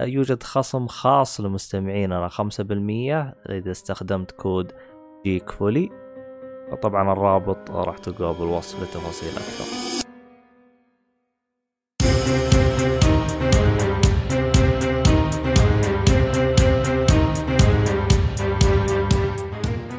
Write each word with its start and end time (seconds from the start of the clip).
يوجد 0.00 0.42
خصم 0.42 0.86
خاص 0.86 1.40
لمستمعيننا 1.40 2.28
5% 2.28 2.40
إذا 3.50 3.70
استخدمت 3.70 4.30
كود 4.30 4.72
جيك 5.24 5.50
فولي 5.50 5.90
طبعا 6.82 7.12
الرابط 7.12 7.70
راح 7.70 7.98
تلقاه 7.98 8.32
بالوصف 8.32 8.82
لتفاصيل 8.82 9.28
أكثر. 9.28 9.96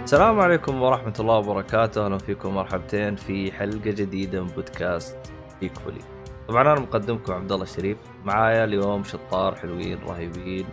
السلام 0.03 0.39
عليكم 0.39 0.81
ورحمة 0.81 1.13
الله 1.19 1.37
وبركاته، 1.37 2.05
أهلا 2.05 2.17
فيكم 2.17 2.55
مرحبتين 2.55 3.15
في 3.15 3.51
حلقة 3.51 3.91
جديدة 3.91 4.41
من 4.41 4.47
بودكاست 4.47 5.17
جيك 5.61 5.77
فولي. 5.77 6.16
طبعا 6.47 6.61
أنا 6.61 6.79
مقدمكم 6.79 7.33
عبد 7.33 7.51
الله 7.51 7.63
الشريف 7.63 7.97
معايا 8.25 8.63
اليوم 8.63 9.03
شطار 9.03 9.55
حلوين 9.55 9.99
رهيبين 10.03 10.65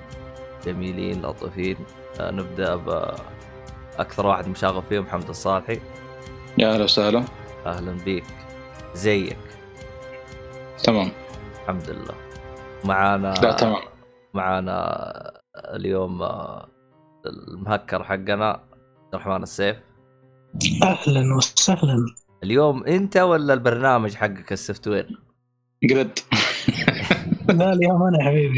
جميلين 0.66 1.22
لطيفين. 1.22 1.76
آه 2.20 2.30
نبدأ 2.30 2.76
باكثر 2.76 4.26
واحد 4.26 4.48
مشاغب 4.48 4.82
فيهم 4.88 5.02
محمد 5.02 5.28
الصالحي. 5.28 5.80
يا 6.58 6.74
أهلا 6.74 6.84
وسهلا. 6.84 7.24
أهلا 7.66 7.92
بيك. 8.04 8.24
زيك. 8.94 9.36
تمام. 10.84 11.10
الحمد 11.62 11.90
لله. 11.90 12.14
معانا 12.84 13.34
لا 13.42 13.52
تمام. 13.52 13.82
معانا 14.34 15.40
اليوم 15.56 16.22
آه، 16.22 16.68
المهكر 17.26 18.04
حقنا 18.04 18.48
عبد 18.48 19.14
الرحمن 19.14 19.42
السيف. 19.42 19.76
أهلا 20.82 21.34
وسهلا. 21.36 22.06
اليوم 22.42 22.84
أنت 22.84 23.16
ولا 23.16 23.54
البرنامج 23.54 24.14
حقك 24.14 24.52
ال 24.52 24.88
software؟ 24.88 25.20
جريد 25.86 26.18
لا 27.58 27.72
اليوم 27.72 28.02
أنا 28.02 28.24
حبيبي. 28.24 28.56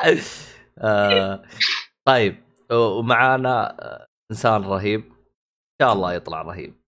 آه 0.78 1.42
طيب 2.04 2.36
ومعانا 2.72 3.76
إنسان 4.30 4.62
رهيب. 4.62 5.00
إن 5.00 5.86
شاء 5.86 5.92
الله 5.92 6.12
يطلع 6.14 6.42
رهيب. 6.42 6.80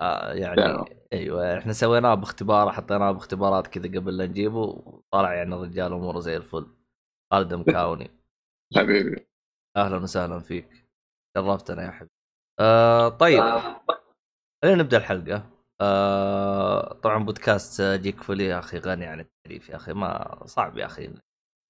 آه 0.00 0.32
يعني 0.32 0.84
أيوه 1.12 1.58
إحنا 1.58 1.72
سويناه 1.72 2.14
باختبار 2.14 2.72
حطيناه 2.72 3.12
باختبارات 3.12 3.66
كذا 3.66 4.00
قبل 4.00 4.16
لا 4.16 4.26
نجيبه 4.26 4.58
وطلع 4.60 5.34
يعني 5.34 5.54
الرجال 5.54 5.92
أموره 5.92 6.20
زي 6.20 6.36
الفل. 6.36 6.66
خالد 7.32 7.54
مكاوني 7.54 8.10
حبيبي. 8.76 9.26
أهلا 9.76 9.96
وسهلا 9.96 10.40
فيك. 10.40 10.88
شرفتنا 11.36 11.82
يا 11.84 11.90
حبيبي. 11.90 12.10
آه 12.60 13.08
طيب. 13.08 13.42
خلينا 14.64 14.82
نبدأ 14.82 14.96
الحلقة. 14.96 15.57
آه 15.80 16.92
طبعا 16.92 17.24
بودكاست 17.24 17.82
جيك 17.82 18.22
فولي 18.22 18.44
يا 18.44 18.58
أخي 18.58 18.78
غني 18.78 19.06
عن 19.06 19.20
التعريف 19.20 19.68
يا 19.68 19.76
أخي 19.76 19.92
ما 19.92 20.42
صعب 20.46 20.78
يا 20.78 20.86
أخي. 20.86 21.10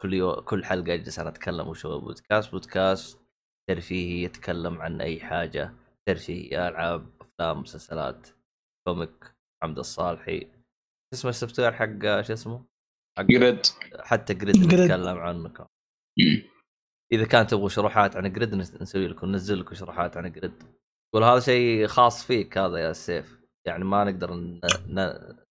كل 0.03 0.15
يو... 0.15 0.43
كل 0.43 0.65
حلقة 0.65 0.95
أجلس 0.95 1.19
أنا 1.19 1.29
أتكلم 1.29 1.69
وش 1.69 1.87
هو 1.87 2.01
بودكاست. 2.01 2.51
بودكاست 2.53 3.21
ترفيهي 3.69 4.23
يتكلم 4.25 4.83
عن 4.83 5.01
أي 5.01 5.21
حاجة 5.21 5.75
ترفيهي 6.09 6.69
ألعاب 6.69 7.11
أفلام 7.21 7.61
مسلسلات 7.61 8.29
comic 8.89 9.35
محمد 9.63 9.79
الصالحي. 9.79 10.53
اسمه 11.15 11.31
ال 11.31 11.61
software 11.61 11.73
حق 11.73 12.21
شو 12.23 12.33
اسمه؟ 12.33 12.65
حق 13.19 13.25
جريد 13.25 13.67
حتى 14.01 14.35
جريد 14.35 14.57
نتكلم 14.57 15.19
عنه 15.19 15.67
إذا 17.13 17.25
كان 17.27 17.47
تبغوا 17.47 17.69
شروحات 17.69 18.17
عن 18.17 18.33
جريد 18.33 18.55
نسوي 18.55 19.09
لكم 19.09 19.27
ننزل 19.27 19.61
لكم 19.61 19.75
شروحات 19.75 20.17
عن 20.17 20.33
جريد 20.33 20.63
يقول 21.15 21.25
هذا 21.25 21.41
شيء 21.41 21.87
خاص 21.87 22.27
فيك 22.27 22.59
هذا 22.59 22.79
يا 22.79 22.93
سيف. 22.93 23.38
يعني 23.69 23.85
ما 23.85 24.05
نقدر 24.05 24.35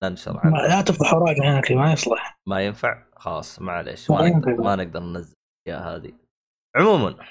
ننشر 0.03 0.39
عنه. 0.43 0.67
لا 0.67 0.81
تفضح 0.81 1.13
اوراق 1.13 1.37
يا 1.37 1.59
أخي 1.59 1.75
ما 1.75 1.93
يصلح. 1.93 2.39
ما 2.47 2.65
ينفع؟ 2.65 3.03
خلاص 3.15 3.61
معليش. 3.61 4.11
ما, 4.11 4.17
ما 4.17 4.29
نقدر 4.29 4.63
ما 4.63 4.75
نقدر 4.75 4.99
ننزل 4.99 5.35
يا 5.67 5.77
هذه. 5.77 6.13
عموما 6.75 7.25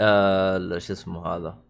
آه 0.00 0.78
شو 0.78 0.92
اسمه 0.92 1.26
هذا؟ 1.26 1.62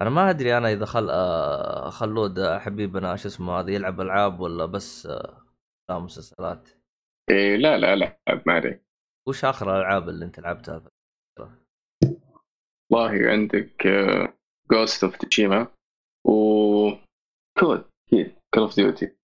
أنا 0.00 0.10
ما 0.10 0.30
أدري 0.30 0.58
أنا 0.58 0.72
إذا 0.72 0.86
خل 0.86 1.10
آه 1.10 1.90
خلود 1.90 2.40
حبيبنا 2.40 3.16
شو 3.16 3.28
اسمه 3.28 3.60
هذا 3.60 3.70
يلعب 3.70 4.00
ألعاب 4.00 4.40
ولا 4.40 4.66
بس 4.66 5.06
آه 5.90 5.98
مسلسلات. 5.98 6.68
إيه 7.30 7.56
لا 7.56 7.78
لا 7.78 7.96
لا 7.96 8.18
ما 8.46 8.52
عليك 8.52 8.86
وش 9.28 9.44
آخر 9.44 9.76
الألعاب 9.76 10.08
اللي 10.08 10.24
أنت 10.24 10.40
لعبتها 10.40 10.82
والله 12.92 13.30
عندك 13.30 13.88
Ghost 14.72 15.04
of 15.04 15.16
Tsushima 15.16 15.66
و 16.26 16.32
COD 17.58 17.84
أكيد. 18.06 18.36
Call 18.54 18.62
of 18.62 18.76
Duty 18.76 19.16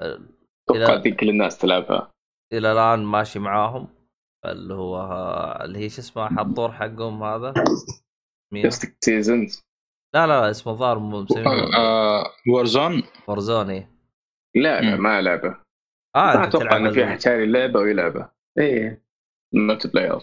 أتوقع 0.00 1.10
كل 1.10 1.28
الناس 1.28 1.58
تلعبها. 1.58 2.10
إلى 2.52 2.72
الآن 2.72 3.04
ماشي 3.04 3.38
معاهم. 3.38 3.88
اللي 4.46 4.74
هو 4.74 5.02
اللي 5.64 5.78
هي 5.78 5.88
شو 5.88 6.00
اسمه 6.00 6.28
حطور 6.28 6.72
حقهم 6.72 7.22
هذا. 7.22 7.54
مين؟ 8.52 8.70
seasons 9.04 9.60
لا 10.14 10.26
لا 10.26 10.50
اسمه 10.50 10.72
ظاهر 10.72 10.98
مسمينه. 10.98 11.70
Warzone 12.48 13.02
Warzone 13.28 13.70
اي 13.70 13.88
لا 14.56 14.80
لا 14.80 14.96
ما 14.96 15.22
لعبه. 15.22 15.48
آه 16.16 16.34
ما 16.36 16.44
أتوقع 16.44 16.76
ان 16.76 16.92
في 16.92 17.04
أحد 17.04 17.20
شاري 17.20 17.44
اللعبة 17.44 17.80
ويلعبها 17.80 18.32
إيه. 18.58 19.04
multiplayer 19.54 20.20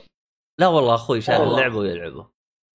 لا 0.59 0.67
والله 0.67 0.95
أخوي 0.95 1.21
شاري 1.21 1.43
اللعبة 1.43 1.77
ويلعبه. 1.77 2.29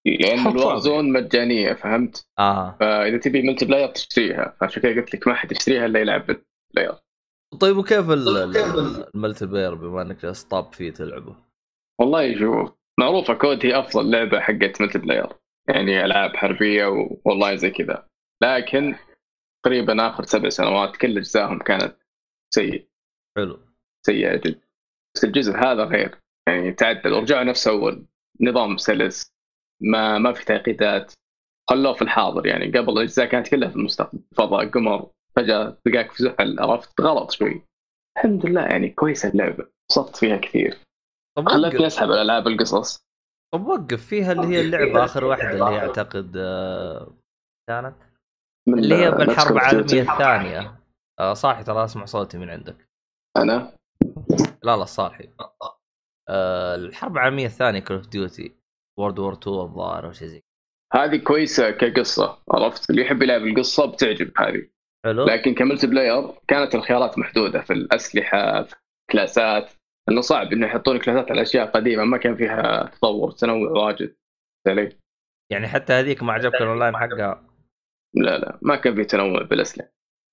لأن 0.06 0.46
ال 0.46 0.55
Warzone 0.55 1.12
مجانية 1.12 1.72
فهمت؟ 1.72 2.26
آه. 2.38 2.76
فإذا 2.80 3.18
تبي 3.18 3.42
multiplayer 3.42 3.88
تشتريها 3.88 4.56
فعشان 4.60 4.82
كذا 4.82 4.94
قلت 4.94 5.14
لك 5.14 5.28
ما 5.28 5.34
حد 5.34 5.52
يشتريها 5.52 5.86
إلا 5.86 6.00
يلعب 6.00 6.36
بلاير 6.74 6.94
طيب 7.60 7.76
وكيف 7.76 8.10
الملتي 8.10 9.46
بلاير 9.46 9.74
بما 9.74 10.02
إنك 10.02 10.22
جالس 10.22 10.44
طاب 10.44 10.72
فيه 10.72 10.90
تلعبه؟ 10.90 11.36
والله 12.00 12.38
شوف 12.38 12.72
معروفة 13.00 13.34
COD 13.34 13.66
هي 13.66 13.78
أفضل 13.78 14.10
لعبة 14.10 14.40
حقت 14.40 14.80
multiplayer 14.80 15.26
يعني 15.68 16.04
ألعاب 16.04 16.36
حربية 16.36 16.86
والله 17.24 17.54
زي 17.54 17.70
كذا. 17.70 18.08
لكن 18.42 18.94
تقريبا 19.64 20.08
آخر 20.08 20.24
سبع 20.24 20.48
سنوات 20.48 20.96
كل 20.96 21.18
أجزائهم 21.18 21.58
كانت 21.58 21.96
سيئة. 22.54 22.88
حلو. 23.36 23.58
سيئة 24.06 24.36
جدا. 24.36 24.60
بس 25.14 25.24
الجزء 25.24 25.52
هذا 25.56 25.84
غير 25.84 26.18
يعني 26.48 26.72
تعدل. 26.72 27.12
ورجعوا 27.12 27.44
نفس 27.44 27.68
أول. 27.68 28.06
نظام 28.40 28.76
سلس 28.76 29.32
ما 29.82 30.18
ما 30.18 30.32
في 30.32 30.44
تعقيدات 30.44 31.12
خلوه 31.70 31.92
في 31.92 32.02
الحاضر 32.02 32.46
يعني. 32.46 32.66
قبل 32.78 32.92
الأجزاء 32.92 33.26
كانت 33.26 33.48
كلها 33.48 33.68
في 33.68 33.76
المستقبل. 33.76 34.20
فضاء 34.36 34.68
قمر 34.68 35.10
فجأة 35.36 35.78
تلقاك 35.84 36.12
في 36.12 36.22
زحل 36.22 36.60
عرفت؟ 36.60 37.00
غلط 37.00 37.30
شوي. 37.30 37.62
الحمد 38.16 38.46
لله 38.46 38.62
يعني 38.62 38.88
كويسة 38.88 39.28
اللعبة. 39.28 39.66
صفت 39.92 40.16
فيها 40.16 40.36
كثير. 40.36 40.78
خلتني 41.48 41.86
أسحب 41.86 42.10
الألعاب 42.10 42.46
القصص. 42.46 43.06
طب 43.54 43.66
وقف. 43.66 44.06
فيها 44.06 44.32
اللي 44.32 44.46
هي 44.46 44.60
اللعبة 44.60 45.04
آخر 45.04 45.24
واحدة 45.24 45.50
اللي 45.50 45.64
هي 45.64 45.78
أعتقد 45.78 46.36
آه، 46.36 47.12
كانت؟ 47.68 47.96
اللي 48.68 48.94
هي 48.94 49.10
بالحرب 49.10 49.52
العالمية 49.52 50.12
الثانية. 50.12 50.80
آه، 51.20 51.34
صاحي 51.34 51.64
ترى 51.64 51.84
أسمع 51.84 52.04
صوتي 52.04 52.38
من 52.38 52.50
عندك. 52.50 52.88
أنا؟ 53.36 53.76
لا 54.62 54.76
لا 54.76 54.84
صالحي. 54.84 55.28
آه، 56.28 56.74
الحرب 56.74 57.12
العالمية 57.12 57.46
الثانية 57.46 57.80
Call 57.80 57.96
of 57.96 58.06
Duty 58.06 58.61
World 58.98 59.18
War 59.18 59.32
2 59.32 59.56
الظاهر 59.56 60.06
أو 60.06 60.12
شيء 60.12 60.28
زي 60.28 60.42
هذه 60.94 61.16
كويسة 61.16 61.70
كقصة 61.70 62.38
عرفت؟ 62.50 62.90
اللي 62.90 63.02
يحب 63.02 63.22
يلعب 63.22 63.42
القصة 63.42 63.92
بتعجب 63.92 64.32
هذه. 64.38 64.68
حلو. 65.04 65.24
لكن 65.24 65.54
ك 65.54 65.86
multiplayer 65.86 66.40
كانت 66.48 66.74
الخيارات 66.74 67.18
محدودة 67.18 67.60
في 67.60 67.72
الأسلحة 67.72 68.62
في 68.62 68.76
كلاسات 69.10 69.72
إنه 70.08 70.20
صعب 70.20 70.52
إنه 70.52 70.66
يحطون 70.66 70.98
كلاسات 70.98 71.30
على 71.30 71.42
أشياء 71.42 71.70
قديمة 71.70 72.04
ما 72.04 72.18
كان 72.18 72.36
فيها 72.36 72.86
تطور 72.86 73.30
تنوع 73.30 73.70
واجد. 73.70 74.16
علي 74.68 74.98
يعني 75.52 75.68
حتى 75.68 75.92
هذيك 75.92 76.22
ما 76.22 76.32
عجبك 76.32 76.54
الاونلاين 76.54 76.96
حقها. 76.96 77.48
لا 78.14 78.38
لا 78.38 78.58
ما 78.62 78.76
كان 78.76 78.94
في 78.94 79.04
تنوع 79.04 79.42
بالأسلحة. 79.42 79.88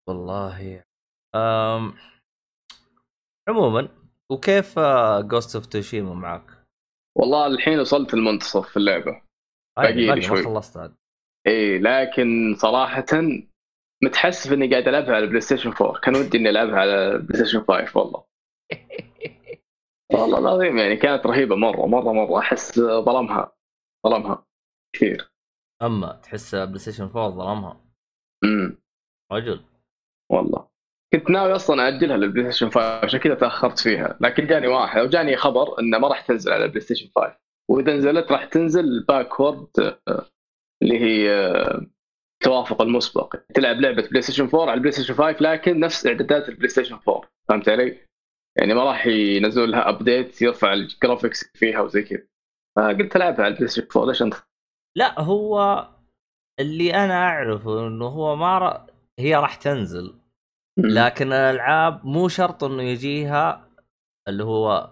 والله. 0.10 0.84
أم... 1.36 1.94
عموما 3.50 3.90
وكيف 4.32 4.80
Ghost 5.20 5.56
of 5.56 5.66
Tsushima 5.66 6.14
معك؟ 6.14 6.59
والله 7.18 7.48
الحين 7.48 7.80
وصلت 7.80 8.14
المنتصف 8.14 8.70
في 8.70 8.78
اللعبة. 8.78 9.22
باقي 9.78 10.16
لي 10.16 10.22
شوي. 10.22 10.44
خلصت 10.44 10.78
هذا 10.78 10.96
اي 11.48 11.80
لكن 11.80 12.56
صراحة 12.58 13.06
متحسف 14.04 14.54
إني 14.54 14.72
قاعد 14.72 14.88
ألعبها 14.88 15.16
على 15.16 15.28
بلاي 15.28 15.42
ستيشن 15.42 15.70
4 15.70 16.00
كان 16.00 16.16
ودي 16.16 16.38
إني 16.38 16.50
ألعبها 16.50 16.76
على 16.76 17.18
بلاي 17.18 17.40
ستيشن 17.40 17.64
5 17.64 18.00
والله. 18.00 18.26
والله 20.14 20.40
العظيم 20.40 20.78
يعني 20.78 20.96
كانت 20.98 21.26
رهيبة 21.26 21.56
مرة 21.56 21.86
مرة 21.86 22.14
مرة. 22.14 22.40
أحس 22.40 22.80
ظلمها 22.80 23.52
ظلمها 24.08 24.46
كثير. 24.96 25.32
أما 25.82 26.14
تحس 26.24 26.56
بلاي 26.56 26.80
ستيشن 26.80 27.04
4 27.04 27.30
ظلمها. 27.30 27.82
امم 28.44 28.78
رجل. 29.32 29.66
والله. 30.32 30.69
كنت 31.14 31.30
ناوي 31.30 31.56
أصلا 31.56 31.88
اجلها 31.88 32.18
للبلاي 32.18 32.52
ستيشن 32.52 32.70
5 32.70 33.00
عشان 33.06 33.20
كذا 33.20 33.36
تأخرت 33.36 33.80
فيها. 33.80 34.18
لكن 34.22 34.48
جاني 34.48 34.68
واحد 34.68 35.00
أو 35.00 35.06
جاني 35.08 35.36
خبر 35.36 35.80
إنه 35.80 35.98
ما 35.98 36.08
راح 36.08 36.22
تنزل 36.22 36.52
على 36.52 36.66
البلاي 36.66 36.82
ستيشن 36.82 37.10
5 37.16 37.36
وإذا 37.72 37.96
نزلت 37.96 38.32
راح 38.32 38.46
تنزل 38.46 39.06
backward 39.08 39.68
اللي 40.84 41.00
هي 41.00 41.32
آه، 41.32 41.86
التوافق 42.42 42.82
المسبق. 42.82 43.36
تلعب 43.54 43.76
لعبة 43.76 44.08
بلاي 44.08 44.22
ستيشن 44.22 44.44
4 44.44 44.62
على 44.62 44.74
البلاي 44.74 44.92
ستيشن 44.92 45.14
5 45.14 45.42
لكن 45.42 45.80
نفس 45.80 46.08
إعدادات 46.08 46.50
البلاي 46.50 46.70
ستيشن 46.70 47.00
4 47.08 47.22
فهمت 47.50 47.70
علي؟ 47.70 47.98
يعني 48.58 48.74
ما 48.74 48.84
راح 48.84 49.08
ينزلوا 49.08 49.68
لها 49.68 49.90
update 49.90 50.42
يرفع 50.42 50.74
ال 50.74 50.82
graphics 50.82 51.52
فيها 51.54 51.82
وزي 51.82 52.02
كذا. 52.04 52.28
فقلت 52.78 53.16
ألعبها 53.16 53.42
على 53.46 53.48
البلاي 53.48 53.68
ستيشن 53.68 53.88
4 53.96 54.08
ليش 54.08 54.22
أنت؟ 54.22 54.34
لا 54.98 55.22
هو 55.22 55.88
اللي 56.60 56.94
أنا 56.94 57.14
أعرفه 57.14 57.88
إنه 57.88 58.06
هو 58.06 58.36
ما 58.36 58.60
ر... 58.60 58.86
هي 59.20 59.36
راح 59.36 59.56
تنزل. 59.56 60.20
لكن 60.84 61.34
الألعاب 61.34 62.06
مو 62.06 62.28
شرط 62.28 62.64
إنه 62.64 62.84
يجيها 62.84 63.70
اللي 64.28 64.44
هو 64.44 64.92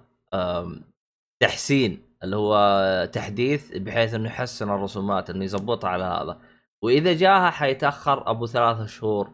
تحسين 1.40 2.08
اللي 2.24 2.36
هو 2.36 3.10
تحديث 3.14 3.78
بحيث 3.78 4.14
إنه 4.14 4.28
يحسن 4.28 4.70
الرسومات 4.70 5.30
إنه 5.30 5.46
يظبطها 5.46 5.90
على 5.90 6.04
هذا. 6.04 6.40
وإذا 6.84 7.14
جاها 7.14 7.50
حيتأخر 7.50 8.30
أبو 8.30 8.46
ثلاثة 8.46 8.86
شهور 8.86 9.34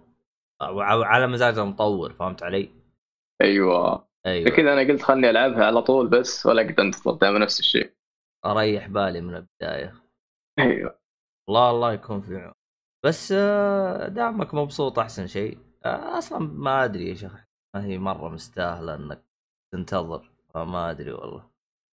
على 0.82 1.28
مزاج 1.28 1.58
المطور 1.58 2.14
فهمت 2.14 2.44
علي؟ 2.44 2.70
أيوه. 3.42 4.08
أيوه. 4.26 4.50
كذا 4.50 4.74
أنا 4.74 4.82
قلت 4.82 5.02
خلني 5.02 5.30
ألعبها 5.30 5.66
على 5.66 5.82
طول 5.82 6.08
بس 6.08 6.46
ولا 6.46 6.62
أقدر 6.62 6.84
انتظر 6.84 7.12
دائما 7.12 7.40
نفس 7.40 7.60
الشيء. 7.60 7.94
أريح 8.46 8.88
بالي 8.88 9.22
من 9.22 9.36
البداية. 9.36 9.94
أيوه. 10.60 11.00
الله 11.50 11.72
الله 11.72 11.94
يكون 11.94 12.22
في 12.22 12.38
عون. 12.38 12.54
بس 13.06 13.34
آه، 13.38 14.08
دامك 14.08 14.54
مبسوط 14.54 15.00
أحسن 15.00 15.28
شيء. 15.28 15.58
أصلا 15.86 16.40
ما 16.40 16.84
أدري 16.84 17.10
يا 17.10 17.14
شيخ 17.14 17.34
ما 17.76 17.86
هي 17.86 17.98
مرة 17.98 18.30
مستاهلة 18.30 18.96
إنك 18.96 19.24
تنتظر. 19.74 20.30
ما 20.56 20.92
أدري 20.92 21.12
والله. 21.12 21.50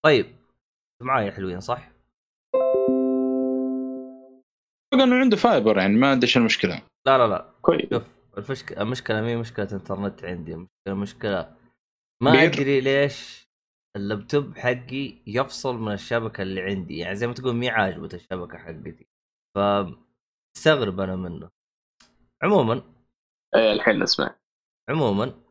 طيب 0.06 0.36
معاي 1.02 1.32
حلوين 1.32 1.60
صح؟ 1.60 1.92
بقى 4.94 5.04
انه 5.04 5.16
عنده 5.16 5.38
fiber 5.38 5.78
يعني 5.78 5.94
ما 5.94 6.12
ادري 6.14 6.24
إيش 6.24 6.38
المشكلة 6.38 6.82
لا 7.08 7.18
لا 7.18 7.28
لا. 7.28 7.52
كويس. 7.62 7.90
شوف 7.90 8.04
المشكلة 8.38 8.82
المشكلة 8.82 9.22
مي 9.22 9.36
مشكلة 9.36 9.68
انترنت 9.74 10.24
عندي 10.24 10.54
المشكلة 10.54 10.94
مشكلة. 10.96 11.56
ما 12.24 12.32
بير. 12.32 12.44
أدري 12.44 12.82
ليش 12.82 13.48
اللابتوب 13.96 14.58
حقي 14.58 15.14
يفصل 15.28 15.76
من 15.78 15.94
الشبكة 15.94 16.42
اللي 16.42 16.62
عندي. 16.62 16.98
يعني 16.98 17.16
زي 17.16 17.28
ما 17.28 17.34
تقول 17.34 17.56
مي 17.56 17.70
عاجبة 17.70 18.10
الشبكة 18.14 18.58
حقتي. 18.58 19.08
ف 19.56 19.60
استغرب 20.58 21.00
أنا 21.00 21.16
منه. 21.16 21.50
عموما 22.44 22.84
إيه 23.56 23.72
الحين 23.72 24.00
نسمع. 24.00 24.36
عموما 24.90 25.44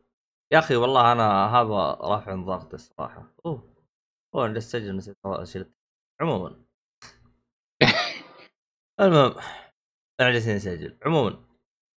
يا 0.53 0.59
أخي 0.59 0.75
والله 0.75 1.11
أنا 1.11 1.45
هذا 1.45 1.97
رافع 2.01 2.35
ضغط 2.35 2.73
الصراحة. 2.73 3.35
أوه 3.45 3.75
أوه 4.35 4.45
أنا 4.45 4.57
أسجل 4.57 4.95
نسيت 4.95 5.17
اشيل 5.25 5.73
عموما. 6.21 6.65
المهم 9.01 9.35
أنا 10.21 10.31
جالسين 10.31 10.55
نسجل 10.55 10.97
عموما 11.05 11.47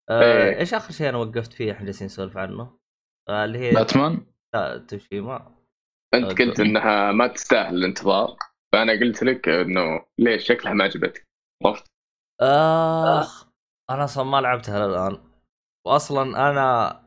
آه 0.10 0.22
إيه. 0.22 0.60
إيش 0.60 0.74
آخر 0.74 0.92
شيء 0.92 1.10
أنا 1.10 1.18
وقفت 1.18 1.54
فيه 1.54 1.72
إحنا 1.72 1.86
جالسين 1.86 2.06
نسولف 2.06 2.38
عنه؟ 2.38 2.80
آه 3.30 3.46
اللي 3.46 3.60
هي 3.60 3.72
باتمان؟ 3.72 4.26
لا 4.54 4.78
توشيما. 4.78 5.56
أنت 6.14 6.42
قلت 6.42 6.60
إنها 6.60 7.12
ما 7.12 7.28
تستاهل 7.28 7.76
الانتظار 7.76 8.38
فأنا 8.74 8.94
قلت 8.94 9.24
لك 9.24 9.50
إنه 9.50 10.06
ليش 10.18 10.48
شكلها 10.48 10.74
ما 10.74 10.84
عجبتك. 10.84 11.28
عرفت؟ 11.66 11.92
آخ 12.42 13.48
أنا 13.90 14.04
أصلا 14.04 14.24
ما 14.24 14.42
لعبتها 14.42 14.86
الان 14.86 15.29
واصلا 15.86 16.50
أنا 16.50 17.00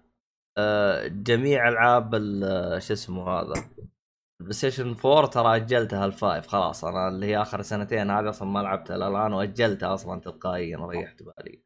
آه، 0.58 1.06
جميع 1.06 1.68
ألعاب 1.68 2.14
ال- 2.14 2.82
شو 2.82 2.92
اسمه 2.92 3.28
هذا 3.30 3.54
ال 4.40 4.52
PlayStation 4.54 4.96
4 5.04 5.26
ترى 5.26 5.56
أجلتها 5.56 6.04
ال 6.06 6.14
five 6.14 6.46
خلاص. 6.46 6.84
أنا 6.84 7.08
اللي 7.08 7.26
هي 7.26 7.42
آخر 7.42 7.62
سنتين 7.62 8.10
هذه 8.10 8.28
أصلا 8.28 8.48
ما 8.48 8.58
لعبتها 8.58 8.96
الآن 8.96 9.32
وأجلتها 9.32 9.94
أصلا 9.94 10.20
تلقائيا 10.20 10.78
ريحت 10.86 11.22
بالي. 11.22 11.62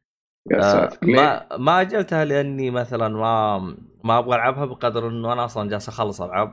آه،؟ 0.53 0.89
ما 1.03 1.57
ما 1.57 1.81
أجلتها 1.81 2.25
لأني 2.25 2.71
مثلا 2.71 3.07
ما 3.09 3.57
ما 4.03 4.17
أبغى 4.19 4.35
ألعبها 4.35 4.65
بقدر 4.65 5.07
إنه 5.07 5.33
أنا 5.33 5.45
أصلا 5.45 5.69
جالس 5.69 5.87
أخلص 5.89 6.21
ألعاب 6.21 6.49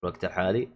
في 0.00 0.06
الوقت 0.06 0.24
الحالي. 0.24 0.68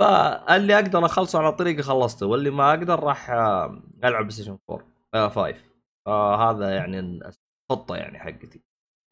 فاللي 0.00 0.74
أقدر 0.74 1.04
أخلصه 1.06 1.38
على 1.38 1.52
طريقي 1.52 1.82
خلصته 1.82 2.26
واللي 2.26 2.50
ما 2.50 2.70
أقدر 2.70 3.00
راح 3.00 3.30
آه، 3.30 3.82
ألعب 4.04 4.22
PlayStation 4.22 4.58
4 4.70 4.86
آه 5.14 5.28
5 5.28 5.54
فهذا 6.06 6.70
يعني 6.76 7.20
الخطه 7.70 7.96
يعني 7.96 8.18
حقتي. 8.18 8.60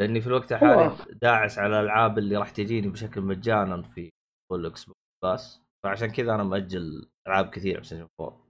لأني 0.01 0.21
في 0.21 0.27
الوقت 0.27 0.53
الحالي. 0.53 0.97
داعس 1.23 1.59
على 1.59 1.81
الألعاب 1.81 2.19
اللي 2.19 2.37
راح 2.37 2.51
تجيني 2.51 2.89
بشكل 2.89 3.21
مجانا 3.21 3.83
في 3.83 4.11
فول 4.51 4.67
Xbox 4.67 5.01
Pass 5.25 5.63
فعشان 5.85 6.11
كذا 6.11 6.35
أنا 6.35 6.43
مأجل 6.45 7.09
ألعاب 7.29 7.51
كثير 7.51 7.83
Station 7.83 8.09
4 8.21 8.47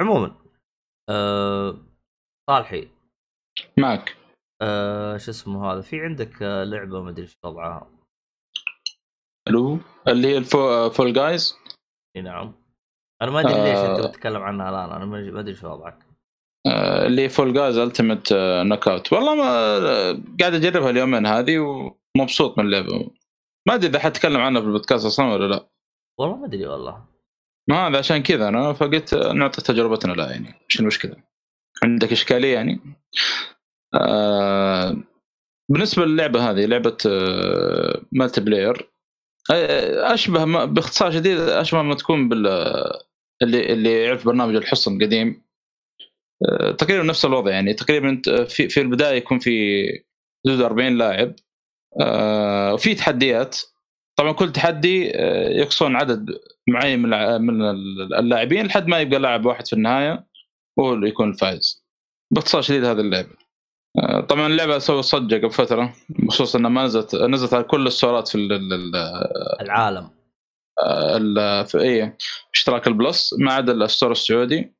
عموما 0.00 0.36
آه 1.10 1.78
صالحي. 2.50 2.88
معك. 3.78 4.16
آه 4.62 5.16
شو 5.16 5.30
اسمه 5.30 5.72
هذا؟ 5.72 5.80
في 5.80 6.00
عندك 6.00 6.42
آه 6.42 6.64
لعبة 6.64 7.02
ما 7.02 7.10
أدري 7.10 7.22
إيش 7.22 7.36
وضعها 7.44 7.90
ألو 9.48 9.78
اللي 10.08 10.28
هي 10.28 10.38
الفو... 10.38 10.90
Fall 10.90 11.12
Guys 11.12 11.54
إي 12.16 12.22
نعم. 12.22 12.54
أنا 13.22 13.30
ما 13.30 13.40
أدري 13.40 13.52
ليش 13.52 13.78
أنت 13.78 13.98
آه. 13.98 14.08
بتتكلم 14.08 14.42
عنها 14.42 14.70
الآن. 14.70 14.90
أنا 14.96 15.04
ما 15.04 15.40
ادري 15.40 15.50
إيش 15.50 15.64
وضعك. 15.64 15.98
آه، 16.02 16.05
اللي 17.06 17.28
Fall 17.28 17.52
Guys 17.54 17.78
Ultimate 17.78 18.32
Knockout 18.62 19.12
والله 19.12 19.34
ما 19.34 19.48
آه، 19.48 20.22
قاعد 20.40 20.54
أجربها 20.54 20.90
اليومين 20.90 21.26
هذه 21.26 21.58
ومبسوط 22.16 22.58
من 22.58 22.64
اللعبة. 22.64 23.10
ما 23.68 23.74
أدري 23.74 23.90
إذا 23.90 23.98
حتكلم 23.98 24.40
عنها 24.40 24.60
في 24.60 24.66
البودكاست 24.66 25.06
أصلا 25.06 25.32
ولا 25.32 25.46
لا. 25.46 25.68
والله 26.18 26.36
ما 26.36 26.46
أدري 26.46 26.66
والله. 26.66 27.04
ما 27.68 27.88
هذا 27.88 27.98
عشان 27.98 28.22
كذا 28.22 28.48
أنا 28.48 28.72
فقلت 28.72 29.14
نعطي 29.14 29.62
تجربتنا 29.62 30.12
لا 30.12 30.30
يعني. 30.30 30.54
إيش 30.70 30.80
المشكلة؟ 30.80 31.16
عندك 31.84 32.12
إشكالية 32.12 32.54
يعني؟ 32.54 32.80
آه 33.94 34.96
بالنسبة 35.70 36.04
للعبة 36.04 36.50
هذه 36.50 36.66
لعبة 36.66 36.96
آه 37.06 38.02
مالتي 38.12 38.40
بلاير 38.40 38.90
آه 39.50 40.14
أشبه 40.14 40.44
ما 40.44 40.64
باختصار 40.64 41.10
شديد 41.10 41.38
أشبه 41.38 41.82
ما 41.82 41.94
تكون 41.94 42.28
بال 42.28 42.46
اللي 43.42 43.72
اللي 43.72 44.02
يعرف 44.02 44.26
برنامج 44.26 44.54
الحصن 44.54 44.96
القديم. 44.96 45.28
آه 45.28 45.45
تقريبا 46.78 47.02
نفس 47.02 47.24
الوضع 47.24 47.50
يعني. 47.50 47.74
تقريبا 47.74 48.22
في 48.48 48.68
في 48.68 48.80
البداية 48.80 49.16
يكون 49.16 49.38
في 49.38 49.82
حدود 50.46 50.60
40 50.60 50.98
لاعب 50.98 51.34
آه 52.00 52.74
وفي 52.74 52.94
تحديات. 52.94 53.58
طبعا 54.18 54.32
كل 54.32 54.52
تحدي 54.52 55.16
آه، 55.16 55.48
يقصون 55.48 55.96
عدد 55.96 56.38
معين 56.68 56.98
من 57.02 57.14
اللاعبين 58.18 58.66
لحد 58.66 58.86
ما 58.88 59.00
يبقى 59.00 59.20
لاعب 59.20 59.46
واحد 59.46 59.66
في 59.66 59.72
النهاية 59.72 60.26
وهو 60.76 60.94
اللي 60.94 61.08
يكون 61.08 61.28
الفائز 61.28 61.84
باختصار 62.30 62.62
شديد 62.62 62.84
هذه 62.84 63.00
اللعبة. 63.00 63.28
آه، 63.98 64.20
طبعا 64.20 64.46
اللعبة 64.46 64.78
سوت 64.78 65.04
ضجة 65.04 65.34
قبل 65.36 65.50
فترة 65.50 65.94
بخصوص 66.08 66.56
إنها 66.56 66.70
ما 66.70 66.84
نزلت 66.84 67.14
نزلت 67.14 67.54
على 67.54 67.64
كل 67.64 67.86
الستورات 67.86 68.28
في 68.28 68.34
ال 68.34 68.52
ال 68.52 68.96
العالم. 69.60 70.10
ال 70.88 71.66
في 71.66 71.78
إيه 71.80 72.16
اشتراك 72.54 72.86
ال 72.86 72.96
Plus 72.96 73.34
ما 73.38 73.52
عدا 73.52 73.72
ال 73.72 73.79
store 73.79 74.12
السعودي. 74.12 74.75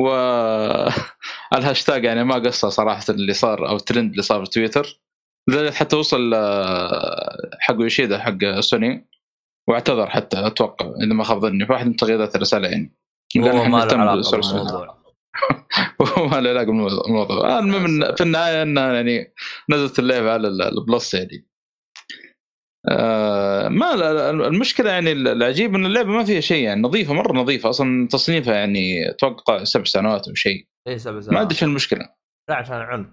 و 0.00 0.08
الهاشتاج 1.56 2.04
يعني 2.04 2.24
ما 2.24 2.34
قصر 2.34 2.68
صراحة 2.70 3.04
اللي 3.08 3.32
صار 3.32 3.68
أو 3.68 3.76
الترند 3.76 4.10
اللي 4.10 4.22
صار 4.22 4.44
في 4.44 4.50
تويتر 4.50 5.00
لدرجة 5.48 5.70
حتى 5.74 5.96
وصل 5.96 6.32
آه، 6.34 7.50
حق 7.60 7.74
يوشيدا 7.74 8.18
حق 8.18 8.60
سوني 8.60 9.08
واعتذر 9.68 10.10
حتى 10.10 10.46
أتوقع 10.46 10.86
إذا 10.86 11.12
ما 11.14 11.24
خاب 11.24 11.40
ظني 11.40 11.66
في 11.66 11.72
واحد 11.72 11.86
من 11.86 11.96
تغريدات 11.96 12.36
الرسالة 12.36 12.68
يعني. 12.68 12.96
هو 13.38 13.64
ما 13.64 13.84
له 13.84 13.96
علاقة. 13.98 14.30
بالموضوع. 14.40 15.00
وما 16.16 16.40
له 16.40 16.50
علاقة 16.50 16.64
بالموضوع. 16.66 17.58
المهم 17.58 18.14
في 18.14 18.22
النهاية 18.22 18.62
انه 18.62 18.80
يعني 18.80 19.34
نزلت 19.70 19.98
اللعبة 19.98 20.32
على 20.32 20.48
ال- 20.48 20.62
البلس 20.78 21.14
يعني. 21.14 21.46
آه 22.88 23.39
ما 23.68 23.94
المشكلة 24.30 24.90
يعني 24.90 25.12
العجيب 25.12 25.74
إن 25.74 25.86
اللعبة 25.86 26.08
ما 26.08 26.24
فيها 26.24 26.40
شيء 26.40 26.64
يعني 26.64 26.82
نظيفة 26.82 27.14
مرة 27.14 27.32
نظيفة. 27.32 27.70
أصلا 27.70 28.08
تصنيفها 28.08 28.54
يعني 28.54 29.10
أتوقع 29.10 29.64
سبع 29.64 29.84
سنوات 29.84 30.28
أو 30.28 30.34
شيء. 30.34 30.66
اي 30.88 30.98
سبع 30.98 31.20
سنوات. 31.20 31.34
ما 31.34 31.42
أدري 31.42 31.54
شو 31.54 31.66
المشكلة. 31.66 32.08
لا 32.50 32.56
عشان 32.56 32.76
عنف 32.76 33.06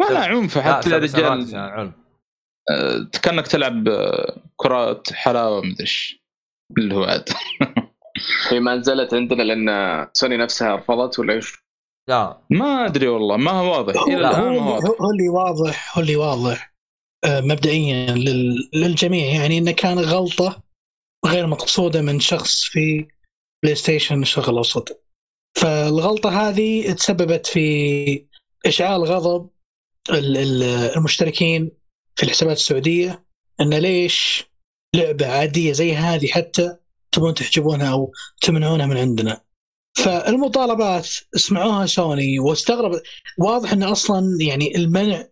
ولا 0.00 0.24
عنف 0.24 0.56
لا 0.56 0.62
حتى 0.62 0.96
الرجال 0.96 1.42
عشان 1.42 1.58
عنف 1.58 1.92
آه، 2.70 3.10
كأنك 3.22 3.46
تلعب 3.46 3.88
آه، 3.88 4.36
كرات 4.56 5.12
حلاوة 5.12 5.60
مدري 5.60 5.76
إيش. 5.80 6.22
اللي 6.78 6.94
هو 6.94 7.04
عاد 7.04 7.28
هي 8.50 8.60
ما 8.60 8.74
نزلت 8.74 9.14
عندنا 9.14 9.42
لأن 9.42 10.08
سوني 10.12 10.36
نفسها 10.36 10.76
رفضت 10.76 11.18
ولا 11.18 11.32
إيش؟ 11.34 11.68
لا. 12.08 12.38
ما 12.50 12.84
أدري 12.86 13.08
والله 13.08 13.36
ما 13.36 13.50
هو 13.50 13.72
واضح. 13.72 14.00
هو, 14.00 14.06
إلى 14.06 14.16
لا، 14.16 14.30
الآن 14.30 14.42
هو, 14.42 14.58
هو 14.58 14.60
هو, 14.60 14.74
واضح. 14.74 15.00
هو 15.00 15.10
اللي 15.10 15.28
واضح 15.28 15.98
هو 15.98 16.02
اللي 16.02 16.16
واضح. 16.16 16.67
مبدئيا 17.26 18.14
لل- 18.14 18.70
للجميع 18.74 19.26
يعني 19.26 19.58
انه 19.58 19.70
كان 19.72 19.98
غلطة 19.98 20.62
غير 21.26 21.46
مقصودة 21.46 22.02
من 22.02 22.20
شخص 22.20 22.62
في 22.62 23.08
PlayStation 23.62 24.22
الشرق 24.22 24.48
الأوسط 24.48 25.04
فالغلطة 25.56 26.48
هذه 26.48 26.92
تسببت 26.92 27.46
في 27.46 28.26
إشعال 28.66 29.04
غضب 29.04 29.50
ال- 30.10 30.36
ال- 30.36 30.62
المشتركين 30.96 31.70
في 32.16 32.22
الحسابات 32.22 32.56
السعودية 32.56 33.24
إن 33.60 33.74
ليش 33.74 34.44
لعبة 34.94 35.26
عادية 35.26 35.72
زي 35.72 35.94
هذه 35.94 36.26
حتى 36.26 36.76
تبون 37.12 37.34
تحجبونها 37.34 37.92
أو 37.92 38.12
تمنعونها 38.42 38.86
من 38.86 38.96
عندنا. 38.96 39.40
فالمطالبات 39.96 41.08
سمعوها 41.34 41.86
سوني 41.86 42.38
واستغرب 42.38 43.00
واضح 43.38 43.72
إن 43.72 43.82
أصلا 43.82 44.22
يعني 44.40 44.76
المنع 44.76 45.28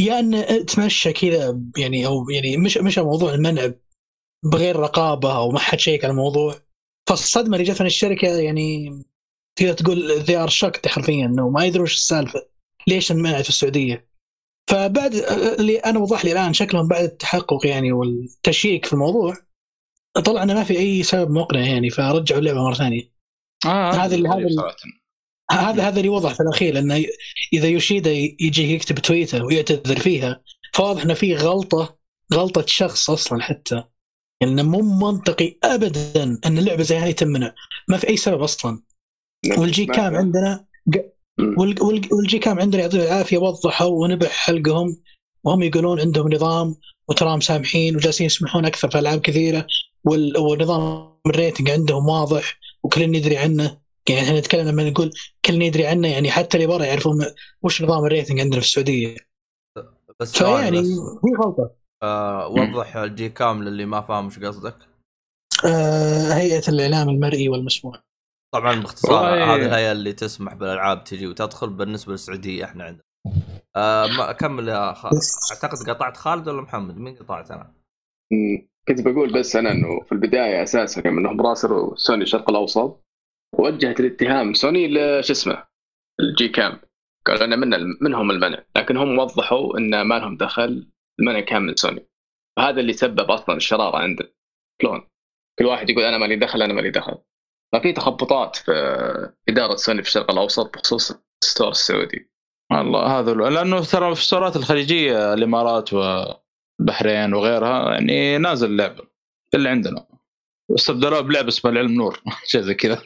يا 0.00 0.18
أن 0.18 0.66
تمشى 0.66 1.12
كذا 1.12 1.60
يعني 1.78 2.06
أو 2.06 2.30
يعني 2.30 2.56
مش 2.56 2.78
مش 2.78 2.98
موضوع 2.98 3.34
المنع 3.34 3.72
بغير 4.44 4.76
رقابة 4.76 5.36
أو 5.36 5.50
ما 5.50 5.58
حد 5.58 5.78
شيك 5.80 6.04
على 6.04 6.10
الموضوع. 6.10 6.54
فالصدمة 7.08 7.56
اللي 7.56 7.72
جت 7.72 7.80
من 7.80 7.86
الشركة 7.86 8.28
يعني 8.28 8.90
تقدر 9.58 9.72
تقول 9.72 10.12
they 10.18 10.36
are 10.36 10.48
shocked 10.48 10.88
حرفيا 10.88 11.26
إنه 11.26 11.48
ما 11.48 11.64
يدروا 11.64 11.84
إيش 11.86 11.94
السالفة. 11.94 12.46
ليش 12.88 13.12
انمنعت 13.12 13.42
في 13.42 13.48
السعودية؟ 13.48 14.08
فبعد 14.70 15.14
اللي 15.60 15.78
أنا 15.78 15.98
وضح 15.98 16.24
لي 16.24 16.32
الآن 16.32 16.52
شكلهم 16.52 16.88
بعد 16.88 17.04
التحقق 17.04 17.66
يعني 17.66 17.92
والتشييك 17.92 18.86
في 18.86 18.92
الموضوع 18.92 19.36
طلع 20.24 20.42
انه 20.42 20.54
ما 20.54 20.64
في 20.64 20.78
أي 20.78 21.02
سبب 21.02 21.30
مقنع 21.30 21.60
يعني 21.66 21.90
فرجعوا 21.90 22.40
اللعبة 22.40 22.62
مرة 22.64 22.74
ثانية. 22.74 23.12
آه 23.66 23.90
هذا 23.92 24.14
اللي- 24.14 24.28
هذا 24.28 24.38
اللي- 24.38 24.56
صراحة. 24.56 24.76
هذا 25.50 25.88
هذا 25.88 25.96
اللي 25.98 26.08
وضح 26.08 26.34
في 26.34 26.40
الأخير 26.40 26.74
لأنه 26.74 26.96
ي- 26.96 27.08
إذا 27.52 27.68
يوشيدا 27.68 28.10
يجي 28.40 28.74
يكتب 28.74 28.98
تويتر 28.98 29.44
ويعتذر 29.44 29.98
فيها 30.00 30.40
فواضح 30.74 31.02
إنه 31.02 31.14
في 31.14 31.34
غلطة 31.36 31.96
غلطة 32.34 32.64
شخص 32.66 33.10
أصلا 33.10 33.42
حتى. 33.42 33.84
يعني 34.40 34.52
إنه 34.52 34.62
مو 34.62 35.10
منطقي 35.10 35.58
ابدا 35.64 36.38
إن 36.46 36.58
اللعبة 36.58 36.82
زي 36.82 36.96
هذه 36.96 37.10
تمنع. 37.10 37.54
ما 37.88 37.96
في 37.96 38.08
أي 38.08 38.16
سبب 38.16 38.42
أصلا. 38.42 38.82
وال 39.58 39.86
GCAM 39.86 40.16
عندنا 40.16 40.64
وال 42.12 42.38
GCAM 42.38 42.60
عندنا 42.60 42.82
يعطيهم 42.82 43.02
العافية 43.02 43.38
وضحوا 43.38 44.02
ونبح 44.02 44.30
حلقهم. 44.30 44.96
وهم 45.44 45.62
يقولون 45.62 46.00
عندهم 46.00 46.32
نظام 46.34 46.74
وتراهم 47.08 47.40
سامحين 47.40 47.96
وجالسين 47.96 48.26
يسمحون 48.26 48.64
أكثر 48.66 48.90
في 48.90 48.98
ألعاب 48.98 49.20
كثيرة. 49.20 49.66
وال- 50.04 50.38
ونظام 50.38 51.16
ال 51.26 51.32
rating 51.32 51.70
عندهم 51.70 52.08
واضح 52.08 52.58
وكلنا 52.82 53.16
يدري 53.16 53.36
عنه. 53.36 53.81
يعني 54.08 54.22
إحنا 54.22 54.38
نتكلم 54.38 54.68
لما 54.68 54.90
نقول 54.90 55.10
كلنا 55.44 55.64
يدري 55.64 55.86
عنه 55.86 56.08
يعني 56.08 56.30
حتى 56.30 56.56
اللي 56.56 56.66
برا 56.66 56.84
يعرفون 56.84 57.26
وش 57.62 57.82
نظام 57.82 58.04
ال 58.04 58.09
rating 58.09 58.40
عندنا 58.40 58.60
في 58.60 58.66
السعودية. 58.66 59.16
بس 60.20 60.38
فيعني 60.38 60.80
بس. 60.80 60.86
هي 61.24 61.44
غلطة. 61.44 61.74
آه 62.02 62.48
وضح 62.48 62.96
ال 62.96 63.28
GCAM 63.28 63.62
للي 63.62 63.84
ما 63.84 64.00
فاهم 64.00 64.24
إيش 64.24 64.38
قصدك. 64.38 64.76
آه 65.64 66.32
هيئة 66.32 66.68
الإعلام 66.68 67.08
المرئي 67.08 67.48
والمسموع. 67.48 68.02
طبعا 68.54 68.80
باختصار 68.80 69.34
هذه 69.34 69.66
الهيئه 69.66 69.92
اللي 69.92 70.12
تسمح 70.12 70.54
بالألعاب 70.54 71.04
تجي 71.04 71.26
وتدخل 71.26 71.70
بالنسبة 71.70 72.12
للسعودية 72.12 72.64
إحنا 72.64 72.84
عندنا. 72.84 73.04
آه 73.76 74.06
ما 74.06 74.32
كمل 74.32 74.68
يا 74.68 74.92
خ... 74.92 75.06
أعتقد 75.52 75.90
قطعت 75.90 76.16
خالد 76.16 76.48
ولا 76.48 76.62
محمد؟ 76.62 76.98
مين 76.98 77.16
قطعت 77.16 77.50
أنا؟ 77.50 77.74
كنت 78.88 79.00
بقول 79.00 79.32
بس 79.32 79.56
أنا 79.56 79.72
إنه 79.72 80.00
في 80.00 80.12
البداية 80.12 80.62
أساسا 80.62 81.02
يوم 81.06 81.18
إنهم 81.18 81.40
راسلوا 81.40 81.96
سوني 81.96 82.22
الشرق 82.22 82.50
الأوسط. 82.50 83.02
وجهت 83.58 84.00
الاتهام. 84.00 84.54
سوني 84.54 84.88
لش 84.88 85.30
اسمه؟ 85.30 85.64
الجي 86.20 86.48
كام 86.48 86.80
قالوا 87.26 87.44
أنا 87.44 87.56
من 87.56 87.70
منهم 88.00 88.30
المنع. 88.30 88.64
لكن 88.76 88.96
هم 88.96 89.18
وضحوا 89.18 89.78
إن 89.78 90.02
ما 90.02 90.14
لهم 90.18 90.36
دخل 90.36 90.88
المنع 91.20 91.40
كان 91.40 91.62
من 91.62 91.76
سوني. 91.76 92.06
وهذا 92.58 92.80
اللي 92.80 92.92
سبب 92.92 93.30
أصلا 93.30 93.56
الشرارة 93.56 93.96
عندنا 93.96 94.28
شلون؟ 94.82 95.08
كل 95.58 95.64
واحد 95.66 95.90
يقول 95.90 96.04
أنا 96.04 96.18
مالي 96.18 96.36
دخل 96.36 96.62
أنا 96.62 96.72
مالي 96.72 96.90
دخل. 96.90 97.18
ففي 97.72 97.92
تخبطات 97.92 98.56
في 98.56 98.72
إدارة 99.48 99.76
سوني 99.76 100.02
في 100.02 100.08
الشرق 100.08 100.30
الأوسط 100.30 100.74
بخصوص 100.74 101.12
الستور 101.42 101.68
السعودي. 101.68 102.30
والله 102.72 103.18
هذا 103.18 103.34
لأنه 103.34 103.84
ترى 103.84 104.14
في 104.14 104.20
السورات 104.20 104.56
الخليجية 104.56 105.34
الإمارات 105.34 105.90
والبحرين 105.92 107.34
وغيرها 107.34 107.92
يعني 107.92 108.38
نازل 108.38 108.70
اللعبه 108.70 109.04
اللي 109.54 109.68
عندنا. 109.68 110.06
استبدلوها 110.70 111.20
بلعبه 111.20 111.48
اسمها 111.48 111.72
العلم 111.72 111.92
نور. 111.92 112.22
شيء 112.50 112.60
زي 112.60 112.74
كذا. 112.74 113.02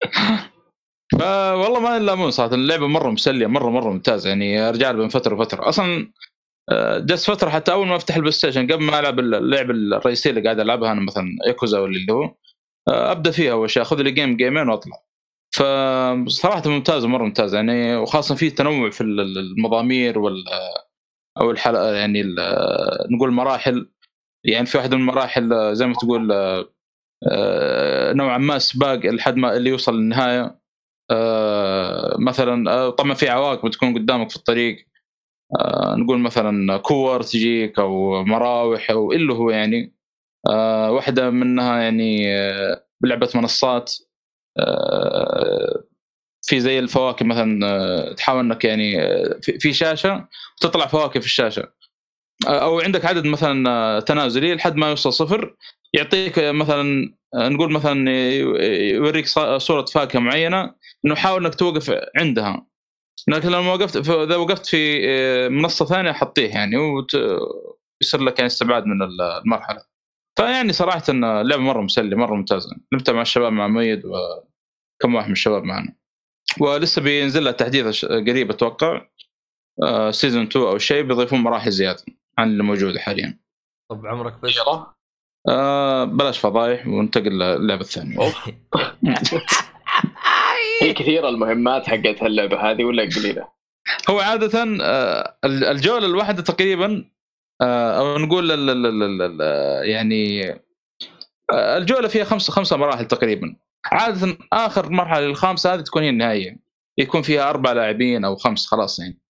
فوالله 1.18 1.80
ما 1.80 1.96
يلامون 1.96 2.30
صراحة 2.30 2.54
اللعبة 2.54 2.86
مرة 2.86 3.10
مسلية 3.10 3.46
مرة 3.46 3.70
مرة 3.70 3.90
ممتازة 3.90 4.28
يعني 4.28 4.68
أرجع 4.68 4.90
لها 4.90 5.00
بين 5.00 5.08
فترة 5.08 5.34
وفترة. 5.34 5.68
أصلا 5.68 6.12
آه، 6.70 6.98
جلست 6.98 7.30
فترة 7.30 7.50
حتى 7.50 7.72
أول 7.72 7.86
ما 7.88 7.96
أفتح 7.96 8.14
ال 8.16 8.32
PlayStation 8.32 8.66
قبل 8.72 8.84
ما 8.84 8.98
ألعب 9.00 9.18
اللعبه 9.20 9.70
الرئيسية 9.74 10.30
اللي 10.30 10.40
قاعد 10.42 10.60
ألعبها 10.60 10.92
أنا 10.92 11.00
مثلا 11.00 11.26
ياكوزا 11.48 11.78
ولا 11.80 11.96
اللي 11.96 12.12
هو 12.12 12.24
آه، 12.88 13.12
أبدأ 13.12 13.30
فيها 13.30 13.52
أول 13.52 13.70
شيء 13.70 13.82
أخذ 13.82 14.02
لي 14.02 14.10
game 14.10 14.36
جيمين 14.36 14.68
وأطلع. 14.68 14.96
فصراحه 15.56 16.62
ممتازة 16.70 17.08
مرة 17.08 17.24
ممتازة 17.24 17.56
يعني 17.56 17.96
وخاصة 17.96 18.34
في 18.34 18.50
تنوع 18.50 18.90
في 18.90 19.00
ال- 19.00 19.20
ال- 19.20 19.38
المضامير 19.38 20.18
وال 20.18 20.44
أو 21.40 21.50
الحلقة 21.50 21.92
يعني 21.94 22.22
نقول 23.10 23.30
مراحل. 23.32 23.90
يعني 24.44 24.66
في 24.66 24.78
واحدة 24.78 24.96
من 24.96 25.02
المراحل 25.02 25.74
زي 25.76 25.86
ما 25.86 25.94
تقول 25.94 26.32
آه، 26.32 26.68
نوعا 28.12 28.38
ما 28.38 28.58
سباق 28.58 28.96
لحد 29.06 29.36
ما 29.36 29.56
اللي 29.56 29.70
يوصل 29.70 29.94
للنهاية. 29.96 30.60
آه، 31.10 32.16
مثلا 32.18 32.72
آه، 32.72 32.90
طبعا 32.90 33.14
في 33.14 33.28
عوائق 33.28 33.70
تكون 33.70 33.94
قدامك 33.94 34.30
في 34.30 34.36
الطريق. 34.36 34.86
آه، 35.60 35.94
نقول 35.96 36.18
مثلا 36.20 36.76
كور 36.76 37.22
تجيك 37.22 37.78
أو 37.78 38.24
مراوح 38.24 38.90
أو 38.90 39.12
اللي 39.12 39.32
هو 39.32 39.50
يعني. 39.50 39.94
واحدة 40.90 41.30
منها 41.30 41.82
يعني 41.82 42.26
بلعبه 43.00 43.30
منصات. 43.34 43.94
في 46.42 46.60
زي 46.60 46.78
الفواكه 46.78 47.24
مثلا 47.24 48.14
تحاول 48.14 48.40
إنك 48.40 48.64
يعني 48.64 48.94
في- 49.42 49.72
شاشة 49.72 50.28
وتطلع 50.62 50.86
فواكه 50.86 51.20
في 51.20 51.26
الشاشة. 51.26 51.72
أو 52.48 52.80
عندك 52.80 53.04
عدد 53.04 53.24
مثلا 53.26 54.00
تنازلي 54.00 54.54
لحد 54.54 54.76
ما 54.76 54.88
يوصل 54.90 55.12
صفر. 55.12 55.56
يعطيك 55.94 56.38
مثلا 56.38 57.14
نقول 57.34 57.72
مثلا 57.72 58.10
يوريك 58.90 59.26
صورة 59.58 59.84
فاكهة 59.84 60.20
معينة 60.20 60.74
إنه 61.04 61.14
حاول 61.14 61.44
إنك 61.44 61.54
توقف 61.54 62.00
عندها. 62.16 62.66
لكن 63.28 63.48
لما 63.48 63.72
وقفت 63.72 63.96
إذا 63.96 64.36
وقفت 64.36 64.66
في 64.66 65.00
آه، 65.08 65.48
منصة 65.48 65.84
ثانية 65.84 66.12
حطيه 66.12 66.48
يعني 66.48 66.76
ويصير 66.76 68.20
لك 68.20 68.38
يعني 68.38 68.46
استبعاد 68.46 68.84
من 68.86 69.02
المرحلة. 69.02 69.82
فيعني 70.38 70.72
صراحة 70.72 71.02
إن 71.08 71.24
اللعبة 71.24 71.62
مرة 71.62 71.80
مسلية 71.80 72.16
مرة 72.16 72.34
ممتازة. 72.34 72.70
لعبتها 72.92 73.12
مع 73.12 73.22
الشباب 73.22 73.52
مع 73.52 73.68
مؤيد 73.68 74.04
وكم 74.04 75.14
واحد 75.14 75.26
من 75.26 75.32
الشباب 75.32 75.64
معنا. 75.64 75.96
ولسه 76.60 77.02
بينزل 77.02 77.44
لها 77.44 77.52
تحديث 77.52 78.04
قريب 78.04 78.50
أتوقع 78.50 79.06
سيزون 80.10 80.42
2 80.42 80.66
أو 80.66 80.78
شيء 80.78 81.02
بيضيفون 81.02 81.40
مراحل 81.40 81.70
زيادة 81.70 82.02
عن 82.38 82.48
اللي 82.48 82.62
موجودة 82.62 83.00
حاليا. 83.00 83.38
طب 83.90 84.06
عمرك 84.06 84.40
بس 84.42 84.50
آه 85.48 86.04
بلاش 86.04 86.38
فضايح 86.38 86.86
وننتقل 86.86 87.38
للعبة 87.38 87.80
الثانية. 87.80 88.18
هي 90.82 90.94
كثيرة 90.94 91.28
المهمات 91.28 91.86
حقت 91.86 92.22
اللعبه 92.22 92.70
هذه 92.70 92.84
ولا 92.84 93.02
قليلة؟ 93.02 93.48
هو 94.10 94.18
عادة 94.20 94.62
آه، 94.82 95.36
الجولة 95.44 96.06
الواحدة 96.06 96.42
تقريبا 96.42 97.10
آه، 97.60 97.98
أو 97.98 98.18
نقول 98.18 98.50
ال- 98.52 98.70
ال- 98.70 98.86
ال- 98.86 99.22
ال- 99.22 99.88
يعني 99.88 100.50
آه، 101.52 101.78
الجولة 101.78 102.08
فيها 102.08 102.24
خمس 102.24 102.50
خمسة 102.50 102.76
مراحل 102.76 103.04
تقريبا. 103.06 103.56
عادة 103.84 104.36
آخر 104.52 104.90
مرحلة 104.90 105.26
الخامسه 105.26 105.74
هذه 105.74 105.80
تكون 105.80 106.02
هي 106.02 106.08
النهائيه 106.08 106.56
يكون 106.98 107.22
فيها 107.22 107.50
أربع 107.50 107.72
لاعبين 107.72 108.24
أو 108.24 108.36
خمس 108.36 108.66
خلاص 108.66 108.98
يعني. 108.98 109.20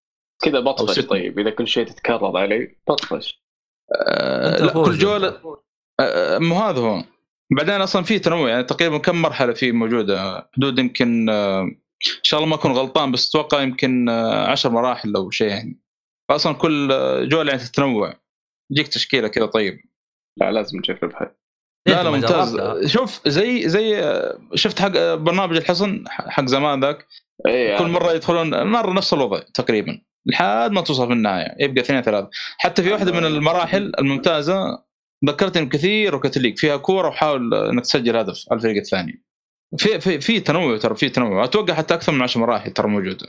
كذا 0.41 0.59
بطفش. 0.59 0.99
طيب 0.99 1.39
إذا 1.39 1.49
كل 1.49 1.67
شيء 1.67 1.85
تتكرر 1.85 2.37
علي 2.37 2.75
بطفش. 2.87 3.41
آه، 4.07 4.57
لا 4.65 4.73
كل 4.73 4.97
جوله 4.97 5.39
مو 6.39 6.55
هذا 6.55 6.79
هو. 6.79 7.03
بعدين 7.57 7.81
أصلا 7.81 8.03
في 8.03 8.19
تنوع 8.19 8.49
يعني 8.49 8.63
تقريبا 8.63 8.97
كم 8.97 9.21
مرحلة 9.21 9.53
في 9.53 9.71
موجودة؟ 9.71 10.49
حدود 10.57 10.79
يمكن 10.79 11.29
إن 11.29 12.23
شاء 12.23 12.39
الله 12.39 12.49
ما 12.49 12.55
أكون 12.55 12.71
غلطان 12.71 13.11
بس 13.11 13.29
أتوقع 13.29 13.61
يمكن 13.61 14.09
آه، 14.09 14.47
عشر 14.47 14.69
مراحل 14.69 15.15
أو 15.15 15.29
شيء 15.29 15.47
يعني. 15.47 15.79
فاصلا 16.29 16.53
كل 16.53 16.91
آه، 16.91 17.23
جوله 17.23 17.51
يعني 17.51 17.63
تتنوع. 17.63 18.13
يجيك 18.71 18.87
تشكيلة 18.87 19.27
كذا 19.27 19.45
طيب. 19.45 19.79
لا 20.37 20.51
لازم 20.51 20.77
نجربها 20.77 21.35
لا 21.87 22.03
لا 22.03 22.09
ممتاز. 22.09 22.57
شوف 22.85 23.27
زي 23.27 23.69
زي 23.69 23.99
آه، 23.99 24.39
شفت 24.55 24.79
حق 24.81 25.13
برنامج 25.13 25.57
الحصن 25.57 26.03
حق 26.07 26.45
زمان 26.45 26.79
ذاك؟ 26.79 27.07
إيه 27.47 27.77
كل 27.77 27.87
مرة 27.87 28.13
يدخلون 28.13 28.63
مره 28.67 28.93
نفس 28.93 29.13
الوضع 29.13 29.39
تقريبا 29.53 30.01
لحد 30.25 30.71
ما 30.71 30.81
توصل 30.81 31.07
في 31.07 31.13
النهاية 31.13 31.55
يبقى 31.59 31.81
اثنين 31.81 32.01
ثلاثة. 32.01 32.29
حتى 32.57 32.83
في 32.83 32.91
واحدة 32.91 33.11
من 33.11 33.25
المراحل 33.25 33.91
الممتازة 33.99 34.83
ذكرتني 35.25 35.65
بكثير 35.65 36.15
وكتليك 36.15 36.57
فيها 36.57 36.77
كورة 36.77 37.07
وحاول 37.07 37.53
إنك 37.53 37.83
تسجل 37.83 38.17
هدف 38.17 38.45
على 38.51 38.57
الفريق 38.57 38.77
الثاني. 38.77 39.23
في 39.77 39.99
في 39.99 40.21
في 40.21 40.39
تنوع 40.39 40.77
ترى 40.77 40.95
في 40.95 41.09
تنوع. 41.09 41.43
أتوقع 41.43 41.73
حتى 41.73 41.93
أكثر 41.93 42.11
من 42.11 42.21
10 42.21 42.41
مراحل 42.41 42.71
ترى 42.71 42.87
موجودة. 42.87 43.27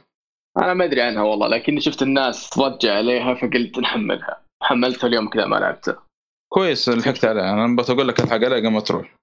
أنا 0.59 0.75
ما 0.75 0.85
أدري 0.85 1.03
عنها 1.03 1.23
والله 1.23 1.49
لكني 1.49 1.81
شفت 1.81 2.03
الناس 2.03 2.51
تضجع 2.51 2.95
عليها 2.95 3.35
فقلت 3.35 3.79
نحملها. 3.79 4.43
حملتها 4.63 5.09
اليوم 5.09 5.29
كذا 5.29 5.47
ما 5.47 5.57
لعبتها. 5.57 6.07
كويس 6.53 6.89
لحقت 6.89 7.25
عليها. 7.25 7.53
أنا 7.53 7.77
بس 7.77 7.91
أقول 7.91 8.09
لك 8.09 8.21
ألحق 8.21 8.35
عليها 8.35 8.59
قبل 8.59 8.69
ما 8.69 8.81
تروح. 8.81 9.17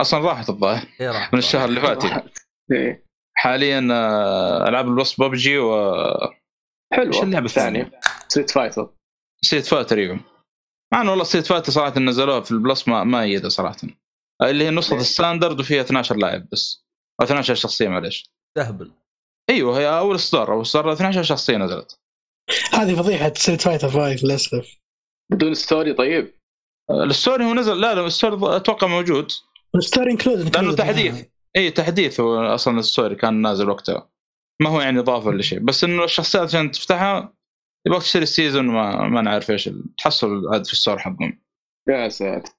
أصلا 0.00 0.28
راحت 0.28 0.50
الظاهر. 0.50 0.86
من 1.32 1.38
الشهر 1.38 1.68
اللي 1.68 1.80
فات 1.80 2.04
يعني. 2.04 2.30
إيه. 2.72 3.04
حاليا 3.36 3.88
آه، 3.92 4.68
ألعاب 4.68 4.88
البلس 4.88 5.20
ببجي 5.20 5.58
و 5.58 5.94
حلوة. 6.92 7.14
إيش 7.14 7.22
اللعبة 7.22 7.46
الثانية؟ 7.46 7.90
Street 8.28 8.50
Fighter 8.50 8.90
Street 9.42 9.66
Fighter 9.66 9.98
أيوه. 9.98 10.20
مع 10.92 11.00
إنه 11.00 11.10
والله 11.10 11.24
Street 11.24 11.46
Fighter 11.46 11.72
صراحة 11.72 11.98
نزلوها 12.00 12.40
في 12.40 12.50
ال 12.50 12.58
Plus 12.58 12.88
ما 12.88 13.04
ما 13.04 13.24
يده 13.24 13.48
صراحة. 13.48 13.76
اللي 14.42 14.64
هي 14.64 14.70
نسخة 14.70 14.94
ليه؟ 14.94 15.00
ال 15.00 15.07
standard 15.07 15.60
وفيها 15.60 15.80
12 15.80 16.16
لاعب 16.16 16.46
بس. 16.52 16.84
أو 17.20 17.24
12 17.26 17.54
شخصية 17.54 17.88
معلش 17.88 18.30
تهبل. 18.56 18.92
أيوه 19.50 19.78
هي 19.78 19.98
أول 19.98 20.14
اصدار 20.14 20.52
أول 20.52 20.60
اصدار 20.62 20.92
12 20.92 21.22
شخصية 21.22 21.56
نزلت. 21.56 21.98
هذه 22.72 22.94
فضيحة 22.94 23.32
Street 23.36 23.62
Fighter 23.62 23.88
5 23.88 24.26
للأسف. 24.26 24.78
بدون 25.32 25.54
story 25.54 25.92
طيب. 25.94 26.34
آه، 26.90 27.04
ال 27.04 27.11
story 27.11 27.44
هو 27.44 27.54
نزل 27.54 27.80
لا 27.80 27.94
لا 27.94 28.06
ال 28.06 28.14
story 28.14 28.56
أتوقع 28.56 28.86
موجود. 28.86 29.32
ال 29.74 29.80
story 29.80 30.10
included 30.10 30.56
لأنه 30.56 30.74
تحديث. 30.74 31.24
اي 31.56 31.70
تحديث 31.70 32.20
هو 32.20 32.54
أصلا 32.54 32.78
ال 32.78 32.84
story 32.84 33.14
كان 33.14 33.42
نازل 33.42 33.68
وقتها. 33.70 34.10
ما 34.62 34.70
هو 34.70 34.80
يعني 34.80 34.98
اضافه 34.98 35.28
ولا 35.28 35.42
شيء. 35.42 35.58
بس 35.58 35.84
إنه 35.84 36.04
الشخصيات 36.04 36.48
عشان 36.48 36.70
تفتحها 36.70 37.34
يبغى 37.86 37.98
تشتري 38.00 38.22
ال 38.22 38.28
season 38.28 38.66
ما 38.66 39.08
ما 39.08 39.20
نعرف 39.20 39.50
إيش 39.50 39.70
تحصل 39.98 40.52
عاد 40.52 40.66
في 40.66 40.72
ال 40.72 40.76
store 40.76 40.98
حقهم. 40.98 41.42
يا 41.88 42.08
ساتر. 42.08 42.52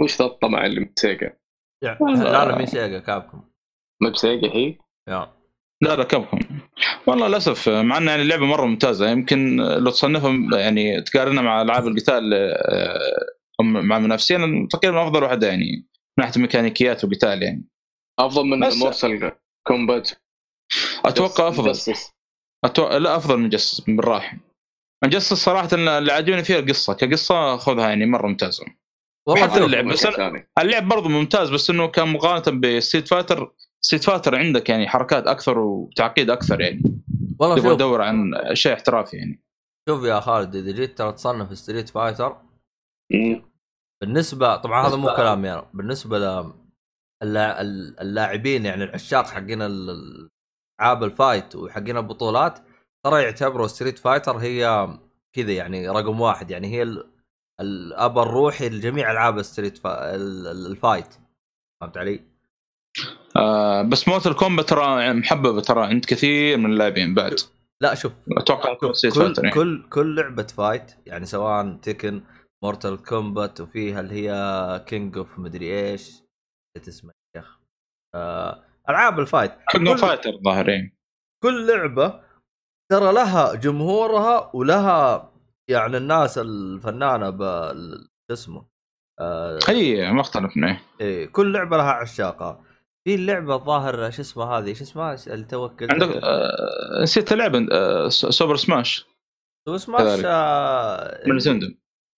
وش 0.00 0.18
ذا 0.18 0.26
الطمع 0.26 0.66
اللي 0.66 0.80
من 0.80 0.92
Sega 0.96 1.36
يعني. 1.84 1.98
لا 2.00 2.44
لا 2.44 2.58
مين 2.58 2.66
Sega 2.66 2.98
Capcom. 2.98 3.42
ما 4.02 4.10
ب 4.10 4.18
Sega 4.18 4.48
هي 4.54 4.78
لا 5.82 5.96
لا 5.96 6.04
Capcom 6.04 6.38
والله 7.06 7.28
للأسف 7.28 7.68
مع 7.68 7.98
إن 7.98 8.06
يعني 8.06 8.22
اللعبة 8.22 8.46
مرة 8.46 8.66
ممتازة 8.66 9.10
يمكن 9.10 9.56
لو 9.56 9.90
تصنفها 9.90 10.58
يعني 10.60 11.02
تقارنها 11.02 11.42
مع 11.42 11.62
ألعاب 11.62 11.86
القتال 11.86 12.34
آه، 12.34 13.26
هم 13.60 13.86
مع 13.86 13.98
منافسين 13.98 14.68
تقريبا 14.68 15.02
أفضل 15.02 15.22
واحدة 15.22 15.46
يعني 15.46 15.86
من 16.18 16.24
ناحية 16.24 16.36
الميكانيكيات 16.36 17.04
وقتال 17.04 17.42
يعني. 17.42 17.64
أفضل 18.18 18.44
من 18.44 18.58
Mortal 18.58 19.32
Kombat 19.66 20.10
أتوقع 21.04 21.48
أفضل. 21.48 21.72
أتوقع 22.64 22.96
لا 22.96 23.16
أفضل 23.16 23.38
من 23.38 23.48
جسس 23.48 23.80
بالراحة. 23.80 24.47
جسس 25.04 25.32
صراحة 25.34 25.68
اللي 25.72 26.12
عجبني 26.12 26.44
فيها 26.44 26.58
القصة 26.58 26.94
كقصة 26.94 27.56
خذها 27.56 27.88
يعني 27.88 28.06
مرة 28.06 28.26
ممتازة 28.26 28.64
والله 29.28 29.42
حتى 29.42 29.54
شوف 29.54 29.64
اللعب 29.66 29.84
بس. 29.88 30.06
اللعب 30.58 30.88
برضه 30.88 31.08
ممتاز 31.08 31.50
بس 31.50 31.70
إنه 31.70 31.86
كان 31.88 32.08
مقارنه 32.08 32.60
ب 32.60 32.67
Street 32.67 33.08
Fighter 33.08 33.54
Street 33.84 34.04
Fighter 34.04 34.36
عندك 34.36 34.68
يعني 34.68 34.88
حركات 34.88 35.26
أكثر 35.26 35.58
وتعقيد 35.58 36.30
أكثر 36.30 36.60
يعني 36.60 36.82
والله 37.40 37.56
تبغى 37.56 37.68
شوف 37.68 37.76
تدور 37.76 38.02
عن 38.02 38.32
شيء 38.52 38.72
احترافي 38.74 39.16
يعني 39.16 39.42
شوف 39.88 40.04
يا 40.04 40.20
خالد 40.20 40.56
إذا 40.56 40.72
جيت 40.72 40.98
ترى 40.98 41.12
تصنف 41.12 41.58
Street 41.58 41.88
Fighter. 41.88 42.36
بالنسبة 44.02 44.56
طبعا 44.56 44.86
هذا 44.88 44.96
مو 44.96 45.06
كلامي 45.16 45.52
أنا 45.52 45.70
بالنسبة 45.74 46.18
ل 46.18 46.52
اللا- 47.22 47.60
ال- 47.60 48.00
اللاعبين 48.00 48.66
يعني 48.66 48.84
العشاق 48.84 49.26
حقين 49.26 49.62
ال- 49.62 50.28
العاب 50.80 51.04
ال 51.04 51.13
fight 51.13 51.56
وحقين 51.56 51.96
البطولات 51.96 52.58
ترى 53.10 53.22
يعتبروا 53.22 53.66
Street 53.66 53.98
Fighter 53.98 54.36
هي 54.36 54.88
كذا 55.32 55.52
يعني 55.52 55.88
رقم 55.88 56.20
واحد. 56.20 56.50
يعني 56.50 56.68
هي 56.74 56.82
ال- 56.82 57.06
الأب 57.60 58.18
الروحي 58.18 58.68
لجميع 58.68 59.10
ألعاب 59.10 59.38
ال 59.38 59.44
Street 59.44 59.78
Fi... 59.78 60.14
ال- 60.14 60.46
ال- 60.46 60.66
ال 60.66 60.73
fight. 60.73 61.14
فهمت 61.80 61.96
علي؟ 61.98 62.20
آه 63.36 63.82
بس 63.82 64.08
Mortal 64.08 64.32
Kombat 64.34 64.68
ترى 64.68 65.12
محببة 65.12 65.60
ترى. 65.60 65.86
عند 65.86 66.04
كثير 66.04 66.56
من 66.56 66.72
اللاعبين 66.72 67.14
بعد. 67.14 67.34
لا 67.80 67.94
شوف 67.94 68.12
أتوقع 68.38 68.74
كل 68.74 68.92
يعني. 69.38 69.50
كل 69.50 69.88
كل 69.90 70.16
لعبة 70.16 70.42
fight 70.42 70.92
يعني 71.06 71.26
سواء 71.26 71.72
تكن 71.82 72.22
Mortal 72.64 73.02
Kombat 73.02 73.60
وفيها 73.60 74.00
اللي 74.00 74.14
هي 74.14 74.84
King 74.86 75.18
of 75.18 75.38
مدري 75.38 75.90
إيش. 75.90 76.22
اسمها 76.88 77.14
يا 77.36 77.40
أخي. 77.40 77.58
آه 78.14 78.64
ألعاب 78.88 79.20
ال 79.20 79.25
fight. 79.25 79.52
King 79.70 79.88
of 79.88 80.00
Fighter 80.04 80.30
ظاهر 80.44 80.68
يعني. 80.68 80.98
كل 81.42 81.66
لعبة 81.66 82.20
ترى 82.90 83.12
لها 83.12 83.54
جمهورها 83.54 84.50
ولها 84.54 85.30
يعني 85.70 85.96
الناس 85.96 86.38
الفنانة 86.38 87.30
بال 87.30 88.08
اسمه 88.32 88.64
آه 89.20 89.58
هي 89.68 90.12
ما 90.12 90.20
اختلفنا 90.20 90.80
إيه 91.00 91.26
كل 91.26 91.52
لعبة 91.52 91.76
لها 91.76 91.90
عشاقها. 91.92 92.60
في 93.04 93.14
اللعبه 93.14 93.54
الظاهر 93.54 94.10
شو 94.10 94.22
اسمها 94.22 94.58
هذه؟ 94.58 94.72
شو 94.72 94.84
اسمها؟ 94.84 95.16
اللي 95.26 95.44
توكل 95.44 95.86
عندك 95.90 96.08
آه 96.22 97.02
نسيت 97.02 97.32
اللعبة 97.32 97.66
آه 97.72 98.08
سوبر 98.08 98.56
سماش. 98.56 99.06
سماش 99.76 100.00
كذلك. 100.02 100.24
آه 100.26 101.20
من 101.28 101.36
Nintendo 101.36 101.66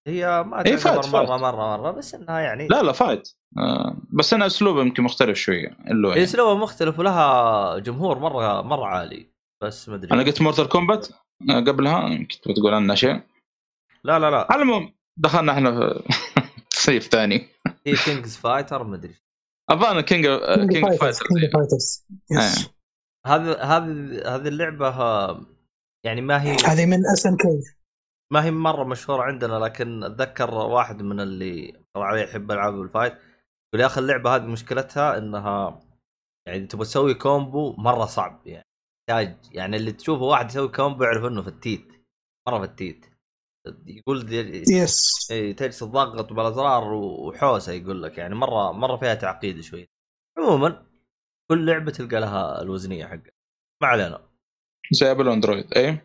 هي 0.09 0.43
ما 0.43 0.59
هي 0.67 0.77
تعتبر 0.77 1.03
fight- 1.03 1.13
مره 1.15 1.27
fight. 1.27 1.41
مره 1.41 1.77
مرة 1.77 1.91
بس 1.91 2.15
إنها 2.15 2.41
يعني 2.41 2.69
لا 2.69 2.83
لا 2.83 2.93
fight. 2.93 3.29
آه 3.59 3.97
بس 4.13 4.35
أنا 4.35 4.47
اسلوبه 4.47 4.81
يمكن 4.81 5.03
مختلف 5.03 5.39
شوية 5.39 5.77
اللي 5.91 6.09
يعني. 6.09 6.23
أسلوبها 6.23 6.55
مختلف 6.55 6.99
ولها 6.99 7.79
جمهور 7.79 8.19
مره 8.19 8.63
مرة 8.63 8.85
عالي. 8.87 9.30
بس 9.63 9.89
ما 9.89 9.95
أدري. 9.95 10.11
أنا 10.13 10.23
قلت 10.23 10.43
Mortal 10.43 10.69
Kombat 10.69 11.09
آه 11.51 11.61
قبلها 11.61 12.09
يمكن 12.09 12.41
تبغى 12.41 12.55
تقول 12.55 12.75
عنها 12.75 12.95
شيء؟ 12.95 13.21
لا 14.05 14.19
لا 14.19 14.31
لا. 14.31 14.47
على 14.53 14.63
العموم 14.63 14.95
دخلنا 15.17 15.53
إحنا 15.53 15.73
في 15.73 16.03
تصيف 16.71 17.07
ثاني. 17.07 17.49
هي 17.87 17.97
Kings 17.97 18.37
Fighter 18.37 18.85
ما 18.85 18.97
أدري. 18.97 19.15
أظن 19.71 20.01
كينج 20.01 20.27
كينج 20.73 20.95
فايتر 20.95 21.27
كينج 21.27 21.53
فايترز 21.53 22.07
يس 22.31 22.71
هذا 23.27 23.63
هذه 23.63 24.23
هذه 24.35 24.49
اللعبة 24.49 24.89
آه، 24.89 25.41
يعني 26.05 26.21
ما 26.21 26.43
هي 26.43 26.57
هذه 26.67 26.87
من 26.87 26.99
SNK 27.13 27.61
ما 28.33 28.45
هي 28.45 28.51
مرة 28.51 28.85
مشهورة 28.85 29.23
عندنا 29.23 29.55
لكن 29.59 30.05
أتذكر 30.05 30.55
واحد 30.55 31.03
من 31.03 31.21
اللي 31.21 31.85
طلع 31.95 32.05
عليه 32.07 32.23
يحب 32.23 32.51
ألعاب 32.51 32.83
ال 32.83 32.87
fight. 32.87 33.13
يقول 33.13 33.81
يا 33.81 33.87
أخي 33.87 34.01
اللعبه 34.01 34.37
هذه 34.37 34.43
مشكلتها 34.47 35.19
إنها 35.19 35.83
يعني 36.47 36.67
تبغى 36.67 36.85
تسوي 36.85 37.15
combo 37.15 37.75
مرة 37.79 38.07
صعب 38.07 38.43
يعني. 38.47 38.70
يحتاج 39.09 39.37
يعني 39.53 39.77
اللي 39.77 39.93
تشوفه 39.93 40.23
واحد 40.23 40.51
يسوي 40.51 40.69
combo 40.69 41.05
يعرف 41.05 41.25
إنه 41.25 41.43
فتيت 41.43 41.93
مرة 42.49 42.67
فتيت. 42.67 43.07
يقول 43.87 44.33
yes. 44.33 45.29
اي 45.31 45.53
تجلس 45.53 45.79
تضغط 45.79 46.33
بالأزرار 46.33 46.93
وحوسة 46.93 47.73
يقول 47.73 48.03
لك 48.03 48.19
يعني 48.19 48.35
مرة 48.35 48.73
مرة 48.73 48.97
فيها 48.97 49.15
تعقيد 49.15 49.61
شوي. 49.61 49.89
عموما 50.39 50.87
كل 51.51 51.67
لعبة 51.67 51.91
تلقى 51.91 52.21
لها 52.21 52.63
الوزنية 52.63 53.07
حقها. 53.07 53.33
ما 53.83 53.89
علينا. 53.89 54.29
زي 54.93 55.11
أبل 55.11 55.29
وأندرويد. 55.29 55.75
اي 55.75 55.99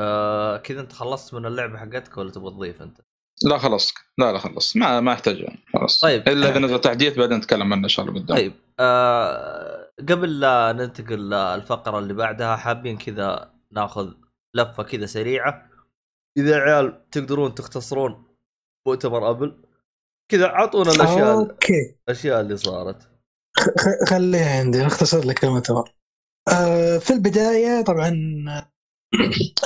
آه 0.00 0.56
كذا 0.56 0.80
أنت 0.80 0.92
خلصت 0.92 1.34
من 1.34 1.46
اللعبة 1.46 1.78
حقتك 1.78 2.18
ولا 2.18 2.30
تبغى 2.30 2.50
تضيف 2.50 2.82
أنت؟ 2.82 3.00
لا 3.44 3.58
خلاص. 3.58 3.94
لا 4.18 4.32
لا 4.32 4.38
خلص 4.38 4.76
ما 4.76 5.00
ما 5.00 5.12
أحتاج 5.12 5.46
خلاص. 5.72 6.00
طيب. 6.00 6.28
إلا 6.28 6.50
إذا 6.50 6.58
نزل 6.58 6.80
تحديث 6.80 7.18
بعدين 7.18 7.36
نتكلم 7.36 7.72
عنه 7.72 7.84
إن 7.84 7.88
شاء 7.88 8.06
الله 8.06 8.20
قدام 8.20 8.36
طيب. 8.36 8.52
آه 8.80 9.79
قبل 10.08 10.40
لا 10.40 10.72
ننتقل 10.72 11.30
للفقرة 11.30 11.98
اللي 11.98 12.14
بعدها 12.14 12.56
حابين 12.56 12.98
كذا 12.98 13.54
ناخذ 13.72 14.12
لفة 14.54 14.82
كذا 14.82 15.06
سريعة. 15.06 15.70
إذا 16.36 16.50
يا 16.50 16.60
عيال 16.60 17.10
تقدرون 17.10 17.54
تختصرون 17.54 18.24
مؤتمر 18.86 19.30
Apple 19.30 19.64
كذا 20.30 20.46
اعطونا 20.46 20.92
الأشياء 20.92 21.38
أوكي. 21.38 21.96
الأشياء 22.08 22.40
اللي 22.40 22.56
صارت. 22.56 23.08
خليها 24.08 24.60
عندي 24.60 24.78
نختصر 24.78 25.24
لك 25.24 25.44
المؤتمر. 25.44 25.94
آه 26.48 26.98
في 26.98 27.12
البداية 27.12 27.82
طبعا 27.82 28.08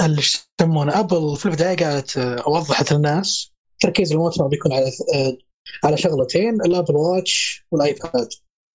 اللي 0.05 0.23
يسمونه 0.61 1.01
Apple 1.00 1.37
في 1.37 1.47
البداية 1.47 1.77
قالت 1.77 2.18
آه، 2.18 2.49
وضحت 2.49 2.92
للناس 2.92 3.53
تركيز 3.81 4.12
المؤتمر 4.12 4.47
بيكون 4.47 4.73
على 4.73 4.87
آه 5.14 5.38
على 5.85 5.97
شغلتين 5.97 6.55
ال 6.54 6.62
Apple 6.62 6.96
Watch 6.96 7.66
وال 7.70 7.90
iPad 7.90 8.28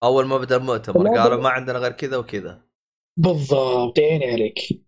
أول 0.04 0.26
ما 0.28 0.38
بدأ 0.38 0.56
المؤتمر 0.58 1.18
قالوا 1.18 1.42
ما 1.42 1.50
عندنا 1.50 1.80
غير 1.80 1.92
كذا 1.92 2.18
وكذا. 2.18 2.62
بالضبط 3.18 4.00
عيني 4.00 4.32
عليك. 4.32 4.84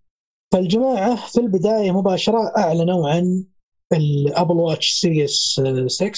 فالجماعة 0.54 1.28
في 1.28 1.39
البداية 1.39 1.91
مباشرة 1.91 2.54
أعلنوا 2.58 3.10
عن 3.10 3.45
ال 3.94 4.04
Apple 4.04 4.56
Watch 4.56 4.91
Series 4.91 5.62
6 5.88 6.12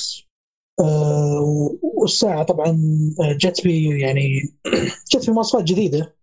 آه، 0.80 1.40
والساعة 1.84 2.44
طبعا 2.44 2.78
جت 3.20 3.64
بي 3.64 4.00
يعني 4.00 4.42
جت 5.14 5.30
بمواصفات 5.30 5.64
جديدة. 5.64 6.16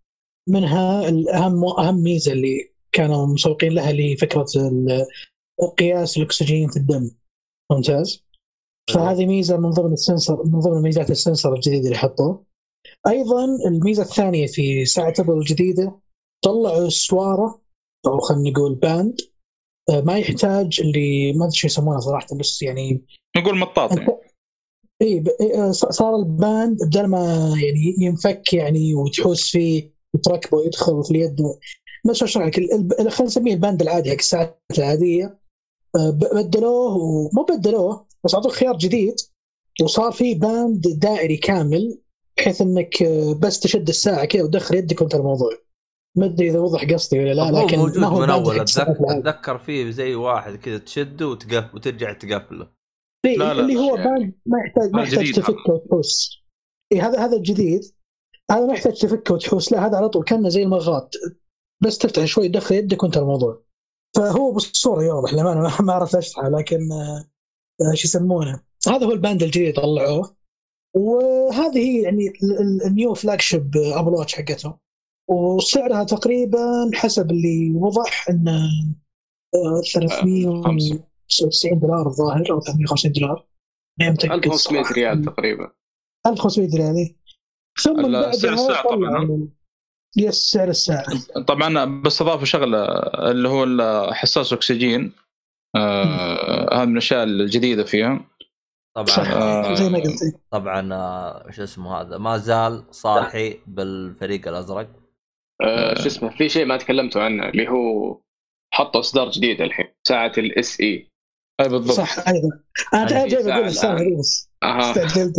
منها 0.48 1.09
الأهم 1.09 1.64
أهم 1.64 2.02
ميزة 2.02 2.33
اللي 2.33 2.72
كانوا 2.92 3.26
مسوقين 3.26 3.72
لها 3.72 3.90
اللي 3.90 4.16
فكرة 4.16 4.46
قياس 5.78 6.16
الأكسجين 6.16 6.68
في 6.68 6.76
الدم. 6.76 7.11
ممتاز؟ 7.72 8.24
فهذه 8.94 9.26
ميزة 9.26 9.56
من 9.56 9.70
ضمن 9.70 9.92
ال 9.92 10.00
sensor 10.00 10.44
من 10.44 10.61
ضمن 10.61 10.83
ميزات 10.83 11.11
ال 11.11 11.17
sensor 11.17 11.55
الجديد 11.54 11.85
اللي 11.85 11.96
حطوه. 11.96 12.49
أيضا 13.09 13.45
الميزة 13.66 14.03
الثانية 14.03 14.47
في 14.47 14.85
ساعة 14.85 15.14
Apple 15.18 15.33
الجديدة 15.38 15.99
طلعوا 16.45 16.88
سوارة 16.88 17.61
أو 18.07 18.19
خلينا 18.19 18.51
نقول 18.51 18.75
band 18.74 19.16
آه، 19.90 20.01
ما 20.01 20.19
يحتاج 20.19 20.81
اللي 20.81 21.33
ما 21.33 21.45
أدري 21.45 21.57
شو 21.57 21.66
يسمونه 21.66 21.99
صراحة 22.01 22.27
بس 22.40 22.62
يعني 22.62 23.05
نقول 23.37 23.59
مطاط 23.59 23.93
يعني. 23.99 24.07
إي 25.03 25.25
ص- 25.73 25.87
صار 25.87 26.16
ال 26.16 26.29
band 26.29 26.79
بدل 26.85 27.07
ما 27.07 27.55
يعني 27.62 27.95
ينفك 27.99 28.53
يعني 28.53 28.95
وتحوس 28.95 29.51
فيه 29.51 29.90
وتركبه 30.14 30.59
ويدخل 30.59 31.05
في 31.05 31.11
اليد 31.11 31.37
بس 32.11 32.23
أشرح 32.23 32.47
لك 32.47 32.55
خلينا 32.55 33.23
نسميه 33.23 33.55
ال 33.55 33.60
band 33.60 33.83
العادي 33.83 34.11
حق 34.11 34.16
الساعات 34.16 34.61
العادية 34.79 35.38
آه، 35.97 36.11
بدلوه 36.11 36.97
ومو 36.97 37.43
بدلوه 37.51 38.07
بس 38.25 38.35
أعطوه 38.35 38.53
خيار 38.53 38.77
جديد 38.79 39.14
وصار 39.83 40.12
في 40.12 40.35
band 40.35 40.81
دائري 40.99 41.37
كامل 41.37 41.99
بحيث 42.40 42.61
إنك 42.61 43.03
آه، 43.03 43.35
بس 43.35 43.61
تشد 43.61 43.88
الساعة 43.88 44.24
كذا 44.24 44.42
وتدخل 44.42 44.74
يدك 44.74 45.00
وانتهى 45.00 45.14
الموضوع. 45.14 45.50
ما 46.16 46.26
أدري 46.26 46.50
إذا 46.50 46.59
وضح 46.59 46.85
قصدي 46.92 47.18
ولا 47.18 47.35
لا 47.35 47.64
لكن 47.64 47.79
موجود 47.79 47.98
ما 47.98 48.07
هو 48.07 48.20
من 48.20 48.31
أول. 48.31 48.61
اتذكر. 48.61 48.96
أتذكر 49.09 49.59
فيه 49.59 49.90
زي 49.90 50.14
واحد 50.14 50.57
كذا 50.57 50.79
تشده 50.79 51.29
وتقف 51.29 51.74
وترجع 51.74 52.12
تقفله. 52.12 52.68
إيه، 53.26 53.37
لا، 53.37 53.55
لا، 53.55 53.61
اللي 53.61 53.76
هو 53.76 53.96
يعني- 53.96 54.11
band 54.20 54.35
ما 54.46 54.59
يحتاج 54.66 54.92
ما 54.92 55.03
هذا 55.03 55.09
يحتاج 55.09 55.35
تفكه 55.35 55.72
وتحوس. 55.72 56.42
إيه 56.92 57.07
هذا 57.09 57.24
هذا 57.24 57.37
الجديد. 57.37 57.81
هذا 58.50 58.66
ما 58.66 58.72
يحتاج 58.72 58.98
تفكه 58.98 59.35
وتحوس. 59.35 59.72
لا 59.72 59.87
هذا 59.87 59.96
على 59.96 60.09
طول 60.09 60.24
كأنه 60.24 60.48
زي 60.48 60.62
المغاط. 60.62 61.14
بس 61.83 61.98
تفتح 61.98 62.24
شوي 62.24 62.48
تدخل 62.48 62.74
يدك 62.74 63.03
وانتهى 63.03 63.16
الموضوع. 63.16 63.62
فهو 64.16 64.53
بالصورة 64.53 65.03
يوضح 65.05 65.33
للأمانة 65.35 65.61
ما- 65.61 65.81
ما 65.81 65.92
اعرف 65.92 66.16
أشرحه 66.16 66.48
لكن 66.48 66.92
آه، 66.92 67.24
آه، 67.81 67.94
شو 67.94 68.09
يسمونه. 68.09 68.61
هذا 68.88 69.07
هو 69.07 69.12
ال 69.12 69.18
band 69.18 69.42
الجديد 69.42 69.74
طلعوه. 69.76 70.37
وهذه 70.96 71.79
هي 71.79 72.03
يعني 72.03 72.29
ال- 72.29 72.61
ال- 72.61 72.83
ال 72.87 73.14
new 73.14 73.40
flagship 73.40 73.76
Apple 73.76 74.09
Watch 74.11 74.35
حقتهم. 74.35 74.79
وسعرها 75.31 76.05
تقريبا 76.05 76.90
حسب 76.94 77.31
اللي 77.31 77.70
وضح 77.74 78.29
انه 78.31 78.61
آه، 79.55 79.81
399 79.92 81.79
دولار 81.79 82.07
الظاهر 82.07 82.50
أو 82.50 82.61
350 82.61 83.12
دولار. 83.12 83.46
ما 84.00 84.11
متأكد 84.11 84.33
1500 84.33 84.83
صراحة. 84.83 84.94
ريال 84.94 85.24
تقريبا. 85.24 85.70
1500 86.26 86.76
ريال 86.76 86.96
إيه. 86.96 87.16
ثم 87.83 88.03
سعر 88.33 88.53
الساعة 88.53 88.83
طبعاً، 88.83 89.48
يس 90.16 90.35
سعر 90.50 90.68
الساعة. 90.68 91.05
طبعا 91.46 92.00
بس 92.03 92.22
اضافوا 92.22 92.44
شغلة 92.44 92.85
اللي 93.31 93.48
هو 93.48 94.12
حساس 94.12 94.53
أكسجين. 94.53 95.12
آه 95.76 96.74
هذا 96.74 96.85
من 96.85 96.92
الأشياء 96.92 97.24
الجديدة 97.24 97.85
فيها. 97.85 98.26
طبعا 98.96 99.07
صح 99.07 99.31
آه. 99.31 99.74
زي 99.74 99.88
ما 99.88 99.98
قلت 99.98 100.40
طبعا 100.50 100.94
آه، 100.94 101.50
شو 101.50 101.62
اسمه 101.62 102.00
هذا 102.00 102.18
ما 102.18 102.37
زال 102.37 102.85
صالحي 102.90 103.59
بالفريق 103.66 104.48
الأزرق. 104.48 104.88
آه 105.62 105.94
شو 105.94 106.07
اسمه 106.07 106.31
في 106.31 106.48
شيء 106.48 106.64
ما 106.66 106.76
تكلمتوا 106.76 107.22
عنه 107.22 107.48
اللي 107.48 107.68
هو 107.68 108.20
حطوا 108.74 109.00
إصدار 109.00 109.31
جديد 109.31 109.61
الحين 109.61 109.87
ساعة 110.09 110.33
الاس 110.38 110.81
إي. 110.81 111.11
أي 111.61 111.68
بالضبط. 111.68 111.96
صح 111.96 112.29
أيضا. 112.29 112.48
أنا 112.94 113.07
في 113.07 113.29
جاي 113.29 113.42
ساعة 113.42 113.57
بقول 113.57 113.66
الساعة 113.68 114.18
بس. 114.18 114.50
أها. 114.62 114.90
استعجلت 114.90 115.35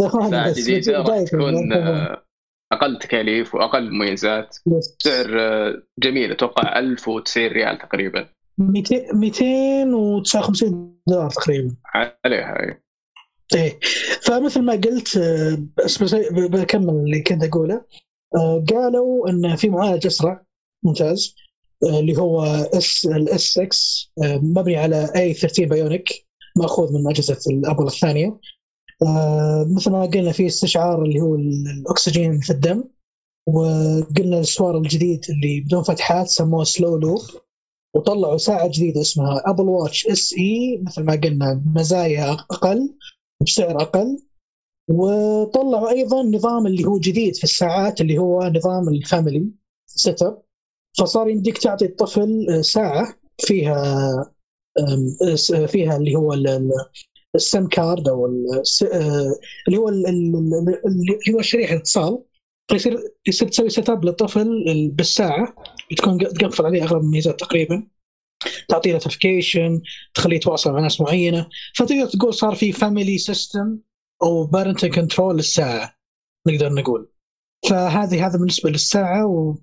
يا 0.00 0.06
اخوان 0.06 0.30
ساعة 0.30 0.52
جديدة 0.52 0.98
راح 1.02 1.22
تكون 1.22 1.72
أقل 2.72 2.98
تكاليف 2.98 3.54
وأقل 3.54 3.90
مميزات. 3.90 4.56
سعر 5.02 5.28
جميل 5.98 6.30
أتوقع 6.32 6.78
1090 6.78 7.46
ريال 7.46 7.78
تقريبا. 7.78 8.20
200 8.20 8.35
259 8.58 10.96
دولار 11.08 11.30
تقريبا. 11.30 11.76
عليها 12.24 12.62
أي. 12.62 12.82
إيه. 13.54 13.78
فمثل 14.22 14.62
ما 14.62 14.72
قلت 14.72 15.16
آه، 15.16 15.58
بس 15.84 16.02
بكمل 16.32 16.88
اللي 16.94 17.22
كنت 17.22 17.44
أقوله. 17.44 17.84
آه، 18.36 18.64
قالوا 18.70 19.30
إن 19.30 19.56
في 19.56 19.68
معالج 19.68 20.06
أسرع 20.06 20.42
ممتاز 20.84 21.34
آه، 21.84 21.98
اللي 22.00 22.16
هو 22.18 22.42
S 22.74 23.06
ال 23.06 23.23
S 23.23 23.40
6 23.42 23.68
مبني 24.42 24.76
على 24.76 25.10
A 25.16 25.34
13 25.34 25.64
Bionic 25.66 26.26
مأخوذ 26.56 26.92
من 26.92 27.10
أجهزة 27.10 27.38
ال 27.50 27.56
Apple 27.56 27.86
الثانية. 27.86 28.38
مثل 29.76 29.90
ما 29.90 30.06
قلنا 30.06 30.32
في 30.32 30.46
استشعار 30.46 31.02
اللي 31.04 31.20
هو 31.20 31.34
ال- 31.34 31.66
الأكسجين 31.80 32.40
في 32.40 32.50
الدم 32.50 32.84
وقلنا 33.46 34.40
السوار 34.40 34.78
الجديد 34.78 35.24
اللي 35.30 35.60
بدون 35.60 35.82
فتحات 35.82 36.26
سموه 36.26 36.64
Solo 36.64 36.96
Loop 36.96 37.20
وطلعوا 37.96 38.36
ساعة 38.36 38.68
جديدة 38.68 39.00
اسمها 39.00 39.42
Apple 39.46 39.62
Watch 39.68 40.06
SE 40.06 40.82
مثل 40.86 41.02
ما 41.04 41.20
قلنا 41.24 41.62
مزايا 41.76 42.32
أقل 42.32 42.94
بسعر 43.42 43.82
أقل. 43.82 44.18
وطلعوا 44.90 45.88
أيضا 45.90 46.22
نظام 46.22 46.66
اللي 46.66 46.84
هو 46.84 46.98
جديد 46.98 47.36
في 47.36 47.44
الساعات 47.44 48.00
اللي 48.00 48.18
هو 48.18 48.42
نظام 48.56 48.88
ال 48.88 49.48
family 49.86 50.22
setup 50.22 50.42
فصار 50.98 51.28
يمديك 51.28 51.58
تعطي 51.58 51.84
الطفل 51.84 52.46
آه، 52.50 52.60
ساعة 52.60 53.14
فيها 53.38 54.12
آم، 54.80 55.36
س- 55.36 55.52
فيها 55.52 55.96
اللي 55.96 56.14
هو 56.16 56.32
ال- 56.32 56.48
ال- 56.48 56.70
ال 57.34 57.42
SIM 57.42 57.66
card 57.66 58.08
أو 58.08 58.26
آه، 58.26 59.36
اللي 59.68 59.78
هو 59.78 59.88
ال- 59.88 60.06
ال- 60.06 60.36
ال- 60.36 60.80
اللي 60.86 61.34
هو 61.38 61.42
شريحه 61.42 61.76
اتصال. 61.76 62.18
فيصير 62.70 62.98
يصير 63.28 63.48
تسوي 63.48 63.70
setup 63.70 64.04
للطفل 64.04 64.62
بالساعة. 64.94 65.54
تكون 65.96 66.18
تقفل 66.18 66.66
عليه 66.66 66.82
أغلب 66.82 67.02
الميزات 67.02 67.40
تقريبا. 67.40 67.86
تعطيه 68.68 68.92
notification 68.92 69.80
تخليه 70.14 70.36
يتواصل 70.36 70.72
مع 70.72 70.80
ناس 70.80 71.00
معينة. 71.00 71.48
فتقدر 71.76 72.06
تقول 72.06 72.34
صار 72.34 72.54
في 72.54 72.72
family 72.72 73.18
system 73.18 73.78
أو 74.22 74.44
parent 74.44 74.86
control 74.86 75.36
للساعة 75.36 75.96
نقدر 76.46 76.72
نقول. 76.72 77.08
فهذه 77.70 78.26
هذا 78.26 78.38
بالنسبة 78.38 78.70
للساعة 78.70 79.26
و... 79.26 79.56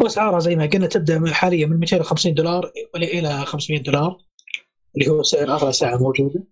وأسعارها 0.00 0.38
زي 0.38 0.56
ما 0.56 0.66
قلنا 0.66 0.86
تبدأ 0.86 1.32
حاليا 1.32 1.66
من 1.66 1.76
250 1.76 2.34
دولار 2.34 2.72
إلى 2.96 3.44
500 3.46 3.82
دولار 3.82 4.18
اللي 4.94 5.10
هو 5.10 5.22
سعر 5.22 5.52
أغلى 5.52 5.72
ساعة 5.72 5.96
موجودة. 5.96 6.44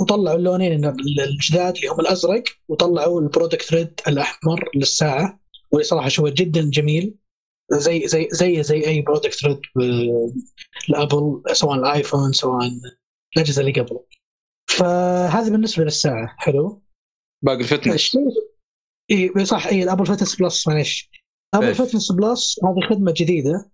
وطلعوا 0.00 0.36
اللونين 0.36 0.84
الجداد 0.84 1.76
اللي 1.76 1.88
هم 1.88 2.00
الأزرق 2.00 2.42
وطلعوا 2.68 3.20
ال 3.20 3.27
Product 3.27 3.72
Red 3.72 4.00
الأحمر 4.08 4.70
للساعة 4.76 5.40
واللي 5.72 5.84
صراحة 5.84 6.08
شي 6.08 6.30
جدا 6.30 6.70
جميل. 6.70 7.14
زي 7.72 8.06
زي 8.06 8.28
زي 8.32 8.62
زي 8.62 8.86
أي 8.86 9.02
Product 9.02 9.44
Red 9.44 9.60
ال 10.88 10.97
Apple 10.97 11.42
سواء 11.52 11.78
ال 11.78 11.86
iPhone 11.86 12.32
سواء 12.32 12.70
الاجهزه 13.36 13.60
اللي 13.60 13.72
قبله. 13.72 14.04
فهذا 14.70 15.50
بالنسبة 15.50 15.84
للساعة. 15.84 16.34
حلو؟ 16.38 16.82
باقي 17.42 17.60
ال 17.60 17.66
Fitness. 17.66 18.16
إي 19.10 19.44
صح 19.44 19.66
إي 19.66 19.82
ال 19.82 19.86
Apple 19.86 20.06
Fitness 20.06 20.36
Plus 20.36 20.68
معلش 20.68 21.10
Apple؟ 21.54 21.74
Fitness 21.74 22.12
Plus 22.12 22.60
هذه 22.64 22.88
خدمة 22.90 23.14
جديدة 23.16 23.70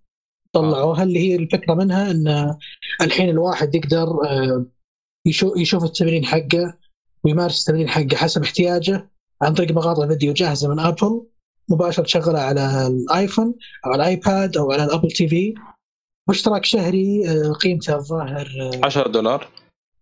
طلعوها 0.53 1.03
اللي 1.03 1.19
هي 1.19 1.35
الفكرة 1.35 1.73
منها 1.73 2.11
إن 2.11 2.57
الحين 3.01 3.29
الواحد 3.29 3.75
يقدر 3.75 4.07
آه، 4.25 4.65
يشوف 5.25 5.57
يشوف 5.57 5.83
التمرين 5.83 6.25
حقه 6.25 6.77
ويمارس 7.23 7.59
التمرين 7.59 7.89
حقه 7.89 8.15
حسب 8.15 8.43
احتياجه 8.43 9.11
عن 9.41 9.53
طريق 9.53 9.71
مقاطع 9.71 10.07
فيديو 10.07 10.33
جاهزة 10.33 10.69
من 10.69 10.79
Apple 10.79 11.25
مباشرة 11.69 12.03
تشغلها 12.03 12.41
على 12.41 12.87
ال 12.87 12.97
iPhone 12.97 13.55
أو 13.85 13.91
على 13.91 14.03
ال 14.03 14.14
iPad 14.14 14.57
أو 14.57 14.71
على 14.71 14.83
ال 14.83 15.11
Apple 15.11 15.27
TV. 15.27 15.53
واشتراك 16.29 16.65
شهري 16.65 17.29
آه، 17.29 17.51
قيمته 17.51 17.95
الظاهر 17.95 18.47
آه، 18.61 18.85
10 18.85 19.07
دولار. 19.07 19.47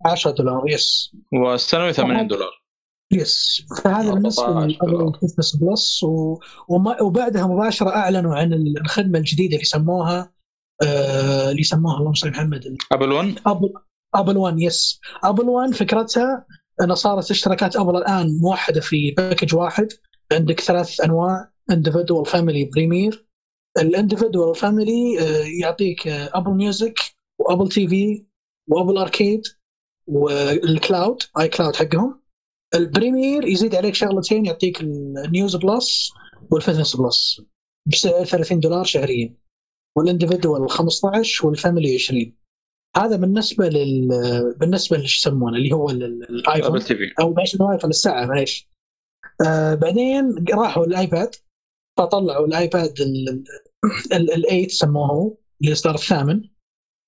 10 0.05 0.31
دولار 0.31 0.63
yes 0.69 1.11
والسنوي 1.33 1.93
80 1.93 2.27
دولار. 2.27 2.61
yes 3.11 3.65
فهذا 3.83 4.13
بالنسبة 4.13 4.47
14 4.47 4.77
دولار. 4.81 5.19
لل 5.23 5.30
Fitness 5.30 5.55
Plus 5.55 6.03
و... 6.03 6.39
وما... 6.67 7.01
وبعدها 7.01 7.47
مباشرة 7.47 7.89
أعلنوا 7.89 8.35
عن 8.35 8.53
الخدمة 8.53 9.19
الجديدة 9.19 9.53
اللي 9.53 9.65
سموها 9.65 10.33
آه... 10.83 11.51
اللي 11.51 11.63
سموها 11.63 11.97
اللهم 11.97 12.13
صل 12.13 12.27
على 12.27 12.37
محمد 12.37 12.77
Apple 12.91 13.11
1 13.11 13.39
Apple 13.45 13.73
Apple 14.15 14.37
1 14.37 14.59
yes 14.59 14.99
Apple 15.23 15.49
1 15.49 15.73
فكرتها 15.73 16.45
إنه 16.81 16.93
صارت 16.93 17.31
اشتراكات 17.31 17.75
Apple 17.75 17.97
الآن 17.97 18.37
موحدة 18.41 18.81
في 18.81 19.11
package 19.11 19.55
واحد. 19.55 19.87
عندك 20.31 20.59
ثلاث 20.59 21.01
أنواع 21.01 21.51
individual 21.71 22.25
family 22.25 22.65
premier 22.65 23.25
ال 23.77 23.84
individual 23.84 24.55
family 24.55 25.13
يعطيك 25.61 26.07
آه، 26.07 26.29
Apple 26.33 26.51
Music 26.51 26.99
و 27.39 27.44
Apple 27.44 27.69
TV 27.69 28.25
و 28.69 28.74
Apple 28.74 28.97
Arcade 28.97 29.41
وال 30.07 30.40
cloud 30.40 31.23
iCloud 31.39 31.75
حقهم. 31.75 32.21
ال 32.75 32.84
premier 32.84 33.45
يزيد 33.47 33.75
عليك 33.75 33.95
شغلتين 33.95 34.45
يعطيك 34.45 34.81
ال 34.81 34.96
News 34.96 35.55
Plus 35.55 36.11
وال 36.51 36.61
Fitness 36.61 36.95
Plus 36.95 37.41
بسعر 37.85 38.25
30 38.25 38.59
دولار 38.59 38.83
شهريا. 38.83 39.35
وال 39.97 40.09
individual 40.09 40.69
15 40.69 41.47
وال 41.47 41.59
family 41.59 41.95
20 41.95 42.35
هذا 42.97 43.15
بالنسبة 43.15 43.69
لل 43.69 44.07
بالنسبة 44.57 44.97
ليش 44.97 45.17
يسمونه 45.17 45.57
اللي 45.57 45.71
هو 45.71 45.89
ال- 45.89 46.03
ال- 46.03 46.29
الايفون 46.29 46.71
Apple 46.71 46.81
TV 46.81 47.13
أو 47.19 47.33
معلش 47.33 47.55
الايفون 47.55 47.89
الساعة 47.89 48.25
معلش 48.25 48.70
آه 49.47 49.75
بعدين 49.75 50.45
راحوا 50.53 50.85
الآيباد 50.85 51.35
فطلعوا 51.97 52.47
الآيباد 52.47 52.93
ال8 54.13 54.67
سموه 54.67 55.37
الإصدار 55.63 55.95
الثامن. 55.95 56.49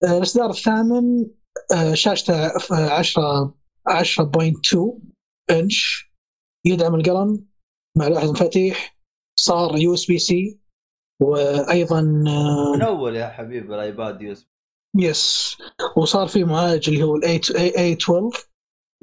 آه 0.04 0.18
الإصدار 0.18 0.50
الثامن 0.50 1.26
آه 1.74 1.94
شاشته 1.94 2.52
10 2.72 3.56
10.2 3.90 5.00
انش 5.52 6.12
يدعم 6.66 6.96
القلم 6.96 7.48
مع 7.98 8.08
لوحة 8.08 8.32
مفاتيح 8.32 8.98
صار 9.40 9.78
USB-C 9.78 10.60
وأيضا 11.22 12.02
من 12.76 12.82
أول 12.82 13.16
يا 13.16 13.28
حبيبي 13.28 13.76
الآيباد 13.76 14.22
يو 14.22 14.32
اس 14.32 14.48
يس 14.98 15.58
وصار 15.98 16.28
في 16.28 16.44
معالج 16.44 16.90
اللي 16.90 17.04
هو 17.04 17.16
الاي 17.16 17.94
12 17.94 18.30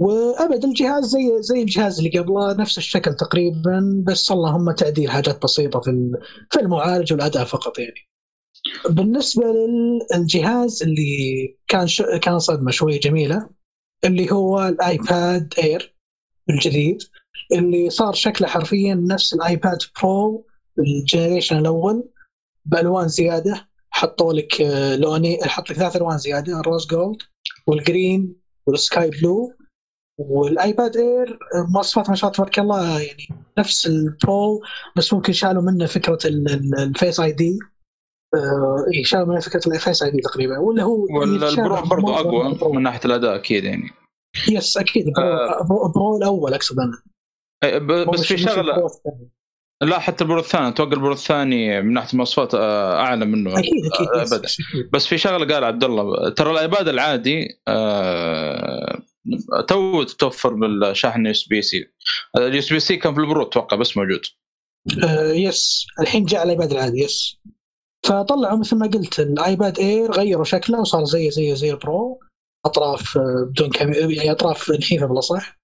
وأبد 0.01 0.65
الجهاز 0.65 1.05
زي 1.05 1.43
زي 1.43 1.63
الجهاز 1.63 1.99
اللي 1.99 2.19
قبله 2.19 2.53
نفس 2.53 2.79
الشكل 2.79 3.15
تقريبا 3.15 4.03
بس 4.07 4.31
اللهم 4.31 4.73
تعديل 4.73 5.11
حاجات 5.11 5.43
بسيطة 5.43 5.81
في 5.81 6.13
في 6.51 6.61
المعالج 6.61 7.13
والأداء 7.13 7.45
فقط 7.45 7.79
يعني. 7.79 8.11
بالنسبة 8.89 9.45
للجهاز 10.15 10.83
اللي 10.83 11.57
كان 11.69 11.87
ش... 11.87 12.03
كان 12.03 12.39
صدمة 12.39 12.71
شوي 12.71 12.99
جميلة 12.99 13.49
اللي 14.05 14.33
هو 14.33 14.69
الآيباد 14.69 15.55
إير 15.59 15.97
الجديد 16.51 17.03
اللي 17.53 17.91
صار 17.91 18.13
شكله 18.13 18.49
حرفيا 18.49 18.95
نفس 18.95 19.35
الآيباد 19.35 19.79
Pro 20.03 20.47
ال 20.79 20.86
generation 20.86 21.59
الأول 21.59 22.09
بألوان 22.65 23.09
زيادة 23.09 23.69
حطوا 23.91 24.33
لك 24.33 24.61
آه، 24.61 24.97
لونين 24.97 25.45
حط 25.45 25.71
لك 25.71 25.77
ثلاث 25.77 25.97
ألوان 25.97 26.19
زيادة 26.19 26.61
ال 26.61 26.66
rose 26.66 26.87
gold 26.87 27.19
وال 27.67 27.87
green 27.87 28.37
وال 28.67 28.84
sky 28.84 29.11
blue 29.11 29.53
والآيباد 30.29 30.97
Air 30.97 31.39
مواصفات 31.75 32.09
ما 32.11 32.15
شاء 32.17 32.29
الله 32.31 32.37
تبارك 32.37 32.59
الله 32.59 33.01
يعني 33.01 33.29
نفس 33.59 33.87
ال 33.87 34.05
Pro 34.05 34.61
بس 34.97 35.13
ممكن 35.15 35.33
شالوا 35.33 35.63
منه 35.63 35.87
فكرة 35.87 36.19
ال- 36.25 36.51
ال- 36.53 36.79
ال 36.79 37.21
Face 37.21 37.33
ID 37.33 37.59
آه، 38.35 38.85
اي 38.95 39.05
شالوا 39.05 39.27
منه 39.27 39.41
فكرة 39.41 39.75
ال 39.75 40.03
Face 40.03 40.11
ID 40.11 40.21
تقريبا 40.21 40.59
ولا 40.59 40.83
هو 40.83 41.07
يتشابه 41.25 41.79
ال 41.81 41.83
Pro 41.83 41.89
برضو 41.89 42.07
معظم 42.13 42.29
اقوى. 42.57 42.77
من 42.77 42.83
ناحية 42.83 43.01
الأداء 43.05 43.35
أكيد 43.35 43.65
يعني 43.65 43.91
yes 44.49 44.77
أكيد 44.77 45.05
Pro, 45.17 45.27
آه. 45.27 45.91
Pro, 45.95 46.17
الأول 46.17 46.55
أقصد 46.55 46.77
أنا 46.81 47.03
إيه، 47.65 47.79
بس 48.13 48.21
في 48.21 48.39
شغله. 48.39 48.87
لا 49.83 49.99
حتى 49.99 50.25
ال 50.25 50.28
Pro 50.28 50.39
الثاني 50.41 50.69
أتوقع 50.69 50.93
ال 50.93 50.98
Pro 50.98 51.13
الثاني 51.13 51.83
من 51.83 51.93
ناحية 51.93 52.13
المواصفات 52.13 52.55
آه، 52.55 52.97
أعلى 52.97 53.27
منه 53.27 53.59
أكيد 53.59 53.73
أكيد 53.95 54.09
أبداً. 54.09 54.45
yes، 54.45 54.61
أكيد. 54.61 54.91
بس 54.93 55.07
في 55.07 55.19
شغلة 55.19 55.55
قال 55.55 55.65
عبد 55.65 55.85
الله 55.85 56.29
ترى 56.31 56.51
الآيباد 56.51 56.89
العادي 56.89 57.49
آه، 57.69 59.03
تو 59.69 60.03
تتوفر 60.03 60.55
بالشاحن 60.55 61.27
يو 61.27 61.33
إس 61.33 61.49
بي 61.49 61.63
سي. 61.63 61.85
اليو 62.37 62.59
إس 62.59 62.73
بي 62.73 62.81
سي 62.81 62.97
كان 62.97 63.15
في 63.15 63.21
البرو 63.21 63.43
أتوقع 63.43 63.77
بس 63.77 63.97
موجود. 63.97 64.21
آه، 65.05 65.33
yes 65.33 65.87
الحين 66.01 66.25
جاء 66.25 66.43
الايباد 66.43 66.73
العادي 66.73 67.01
yes 67.01 67.37
فطلعوا 68.07 68.59
مثل 68.59 68.77
ما 68.77 68.87
قلت 68.87 69.21
الايباد 69.21 69.79
Air 69.79 70.13
غيروا 70.13 70.45
شكله 70.45 70.81
وصار 70.81 71.05
زي 71.05 71.31
زي 71.31 71.57
زي 71.57 71.71
ال 71.71 71.83
Pro 71.83 72.21
أطراف 72.67 73.19
آه، 73.19 73.49
بدون 73.51 73.71
كاميرا 73.71 74.07
يعني 74.11 74.31
أطراف 74.31 74.71
نحيفة 74.71 75.07
بالاصح 75.07 75.61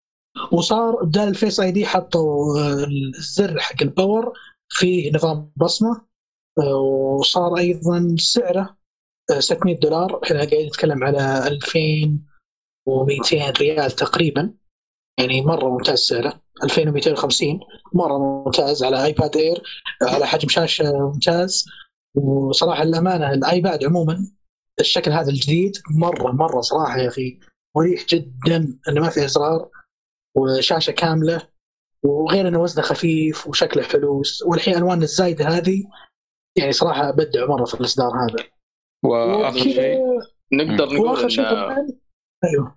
وصار 0.52 1.04
بدال 1.04 1.28
ال 1.28 1.60
Face 1.60 1.70
ID 1.70 1.86
حطوا 1.86 2.58
آه، 2.60 2.86
الزر 3.18 3.60
حق 3.60 3.82
ال 3.82 3.90
power 3.90 4.32
فيه 4.68 5.12
نظام 5.12 5.52
بصمة. 5.56 6.06
آه، 6.58 6.76
وصار 7.20 7.56
أيضا 7.58 8.16
سعره 8.18 8.76
آه، 9.30 9.40
600 9.40 9.80
دولار. 9.80 10.20
إحنا 10.24 10.36
قاعدين 10.36 10.66
نتكلم 10.66 11.04
على 11.04 11.48
2200 12.88 13.50
ريال 13.50 13.90
تقريبا. 13.90 14.54
يعني 15.18 15.42
مرة 15.42 15.68
ممتاز 15.68 15.98
سعره 15.98 16.40
2250 16.64 17.60
مرة 17.94 18.18
ممتاز. 18.18 18.84
على 18.84 19.04
ايباد 19.04 19.36
Air 19.36 19.62
على 20.02 20.26
حجم 20.26 20.48
شاشة 20.48 20.92
ممتاز. 20.92 21.64
وصراحة 22.14 22.84
للامانه 22.84 23.32
الايباد 23.32 23.84
عموما 23.84 24.30
الشكل 24.80 25.10
هذا 25.10 25.30
الجديد 25.30 25.76
مرة 25.90 26.32
مرة 26.32 26.60
صراحة 26.60 26.98
يا 26.98 27.08
أخي 27.08 27.38
مريح 27.76 28.06
جدا. 28.06 28.78
إنه 28.88 29.00
ما 29.00 29.10
فيه 29.10 29.24
ازرار 29.24 29.68
وشاشة 30.34 30.90
كاملة. 30.90 31.42
وغير 32.02 32.48
إنه 32.48 32.60
وزنه 32.60 32.84
خفيف 32.84 33.46
وشكله 33.46 33.82
حلو. 33.82 34.22
والحين 34.46 34.76
ألوان 34.76 35.02
الزايدة 35.02 35.48
هذه 35.48 35.84
يعني 36.56 36.72
صراحة 36.72 37.10
بدعوا 37.10 37.48
مرة 37.48 37.64
في 37.64 37.74
الإصدار 37.74 38.10
هذا. 38.10 38.44
وآخر 39.04 39.58
شيء 39.58 39.98
نقدر 40.52 40.94
نقول 40.94 41.08
وآخر 41.08 41.28
شيء 41.28 41.44
أيوه. 42.44 42.76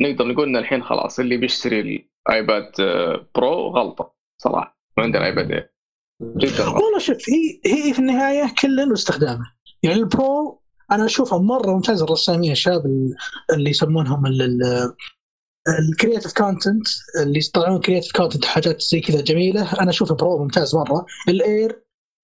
نقدر 0.00 0.24
نقول 0.26 0.48
إن 0.48 0.56
الحين 0.56 0.82
خلاص 0.82 1.18
اللي 1.18 1.36
بيشتري 1.36 2.08
الايباد 2.28 2.72
آه، 2.80 3.26
Pro 3.34 3.68
غلطة 3.68 4.14
صراحة. 4.42 4.78
وعندنا 4.98 5.26
ايباد 5.26 5.50
Air 5.50 5.70
جدا. 6.36 6.64
والله 6.68 6.98
شوف 6.98 7.16
هي 7.28 7.60
هي 7.74 7.92
في 7.92 7.98
النهاية 7.98 8.54
كل 8.62 8.76
له 8.76 8.92
استخدامه 8.92 9.44
يعني 9.82 9.96
ال 9.96 10.12
Pro 10.12 10.60
أنا 10.92 11.04
اشوفه 11.04 11.38
مرة 11.38 11.70
ممتاز 11.74 12.02
الرسامين 12.02 12.52
الشباب 12.52 12.86
ال- 12.86 13.14
اللي 13.54 13.70
يسمونهم 13.70 14.22
ال 15.78 15.84
creative 15.84 16.32
content 16.32 16.86
اللي 17.22 17.38
يطلعون 17.38 17.80
creative 17.80 18.12
content 18.12 18.44
حاجات 18.44 18.82
زي 18.82 19.00
كذا 19.00 19.20
جميلة. 19.20 19.80
أنا 19.80 19.90
اشوفه 19.90 20.14
Pro 20.14 20.38
ممتاز 20.42 20.76
مرة. 20.76 21.06
ال 21.28 21.42
Air 21.42 21.82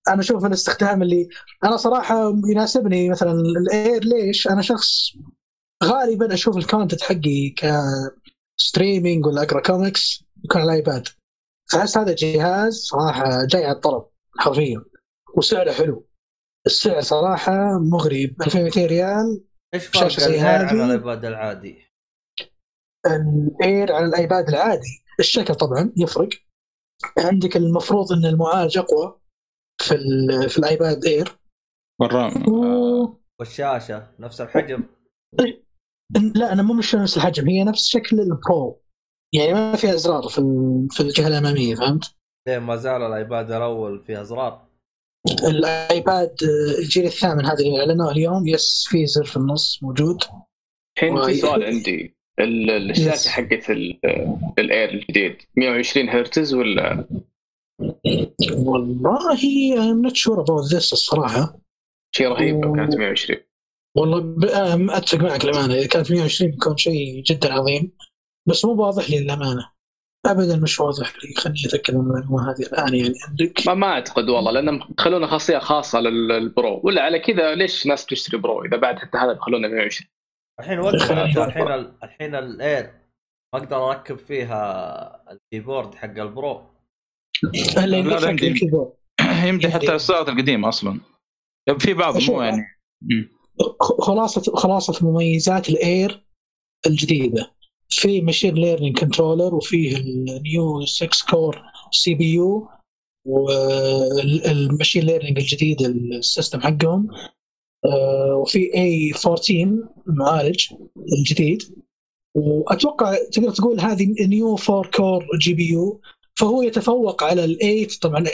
أنا 0.09 0.21
أشوف 0.21 0.45
الاستخدام 0.47 1.03
اللي 1.03 1.29
أنا 1.65 1.77
صراحة 1.77 2.33
يناسبني 2.51 3.09
مثلا 3.11 3.33
ال 3.33 3.51
Air 3.51 4.05
ليش؟ 4.05 4.49
أنا 4.49 4.63
شخص 4.63 5.13
غالبا 5.85 6.35
أشوف 6.35 6.57
ال 6.57 6.62
content 6.62 7.03
حقي 7.03 7.55
ك 8.59 8.65
streaming 8.65 9.27
ولا 9.27 9.43
أقرأ 9.43 9.61
كوميكس 9.61 10.25
يكون 10.45 10.61
على 10.61 10.71
الايباد 10.71 11.09
فاحس 11.73 11.99
هذا 11.99 12.15
جهاز 12.15 12.75
صراحة 12.75 13.47
جاي 13.47 13.65
على 13.65 13.77
الطلب 13.77 14.05
حرفيا. 14.39 14.85
وسعره 15.37 15.73
حلو. 15.73 16.07
السعر 16.67 17.01
صراحة 17.01 17.79
مغري 17.79 18.27
ب 18.27 18.43
2200 18.43 18.87
ريال. 18.87 19.45
إيش 19.75 19.87
فرق 19.87 20.27
ال 20.27 20.35
Air؟ 20.35 20.67
عن 20.67 20.81
الايباد 20.81 21.25
العادي؟ 21.25 21.87
ال 23.07 23.28
Air 23.28 23.93
على 23.93 24.07
الايباد 24.07 24.49
العادي. 24.49 25.05
الشكل 25.21 25.55
طبعا 25.55 25.93
يفرق. 25.97 26.29
عندك 27.19 27.57
المفروض 27.57 28.13
إن 28.13 28.25
المعالج 28.25 28.79
أقوى 28.79 29.21
في 29.81 29.97
في 30.49 30.59
الايباد 30.59 31.05
Air 31.05 31.39
وال 32.01 32.20
RAM 32.20 32.49
و... 32.49 33.17
والشاشة 33.41 34.11
نفس 34.19 34.41
الحجم. 34.41 34.85
لا 36.35 36.53
أنا 36.53 36.63
مو 36.63 36.75
مش 36.75 36.95
نفس 36.95 37.17
الحجم 37.17 37.49
هي 37.49 37.65
نفس 37.65 37.87
شكل 37.89 38.21
ال 38.21 38.36
Pro 38.36 38.81
يعني 39.35 39.55
ما 39.55 39.77
فيها 39.77 39.95
أزرار 39.95 40.23
في 40.29 40.39
ال- 40.39 40.89
في 40.91 41.01
الجهة 41.01 41.27
الأمامية 41.29 41.75
فهمت؟ 41.75 42.15
ليه 42.49 42.59
ما 42.59 42.77
زال 42.77 43.03
الآيباد 43.03 43.53
الأول 43.53 44.05
فيه 44.07 44.21
أزرار. 44.21 44.67
الآيباد 45.49 46.37
آه، 46.45 46.79
الجيل 46.79 47.05
الثامن 47.05 47.45
هذا 47.45 47.59
اللي 47.59 47.81
أعلنوه 47.81 48.11
اليوم 48.13 48.49
yes 48.49 48.87
في 48.89 49.07
زر 49.07 49.25
في 49.25 49.37
النص 49.37 49.83
موجود. 49.83 50.23
الحين 50.97 51.23
في 51.27 51.35
سؤال 51.35 51.65
عندي. 51.65 52.17
ال- 52.41 52.91
الشاشه. 52.91 53.29
حقت 53.29 53.71
ال- 53.71 54.01
ال 54.59 54.66
Air 54.66 54.89
الجديد 54.95 55.37
120 55.57 56.09
هرتز 56.09 56.55
ولا؟ 56.55 57.05
والله 58.53 59.37
I'm 59.77 60.09
not 60.11 60.17
sure 60.17 60.39
about 60.41 60.71
this 60.71 60.93
الصراحة. 60.93 61.59
شيء 62.17 62.29
رهيب. 62.29 62.77
كانت 62.77 62.95
120 62.97 63.39
والله 63.97 64.21
ب... 64.21 64.45
أتفق 64.91 65.19
معك 65.19 65.45
الامانه 65.45 65.75
إذا 65.75 65.87
كانت 65.87 66.11
120 66.13 66.51
بيكون 66.51 66.77
شيء 66.77 67.23
جدا 67.23 67.53
عظيم. 67.53 67.93
بس 68.49 68.65
مو 68.65 68.73
واضح 68.73 69.11
لي 69.11 69.19
الامانه 69.19 69.71
ابدا 70.27 70.57
مش 70.57 70.81
واضح 70.81 71.13
لي. 71.25 71.35
خليني 71.37 71.59
اتاكد 71.67 71.95
من 71.95 72.01
المعلومه 72.01 72.51
هذه 72.51 72.63
الآن 72.63 72.95
يعني 72.95 73.15
عندك. 73.29 73.67
ما 73.67 73.75
ما 73.75 73.87
أعتقد 73.87 74.29
والله 74.29 74.51
لانهم 74.53 74.81
خلونا 74.99 75.27
خاصية 75.27 75.59
خاصة 75.59 76.01
لل 76.01 76.27
Pro. 76.27 76.81
ولا 76.85 77.03
على 77.03 77.19
كذا 77.19 77.55
ليش 77.55 77.87
ناس 77.87 78.07
تشتري 78.07 78.39
Pro 78.41 78.65
إذا 78.65 78.77
بعد 78.77 78.99
حتى 78.99 79.19
هذا 79.19 79.33
بيخلونا 79.33 79.69
120 79.69 80.09
الحين 80.61 80.81
نشوف. 80.81 81.39
الحين 81.39 81.69
ال- 81.69 81.93
الحين 82.03 82.35
ال 82.35 82.47
Air 82.47 82.85
ما 83.55 83.61
أقدر 83.61 83.91
أركب 83.91 84.19
فيها 84.19 85.33
ال 85.33 85.40
keyboard 85.40 85.95
حق 85.95 86.19
ال 86.19 86.27
Pro. 86.27 86.63
هلا 87.77 87.97
يمدي. 89.49 89.71
حتى 89.71 89.87
الاصدارات 89.89 90.29
القديمه 90.29 90.69
أصلا. 90.69 91.01
في 91.79 91.95
بعض. 91.95 92.23
مو 92.31 92.43
يعني. 92.43 92.63
خلاصة 93.81 94.57
خلاصة 94.57 95.07
مميزات 95.07 95.69
ال 95.69 95.83
Air 95.83 96.25
الجديدة. 96.87 97.53
في 97.89 98.21
machine 98.21 98.55
learning 98.55 98.99
controller 98.99 99.55
وفيه 99.55 99.97
ال 99.97 100.19
new 100.19 100.87
6 100.87 101.09
core 101.31 101.63
CPU 101.93 102.69
وال 103.27 103.66
machine 103.66 105.03
learning 105.03 105.39
الجديد 105.39 105.83
ال 105.83 105.94
system 105.94 106.61
حقهم. 106.61 107.09
آه، 107.85 108.35
وفي 108.35 108.75
A14 108.75 109.89
المعالج 110.09 110.67
الجديد. 111.19 111.63
وأتوقع 112.35 113.17
تقدر 113.33 113.51
تقول 113.51 113.81
هذه 113.81 114.15
new 114.27 114.57
4 114.71 114.91
core 114.91 115.27
GPU 115.39 116.01
فهو 116.35 116.63
يتفوق 116.63 117.25
على 117.25 117.45
ال 117.45 117.59
8 117.59 117.87
طبعا 118.03 118.25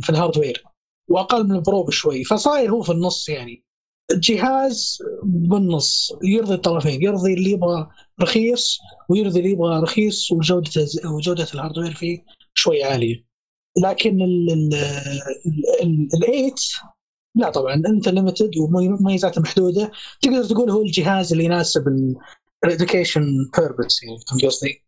في 0.00 0.10
ال 0.10 0.16
hardware 0.16 0.64
وأقل 1.08 1.44
من 1.44 1.56
ال 1.56 1.62
Pro 1.62 1.82
بشوي 1.82 2.24
فصاير 2.24 2.70
هو 2.70 2.82
في 2.82 2.92
النص 2.92 3.28
يعني. 3.28 3.64
الجهاز 4.10 4.98
بالنص 5.22 6.12
يرضي 6.22 6.54
الطرفين 6.54 7.02
يرضي 7.02 7.34
اللي 7.34 7.50
يبغى 7.50 7.88
رخيص 8.22 8.78
ويرضي 9.08 9.38
اللي 9.40 9.50
يبغى 9.50 9.80
رخيص 9.82 10.32
وجودة 10.32 10.70
وجودة 11.04 11.46
ال 11.54 11.58
hardware 11.58 11.94
فيه 11.94 12.24
شوي 12.54 12.84
عالية. 12.84 13.24
لكن 13.84 14.22
ال 14.22 14.52
ال 14.52 14.74
ال- 15.82 15.82
ال 15.82 16.08
8 16.20 16.54
لا 17.34 17.50
طبعا 17.50 17.74
أنت 17.74 18.08
limited 18.08 18.50
ومميزاته 18.58 19.40
محدودة. 19.40 19.92
تقدر 20.22 20.44
تقول 20.44 20.70
هو 20.70 20.82
الجهاز 20.82 21.32
اللي 21.32 21.44
يناسب 21.44 21.84
ال 22.64 22.70
education 22.70 23.26
purpose 23.58 24.02
يعني 24.02 24.18
فهمت 24.30 24.44
قصدي؟ 24.44 24.84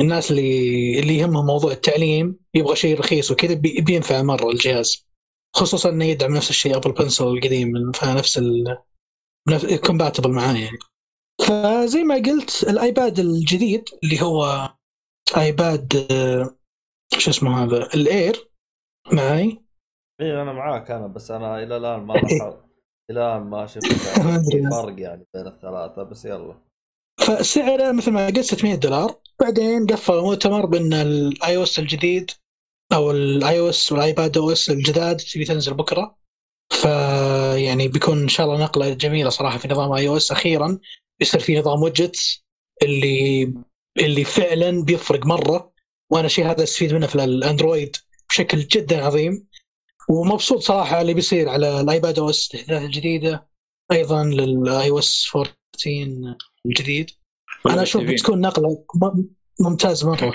الناس 0.00 0.30
اللي 0.30 1.00
اللي 1.00 1.16
يهمهم 1.18 1.46
موضوع 1.46 1.72
التعليم 1.72 2.36
يبغى 2.54 2.76
شيء 2.76 2.98
رخيص 2.98 3.30
وكذا 3.30 3.54
بي- 3.54 3.80
بينفع 3.80 4.22
مرة 4.22 4.50
الجهاز. 4.50 5.07
خصوصا 5.56 5.88
انه 5.90 6.04
يدعم 6.04 6.36
نفس 6.36 6.50
الشيء 6.50 6.76
Apple 6.76 6.92
Pencil 6.92 7.24
القديم 7.24 7.92
فنفس 7.92 8.38
ال 8.38 8.78
compatible 9.86 10.30
معاه 10.30 10.54
يعني. 10.54 10.78
فزي 11.46 12.02
ما 12.04 12.14
قلت 12.14 12.62
الآيباد 12.62 13.18
الجديد 13.18 13.84
اللي 14.04 14.22
هو 14.22 14.68
آيباد 15.36 16.06
آه، 16.12 16.56
شو 17.18 17.30
اسمه 17.30 17.64
هذا؟ 17.64 17.86
ال 17.94 18.08
Air 18.08 18.50
معي 19.12 19.58
اي 20.20 20.42
أنا 20.42 20.52
معاك 20.52 20.90
أنا 20.90 21.06
بس 21.06 21.30
أنا 21.30 21.62
إلى 21.62 21.76
الآن 21.76 22.00
ما 22.00 22.12
لاحظت 22.22 22.64
إلى 23.10 23.20
الآن 23.34 23.42
ما 23.42 23.66
شفت. 23.72 23.86
فرق 24.72 25.00
يعني 25.00 25.26
بين 25.34 25.46
الثلاثة 25.46 26.02
بس 26.02 26.24
يلا. 26.24 26.54
فسعره 27.20 27.92
مثل 27.92 28.10
ما 28.12 28.26
قلت 28.26 28.40
600 28.40 28.74
دولار. 28.74 29.20
بعدين 29.40 29.86
قفل 29.86 30.12
المؤتمر 30.12 30.66
بأن 30.66 30.92
ال 30.92 31.56
iOS 31.56 31.78
الجديد 31.78 32.30
أو 32.92 33.10
ال 33.10 33.68
iOS 33.68 33.82
وال 33.82 33.92
iPadOS 33.92 34.70
الجداد 34.70 35.16
تبي 35.16 35.44
تنزل 35.44 35.74
بكرة. 35.74 36.18
فيعني 36.70 37.88
بيكون 37.88 38.22
إن 38.22 38.28
شاء 38.28 38.46
الله 38.46 38.64
نقلة 38.64 38.94
جميلة 38.94 39.30
صراحة 39.30 39.58
في 39.58 39.68
نظام 39.68 39.92
iOS 39.92 40.32
أخيرا 40.32 40.78
بيصير 41.18 41.40
في 41.40 41.58
نظام 41.58 41.82
widgets 41.82 42.44
اللي 42.82 43.54
اللي 43.98 44.24
فعلا 44.24 44.82
بيفرق 44.82 45.26
مرة. 45.26 45.72
وأنا 46.10 46.26
الشيء 46.26 46.50
هذا 46.50 46.62
أستفيد 46.62 46.94
منه 46.94 47.06
في 47.06 47.24
الأندرويد 47.24 47.96
بشكل 48.30 48.58
جدا 48.58 49.04
عظيم. 49.04 49.46
ومبسوط 50.08 50.58
صراحة 50.58 51.00
اللي 51.00 51.14
بيصير 51.14 51.48
على 51.48 51.80
ال 51.80 52.18
iPadOS 52.18 52.44
التحديثات 52.44 52.82
الجديدة. 52.82 53.48
أيضا 53.92 54.24
لل 54.24 54.90
iOS 54.90 55.30
14 55.36 56.36
الجديد 56.66 57.10
أنا 57.66 57.82
أشوف 57.82 58.02
بتكون 58.02 58.40
نقلة 58.40 58.84
م- 59.60 59.64
ممتازه 59.68 60.10
مره 60.10 60.32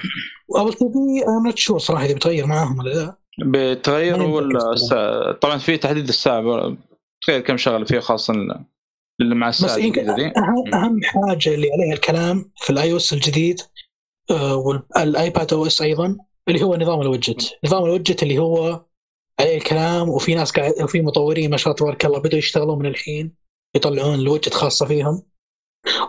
و 0.47 0.73
Apple 0.73 0.77
TV 0.79 1.27
أنا 1.27 1.39
not 1.45 1.57
sure 1.57 1.79
صراحة 1.79 2.05
إذا 2.05 2.13
بتغير 2.15 2.45
معاهم 2.45 2.79
ولا 2.79 2.89
لا. 2.93 3.17
بتغير 3.45 4.21
ولا 4.21 4.71
الساعة 4.73 5.31
طبعا 5.31 5.57
في 5.57 5.77
تحديد 5.77 6.07
الساعة 6.07 6.75
تخيل 7.21 7.39
كم 7.41 7.57
شغله 7.57 7.85
فيه 7.85 7.99
خاصه 7.99 8.33
اللي 9.21 9.35
مع 9.35 9.49
بس 9.49 9.63
الساعة 9.63 9.77
يمكن 9.77 10.01
الجديدة 10.09 10.15
دي. 10.29 10.39
أهم 10.75 11.03
حاجة 11.03 11.53
اللي 11.53 11.67
عليها 11.73 11.93
الكلام 11.93 12.51
في 12.57 12.69
ال 12.69 12.91
iOS 12.91 13.13
الجديد 13.13 13.61
وال 14.51 15.53
iPadOS 15.53 15.81
أيضا 15.81 16.17
اللي 16.47 16.63
هو 16.63 16.75
نظام 16.75 17.01
ال 17.01 17.09
widget 17.09 17.57
نظام 17.65 17.85
ال 17.85 17.91
widget 17.91 18.23
اللي 18.23 18.37
هو 18.39 18.85
عليه 19.39 19.57
الكلام 19.57 20.09
وفي 20.09 20.35
ناس 20.35 20.51
قاعد 20.51 20.73
وفي 20.83 21.01
مطورين 21.01 21.51
ما 21.51 21.57
شاء 21.57 21.67
الله 21.67 21.79
تبارك 21.79 22.05
الله 22.05 22.19
بدأوا 22.19 22.39
يشتغلون 22.39 22.79
من 22.79 22.85
الحين 22.85 23.35
يطلعون 23.75 24.15
الوجت 24.15 24.53
خاصة 24.53 24.85
فيهم. 24.85 25.21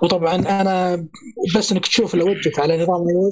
وطبعا 0.02 0.34
أنا 0.34 1.06
بس 1.56 1.72
إنك 1.72 1.86
تشوف 1.86 2.14
الوجت 2.14 2.58
على 2.58 2.82
نظام 2.82 3.08
اي 3.08 3.30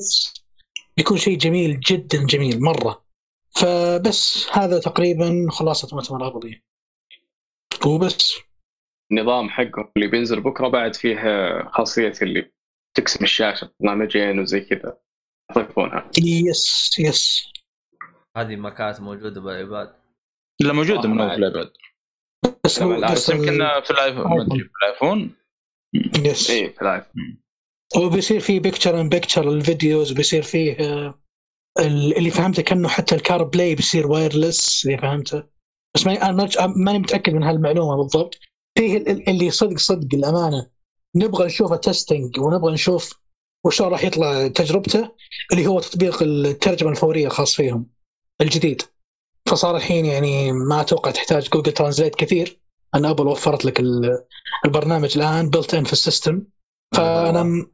بيكون 0.97 1.17
شيء 1.17 1.39
جميل 1.39 1.81
جدا 1.81 2.27
جميل 2.27 2.61
مرة. 2.63 3.05
فبس 3.51 4.49
هذا 4.53 4.81
تقريبا 4.81 5.47
خلاصة 5.51 5.97
مؤتمر 5.97 6.27
ابل 6.27 6.61
وبس. 7.87 8.35
النظام 9.13 9.51
حقهم 9.51 9.93
اللي 9.97 10.07
بينزل 10.07 10.41
بكرة 10.41 10.69
بعد 10.69 10.95
فيه 10.95 11.19
خاصية 11.73 12.13
اللي 12.23 12.53
تقسم 12.97 13.25
الشاشة 13.25 13.73
برنامجين 13.81 14.39
وزي 14.39 14.61
كذا. 14.61 14.99
يضيفونها 15.51 16.11
yes 16.19 16.99
yes. 16.99 17.53
هذه 18.37 18.57
ما 18.57 18.71
كانت 18.71 19.01
موجودة 19.01 19.41
بالإيباد؟ 19.41 19.95
لا 20.61 20.73
موجودة 20.73 21.09
من 21.09 21.21
آه، 21.21 21.25
اول 21.25 21.31
في 21.31 21.37
الإيباد. 21.37 21.73
بس 22.65 22.83
بس 22.83 23.29
يمكن 23.29 23.59
في 23.85 23.91
الآيفون 23.91 24.23
ما 24.25 24.43
أدري 24.43 24.59
في 24.59 24.71
الآيفون. 24.83 25.37
yes 26.25 26.51
اي 26.51 26.71
في 26.71 26.83
ال 26.83 26.87
live 26.87 27.05
وبيصير 27.97 28.41
فيه 28.41 28.61
picture 28.61 29.01
in 29.01 29.09
picture 29.09 29.49
ال 29.51 29.60
videos 29.60 30.13
بيصير 30.13 30.43
فيه 30.43 30.73
آه، 30.81 31.23
ال- 31.79 32.17
اللي 32.17 32.31
فهمته 32.31 32.63
كأنه 32.63 32.89
حتى 32.89 33.15
ال 33.15 33.43
CarPlay 33.43 33.75
بيصير 33.75 34.07
wireless 34.07 34.87
اللي 34.87 34.99
فهمته. 34.99 35.43
بس 35.95 36.07
ماني 36.07 36.23
أنا 36.23 36.33
ما- 36.33 36.67
ماني 36.77 36.99
متأكد 36.99 37.33
من 37.33 37.43
هالمعلومة 37.43 37.97
بالضبط. 37.97 38.39
فيه 38.79 38.97
ال- 38.97 39.09
ال- 39.09 39.29
اللي 39.29 39.51
صدق 39.51 39.79
صدق 39.79 40.15
الأمانة 40.15 40.71
نبغى 41.17 41.47
نشوفه 41.47 41.77
testing 41.77 42.39
ونبغى 42.41 42.73
نشوف 42.73 43.21
وشلون 43.65 43.91
راح 43.91 44.05
يطلع 44.05 44.49
تجربته 44.49 45.11
اللي 45.53 45.67
هو 45.67 45.81
تطبيق 45.81 46.23
الترجمة 46.23 46.91
الفورية 46.91 47.27
الخاص 47.27 47.55
فيهم 47.55 47.87
الجديد. 48.41 48.83
فصار 49.47 49.77
الحين 49.77 50.07
يعني 50.07 50.53
ما 50.53 50.81
أتوقع 50.81 51.11
تحتاج 51.11 51.49
Google 51.49 51.73
Translate 51.73 52.15
كثير. 52.15 52.62
ان 52.95 53.05
ابل 53.05 53.27
وفرت 53.27 53.65
لك 53.65 53.81
ال- 53.81 54.25
البرنامج 54.65 55.19
الآن 55.19 55.51
built 55.51 55.75
in 55.75 55.85
في 55.85 55.93
ال 55.93 55.99
system. 55.99 56.43
فأنا 56.97 57.43
م- 57.43 57.71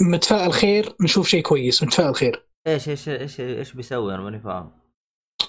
متفائل 0.00 0.52
خير 0.52 0.94
نشوف 1.00 1.28
شيء 1.28 1.42
كويس 1.42 1.82
متفائل 1.82 2.14
خير 2.14 2.46
إيش 2.66 2.88
إيش 2.88 3.08
إيش 3.08 3.40
إيش 3.40 3.72
بيسوي؟ 3.72 4.14
أنا 4.14 4.22
ماني 4.22 4.40
فاهم. 4.40 4.72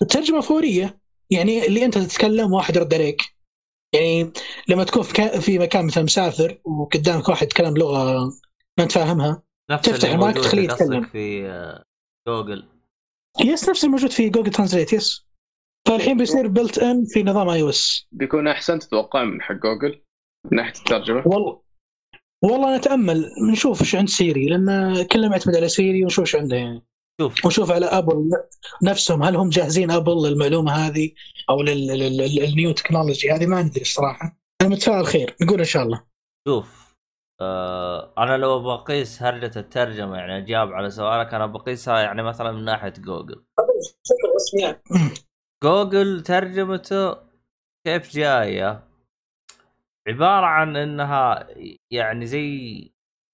الترجمة 0.02 0.42
فورية. 0.42 1.00
يعني 1.32 1.66
اللي 1.68 1.86
أنت 1.86 1.98
تتكلم 1.98 2.54
واحد 2.54 2.76
يرد 2.76 2.94
عليك. 2.94 3.22
يعني 3.96 4.32
لما 4.68 4.84
تكون 4.84 5.04
في, 5.04 5.14
كا- 5.14 5.40
في 5.40 5.60
مكان 5.60 5.86
مثلا 5.86 6.04
مسافر 6.04 6.62
وقدامك 6.66 7.30
واحد 7.30 7.44
يتكلم 7.48 7.78
لغة 7.78 8.26
ما 8.78 8.84
أنت 8.84 8.92
فاهمها 8.92 9.44
تفتح 9.84 10.10
المايك 10.10 10.36
تخليه 10.38 10.64
يتكلم. 10.64 11.04
في 11.06 11.50
آه، 11.50 11.84
جوجل. 12.28 12.68
yes 13.46 13.70
نفس 13.70 13.84
الموجود 13.84 14.12
في 14.12 14.30
Google 14.30 14.52
Translate 14.52 14.94
yes 14.94 15.29
فالحين 15.88 16.18
بيصير 16.18 16.48
built 16.48 16.78
in 16.78 17.06
في 17.06 17.24
نظام 17.24 17.50
iOS 17.50 18.08
بيكون 18.12 18.48
أحسن 18.48 18.80
تتوقع 18.80 19.24
من 19.24 19.42
حق 19.42 19.56
جوجل 19.56 20.02
من 20.52 20.58
ناحية 20.58 20.80
الترجمة؟ 20.80 21.28
والله 21.28 21.62
والله 22.44 22.78
نتأمل 22.78 23.30
نشوف 23.52 23.82
إيش 23.82 23.96
عند 23.96 24.10
سيري 24.10 24.46
لأن 24.46 25.04
كله 25.04 25.30
معتمد 25.30 25.56
على 25.56 25.68
سيري 25.68 26.04
ونشوف 26.04 26.20
إيش 26.20 26.36
عنده. 26.36 26.56
يعني 26.56 26.86
شوف. 27.22 27.46
ونشوف 27.46 27.72
على 27.72 27.86
ابل 27.86 28.32
نفسهم 28.84 29.24
هل 29.24 29.36
هم 29.36 29.50
جاهزين 29.50 29.92
ابل 29.92 30.28
للمعلومة 30.28 30.72
هذه 30.72 31.12
أو 31.50 31.62
لل 31.62 32.06
new 32.06 32.72
technology 32.72 33.32
هذه 33.32 33.46
ما 33.46 33.62
ندري 33.62 33.82
الصراحة. 33.82 34.40
أنا 34.62 34.70
متفائل 34.70 35.06
خير 35.06 35.36
نقول 35.42 35.60
إن 35.60 35.66
شاء 35.66 35.84
الله. 35.84 36.04
شوف 36.48 36.96
آه 37.42 38.14
أنا 38.18 38.38
لو 38.38 38.60
بقيس 38.60 39.24
هرجة 39.24 39.60
الترجمة 39.60 40.18
يعني 40.18 40.38
أجاوب 40.38 40.72
على 40.72 40.90
سؤالك 40.90 41.34
أنا 41.34 41.46
بقيسها 41.46 42.00
يعني 42.00 42.24
مثلا 42.24 42.52
من 42.52 42.66
ناحية 42.66 42.94
جوجل. 42.98 43.44
جوجل 45.64 46.24
ترجمته 46.24 47.16
كيف 47.86 48.12
جاية؟ 48.14 48.84
عبارة 50.08 50.46
عن 50.46 50.76
إنها 50.78 51.48
يعني 51.92 52.26
زي 52.26 52.92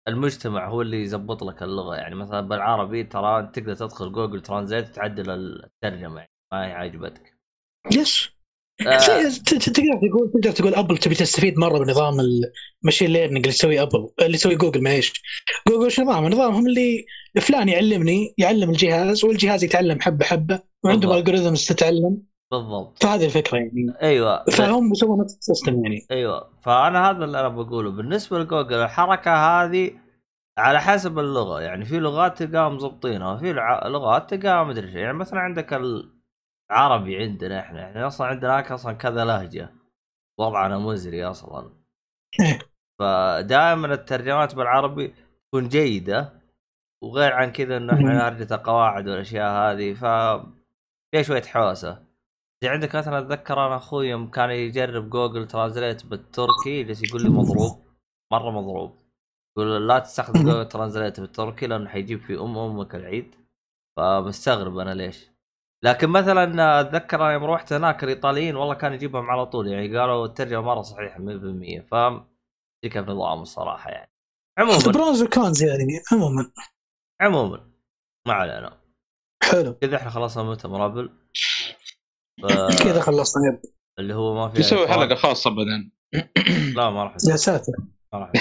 المجتمع 0.08 0.68
هو 0.68 0.82
اللي 0.82 1.02
يزبط 1.02 1.44
لك 1.44 1.64
اللغة. 1.64 1.96
يعني 1.96 2.16
مثلا 2.16 2.42
بالعربي 2.42 3.04
ترى 3.04 3.48
تقدر 3.54 3.74
تدخل 3.76 4.12
Google 4.12 4.42
Translate 4.42 4.88
تعدل 4.96 5.30
الترجمة 5.30 6.18
يعني 6.20 6.32
ما 6.54 6.66
هي 6.68 6.74
ت- 7.10 8.12
ت- 8.16 8.35
تقدر 8.80 9.30
تقول 10.10 10.32
تقدر 10.34 10.52
تقول 10.52 10.76
أبل 10.76 10.98
تبي 10.98 11.16
تستفيد 11.16 11.60
مرة 11.60 11.80
بنظام 11.80 12.14
ال 12.84 12.87
machine 12.87 13.12
learning 13.12 13.38
اللي 13.38 13.50
يسوي 13.50 13.82
أبل 13.82 14.10
اللي 14.22 14.34
يسوي 14.34 14.56
جوجل 14.56 14.84
معليش 14.84 15.14
جوجل 15.70 15.84
إيش 15.84 16.00
نظام؟ 16.00 16.26
نظامهم 16.26 16.68
اللي 16.68 17.06
فلان 17.42 17.70
يعلمني 17.70 18.34
يعلم 18.38 18.70
الجهاز 18.70 19.26
والجهاز 19.26 19.64
يتعلم 19.64 20.02
حبة 20.02 20.26
حبة 20.26 20.60
وعندهم. 20.84 21.18
algorithms 21.18 21.66
تتعلم. 21.66 22.18
بالضبط. 22.52 23.04
فهذه 23.04 23.26
الفكرة 23.26 23.58
يعني. 23.58 23.94
أيوه. 24.02 24.46
فهم 24.46 24.90
بيسوون 24.90 25.22
نفس 25.22 25.38
ال 25.38 25.44
system 25.44 25.84
يعني. 25.84 26.06
أيوه. 26.12 26.50
فأنا 26.62 27.10
هذا 27.10 27.26
اللي 27.26 27.40
أنا 27.40 27.50
بقوله. 27.50 27.92
بالنسبة 27.92 28.40
لجوجل 28.40 28.76
الحركة 28.76 29.32
هذه 29.36 29.92
على 30.58 30.82
حسب 30.82 31.20
اللغة. 31.20 31.62
يعني 31.62 31.86
في 31.86 32.00
لغات 32.00 32.44
تلقاها 32.44 32.70
مظبطينها 32.70 33.34
وفي 33.34 33.54
لغات 33.86 34.34
تلقاها 34.34 34.64
مدري. 34.64 34.92
يعني 34.92 35.14
مثلا 35.14 35.40
عندك 35.40 35.74
العربي 36.72 37.18
عندنا 37.18 37.60
إحنا. 37.60 37.80
يعني 37.82 38.08
أصلا 38.08 38.28
عندنا 38.28 38.56
هناك 38.56 38.72
أصلا 38.72 38.94
كذا 38.94 39.26
لهجة. 39.26 39.74
وضعنا 40.40 40.78
مزري 40.78 41.26
أصلا. 41.26 41.72
فدائما 43.00 43.94
الترجمات 43.94 44.56
بالعربي 44.56 45.14
تكون 45.48 45.70
جيدة 45.70 46.42
وغير 47.04 47.34
عن 47.34 47.52
كذا 47.52 47.78
إنه 47.78 47.94
إحنا. 47.94 48.30
نرجع 48.30 48.56
القواعد 48.56 49.08
والأشياء 49.10 49.52
هذه 49.52 49.94
ف 49.94 50.06
فيها 51.12 51.22
شوية 51.24 51.42
حوسه 51.42 52.06
زي 52.64 52.70
عندك 52.70 52.96
مثلا 52.96 53.20
أتذكر 53.20 53.68
أنا 53.68 53.76
أخوي 53.76 54.10
يوم 54.10 54.32
كان 54.32 54.50
يجرب 54.50 55.10
Google 55.10 55.48
Translate 55.48 56.06
بالتركي 56.06 56.84
جالس 56.84 57.04
يقول 57.04 57.24
لي 57.24 57.30
مضروب. 57.30 57.86
مرة 58.34 58.52
مضروب. 58.52 58.96
يقول 59.58 59.88
لا 59.88 60.00
تستخدم. 60.00 60.44
Google 60.44 60.68
Translate 60.70 61.20
بالتركي 61.20 61.68
لأنه 61.68 61.90
حيجيب 61.90 62.20
في 62.20 62.40
أم 62.40 62.58
أمك 62.58 62.96
العيد. 62.96 63.36
فمستغرب 63.98 64.78
أنا 64.78 64.94
ليش. 64.94 65.35
لكن 65.86 66.10
مثلا 66.10 66.82
أتذكر 66.82 67.22
أنا 67.22 67.34
يوم 67.34 67.44
رحت 67.44 67.74
هناك 67.74 68.04
الإيطاليين 68.04 68.56
والله 68.56 68.74
كان 68.76 68.94
يجيبهم 68.94 69.30
على 69.30 69.46
طول 69.46 69.68
يعني 69.68 69.98
قالوا 70.00 70.26
الترجمة 70.26 70.62
مرة 70.62 70.82
صحيحة 70.82 71.18
100% 71.20 71.82
ف 71.92 71.96
دي 72.84 72.90
كيف 72.90 73.10
نظام 73.10 73.42
الصراحة 73.42 73.90
يعني. 73.90 74.12
عموما. 74.60 74.92
pros 74.94 75.24
و 75.24 75.32
cons 75.32 75.64
يعني 75.64 76.02
عموما. 76.12 76.52
عموما. 77.22 77.72
ما 78.28 78.34
علينا. 78.34 78.82
حلو. 79.44 79.74
كذا 79.74 79.96
إحنا 79.98 80.10
خلصنا 80.10 80.44
مؤتمر 80.44 81.10
ف- 82.42 82.84
كذا 82.84 83.02
خلصنا 83.02 83.44
يب. 83.48 83.60
اللي 84.00 84.14
هو 84.16 84.36
ما 84.36 84.50
في 84.50 84.58
آيفون. 84.58 84.88
حلقة 84.88 85.16
خاصة 85.16 85.50
بعدين. 85.50 85.92
لا 86.76 86.90
ما 86.90 87.04
راح 87.04 87.14
يا 87.30 87.36
ساتر. 87.36 87.74
ما 88.14 88.20
راح. 88.20 88.32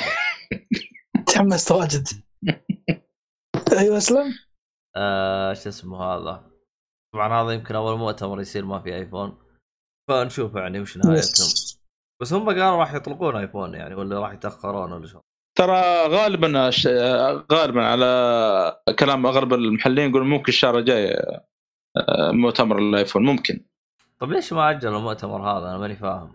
تحمست 1.26 1.72
واجد. 1.72 2.09
أيوه 3.78 3.97
أسلم. 3.97 4.32
آه، 4.97 5.53
شو 5.55 5.68
اسمه 5.68 6.03
هذا؟ 6.05 6.53
طبعا 7.14 7.42
هذا 7.42 7.50
يمكن 7.52 7.74
أول 7.74 7.98
مؤتمر 7.98 8.40
يصير 8.40 8.64
ما 8.64 8.78
في 8.78 8.94
آيفون. 8.94 9.38
فنشوف 10.10 10.54
يعني 10.54 10.80
وش 10.80 10.96
نهايتهم. 10.96 11.48
بس 12.22 12.32
هم 12.32 12.48
قالوا 12.48 12.76
راح 12.76 12.94
يطلقون 12.94 13.36
آيفون 13.36 13.74
يعني 13.74 13.94
ولا 13.94 14.20
راح 14.20 14.32
يتأخرون 14.32 14.92
ولا 14.92 15.06
شو. 15.06 15.20
ترى 15.58 16.06
غالبا 16.08 16.68
الش- 16.68 16.86
غالبا 17.52 17.84
على 17.84 18.80
كلام 18.98 19.26
اغلب 19.26 19.54
المحللين 19.54 20.10
يقول 20.10 20.24
ممكن 20.24 20.48
الشهر 20.48 20.78
الجاي 20.78 21.12
آه، 21.96 22.30
مؤتمر 22.30 22.78
الآيفون 22.78 23.24
ممكن. 23.24 23.60
طيب 24.20 24.32
ليش 24.32 24.52
ما 24.52 24.70
اجلوا 24.70 24.98
المؤتمر 24.98 25.42
هذا؟ 25.50 25.66
أنا 25.68 25.78
ماني 25.78 25.96
فاهم. 25.96 26.32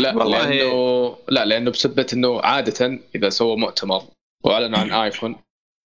لا 0.00 0.16
والله- 0.16 0.48
لأنه 0.50 1.16
لا 1.28 1.44
لأنه 1.44 1.70
بسبه 1.70 2.06
إنه 2.12 2.40
عادة 2.40 2.98
إذا 3.14 3.28
سووا 3.28 3.56
مؤتمر 3.56 4.02
وأعلنوا 4.44 4.78
عن 4.78 4.90
آيفون 5.04 5.36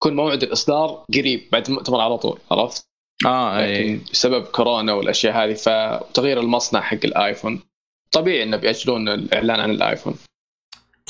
يكون 0.02 0.16
موعد 0.16 0.42
الإصدار 0.42 1.04
قريب 1.14 1.48
بعد 1.52 1.66
المؤتمر 1.68 2.00
على 2.00 2.18
طول 2.18 2.38
عرفت؟ 2.50 2.88
آه 3.26 3.58
اي 3.58 4.00
بسبب 4.12 4.44
كورونا 4.44 4.92
والأشياء 4.92 5.44
هذه 5.44 5.54
فتغيير 5.54 6.40
المصنع 6.40 6.80
حق 6.80 6.98
الآيفون 7.04 7.60
طبيعي 8.12 8.42
إنه 8.42 8.56
بيأجلون 8.56 9.08
الإعلان 9.08 9.60
عن 9.60 9.70
الآيفون. 9.70 10.14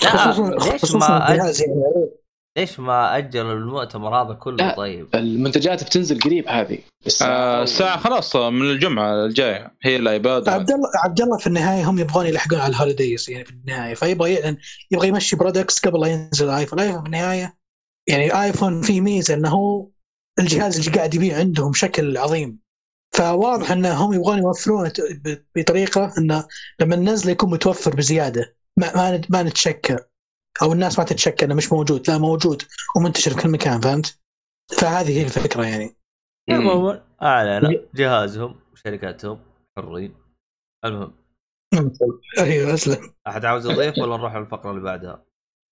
لا 0.03 0.11
خصوصا 0.11 0.73
ليش 0.73 0.95
ما 0.95 1.29
أج... 1.29 1.33
الجهاز 1.33 1.61
يعني 1.61 2.09
ليش 2.59 2.81
ما 2.81 3.17
أجلوا 3.17 3.53
المؤتمر 3.53 4.23
هذا 4.23 4.35
كله 4.35 4.57
لا. 4.57 4.77
طيب؟ 4.77 5.09
المنتجات 5.15 5.85
بتنزل 5.85 6.21
قريب 6.21 6.49
هذه. 6.49 6.79
آه، 7.23 7.63
الساعة 7.63 7.97
خلاص 7.97 8.37
من 8.37 8.71
الجمعة 8.71 9.25
الجاية. 9.25 9.73
هي 9.83 9.97
الايباد 9.97 10.49
عبد 10.49 10.71
الله 10.71 10.89
عبد 11.05 11.21
الله 11.21 11.39
في 11.39 11.47
النهاية 11.47 11.91
هم 11.91 11.99
يبغون 11.99 12.27
يلحقون 12.27 12.59
على 12.59 12.71
ال 12.71 12.78
holidays 12.78 13.31
يعني 13.31 13.45
في 13.45 13.51
النهاية. 13.51 13.95
فيبغى 13.95 14.35
يعلن 14.35 14.57
يبغى 14.91 15.09
يمشي 15.09 15.37
products 15.37 15.87
قبل 15.87 16.01
لا 16.01 16.07
ينزل 16.07 16.49
الايفون 16.49 16.79
الايفون 16.79 17.01
في 17.01 17.07
النهاية 17.07 17.59
يعني 18.09 18.43
ايفون 18.43 18.83
فيه 18.83 19.01
ميزة 19.01 19.35
إنه 19.35 19.49
هو 19.49 19.87
الجهاز 20.39 20.79
اللي 20.79 20.99
قاعد 20.99 21.15
يبيع 21.15 21.39
عندهم 21.39 21.71
بشكل 21.71 22.17
عظيم. 22.17 22.59
فواضح 23.15 23.71
إن 23.71 23.87
هم 23.87 24.13
يبغون 24.13 24.39
يوفرون 24.39 24.89
ب- 24.99 25.45
بطريقة 25.57 26.13
انه 26.19 26.49
لما 26.81 26.97
ننزله 26.97 27.33
يكون 27.33 27.51
متوفر 27.51 27.97
بزيادة. 27.97 28.57
ما 28.79 28.97
ما 28.97 29.17
نت- 29.17 29.31
ما 29.31 29.43
نتشكر. 29.43 30.05
أو 30.63 30.73
الناس 30.73 30.99
ما 30.99 31.05
تتشكر 31.05 31.47
إنه 31.47 31.55
مش 31.55 31.73
موجود. 31.73 32.11
لا 32.11 32.19
موجود 32.19 32.63
ومنتشر 32.97 33.31
في 33.35 33.43
كل 33.43 33.49
مكان 33.49 33.81
فهمت؟ 33.81 34.21
فهذه 34.79 35.19
هي 35.19 35.25
الفكرة 35.25 35.65
يعني. 35.67 35.97
عموما 36.51 37.05
اعلن 37.23 37.87
جهازهم 37.95 38.61
شركاتهم 38.75 39.41
حرين. 39.77 40.15
المهم. 40.85 41.15
أيوه 42.39 42.75
أسلم. 42.75 43.15
أحد 43.27 43.45
عاوز 43.45 43.67
يضيف 43.67 43.99
ولا 43.99 44.17
نروح 44.17 44.35
للفقره 44.37 44.71
اللي 44.71 44.83
بعدها؟ 44.83 45.25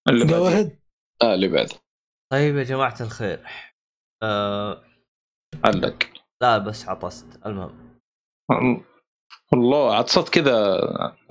اللي 0.09 0.27
جو 0.27 0.45
بعد. 0.45 0.53
اهيد 0.53 0.79
آه 1.23 1.35
اللي 1.35 1.49
بعد 1.49 1.69
طيب 2.33 2.57
يا 2.57 2.63
جماعة 2.63 2.97
الخير. 3.01 3.47
آه 4.23 4.83
علق 5.65 5.97
لا 6.43 6.59
بس 6.59 6.89
عطست. 6.89 7.47
المهم. 7.47 7.97
والله 9.53 9.95
عطست 9.97 10.29
كذا 10.29 10.81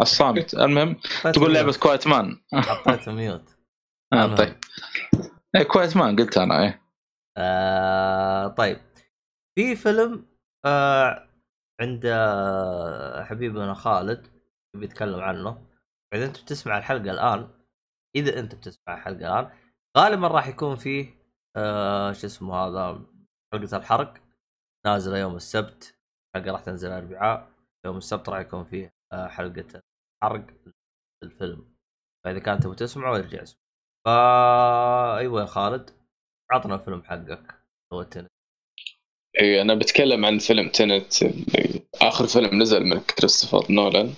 الصامت. 0.02 0.54
المهم 0.54 0.96
حطيت 0.96 1.36
تقول 1.36 1.54
لعبة. 1.54 1.78
quiet 1.78 2.08
man 2.08 2.41
حطيت 2.54 3.10
mute. 3.10 3.58
آه. 4.14 4.36
طيب. 4.36 4.56
quiet 5.72 5.98
man 5.98 6.16
قلت 6.16 6.38
أنا 6.38 6.64
إيه. 6.64 6.82
آه 7.38 8.48
طيب. 8.48 8.82
في 9.56 9.76
فيلم 9.76 10.26
آه 10.66 11.28
عند 11.82 12.02
آه، 12.06 13.24
حبيبنا 13.24 13.74
خالد 13.74 14.28
بيتكلم 14.76 15.20
عنه. 15.20 15.68
إذا 16.14 16.26
أنت 16.26 16.42
بتسمع 16.42 16.78
الحلقة 16.78 17.12
الآن 17.12 17.48
إذا 18.16 18.40
أنت 18.40 18.56
بتسمع 18.56 18.94
الحلقة 18.94 19.18
الآن 19.18 19.52
غالبا 19.98 20.28
راح 20.28 20.48
يكون 20.48 20.76
فيه 20.76 21.25
آه 21.56 22.14
شو 22.14 22.28
اسمه 22.28 22.56
هذا 22.56 23.01
حلقه 23.53 23.78
الحرق. 23.78 24.14
نازلة 24.86 25.18
يوم 25.18 25.36
السبت. 25.36 25.97
حلقه 26.36 26.51
راح 26.51 26.62
تنزل 26.62 26.88
الأربعاء. 26.88 27.51
يوم 27.86 27.97
السبت 27.97 28.30
راح 28.30 28.39
يكون 28.39 28.64
فيه 28.64 28.93
آه 29.14 29.28
حلقة 29.28 29.82
حرق 30.24 30.45
الفيلم 31.24 31.76
فإذا 32.26 32.39
كان 32.39 32.60
تبغى 32.60 32.76
تسمعه 32.76 33.16
ارجع 33.18 33.43
اسمع 33.43 33.60
فا 34.06 35.18
أيوه 35.18 35.41
يا 35.41 35.45
خالد. 35.45 35.89
عطنا 36.51 36.76
الفيلم 36.76 37.03
حقك. 37.03 37.56
هو 37.93 38.01
التنس 38.01 38.28
اي 39.41 39.62
أنا 39.62 39.76
بتكلم 39.76 40.26
عن 40.26 40.38
فيلم 40.38 40.70
تنت. 40.70 41.14
آخر 42.01 42.28
فيلم 42.28 42.62
نزل 42.62 42.84
من 42.84 42.99
كريستوفر 42.99 43.72
نولان. 43.74 44.14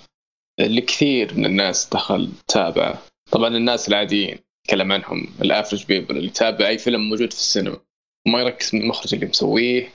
اللي 0.60 0.80
كثير 0.80 1.34
من 1.34 1.46
الناس 1.46 1.90
دخل 1.92 2.32
تابعه. 2.48 2.98
طبعا 3.32 3.48
الناس 3.48 3.88
العاديين. 3.88 4.38
نتكلم 4.68 4.92
عنهم. 4.92 5.26
ال 5.42 5.47
average 5.47 5.86
people 5.86 6.16
اللي 6.16 6.26
يتابع 6.26 6.68
أي 6.68 6.78
فيلم 6.78 7.00
موجود 7.08 7.32
في 7.32 7.38
السينما. 7.38 7.80
وما 8.26 8.40
يركز 8.40 8.74
من 8.74 8.82
المخرج 8.82 9.14
اللي 9.14 9.26
مسويه 9.26 9.92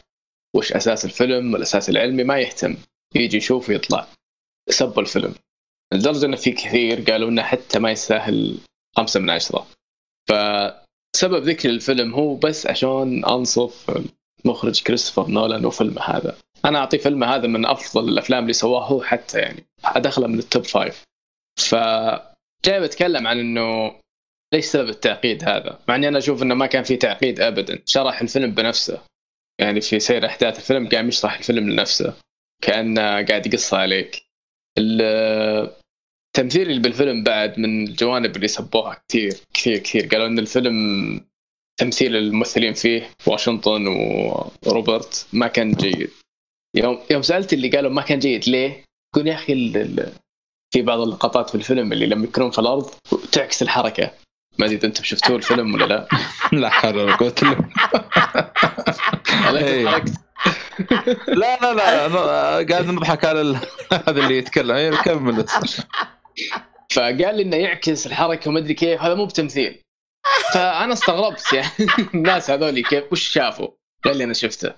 وش 0.55 0.74
أساس 0.74 1.05
الفيلم 1.05 1.53
والأساس 1.53 1.89
العلمي 1.89 2.24
ما 2.24 2.39
يهتم. 2.39 2.78
يجي 3.15 3.38
يشوف 3.38 3.69
ويطلع. 3.69 4.07
سب 4.69 4.99
الفيلم. 4.99 5.36
لدرجة 5.93 6.26
انه 6.26 6.36
في 6.36 6.51
كثير 6.51 7.01
قالوا 7.11 7.30
إنه 7.30 7.41
حتى 7.41 7.80
ما 7.80 7.91
يستاهل 7.91 8.57
خمسة 8.97 9.19
من 9.19 9.30
عشرة. 9.30 9.67
فسبب 10.30 11.43
ذكر 11.43 11.69
الفيلم 11.69 12.13
هو 12.13 12.36
بس 12.36 12.67
عشان 12.67 13.26
أنصف 13.26 14.01
مخرج 14.45 14.84
كريستوفر 14.84 15.32
نولان 15.32 15.65
وفيلمه 15.65 16.01
هذا. 16.01 16.38
أنا 16.65 16.80
أعطي 16.80 16.97
فيلمه 16.97 17.36
هذا 17.36 17.47
من 17.47 17.65
أفضل 17.65 18.09
الأفلام 18.09 18.43
اللي 18.43 18.53
سواها 18.53 18.86
هو 18.86 19.03
حتى 19.03 19.39
يعني. 19.39 19.63
أدخله 19.86 20.28
من 20.28 20.39
ال 20.39 20.45
top 20.45 20.63
five 20.63 21.03
ف 21.59 21.76
جاي 22.65 22.82
بتكلم 22.82 23.28
عن 23.28 23.39
إنه 23.39 23.95
ليش 24.53 24.65
سبب 24.65 24.89
التعقيد 24.89 25.43
هذا؟ 25.43 25.79
مع 25.87 25.95
إني 25.95 26.07
أنا 26.07 26.17
أشوف 26.17 26.43
إنه 26.43 26.55
ما 26.55 26.65
كان 26.65 26.83
في 26.83 26.97
تعقيد 26.97 27.39
ابدا. 27.39 27.79
شرح 27.85 28.21
الفيلم 28.21 28.51
بنفسه. 28.51 29.01
يعني 29.61 29.81
في 29.81 29.99
سير 29.99 30.25
أحداث 30.25 30.57
الفيلم 30.59 30.87
قام 30.89 31.07
يشرح 31.07 31.37
الفيلم 31.37 31.69
لنفسه. 31.69 32.13
كأنه 32.63 33.01
قاعد 33.01 33.47
يقص 33.47 33.73
عليك. 33.73 34.23
ال- 34.77 35.71
التمثيل 36.27 36.69
اللي 36.69 36.81
بالفيلم 36.81 37.23
بعد 37.23 37.59
من 37.59 37.87
الجوانب 37.87 38.35
اللي 38.35 38.47
سبوها 38.47 39.01
كثير 39.09 39.33
كثير 39.53 39.77
كثير. 39.77 40.07
قالوا 40.07 40.27
إن 40.27 40.39
الفيلم 40.39 40.75
تمثيل 41.79 42.15
الممثلين 42.15 42.73
فيه 42.73 43.09
واشنطن 43.27 43.87
وروبرت 44.67 45.27
ما 45.33 45.47
كان 45.47 45.71
جيد. 45.71 46.09
يوم 46.75 46.99
يوم 47.11 47.21
سألت 47.21 47.53
اللي 47.53 47.69
قالوا 47.69 47.91
ما 47.91 48.01
كان 48.01 48.19
جيد 48.19 48.49
ليه؟ 48.49 48.83
يقول 49.15 49.27
يا 49.27 49.33
أخي 49.33 49.71
في 50.73 50.81
بعض 50.81 50.99
اللقطات 50.99 51.49
في 51.49 51.55
الفيلم 51.55 51.93
اللي 51.93 52.05
لما 52.05 52.23
يكونون 52.25 52.51
في 52.51 52.59
الأرض 52.59 52.89
تعكس 53.31 53.61
الحركة. 53.61 54.11
ما 54.59 54.65
أدري 54.65 54.75
إذا 54.77 54.85
أنتم 54.87 55.03
شفتوا 55.03 55.37
الفيلم 55.37 55.73
ولا 55.73 55.85
لا. 55.85 56.07
لا 56.61 56.69
حول 56.69 56.97
ولا 56.97 57.15
قوة 57.15 57.35
إلا 59.49 59.59
إيه. 59.67 59.87
حركت 59.89 60.13
لا 61.41 61.57
لا 61.61 61.73
لا 61.73 62.05
أنا 62.05 62.19
قاعد 62.71 62.85
نضحك 62.85 63.25
على 63.25 63.41
ال- 63.41 63.55
هذا 64.07 64.19
اللي 64.23 64.37
يتكلم. 64.37 64.71
إيه 64.75 64.91
كمل. 64.91 65.45
فقال 66.91 67.35
لي 67.35 67.41
إنه 67.41 67.55
يعكس 67.57 68.07
الحركة 68.07 68.49
وما 68.49 68.59
أدري 68.59 68.73
كيف. 68.73 69.01
هذا 69.01 69.13
مو 69.15 69.25
بتمثيل. 69.25 69.81
فأنا 70.53 70.93
استغربت 70.93 71.53
يعني. 71.53 71.69
الناس 72.13 72.49
هذول 72.51 72.83
كيف؟ 72.83 73.03
وش 73.11 73.21
شافوا؟ 73.27 73.67
قال 74.05 74.17
لي 74.17 74.23
أنا 74.23 74.33
شفته. 74.33 74.73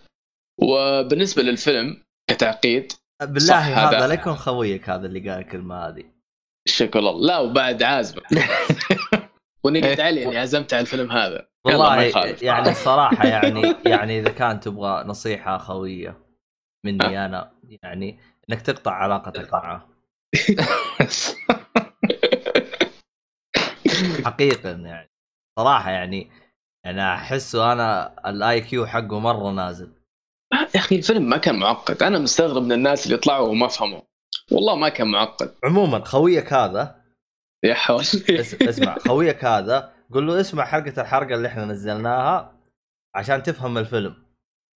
وبالنسبة 0.62 1.42
للفيلم 1.44 2.04
كتعقيد 2.30 2.92
بالله 3.24 3.60
هذا 3.60 3.98
هذا- 3.98 4.08
لا 4.08 4.14
يكون 4.14 4.36
خويك 4.36 4.90
هذا 4.90 5.06
اللي 5.06 5.20
قال 5.30 5.40
الكلمة 5.40 5.88
هذه. 5.88 6.04
شكر 6.68 7.00
الله 7.00 7.28
لا 7.28 7.40
وبعد 7.40 7.84
عازمة. 7.84 8.22
ونقد 9.66 10.00
علي 10.00 10.26
إني 10.26 10.38
عزمت 10.38 10.74
على 10.74 10.82
الفيلم 10.82 11.12
هذا. 11.12 11.48
والله. 11.66 12.04
يعني 12.42 12.70
الصراحه 12.72 13.28
يعني 13.28 13.76
يعني 13.86 14.20
إذا 14.20 14.30
كان 14.30 14.60
تبغى 14.60 15.04
نصيحة 15.04 15.58
خوية 15.58 16.18
مني 16.86 17.26
أنا 17.26 17.52
يعني 17.84 18.20
إنك 18.50 18.62
تقطع 18.62 18.92
علاقتك 18.92 19.54
معه 19.54 19.90
حقيقه 24.26 24.70
يعني. 24.70 25.12
صراحة 25.60 25.92
يعني 25.92 26.32
أنا 26.86 27.16
احسه 27.16 27.74
أنا 27.74 28.16
ال 28.30 28.62
IQ 28.62 28.86
حقه 28.86 29.20
مرة 29.20 29.52
نازل. 29.52 29.94
يا 30.54 30.80
أخي 30.80 30.96
الفيلم 30.96 31.30
ما 31.30 31.38
كان 31.38 31.60
معقد. 31.60 32.04
أنا 32.04 32.20
مستغرب 32.20 32.64
من 32.64 32.72
الناس 32.72 33.06
اللي 33.06 33.18
طلعوا 33.18 33.48
وما 33.48 33.68
فهموا. 33.68 34.02
والله 34.52 34.76
ما 34.76 34.90
كان 34.90 35.12
معقد. 35.12 35.56
عموما 35.64 36.06
خويك 36.06 36.54
هذا 36.54 37.05
يا 37.66 37.74
حول 37.74 38.02
اس- 38.02 38.62
اسمع 38.62 38.98
خويك 39.00 39.46
هذا 39.46 39.92
قول 40.14 40.28
له 40.28 40.42
اسمع 40.42 40.66
حلقه 40.66 41.02
الحرقة 41.02 41.36
اللي 41.36 41.48
إحنا 41.48 41.66
نزلناها 41.66 42.54
عشان 43.16 43.44
تفهم 43.44 43.78
الفيلم. 43.78 44.16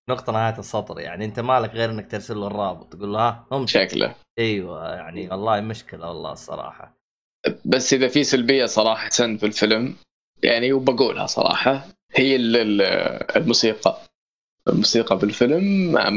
نقطة 0.09 0.33
نهاية 0.33 0.59
السطر 0.59 0.99
يعني 0.99 1.25
انت 1.25 1.39
مالك 1.39 1.73
غير 1.73 1.89
انك 1.89 2.11
ترسل 2.11 2.37
له 2.37 2.47
الرابط 2.47 2.93
تقول 2.93 3.13
له 3.13 3.19
ها 3.19 3.45
هم 3.51 3.67
شكله. 3.67 4.15
أيوه 4.39 4.93
يعني 4.95 5.29
والله 5.29 5.61
مشكلة 5.61 6.07
والله 6.07 6.31
الصراحة. 6.31 6.97
بس 7.65 7.93
إذا 7.93 8.07
في 8.07 8.23
سلبية 8.23 8.65
صراحة 8.65 9.09
في 9.09 9.45
الفيلم 9.45 9.95
يعني 10.43 10.73
وبقولها 10.73 11.25
صراحة 11.25 11.87
هي 12.15 12.35
ال- 12.35 12.55
ال- 12.55 12.81
الموسيقى. 13.37 13.97
الموسيقى 14.67 15.17
بالفيلم 15.17 15.63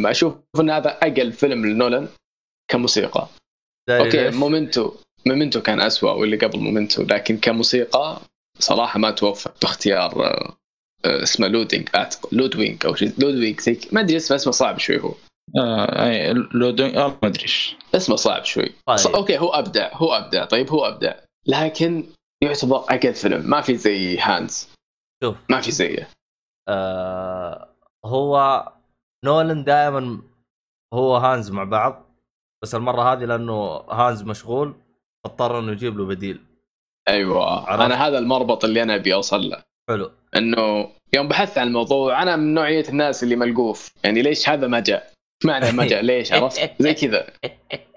ما 0.03 0.11
أشوف 0.11 0.35
إن 0.61 0.71
هذا 0.71 0.91
أقل 0.91 1.33
فيلم 1.33 1.67
لنولان 1.67 2.09
كموسيقى. 2.71 3.29
أوكي؟ 3.91 4.31
Memento. 4.31 4.95
Memento 5.27 5.63
كان 5.63 5.81
أسوأ 5.81 6.11
واللي 6.11 6.37
قبل 6.37 6.59
Memento 6.59 7.03
لكن 7.03 7.37
كموسيقى 7.39 8.21
صراحة 8.59 8.99
ما 8.99 9.11
توفق 9.11 9.55
باختيار 9.63 10.25
آه، 10.27 10.57
آه، 11.05 11.23
اسمه 11.23 11.47
لودويج 11.49 11.89
اعتقد 11.95 12.35
لودويج 12.35 12.87
أو 12.87 12.95
شيء 12.95 13.13
لودويج 13.19 13.61
زي 13.61 13.81
ما 13.93 14.01
أدري 14.01 14.17
اسمه 14.17 14.37
اسمه 14.37 14.53
صعب 14.53 14.79
شوي 14.79 15.01
هو. 15.01 15.15
آه، 15.59 16.07
أي 16.07 16.33
لودينج 16.33 16.97
آه، 16.97 17.09
ما 17.23 17.29
أدري 17.29 17.43
إيش. 17.43 17.77
اسمه 17.95 18.17
صعب 18.17 18.45
شوي. 18.45 18.73
طيب. 18.87 18.97
ص- 18.97 19.07
أوكي 19.07 19.39
هو 19.39 19.49
أبدع 19.49 19.91
هو 19.95 20.13
أبدع. 20.13 20.45
طيب 20.45 20.71
هو 20.71 20.85
أبدع. 20.89 21.15
لكن 21.47 22.05
يعتبر 22.43 22.77
أقل 22.77 23.15
فيلم. 23.15 23.51
ما 23.51 23.61
في 23.61 23.77
زي 23.77 24.19
هانز. 24.19 24.69
شوف. 25.25 25.37
ما 25.51 25.61
في 25.61 25.71
زيه. 25.73 26.09
آه 26.69 27.69
هو 28.05 28.63
نولن 29.25 29.65
دائما 29.65 30.23
هو 30.95 31.17
هانز 31.17 31.51
مع 31.51 31.65
بعض. 31.65 32.07
بس 32.63 32.75
المرة 32.75 33.13
هذه 33.13 33.25
لأنه 33.25 33.53
هانز 33.91 34.23
مشغول. 34.23 34.75
اضطر 35.27 35.59
انه 35.59 35.73
يجيب 35.73 35.99
له 35.99 36.07
بديل. 36.07 36.41
أيوه. 37.09 37.71
عرفت. 37.71 37.83
أنا 37.83 38.07
هذا 38.07 38.19
المربط 38.19 38.65
اللي 38.65 38.83
أنا 38.83 38.95
أبي 38.95 39.15
أوصل 39.15 39.49
له. 39.49 39.63
حلو. 39.89 40.11
إنه 40.37 40.93
يوم 41.15 41.29
بحثت 41.29 41.59
عن 41.59 41.67
الموضوع 41.67 42.23
أنا 42.23 42.37
من 42.37 42.55
نوعية 42.55 42.89
الناس 42.89 43.23
اللي 43.23 43.37
ملقوف. 43.37 43.93
يعني 44.05 44.23
ليش 44.23 44.49
هذا 44.49 44.67
ما 44.67 44.81
جاء؟ 44.81 45.13
معنى 45.45 45.73
ما 45.73 45.87
جاء؟ 45.87 46.03
ليش؟ 46.03 46.33
عرفت؟ 46.33 46.83
زي 46.83 46.95
كذا. 46.95 47.27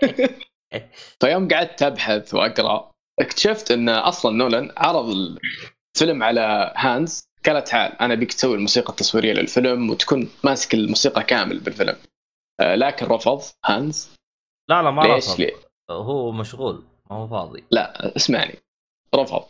فيوم 1.21 1.47
قعدت 1.47 1.83
أبحث 1.83 2.33
وأقرأ 2.33 2.91
اكتشفت 3.19 3.71
إن 3.71 3.89
أصلا 3.89 4.37
نولان 4.37 4.71
عرض 4.77 5.09
الفيلم 5.09 6.23
على 6.23 6.73
هانز. 6.75 7.23
قال 7.45 7.63
تعال 7.63 8.01
أنا 8.01 8.15
بيك 8.15 8.33
تسوي 8.33 8.55
الموسيقى 8.55 8.89
التصويرية 8.89 9.33
للفيلم 9.33 9.89
وتكون 9.89 10.29
ماسك 10.43 10.73
الموسيقى 10.73 11.23
كامل 11.23 11.59
بالفيلم. 11.59 11.95
آه، 12.59 12.75
لكن 12.75 13.05
رفض 13.05 13.41
هانز. 13.65 14.09
لا 14.69 14.81
لا 14.81 14.91
ما 14.91 15.01
ليش 15.01 15.29
رفض. 15.29 15.39
ليه؟ 15.39 15.53
هو 15.91 16.31
مشغول. 16.31 16.83
ما 17.09 17.15
هو 17.15 17.27
فاضي. 17.27 17.63
لا 17.71 18.15
اسمعني. 18.15 18.55
رفض. 19.15 19.43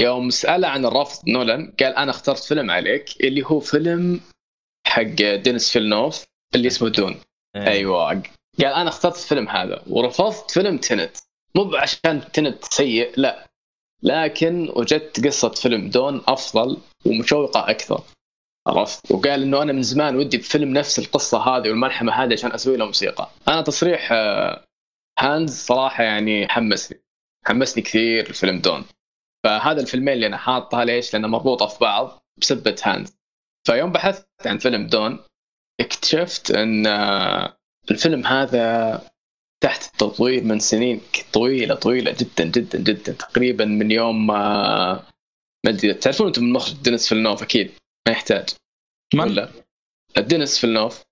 يوم 0.00 0.30
سأله 0.30 0.68
عن 0.68 0.84
الرفض 0.84 1.28
نولان 1.28 1.72
قال 1.80 1.94
أنا 1.94 2.10
اخترت 2.10 2.44
فيلم 2.44 2.70
عليك 2.70 3.20
اللي 3.20 3.42
هو 3.46 3.60
فيلم 3.60 4.20
حق 4.86 5.02
دينيس 5.34 5.70
فيلنوف 5.72 6.24
اللي 6.54 6.68
اسمه 6.68 6.88
Dune. 6.88 7.20
إيه. 7.56 7.66
أيوه. 7.66 8.06
قال 8.06 8.22
أنا 8.60 8.88
اخترت 8.88 9.16
الفيلم 9.16 9.48
هذا 9.48 9.82
ورفضت 9.86 10.50
فيلم 10.50 10.78
Tenet. 10.78 11.16
مو 11.54 11.76
عشان 11.76 12.32
Tenet 12.32 12.64
سيء 12.64 13.12
لا. 13.16 13.48
لكن 14.02 14.72
وجدت 14.76 15.26
قصة 15.26 15.48
فيلم 15.48 15.90
Dune 15.90 16.22
أفضل 16.28 16.78
ومشوقة 17.06 17.70
أكثر. 17.70 18.02
عرفت؟ 18.66 19.12
وقال 19.12 19.42
إنه 19.42 19.62
أنا 19.62 19.72
من 19.72 19.82
زمان 19.82 20.16
ودي 20.16 20.36
بفيلم 20.36 20.72
نفس 20.72 20.98
القصة 20.98 21.38
هذه 21.38 21.68
والملحمة 21.68 22.12
هذه 22.12 22.32
عشان 22.32 22.52
أسوي 22.52 22.76
له 22.76 22.86
موسيقى. 22.86 23.30
أنا 23.48 23.62
تصريح 23.62 24.12
آه، 25.18 25.24
هانز 25.24 25.58
صراحة 25.58 26.04
يعني 26.04 26.48
حمسني 26.48 27.00
حمسني 27.46 27.82
كثير 27.82 28.32
فيلم 28.32 28.58
Dune. 28.60 28.84
فهذا 29.44 29.80
الفيلمين 29.80 30.14
اللي 30.14 30.26
أنا 30.26 30.36
حاطها 30.36 30.84
ليش؟ 30.84 31.12
لانها 31.12 31.28
مربوطه 31.28 31.66
في 31.66 31.78
بعض 31.80 32.22
بسبة 32.40 32.76
هانز. 32.82 33.18
فيوم 33.66 33.92
بحثت 33.92 34.46
عن 34.46 34.58
فيلم 34.58 34.86
Dune 34.86 35.18
اكتشفت 35.80 36.50
إن 36.50 36.86
آه، 36.86 37.58
الفيلم 37.90 38.26
هذا 38.26 39.02
تحت 39.62 39.92
التطوير 39.92 40.44
من 40.44 40.58
سنين 40.58 41.00
طويلة 41.32 41.74
طويلة 41.74 42.16
جدا 42.20 42.44
جدا 42.44 42.78
جدا 42.78 43.12
تقريبا 43.12 43.64
من 43.64 43.90
يوم 43.90 44.26
ما 44.26 44.92
ما 45.66 45.70
أدري 45.70 45.94
تعرفون 45.94 46.26
أنتم 46.26 46.44
من 46.44 46.52
مخرج 46.52 46.82
دينيس 46.82 47.08
فيلنوف؟ 47.08 47.42
أكيد 47.42 47.70
ما 48.08 48.12
يحتاج. 48.12 48.48
من؟ 49.14 49.20
ولا؟ 49.20 49.48
دينيس 50.18 50.58
فيلنوف. 50.58 51.02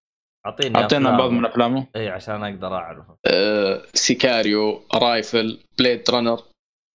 أعطيني 0.46 0.78
أعطينا. 0.78 1.16
بعض 1.16 1.30
من 1.30 1.44
أفلامه. 1.46 1.86
إي 1.96 2.08
عشان 2.08 2.44
أقدر 2.44 2.74
اعرف 2.74 3.04
آه، 3.26 3.82
Sicario 3.94 4.82
Arrival 4.94 5.58
Blade 5.78 6.10
Runner. 6.10 6.42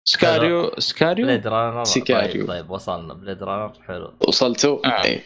Sicario 0.08 0.70
Sicario 0.78 1.26
Blade 1.26 1.46
Runner؟ 1.46 1.84
Sicario. 1.84 2.46
طيب, 2.46 2.48
طيب 2.48 2.70
وصلنا. 2.70 3.14
Blade 3.14 3.42
Runner؟ 3.42 3.72
حلو. 3.88 4.12
وصلتوا 4.28 4.86
آه. 4.86 5.04
إيه 5.04 5.24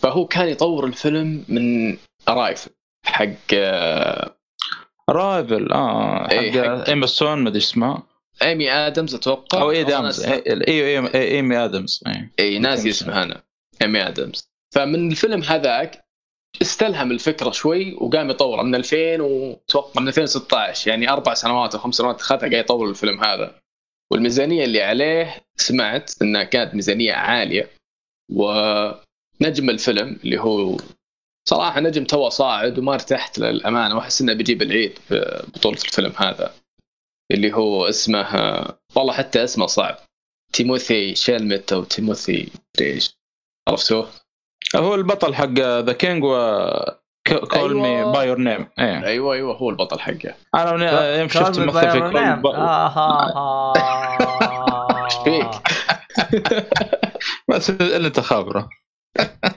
فهو 0.00 0.26
كان 0.26 0.48
يطور 0.48 0.86
الفيلم 0.86 1.44
من 1.48 1.96
Arrival 2.28 2.70
حق 3.06 3.26
آه، 3.54 4.36
Arrival 5.10 5.72
آه 5.72 6.24
حق 6.28 6.30
حق- 6.30 6.88
إيما 6.88 7.06
ستون 7.06 7.38
ما 7.38 7.48
أدري 7.48 7.58
اسمها 7.58 8.02
إيمي 8.42 8.70
آدمز 8.72 9.14
أتوقع؟ 9.14 9.60
أو 9.60 9.70
إي 9.70 9.80
ادمز. 9.80 10.24
أيوه 10.24 11.14
إيمي 11.14 11.56
آدمز. 11.64 12.04
إي. 12.40 12.58
ناسي 12.58 12.90
اسمها 12.90 13.22
أنا. 13.22 13.42
إيمي 13.82 14.08
آدمز. 14.08 14.48
فمن 14.74 15.10
الفيلم 15.10 15.42
هذاك 15.42 16.03
استلهم 16.62 17.12
الفكرة 17.12 17.50
شوي 17.50 17.94
وقام 17.94 18.30
يطورها 18.30 18.62
من 18.62 18.74
2000 18.74 19.20
أتوقع 19.20 20.00
من 20.00 20.08
2016 20.08 20.90
يعني 20.90 21.10
أربع 21.10 21.34
سنوات 21.34 21.74
أو 21.74 21.80
خمس 21.80 21.94
سنوات 21.94 22.20
أخذها 22.20 22.38
قاعد 22.38 22.52
يطور 22.52 22.90
الفيلم 22.90 23.24
هذا. 23.24 23.60
والميزانية 24.12 24.64
اللي 24.64 24.82
عليه 24.82 25.44
سمعت 25.56 26.22
إنها 26.22 26.44
كانت 26.44 26.74
ميزانية 26.74 27.12
عالية. 27.12 27.70
ونجم 28.32 29.70
الفيلم 29.70 30.20
اللي 30.24 30.40
هو 30.40 30.76
صراحة 31.48 31.80
نجم 31.80 32.04
تو 32.04 32.28
صاعد 32.28 32.78
وما 32.78 32.94
ارتحت 32.94 33.38
للأمانة. 33.38 33.96
وأحس 33.96 34.20
إنه 34.20 34.32
بيجيب 34.32 34.62
العيد 34.62 34.98
ببطوله 35.10 35.78
الفيلم 35.84 36.12
هذا. 36.16 36.54
اللي 37.30 37.52
هو 37.52 37.88
اسمه 37.88 38.28
والله 38.96 39.12
حتى 39.12 39.44
اسمه 39.44 39.66
صعب. 39.66 39.96
تيموثي 40.52 41.14
شيلمت 41.14 41.72
أو 41.72 41.84
تيموثي 41.84 42.52
إيش؟ 42.80 43.16
عرفتوه؟ 43.68 44.10
هو 44.76 44.94
البطل 44.94 45.34
حق 45.34 45.52
The 45.58 45.92
King 45.92 46.24
و 46.24 46.36
Call 47.50 47.76
Me. 47.76 48.04
By 48.12 48.28
Your 48.28 48.38
Name 48.38 48.66
أيوه 48.78 49.34
أيوه 49.34 49.56
هو 49.56 49.70
البطل 49.70 50.00
حقه 50.00 50.34
أنا 50.54 50.72
من- 50.72 51.18
يوم 51.18 51.28
شفت 51.28 51.58
ممثل 51.58 51.90
في 51.90 52.00
Call 52.00 52.12
Name. 52.12 52.42
By- 52.42 52.56
آه 52.56 52.88
ها 52.88 53.74
إيش 55.04 55.14
فيك؟ 55.14 55.50
بس 57.50 57.70
اللي 57.70 58.06
أنت 58.08 58.20
خابره 58.20 58.68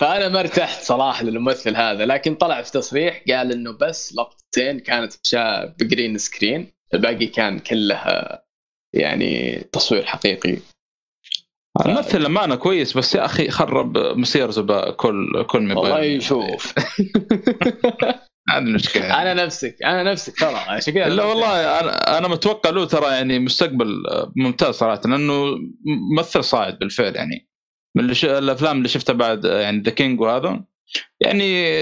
فأنا 0.00 0.28
ما 0.28 0.40
ارتحت 0.40 0.82
صراحة 0.82 1.24
للممثل 1.24 1.76
هذا 1.76 2.06
لكن 2.06 2.34
طلع 2.34 2.62
في 2.62 2.72
تصريح 2.72 3.22
قال 3.28 3.52
إنه 3.52 3.72
بس 3.80 4.14
لقطتين 4.14 4.80
كانت 4.80 5.12
بشا 5.24 5.64
ب 5.64 5.73
green 5.73 6.18
screen 6.18 6.72
الباقي 6.94 7.26
كان 7.26 7.58
كله 7.58 8.00
يعني 8.94 9.58
تصوير 9.72 10.04
حقيقي 10.04 10.56
الممثل 11.80 12.22
لمانه 12.22 12.54
كويس 12.54 12.96
بس 12.96 13.14
يا 13.14 13.24
أخي 13.24 13.50
خرب 13.50 13.98
مسيرته 13.98 14.62
ب 14.62 14.78
Call 14.78 15.42
Call 15.42 15.62
Me 15.62 15.74
والله 15.74 16.18
شوف 16.18 16.74
هذه 18.50 18.58
المشكلة. 18.58 19.22
أنا 19.22 19.44
نفسك 19.44 19.76
أنا 19.84 20.02
نفسك 20.02 20.38
ترى 20.38 20.54
عشان 20.54 20.94
كذا 20.94 21.08
لا 21.08 21.24
والله 21.24 21.80
أنا 21.80 22.18
أنا 22.18 22.28
متوقع 22.28 22.70
له 22.70 22.84
ترى 22.84 23.06
يعني 23.06 23.38
مستقبل 23.38 24.02
ممتاز 24.36 24.74
صراحة 24.74 25.00
لأنه 25.04 25.58
ممثل 26.16 26.44
صاعد 26.44 26.78
بالفعل 26.78 27.16
يعني. 27.16 27.48
من 27.96 28.04
اللي 28.04 28.14
ش... 28.14 28.24
الأفلام 28.24 28.78
اللي 28.78 28.88
شفتها 28.88 29.12
بعد 29.12 29.44
يعني 29.44 29.82
The 29.82 29.90
King 29.90 30.20
وهذا 30.20 30.64
يعني 31.20 31.72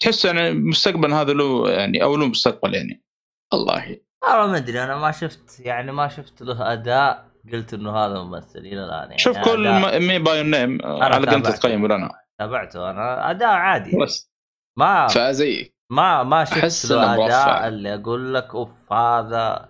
تحس 0.00 0.24
يعني 0.24 0.52
مستقبل 0.52 1.12
هذا 1.12 1.32
له 1.32 1.70
يعني 1.70 2.02
أو 2.02 2.16
له 2.16 2.26
مستقبل 2.26 2.74
يعني. 2.74 3.04
والله. 3.52 4.00
والله 4.22 4.46
ما 4.46 4.56
أدري 4.56 4.82
أنا 4.84 4.96
ما 4.96 5.10
شفت 5.10 5.60
يعني 5.60 5.92
ما 5.92 6.08
شفت 6.08 6.42
له 6.42 6.72
أداء. 6.72 7.27
قلت 7.52 7.74
إنه 7.74 7.96
هذا 7.96 8.22
ممثل 8.22 8.58
إلى 8.58 8.84
الآن 8.84 9.02
يعني 9.02 9.18
شوف 9.18 9.38
كل 9.38 9.66
أداء 9.66 10.00
مي 10.00 10.18
باي 10.18 10.42
نيم. 10.42 10.78
على 10.84 11.26
قد. 11.26 11.42
تقيمه 11.42 11.88
لنا 11.88 12.10
تابعته 12.40 12.90
أنا. 12.90 13.30
أداء 13.30 13.48
عادي. 13.48 13.98
بس. 13.98 14.30
ما 14.78 15.06
فزيك. 15.06 15.74
ما 15.92 16.22
ما 16.22 16.44
شفت 16.44 16.58
أحس 16.58 16.90
له 16.90 17.04
إنه 17.04 17.22
مرفع. 17.22 17.26
اداء 17.26 17.68
اللي 17.68 17.94
أقول 17.94 18.34
لك 18.34 18.54
أوف 18.54 18.92
هذا 18.92 19.68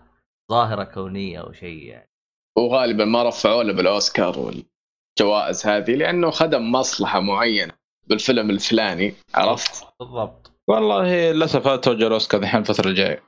ظاهرة 0.51 0.85
كونية 0.85 1.41
أو 1.41 1.53
شيء 1.53 1.83
يعني. 1.83 2.11
وغالبا 2.59 3.05
ما 3.05 3.23
رفعوا 3.23 3.63
له 3.63 3.73
بالأوسكار 3.73 4.39
والجوائز 4.39 5.67
هذه 5.67 5.95
لأنه 5.95 6.31
خدم 6.31 6.73
مصلحة 6.73 7.21
معينة 7.21 7.73
بالفيلم 8.07 8.51
الفلاني 8.51 9.15
عرفت؟ 9.35 9.85
بالضبط. 10.01 10.53
والله 10.69 11.33
للأسف 11.33 11.69
توجه 11.69 12.07
الأوسكار 12.07 12.41
الحين 12.41 12.61
الفترة 12.61 12.89
الجاية. 12.89 13.28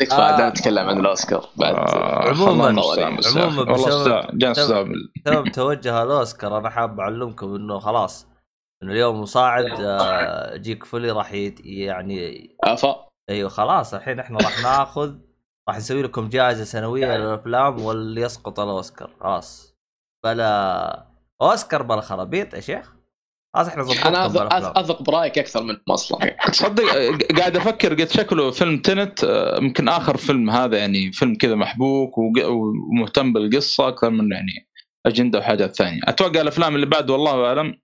تكفى 0.00 0.14
آه. 0.14 0.48
نتكلم 0.48 0.88
عن 0.88 1.00
الأوسكار 1.00 1.46
بعد. 1.56 1.74
آه، 1.74 2.28
عموماً-. 2.28 2.38
عموماً 2.38 2.64
والله 2.82 3.16
بسبب- 3.16 3.16
بسبب- 3.16 3.68
توجه 5.52 6.02
الأوسكار 6.02 6.58
أنا 6.58 6.70
حاب 6.70 7.00
أعلمكم 7.00 7.54
إنه 7.54 7.78
خلاص 7.78 8.26
إنه 8.82 8.92
اليوم 8.92 9.20
مصاعد 9.20 9.80
آه، 9.80 10.56
جيك 10.56 10.84
فولي 10.84 11.10
راح 11.10 11.32
يعني 11.64 12.50
أفا. 12.64 13.06
أيوه 13.30 13.48
خلاص 13.48 13.94
الحين 13.94 14.20
إحنا 14.20 14.38
راح 14.38 14.62
ناخذ 14.62 15.14
راح 15.68 15.76
نسوي 15.76 16.02
لكم 16.02 16.28
جائزة 16.28 16.64
سنوية 16.64 17.16
للأفلام 17.16 17.80
واللي 17.82 18.20
يسقط 18.20 18.60
الأوسكار 18.60 19.10
خلاص. 19.20 19.74
بلا 20.24 21.06
أوسكار 21.42 21.82
بلا 21.82 22.00
خرابيط 22.00 22.54
يا 22.54 22.60
شيخ. 22.60 22.92
خلاص 23.54 23.68
إحنا 23.68 24.08
أنا 24.08 24.80
اثق 24.80 25.02
برأيك 25.02 25.38
أكثر 25.38 25.62
من 25.62 25.76
أصلا. 25.88 26.36
تصدق 26.52 26.84
قاعد 27.38 27.56
أفكر 27.56 27.94
قلت 27.94 28.12
شكله 28.12 28.50
فيلم 28.50 28.78
Tenet 28.82 29.24
آه، 29.24 29.56
يمكن 29.58 29.88
آخر 29.88 30.16
فيلم 30.16 30.50
هذا 30.50 30.78
يعني 30.78 31.12
فيلم 31.12 31.34
كذا 31.34 31.54
محبوك 31.54 32.18
وق- 32.18 32.46
ومهتم 32.46 33.32
بالقصة 33.32 33.88
أكثر 33.88 34.10
من 34.10 34.32
يعني 34.32 34.68
أجندة 35.06 35.38
وحاجات 35.38 35.76
ثانية. 35.76 36.00
أتوقع 36.04 36.40
الأفلام 36.40 36.74
اللي 36.74 36.86
بعد 36.86 37.10
والله 37.10 37.46
أعلم 37.46 37.80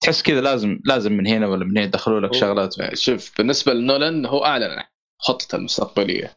تحس 0.00 0.22
كذا 0.22 0.40
لازم 0.40 0.80
لازم 0.84 1.12
من 1.12 1.26
هنا 1.26 1.46
ولا 1.46 1.64
من 1.64 1.70
هنا 1.70 1.82
يدخلوا 1.82 2.20
لك 2.20 2.34
شغلات. 2.34 2.74
شوف 2.94 3.32
بالنسبة 3.38 3.72
لنولان 3.74 4.26
هو 4.26 4.44
اعلن 4.44 4.64
عن 4.78 4.84
خطته 5.20 5.56
المستقبلية. 5.56 6.36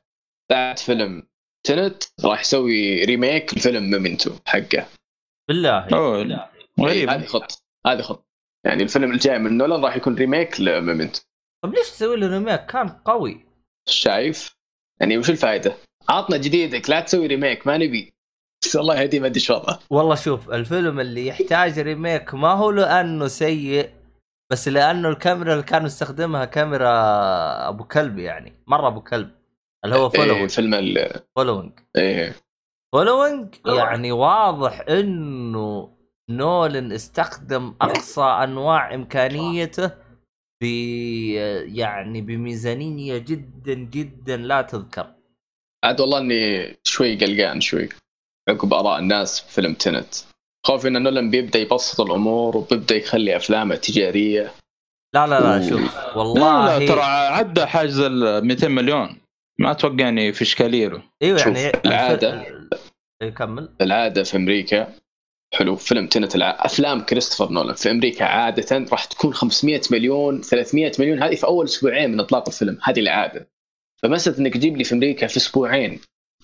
بعد 0.52 0.80
فيلم 0.80 1.24
Tenet 1.68 2.04
راح 2.26 2.42
يسوي 2.42 3.04
remake 3.06 3.58
لفيلم 3.58 3.90
Memento 3.90 4.32
حقه. 4.46 4.86
بالله. 5.50 5.88
أوه. 5.94 6.18
بالله. 6.18 6.46
غريب. 6.80 7.10
هذه 7.10 7.26
خطه 7.26 7.56
هذه 7.88 8.02
خطة. 8.02 8.33
يعني 8.66 8.84
الفيلم 8.84 9.12
الجاي 9.12 9.40
من 9.40 9.58
نولان 9.58 9.86
راح 9.86 9.96
يكون 9.96 10.16
remake 10.16 10.62
ل 10.62 10.69
Memento 10.69 11.22
طب 11.64 11.74
ليش 11.74 11.90
تسوي 11.92 12.16
له 12.18 12.28
remake؟ 12.28 12.66
كان 12.66 12.90
قوي. 12.90 13.46
شايف؟ 13.90 14.56
يعني 15.02 15.18
وش 15.18 15.30
الفائده؟ 15.30 15.74
عطنا 16.10 16.38
جديدك 16.38 16.90
لا 16.90 17.00
تسوي 17.00 17.28
remake 17.28 17.68
ما 17.68 17.78
نبي. 17.78 18.14
بس 18.64 18.76
الله 18.76 19.02
يهدي 19.02 19.20
ما 19.20 19.28
أدري 19.28 19.36
إيش 19.40 19.50
وضعه. 19.50 19.80
والله 19.90 20.16
شوف 20.16 20.50
الفيلم 20.50 21.00
اللي 21.00 21.28
يحتاج 21.28 21.80
ريميك 21.80 22.34
ما 22.34 22.52
هو 22.52 22.72
لأنه 22.72 23.28
سيء 23.28 23.90
بس 24.52 24.68
لأنه 24.68 25.10
الكاميرا 25.10 25.54
اللي 25.54 25.64
كان 25.64 25.84
مستخدمها 25.84 26.46
كاميرا 26.46 26.90
أبو 27.70 27.84
كلب 27.84 28.20
يعني 28.20 28.54
مرة 28.68 28.88
أبو 28.88 29.02
كلب 29.02 29.30
اللي 29.86 29.96
هو 29.96 30.06
إيه 30.06 30.10
Following. 30.22 30.50
فيلم 30.50 30.74
ال- 30.74 31.22
Following. 31.36 31.72
إيه. 31.96 32.36
Following 32.94 33.56
يعني 33.66 34.12
واضح 34.12 34.86
إنه 34.90 35.90
نولان 36.30 36.92
استخدم 36.92 37.74
أقصى 37.82 38.22
أنواع 38.22 38.94
إمكانيته 38.94 39.92
ب 40.62 40.66
يعني 41.76 42.22
بميزانية 42.22 43.18
جدا 43.18 43.74
جدا 43.74 44.38
لا 44.38 44.62
تذكر. 44.62 45.14
عاد 45.84 46.02
والله 46.02 46.18
إني 46.18 46.76
شوي 46.84 47.16
قلقان 47.16 47.62
شوي 47.62 47.90
عقب 48.50 48.74
آراء 48.74 49.00
الناس 49.00 49.42
في 49.42 49.54
فيلم 49.54 49.74
Tenet. 49.74 50.16
خوفي 50.66 50.88
إن 50.88 51.04
نولان 51.04 51.32
بيبدأ 51.32 51.60
يبسط 51.60 52.02
الأمور 52.02 52.58
وبيبدأ 52.58 52.96
يخلي 52.96 53.36
أفلامه 53.36 53.76
تجارية. 53.76 54.52
لا 55.16 55.28
لا 55.28 55.40
لا. 55.40 55.70
شوف 55.70 55.96
لا 55.96 56.18
والله 56.18 56.80
لا 56.80 56.88
ترى 56.88 57.02
عدى 57.02 57.66
حاجز 57.66 58.00
ال 58.00 58.48
200 58.48 58.68
مليون. 58.68 59.18
ما 59.60 59.72
أتوقع 59.72 60.10
اني 60.10 60.34
في 60.34 60.42
اشكاليه 60.42 61.04
إيوه 61.24 61.40
يعني 61.40 61.70
العادة. 61.86 62.46
إيه، 63.22 63.30
كمل. 63.30 63.76
العادة 63.82 64.24
في 64.24 64.38
أمريكا 64.38 64.94
حلو. 65.54 65.76
فيلم 65.76 66.08
تنت. 66.08 66.36
أفلام 66.36 67.02
كريستوفر 67.02 67.54
نولان 67.54 67.76
في 67.76 67.92
أمريكا 67.92 68.26
عادة 68.26 68.86
راح 68.92 69.06
تكون 69.06 69.34
500 69.34 69.82
مليون 69.92 70.42
300 70.42 70.92
مليون 71.00 71.24
هذه 71.24 71.36
في 71.36 71.48
أول 71.48 71.66
أسبوعين 71.66 72.12
من 72.12 72.20
إطلاق 72.20 72.50
الفيلم. 72.50 72.78
هذه 72.84 73.00
العادة. 73.00 73.50
فمساله 74.04 74.40
إنك 74.40 74.54
تجيب 74.54 74.78
لي 74.78 74.84
في 74.84 74.96
أمريكا 74.96 75.28
في 75.28 75.38
أسبوعين 75.38 76.00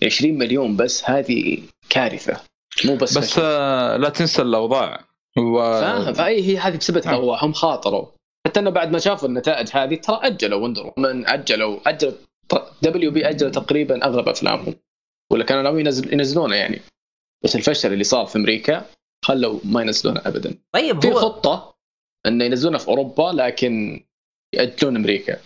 20 0.06 0.38
مليون 0.38 0.76
بس 0.76 1.10
هذه 1.10 1.64
كارثة. 1.90 2.42
مو 2.86 2.96
بس 2.96 3.18
بس. 3.18 3.40
آه، 3.40 3.98
لا 3.98 4.10
تنسى 4.10 4.42
الأوضاع. 4.42 5.06
هو 5.38 5.80
فاهم 5.82 6.14
فاي 6.14 6.42
هي 6.44 6.58
هذه 6.58 6.78
بسبب 6.78 7.06
نعم. 7.06 7.16
هو 7.16 7.34
هم 7.34 7.54
خاطروا. 7.54 8.06
حتى 8.48 8.60
إنه 8.60 8.70
بعد 8.70 8.92
ما 8.92 9.00
شافوا 9.00 9.28
النتائج 9.28 9.70
هذه 9.74 9.96
ترى 9.96 10.20
أجلوا 10.24 10.64
Wonder 10.64 10.94
Woman 10.98 11.28
أجلوا 11.28 11.80
أجل 11.90 12.16
WB 12.82 13.30
أجل 13.30 13.52
تقريبا 13.52 14.06
أغلب 14.06 14.30
أفلامهم. 14.30 14.76
ولا 15.32 15.44
كانوا 15.44 15.64
ناويين 15.64 15.86
ينزل 15.86 16.14
ينزلونه 16.14 16.56
يعني. 16.56 16.82
بس 17.44 17.56
الفشل 17.56 17.94
اللي 17.94 18.04
صار 18.04 18.26
في 18.26 18.38
أمريكا 18.38 18.86
خلوا 19.26 19.60
ما 19.64 19.82
ينزلونه 19.82 20.22
ابدا. 20.26 20.58
طيب 20.74 21.02
في 21.02 21.08
هو 21.08 21.14
خطة 21.14 21.76
إنه 22.26 22.44
ينزلونه 22.44 22.78
في 22.78 22.88
أوروبا 22.88 23.32
لكن 23.34 24.04
يأجلون 24.54 24.96
أمريكا. 24.96 25.38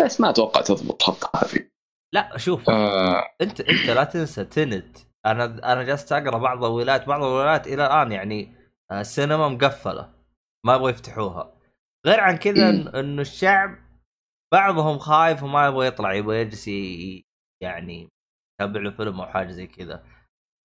بس 0.00 0.20
ما 0.20 0.30
أتوقع 0.30 0.60
تضبط 0.60 1.02
الخطه 1.02 1.30
هذه. 1.34 1.70
لا 2.14 2.38
شوف 2.38 2.70
آه. 2.70 3.22
انت 3.40 3.60
أنت 3.60 3.90
لا 3.90 4.04
تنسى 4.04 4.44
Tenet. 4.44 4.98
أنا 5.26 5.44
أنا 5.44 5.82
جالس 5.82 6.12
أقرأ 6.12 6.38
بعض 6.38 6.64
الولايات 6.64 7.06
بعض 7.06 7.22
الولايات 7.22 7.66
إلى 7.66 7.86
الآن 7.86 8.12
يعني 8.12 8.54
آه، 8.90 9.00
السينما 9.00 9.48
مقفلة. 9.48 10.14
ما 10.66 10.74
يبغوا 10.74 10.90
يفتحوها. 10.90 11.54
غير 12.06 12.20
عن 12.20 12.36
كذا 12.36 12.70
إنه 13.00 13.22
الشعب 13.22 13.78
بعضهم 14.52 14.98
خايف 14.98 15.42
وما 15.42 15.66
يبغى 15.66 15.86
يطلع 15.86 16.14
يبغى 16.14 16.40
يجلس 16.40 16.68
يعني 17.62 18.08
يتابع 18.60 18.80
له 18.80 18.90
فيلم 18.90 19.20
أو 19.20 19.26
حاجة 19.26 19.50
زي 19.50 19.66
كذا. 19.66 20.04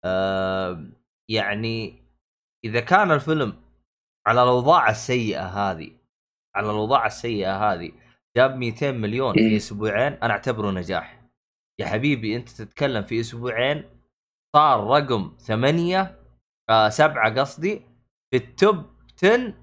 آه 0.05 0.91
يعني 1.29 2.08
إذا 2.65 2.79
كان 2.79 3.11
الفيلم 3.11 3.61
على 4.27 4.43
الأوضاع 4.43 4.89
السيئة 4.89 5.45
هذه 5.45 5.91
على 6.55 6.65
الأوضاع 6.71 7.05
السيئة 7.05 7.71
هذه 7.73 7.91
جاب 8.37 8.55
200 8.55 8.91
مليون 8.91 9.33
في 9.33 9.49
مم. 9.49 9.55
أسبوعين 9.55 10.13
أنا 10.13 10.33
أعتبره 10.33 10.71
نجاح. 10.71 11.21
يا 11.79 11.85
حبيبي 11.85 12.35
أنت 12.35 12.49
تتكلم 12.49 13.03
في 13.03 13.19
أسبوعين 13.19 13.83
صار 14.55 14.87
رقم 14.87 15.35
ثمانية 15.39 16.19
آه 16.69 16.89
سبعة 16.89 17.39
قصدي 17.39 17.81
في 18.31 18.37
التوب 18.37 18.85
10 19.23 19.53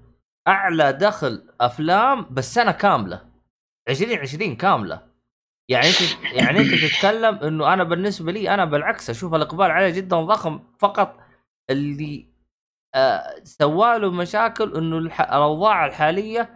أعلى 0.47 0.93
دخل 0.93 1.49
أفلام 1.61 2.25
بس 2.31 2.53
سنة 2.53 2.71
كاملة 2.71 3.29
2020 3.89 4.55
كاملة. 4.55 5.07
يعني 5.69 5.87
أنت 5.87 6.23
يعني 6.33 6.59
أنت 6.59 6.73
تتكلم 6.73 7.35
إنه 7.35 7.73
أنا 7.73 7.83
بالنسبة 7.83 8.31
لي 8.31 8.53
أنا 8.53 8.65
بالعكس 8.65 9.09
أشوف 9.09 9.33
الإقبال 9.33 9.71
عليه 9.71 9.89
جدا 9.89 10.17
ضخم 10.21 10.59
فقط 10.79 11.19
اللي 11.69 12.36
سواله 13.43 14.11
مشاكل 14.11 14.77
إنه 14.77 14.97
الح... 14.97 15.21
الأوضاع 15.21 15.85
الحالية 15.85 16.49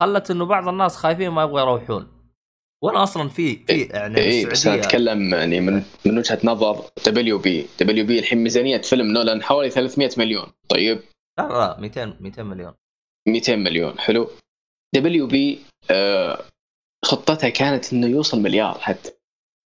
خلت 0.00 0.30
إنه 0.30 0.44
بعض 0.44 0.68
الناس 0.68 0.96
خايفين 0.96 1.28
ما 1.28 1.42
يبغوا 1.42 1.60
يروحون. 1.60 2.18
وأنا 2.82 3.02
أصلا 3.02 3.28
في 3.28 3.56
في 3.56 3.82
يعني 3.82 4.18
اي 4.18 4.46
بس 4.46 4.66
أنا 4.66 4.76
أتكلم 4.76 5.34
يعني 5.34 5.60
من 5.60 5.82
من 6.06 6.18
وجهة 6.18 6.38
نظر 6.44 6.84
دبليو 7.06 7.38
بي 7.38 7.66
دبليو 7.80 8.06
بي 8.06 8.18
الحين 8.18 8.38
ميزانية 8.38 8.80
فيلم 8.80 9.06
نولان 9.06 9.42
حوالي 9.42 9.70
300 9.70 10.10
مليون. 10.18 10.46
طيب؟ 10.68 11.00
لا 11.38 11.48
لا 11.48 11.54
لا 11.54 11.80
200 11.80 12.16
200 12.20 12.42
مليون. 12.42 12.74
200 13.28 13.56
مليون 13.56 13.98
حلو. 13.98 14.30
دبليو 14.94 15.26
بي 15.26 15.58
آه 15.90 16.44
خطتها 17.04 17.48
كانت 17.48 17.92
إنه 17.92 18.06
يوصل 18.06 18.40
مليار 18.40 18.78
حتى. 18.78 19.10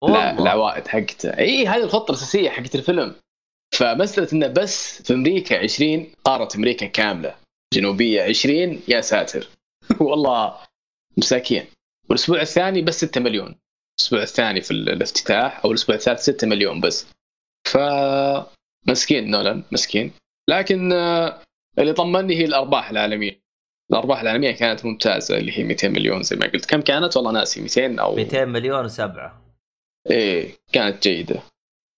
لا. 0.08 0.38
العوائد 0.38 0.88
حقته 0.88 1.38
اي 1.38 1.66
هذه 1.66 1.84
الخطة 1.84 2.10
الأساسية 2.10 2.50
حقت 2.50 2.74
الفيلم. 2.74 3.14
فمسألة 3.74 4.28
انه 4.32 4.46
بس 4.46 5.02
في 5.02 5.14
أمريكا 5.14 5.58
20 5.58 6.06
قارة 6.24 6.48
أمريكا 6.56 6.86
كاملة. 6.86 7.34
جنوبية 7.74 8.22
20 8.22 8.80
يا 8.88 9.00
ساتر. 9.00 9.48
والله 10.00 10.58
مساكين. 11.16 11.64
والأسبوع 12.08 12.40
الثاني 12.40 12.82
بس 12.82 13.04
6 13.04 13.20
مليون. 13.20 13.54
الأسبوع 14.00 14.22
الثاني 14.22 14.60
في 14.60 14.70
ال- 14.70 14.88
الافتتاح 14.88 15.64
أو 15.64 15.70
الأسبوع 15.70 15.96
الثالث 15.96 16.20
6 16.20 16.46
مليون 16.46 16.80
بس. 16.80 17.06
ف 17.68 17.78
مسكين 18.88 19.30
نولان 19.30 19.62
مسكين. 19.72 20.12
لكن 20.50 20.92
آه، 20.92 21.42
اللي 21.78 21.92
طمني 21.92 22.36
هي 22.36 22.44
الأرباح 22.44 22.90
العالمية. 22.90 23.42
الأرباح 23.90 24.20
العالمية 24.20 24.50
كانت 24.50 24.84
ممتازة 24.84 25.36
اللي 25.38 25.58
هي 25.58 25.64
200 25.64 25.88
مليون 25.88 26.22
زي 26.22 26.36
ما 26.36 26.46
قلت. 26.46 26.66
كم 26.66 26.80
كانت؟ 26.80 27.16
والله 27.16 27.32
ناسي. 27.32 27.60
200 27.60 27.98
أو 28.00 28.14
200 28.16 28.44
مليون 28.44 28.84
وسبعة. 28.84 29.42
إيه 30.10 30.50
كانت 30.72 31.02
جيدة. 31.08 31.42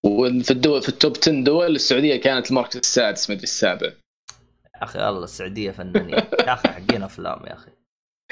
وفي 0.05 0.50
الدول 0.50 0.82
في 0.82 0.88
التوب 0.88 1.16
10 1.22 1.42
دول 1.44 1.74
السعودية 1.74 2.16
كانت 2.16 2.50
المركز 2.50 2.76
السادس 2.76 3.30
مدري 3.30 3.42
السابع. 3.42 3.86
يا 3.86 4.82
أخي 4.82 5.09
الله 5.09 5.24
السعودية 5.24 5.70
فنانين. 5.70 6.14
يا 6.14 6.52
أخي 6.52 6.68
حقين 6.68 7.02
أفلام 7.02 7.46
يا 7.46 7.52
أخي. 7.55 7.70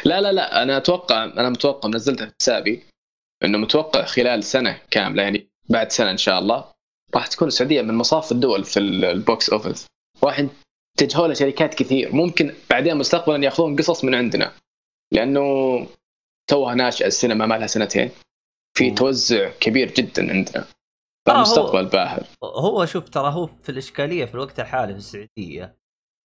لا 0.04 0.20
لا 0.20 0.32
لا 0.32 0.62
أنا 0.62 0.76
أتوقع 0.76 1.24
أنا 1.24 1.48
متوقع 1.50 1.88
نزلتها 1.88 2.26
في 2.26 2.32
حسابي 2.40 2.82
إنه 3.44 3.58
متوقع 3.58 4.04
خلال 4.04 4.44
سنة 4.44 4.80
كاملة 4.90 5.22
يعني 5.22 5.46
بعد 5.68 5.92
سنة 5.92 6.10
إن 6.10 6.16
شاء 6.16 6.38
الله 6.38 6.64
راح 7.14 7.26
تكون 7.26 7.48
السعودية 7.48 7.82
من 7.82 7.94
مصاف 7.94 8.32
الدول 8.32 8.64
في 8.64 8.78
ال- 8.78 9.04
box 9.04 9.50
office. 9.50 9.86
راح 10.24 10.46
يتجهوا 11.00 11.26
لها 11.26 11.34
شركات 11.34 11.74
كثير. 11.74 12.14
ممكن 12.14 12.54
بعدين 12.70 12.96
مستقبلا 12.96 13.44
يأخذون 13.44 13.76
قصص 13.76 14.04
من 14.04 14.14
عندنا. 14.14 14.52
لأنه 15.12 15.42
توها 16.50 16.74
ناشئة 16.74 17.06
السينما 17.06 17.46
ما 17.46 17.54
لها 17.58 17.66
سنتين. 17.66 18.10
في. 18.78 18.90
توسع 18.90 19.50
كبير 19.60 19.90
جدا 19.94 20.30
عندنا. 20.30 20.64
فالمستقبل 21.26 21.86
باهر. 21.86 22.22
هو 22.44 22.86
شوف 22.86 23.08
ترى 23.08 23.32
هو 23.32 23.46
في 23.46 23.68
الإشكالية 23.68 24.24
في 24.24 24.34
الوقت 24.34 24.60
الحالي 24.60 24.92
في 24.92 24.98
السعودية 24.98 25.76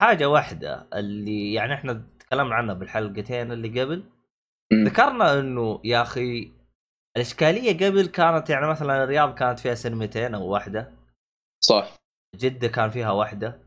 حاجة 0.02 0.28
واحدة 0.28 0.88
اللي 0.94 1.52
يعني 1.52 1.74
إحنا 1.74 2.02
تكلمنا 2.18 2.54
عنها 2.54 2.74
بالحلقتين 2.74 3.52
اللي 3.52 3.80
قبل 3.80 4.04
مم. 4.72 4.84
ذكرنا 4.84 5.38
إنه 5.40 5.80
يا 5.84 6.02
أخي 6.02 6.52
الإشكالية 7.16 7.86
قبل 7.86 8.06
كانت 8.06 8.50
يعني 8.50 8.66
مثلا 8.66 9.04
الرياض 9.04 9.34
كانت 9.34 9.58
فيها 9.58 9.74
سينمتين 9.74 10.34
أو 10.34 10.46
واحدة. 10.48 10.92
صح. 11.64 11.96
جدة 12.36 12.68
كان 12.68 12.90
فيها 12.90 13.10
واحدة. 13.10 13.60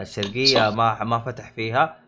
الشرقية 0.00 0.70
صح. 0.70 0.74
ما 0.76 1.04
ما 1.04 1.18
فتح 1.18 1.52
فيها. 1.52 2.04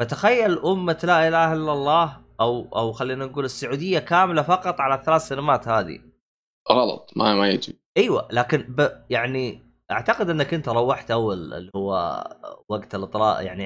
فتخيل 0.00 0.58
أمة 0.58 0.98
لا 1.04 1.28
إله 1.28 1.52
إلا 1.52 1.72
الله 1.72 2.24
أو 2.40 2.68
أو 2.76 2.92
خلينا 2.92 3.26
نقول 3.26 3.44
السعودية 3.44 3.98
كاملة 3.98 4.42
فقط 4.42 4.80
على 4.80 4.94
الثلاث 4.94 5.22
سينمات 5.22 5.68
هذه. 5.68 6.00
غلط. 6.70 7.10
ما 7.16 7.34
ما 7.34 7.48
يجي. 7.48 7.83
أيوه 7.96 8.28
لكن 8.32 8.58
ب... 8.58 9.04
يعني 9.10 9.62
اعتقد 9.90 10.30
انك 10.30 10.54
انت 10.54 10.68
روحت 10.68 11.10
اول 11.10 11.54
اللي 11.54 11.70
هو 11.76 12.24
وقت 12.68 12.94
الاطلاق 12.94 13.44
يعني 13.44 13.62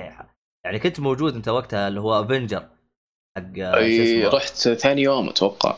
يعني 0.64 0.78
كنت 0.78 1.00
موجود 1.00 1.34
انت 1.34 1.48
وقتها 1.48 1.88
اللي 1.88 2.00
هو 2.00 2.22
افنجر 2.22 2.68
حق 3.36 3.56
شو 3.56 3.74
أي 3.74 4.26
رحت 4.26 4.54
ثاني 4.54 5.02
يوم 5.02 5.28
أتوقع 5.28 5.76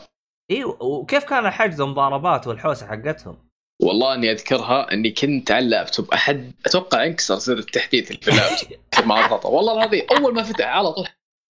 أيوه 0.51 0.83
وكيف 0.83 1.23
كان 1.23 1.45
الحجز 1.45 1.81
المضاربات 1.81 2.47
والحوسة 2.47 2.87
حقتهم؟ 2.87 3.37
والله 3.81 4.13
إني 4.13 4.31
أذكرها 4.31 4.93
إني 4.93 5.11
كنت 5.11 5.51
على 5.51 5.65
اللابتوب 5.65 6.13
أحد 6.13 6.53
أتوقع 6.65 7.05
أنكسر 7.05 7.35
زر 7.35 7.57
التحديث 7.57 8.11
في 8.11 8.27
اللابتوب 8.27 9.45
والله 9.53 9.73
العظيم 9.73 10.05
أول 10.11 10.33
ما 10.33 10.43
فتح 10.43 10.67
على 10.67 10.91
طول 10.91 11.07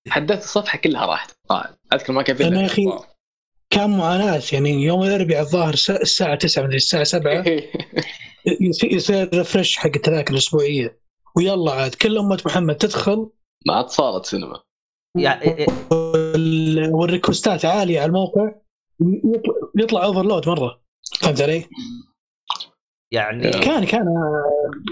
حدثت 0.10 0.43
الصفحه 0.43 0.78
كلها 0.78 1.06
راحت 1.06 1.32
طبعاً. 1.49 1.76
أذكر 1.93 2.14
ما 2.14 2.22
كان 2.22 2.36
إلا 2.36 2.62
يا 2.62 2.66
إخبار. 2.66 3.11
كان 3.72 3.97
معاناه 3.97 4.41
يعني 4.53 4.69
يوم 4.69 5.03
الأربعاء 5.03 5.41
الظاهر 5.41 5.74
الس- 5.74 5.89
الساعة 5.89 6.36
9 6.36 6.63
مدري 6.63 6.76
الساعة 6.78 7.03
7 7.03 7.43
يصير- 8.84 9.30
refresh 9.34 9.78
حق 9.78 9.86
التذاكر 9.95 10.34
الأسبوعية. 10.34 10.99
ويلا 11.38 11.72
عاد 11.72 11.95
كل 11.95 12.17
أمة 12.17 12.41
محمد 12.45 12.76
تدخل. 12.76 13.30
ما 13.67 13.74
عاد 13.74 13.88
صارت 13.89 14.26
سينما. 14.26 14.61
يعني 15.17 15.65
وال- 15.91 16.89
وال 16.93 17.08
request 17.08 17.58
ات 17.58 17.66
عالية 17.65 17.99
على 17.99 18.07
الموقع. 18.09 18.51
يطلع, 19.80 20.03
overload 20.06 20.49
مرة. 20.49 20.82
فهمت 21.22 21.41
علي؟ 21.41 21.65
يعني 23.11 23.51
كان 23.51 23.86
كان 23.86 24.05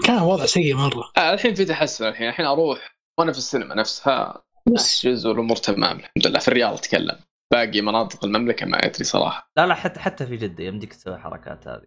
كان 0.04 0.22
وضع 0.22 0.46
سيء 0.46 0.74
مرة. 0.76 1.12
آه 1.16 1.34
الحين 1.34 1.54
في 1.54 1.64
تحسن. 1.64 2.08
الحين 2.08 2.28
الحين 2.28 2.46
أروح 2.46 2.96
وأنا 3.18 3.32
في 3.32 3.38
السينما 3.38 3.74
نفسها. 3.74 4.42
بس. 4.66 5.04
أحجز 5.06 5.26
والأمور 5.26 5.56
تمام 5.56 5.96
الحمد 5.98 6.26
لله. 6.26 6.38
في 6.38 6.48
الرياض 6.48 6.74
أتكلم. 6.74 7.16
باقي 7.52 7.80
مناطق 7.80 8.24
المملكة 8.24 8.66
ما 8.66 8.78
أدري 8.78 9.04
صراحة. 9.04 9.50
لا 9.56 9.66
لا 9.66 9.74
حتى 9.74 10.00
حتى 10.00 10.26
في 10.26 10.36
جدة 10.36 10.64
يمديك 10.64 10.94
تسوي 10.94 11.14
الحركات 11.14 11.68
هذه. 11.68 11.86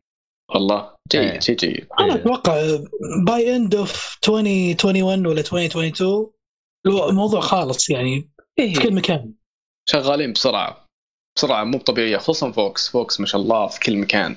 والله 0.56 0.96
إيه. 1.16 1.32
جيد 1.32 1.42
شيء 1.42 1.56
جيد 1.56 1.88
أنا 2.00 2.16
إيه. 2.16 2.22
أتوقع 2.22 2.56
by 3.28 3.56
end 3.56 3.76
of 3.76 4.18
2021 4.24 5.26
ولا 5.28 5.40
2022 5.40 6.32
الو- 6.88 7.10
الموضوع 7.10 7.40
خالص 7.42 7.90
يعني 7.90 8.32
في 8.56 8.74
كل 8.74 8.94
مكان. 8.96 9.34
شغالين 9.90 10.34
بسرعة 10.34 10.86
بسرعة 11.38 11.64
مو 11.64 11.78
طبيعية 11.78 12.18
خصوصا 12.18 12.52
VOX 12.52 12.90
VOX 12.90 13.20
ما 13.20 13.26
شاء 13.26 13.42
الله 13.42 13.68
في 13.68 13.80
كل 13.80 13.98
مكان. 13.98 14.36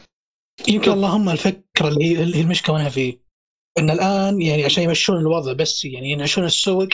يمكن 0.68 0.90
اللهم 0.92 1.28
الفكرة 1.28 1.88
اللي 1.88 2.04
هي 2.04 2.22
اللي 2.22 2.40
المشكلة 2.40 2.74
وينها 2.74 2.88
فيه 2.88 3.18
إن 3.78 3.90
الآن 3.90 4.42
يعني 4.42 4.64
عشان 4.64 4.82
يمشون 4.84 5.16
الوضع 5.16 5.52
بس 5.52 5.84
يعني 5.84 6.10
ينعشون 6.10 6.44
السوق 6.44 6.88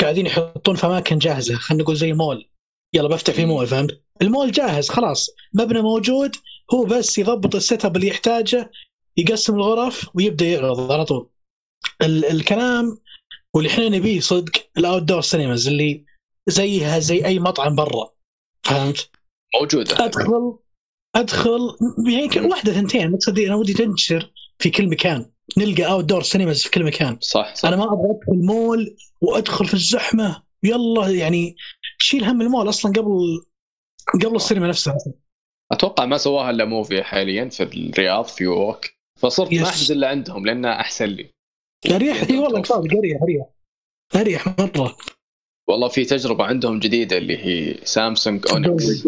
قاعدين 0.00 0.26
يحطون 0.26 0.74
في 0.76 0.86
أماكن 0.86 1.18
جاهزة 1.18 1.54
خلينا 1.54 1.82
نقول 1.82 1.96
زي 1.96 2.12
مول. 2.12 2.48
يلا 2.94 3.08
بفتح 3.08 3.32
في 3.34 3.46
مول 3.46 3.66
فهمت؟ 3.66 4.00
المول 4.22 4.50
جاهز 4.52 4.88
خلاص. 4.88 5.30
مبنى 5.54 5.82
موجود 5.82 6.36
هو 6.74 6.84
بس 6.84 7.18
يضبط 7.18 7.54
ال 7.54 7.84
setup 7.84 7.96
اللي 7.96 8.08
يحتاجه 8.08 8.70
يقسم 9.16 9.54
الغرف 9.54 10.08
ويبدأ 10.14 10.46
يعرض 10.46 10.92
على 10.92 11.04
طول. 11.04 11.30
ال- 12.02 12.24
الكلام 12.24 12.98
واللي 13.54 13.70
إحنا 13.70 13.88
نبيه 13.88 14.20
صدق 14.20 14.52
ال 14.78 15.02
outdoor 15.02 15.20
cinemas 15.20 15.68
اللي 15.68 16.04
زيها 16.46 16.98
زي 16.98 17.24
أي 17.24 17.38
مطعم 17.38 17.74
برا 17.76 18.10
فهمت؟ 18.62 19.10
موجودة. 19.60 20.04
أدخل 20.04 20.58
أدخل 21.16 21.76
يعني 22.12 22.48
واحدة 22.48 22.72
ثنتين. 22.72 23.10
مقصدي 23.10 23.46
أنا 23.46 23.54
ودي 23.54 23.72
تنتشر 23.74 24.32
في 24.58 24.70
كل 24.70 24.88
مكان. 24.88 25.30
نلقى 25.58 25.84
outdoor 25.90 26.22
cinemas 26.22 26.62
في 26.62 26.70
كل 26.70 26.84
مكان. 26.84 27.18
صح 27.20 27.54
صح. 27.54 27.68
أنا 27.68 27.76
ما 27.76 27.84
أبغى 27.84 28.10
أدخل 28.10 28.46
مول 28.46 28.96
وأدخل 29.20 29.66
في 29.66 29.74
الزحمة. 29.74 30.42
يلا 30.62 31.08
يعني 31.08 31.56
شيل 31.98 32.24
هم 32.24 32.42
المول 32.42 32.68
أصلا 32.68 32.92
قبل 32.92 33.44
قبل 34.24 34.36
السينما 34.36 34.68
نفسها. 34.68 34.96
أتوقع 35.72 36.04
ما 36.04 36.16
سواها 36.16 36.50
إلا 36.50 36.64
موفي 36.64 37.02
حاليا 37.02 37.48
في 37.48 37.62
الرياض 37.62 38.24
في 38.24 38.46
ووك 38.46 38.86
فصرت 39.18 39.52
يس. 39.52 39.60
ما 39.60 39.68
احجز 39.68 39.92
إلا 39.92 40.08
عندهم 40.08 40.46
لانها 40.46 40.80
أحسن 40.80 41.06
لي. 41.06 41.30
اريح 41.90 42.22
إي 42.30 42.38
والله 42.38 42.60
قصاد 42.60 42.84
اريح 42.94 43.22
اريح 43.22 43.46
اريح 44.16 44.58
مرة. 44.58 44.96
والله 45.68 45.88
في 45.88 46.04
تجربة 46.04 46.44
عندهم 46.44 46.78
جديدة 46.78 47.18
اللي 47.18 47.38
هي 47.38 47.84
سامسونج 47.84 48.46
اونكس 48.52 49.06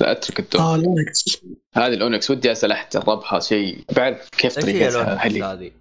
لا 0.00 0.12
أترك 0.12 0.40
الدور. 0.40 0.62
آه 0.62 0.76
لينكس. 0.76 1.44
هذه 1.74 1.94
الأونكس 1.94 2.30
ودي 2.30 2.52
أسأل 2.52 2.72
أحد 2.72 2.88
جربها 2.90 3.40
شيء 3.40 3.84
بعرف 3.96 4.28
كيف 4.28 4.58
طريقتها 4.58 5.14
هذه؟ 5.14 5.72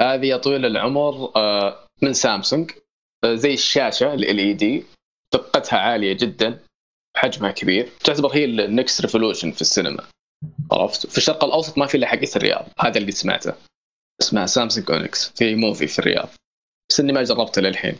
هذه 0.00 0.26
يا 0.26 0.36
طويل 0.36 0.66
العمر 0.66 1.32
آه، 1.36 1.86
من 2.02 2.12
سامسونج. 2.12 2.70
آه، 2.70 2.85
زي 3.24 3.54
الشاشة 3.54 4.14
LED. 4.14 4.84
دقتها 5.34 5.78
عالية 5.78 6.12
جدا 6.12 6.58
حجمها 7.16 7.50
كبير. 7.50 7.88
تعتبر 8.04 8.28
هي 8.28 8.44
ال 8.44 8.55
next 8.55 9.00
revolution 9.00 9.50
في 9.52 9.60
السينما. 9.60 10.04
عرفت؟ 10.72 11.06
في 11.06 11.18
الشرق 11.18 11.44
الأوسط 11.44 11.78
ما 11.78 11.86
في 11.86 11.96
إلا 11.96 12.06
حقت 12.06 12.36
الرياض 12.36 12.68
هذا 12.78 12.98
اللي 12.98 13.12
سمعته. 13.12 13.54
اسمها 14.20 14.46
Samsung 14.46 14.90
Onyx 14.90 15.28
في 15.28 15.54
Muvi 15.54 15.86
في 15.86 15.98
الرياض 15.98 16.28
بس 16.90 17.00
إني 17.00 17.12
ما 17.12 17.22
جربته 17.22 17.62
للحين. 17.62 17.96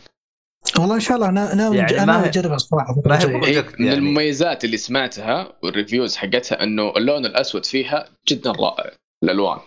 والله 0.79 0.95
إن 0.95 0.99
شاء 0.99 1.17
الله 1.17 1.29
أنا 1.29 1.55
ناوي 1.55 1.77
يعني 1.77 2.03
أنا 2.03 2.25
أجربها 2.25 2.55
الصراحه. 2.55 2.95
هي 3.11 3.25
project 3.25 3.79
من 3.79 3.85
يعني. 3.85 3.97
المميزات 3.97 4.65
اللي 4.65 4.77
سمعتها 4.77 5.53
وال 5.63 5.75
reviews 5.75 6.15
حقتها 6.15 6.63
إنه 6.63 6.93
اللون 6.97 7.25
الأسود 7.25 7.65
فيها 7.65 8.09
جدا 8.27 8.51
رائع. 8.51 8.91
الألوان. 9.23 9.59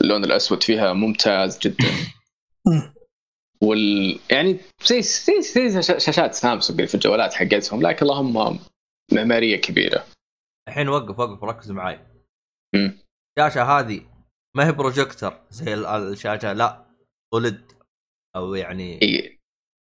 اللون 0.00 0.24
الأسود 0.24 0.62
فيها 0.62 0.92
ممتاز 0.92 1.58
جدا. 1.58 1.88
وال 3.62 4.18
يعني 4.30 4.58
زي 4.86 5.02
زي 5.02 5.68
زي 5.68 5.82
شا- 5.82 5.98
شاشات 5.98 6.34
سامسونج 6.34 6.84
في 6.84 6.94
الجوالات 6.94 7.34
حقتهم 7.34 7.82
لكن 7.82 8.06
اللهم 8.06 8.58
معمارية 9.12 9.56
كبيرة. 9.56 10.06
الحين 10.68 10.88
وقف 10.88 11.18
وقف 11.18 11.44
ركز 11.44 11.70
معاي. 11.70 12.06
مم. 12.74 12.98
الشاشة 13.38 13.62
هذه 13.62 14.00
ما 14.56 14.66
هي 14.66 14.72
بروجيكتر 14.72 15.40
زي 15.50 15.74
ال- 15.74 15.86
الشاشة 15.86 16.52
لا 16.52 16.86
ولد 17.34 17.72
أو 18.36 18.54
يعني 18.54 19.02
إي 19.02 19.38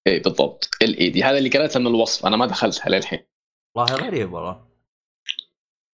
إي 0.09 0.18
بالضبط 0.20 0.68
ال 0.83 0.99
إي 0.99 1.11
دي 1.11 1.22
هذا 1.24 1.39
اللي 1.39 1.49
قريته 1.51 1.81
من 1.81 1.87
الوصف 1.87 2.27
أنا 2.27 2.37
ما 2.37 2.47
دخلتها 2.47 2.89
للحين. 2.91 3.27
والله 3.77 3.95
غريب 3.97 4.33
والله. 4.33 4.66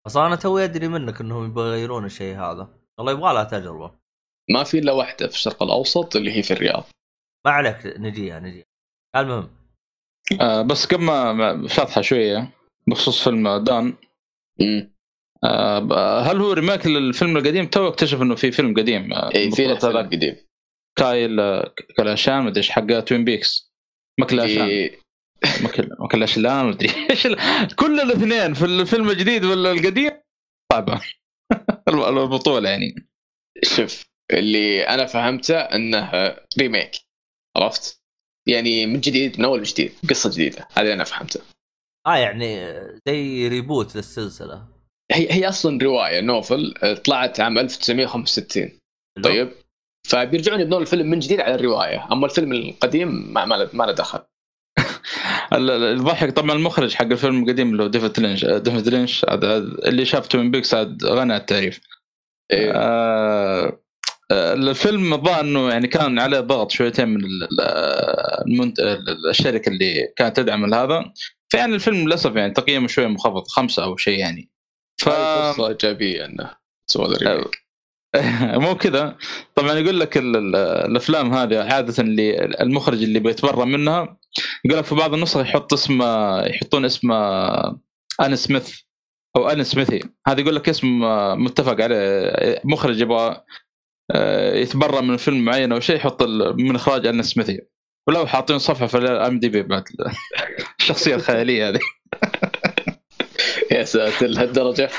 بس 0.07 0.17
أنا 0.17 0.37
توي 0.37 0.65
أدري 0.65 0.89
منك 0.89 1.21
إنهم 1.21 1.59
يغيرون 1.59 2.05
الشيء 2.05 2.37
هذا. 2.37 2.69
والله 2.99 3.13
يبغى 3.13 3.35
لها 3.35 3.45
تجربة. 3.45 3.99
ما 4.51 4.65
في 4.65 4.79
إلا 4.79 4.93
واحدة 4.93 5.29
في 5.29 5.35
الشرق 5.35 5.63
الأوسط 5.63 6.17
اللي 6.17 6.33
هي 6.37 6.43
في 6.43 6.51
الرياض. 6.53 6.85
ما 7.47 7.51
عليك 7.53 7.77
نجيها 7.87 8.41
نجيها 8.41 8.65
المهم. 9.17 9.51
آه 10.41 10.63
بس 10.63 10.87
قبل 10.87 11.03
ما- 11.05 11.33
ما 11.33 11.69
شاطحه 11.69 12.01
شوية 12.03 12.51
بخصوص 12.87 13.25
فيلم 13.25 13.57
Dune. 13.57 13.95
آه 15.45 16.21
هل 16.21 16.37
هو 16.41 16.53
remake 16.53 16.87
للفيلم 16.87 17.37
القديم؟ 17.37 17.67
تو 17.67 17.89
اكتشف 17.89 18.23
إنه 18.23 18.35
في 18.35 18.53
فيلم 18.53 18.75
قديم 18.75 19.13
آه، 19.13 19.35
اي 19.35 19.51
في 19.51 19.57
فيلم 19.57 19.71
هذاك 19.77 20.07
قديم. 20.07 20.37
كايل 20.99 21.41
آه، 21.41 21.75
كلاشان 21.97 22.43
مدري 22.43 22.57
إيش 22.59 22.71
حق 22.71 23.01
Twin 23.01 23.25
Peaks 23.25 23.73
مكلاشان 24.21 24.91
مكلاشان 26.01 26.65
مدري 26.67 26.89
إيش 27.11 27.27
ال- 27.27 27.39
كل 27.77 28.01
الاثنين 28.01 28.55
في 28.55 28.65
الفيلم 28.65 29.11
الجديد 29.11 29.45
ولا 29.45 29.73
القديم؟ 29.73 30.11
صعبه 30.73 31.01
البطولة 31.89 32.69
يعني. 32.71 32.95
شوف 33.65 34.05
اللي 34.33 34.83
أنا 34.89 35.07
فهمته 35.07 35.57
إنه 35.61 36.11
remake. 36.59 36.91
عرفت؟ 37.63 38.03
يعني 38.49 38.87
من 38.87 39.01
جديد 39.01 39.39
من 39.39 39.45
أول 39.45 39.63
جديد 39.63 39.93
قصة 40.11 40.31
جديدة 40.31 40.69
هذا 40.73 40.81
اللي 40.81 40.95
أنا 40.95 41.05
فهمته 41.05 41.41
آه 42.07 42.17
يعني 42.17 42.73
زي 43.09 43.49
reboot 43.49 43.97
للسلسلة. 43.97 44.69
هي 45.13 45.33
هي 45.33 45.49
أصلا 45.49 45.79
رواية 45.83 46.21
novel 46.21 46.75
طلعت 47.05 47.41
عام 47.41 47.59
1965 47.59 48.79
طيب 49.25 49.53
فبيرجعون 50.09 50.61
يبنون 50.61 50.83
الفيلم 50.83 51.11
من 51.11 51.19
جديد 51.19 51.41
على 51.41 51.55
الرواية 51.55 52.09
أما 52.13 52.27
الفيلم 52.27 52.53
القديم 52.53 53.33
ما 53.33 53.45
ما 53.45 53.85
له- 53.85 53.93
دخل. 53.93 54.19
ال- 55.53 55.71
ال- 55.71 55.83
الضحك 55.99 56.31
طبعا 56.31 56.53
المخرج 56.53 56.95
حق 56.95 57.05
الفيلم 57.05 57.43
القديم 57.43 57.73
اللي 57.73 57.83
هو 57.83 57.87
ديفيد 57.87 58.21
لينش 58.21 58.45
ديفيد 58.45 58.89
لينش 58.89 59.25
اللي 59.89 60.05
شاف 60.05 60.27
Twin 60.29 60.51
Peaks 60.51 60.75
غني 61.05 61.24
عن 61.24 61.37
التعريف. 61.37 61.81
إيه. 62.53 62.73
آه، 62.75 63.79
الفيلم 64.33 65.13
الظاهر 65.15 65.41
إنه 65.41 65.71
يعني 65.71 65.89
كان 65.89 66.19
عليه 66.19 66.41
ضغط 66.41 66.71
شويتين 66.71 67.09
من 67.09 67.25
ال- 67.25 67.43
ال- 67.45 68.49
المنت... 68.49 68.81
ال- 68.81 69.31
الشركة 69.31 69.69
اللي 69.69 70.13
كانت 70.17 70.37
تدعم 70.37 70.75
هذا. 70.75 71.13
فيعني 71.49 71.75
الفيلم 71.75 71.97
للأسف 71.97 72.37
يعني 72.37 72.53
تقييمه 72.53 72.87
شوية 72.89 73.07
منخفض 73.07 73.47
خمسة 73.49 73.85
أو 73.85 73.97
شيء 73.97 74.19
يعني. 74.19 74.51
ف 75.01 75.05
فرصة 75.09 75.69
إيجابية 75.69 76.25
إنه 76.25 76.51
سوى 76.87 77.17
مو 78.65 78.75
كذا. 78.75 79.17
طبعا 79.55 79.73
يقول 79.73 80.01
لك 80.01 80.17
ال- 80.17 80.37
ال- 80.37 80.57
الأفلام 80.57 81.35
هذه 81.35 81.63
عادة 81.75 82.03
اللي 82.03 82.45
المخرج 82.45 83.03
اللي 83.03 83.19
بيتبرى 83.21 83.67
منها 83.67 84.19
يقول 84.65 84.79
لك 84.79 84.85
في 84.85 84.95
بعض 84.95 85.15
النسخ 85.15 85.41
يحط 85.41 85.73
اسم 85.73 86.03
يحطون 86.47 86.85
اسم 86.85 87.13
ان 87.13 88.37
سميث 88.37 88.79
أو 89.37 89.49
ان 89.49 89.65
سميثي. 89.65 90.01
هذا 90.27 90.41
يقول 90.41 90.57
لك 90.57 90.69
اسم 90.69 91.01
متفق 91.45 91.81
عليه. 91.81 92.61
مخرج 92.65 93.01
يبغى 93.01 93.45
آه، 94.11 94.55
يتبرى 94.55 95.03
من 95.03 95.17
فيلم 95.17 95.45
معين 95.45 95.73
أو 95.73 95.81
شيء 95.81 95.97
يحط 95.97 96.23
ال- 96.23 96.57
من 96.63 96.75
إخراج 96.75 97.07
ان 97.07 97.23
سميثي 97.23 97.61
ولو 98.09 98.27
حاطين 98.27 98.59
صفحة 98.59 98.87
في 98.87 98.99
الام 98.99 99.39
دي 99.39 99.49
بي 99.49 99.63
بعد 99.63 99.85
الشخصية 100.81 101.15
الخيالية 101.15 101.69
هذه. 101.69 101.79
يا 103.73 103.85
ساتر 103.85 104.27
لهالدرجة. 104.27 104.91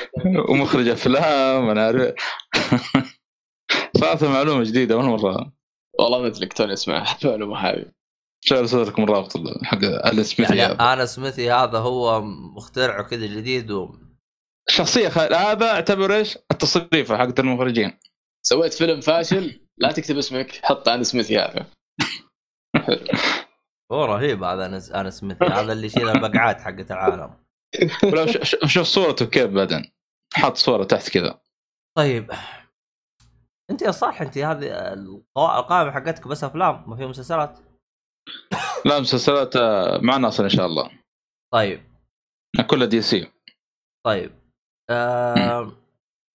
ومخرج 0.50 0.88
أفلام 0.88 1.70
أنا 1.70 1.86
عارف 1.86 2.14
صارت 3.98 4.24
معلومة 4.36 4.64
جديدة 4.64 4.96
اول 4.96 5.04
مرة. 5.04 5.54
والله 6.00 6.22
ما 6.22 6.28
أدري 6.28 6.46
توني 6.48 6.74
أسمع 6.74 7.06
المعلومة 7.24 7.58
هذه. 7.58 7.86
ارسل 8.52 8.82
لكم 8.88 9.04
الرابط 9.04 9.34
حق 9.64 9.78
ال 9.84 10.26
سميثي 10.26 10.56
يعني 10.56 10.74
هذا. 10.74 10.94
أنا 10.94 11.06
سميثي 11.06 11.52
هذا 11.52 11.78
هو 11.78 12.22
مخترعه 12.56 13.04
كذا 13.04 13.26
جديد 13.26 13.72
و... 13.72 13.96
شخصية 14.70 15.10
خيال 15.10 15.34
هذا 15.36 15.66
اعتبر 15.72 16.16
إيش؟ 16.16 16.38
التصريفه 16.52 17.18
حقت 17.18 17.40
المخرجين. 17.40 18.00
سويت 18.46 18.74
فيلم 18.74 19.02
فاشل 19.02 19.68
لا 19.78 19.92
تكتب 19.92 20.18
اسمك 20.18 20.66
حط 20.66 20.90
أنا 20.90 21.04
سميثي 21.04 21.40
هذا 21.40 21.66
هو 23.92 24.06
رهيب 24.06 24.44
هذا 24.44 24.66
أنا 24.96 25.10
سميثي 25.10 25.46
هذا 25.46 25.74
اللي 25.74 25.88
يشيل 25.88 26.10
البقعات 26.10 26.62
حقت 26.62 26.92
العالم. 26.92 27.44
ولو 28.04 28.26
شوف 28.66 28.88
صورته 28.88 29.26
كيف 29.26 29.52
بعدين؟ 29.52 29.92
حط 30.34 30.58
صورة 30.58 30.84
تحت 30.84 31.10
كذا. 31.10 31.42
طيب. 31.98 32.32
أنت 33.72 33.82
يا 33.82 33.92
صالح 33.92 34.22
أنت 34.22 34.38
هذه 34.38 34.94
القائمة 35.38 35.92
حقتك 35.92 36.28
بس 36.28 36.44
أفلام؟ 36.44 36.90
ما 36.90 36.96
في 36.96 37.06
مسلسلات؟ 37.06 37.60
لا 38.86 39.00
مسلسلات 39.00 39.56
آه، 39.56 39.98
مع 39.98 40.18
ناصر 40.18 40.44
إن 40.44 40.50
شاء 40.50 40.66
الله. 40.66 40.92
طيب. 41.54 41.84
كلها 42.70 42.88
DC. 42.88 43.32
طيب. 44.06 44.32
آه... 44.90 45.83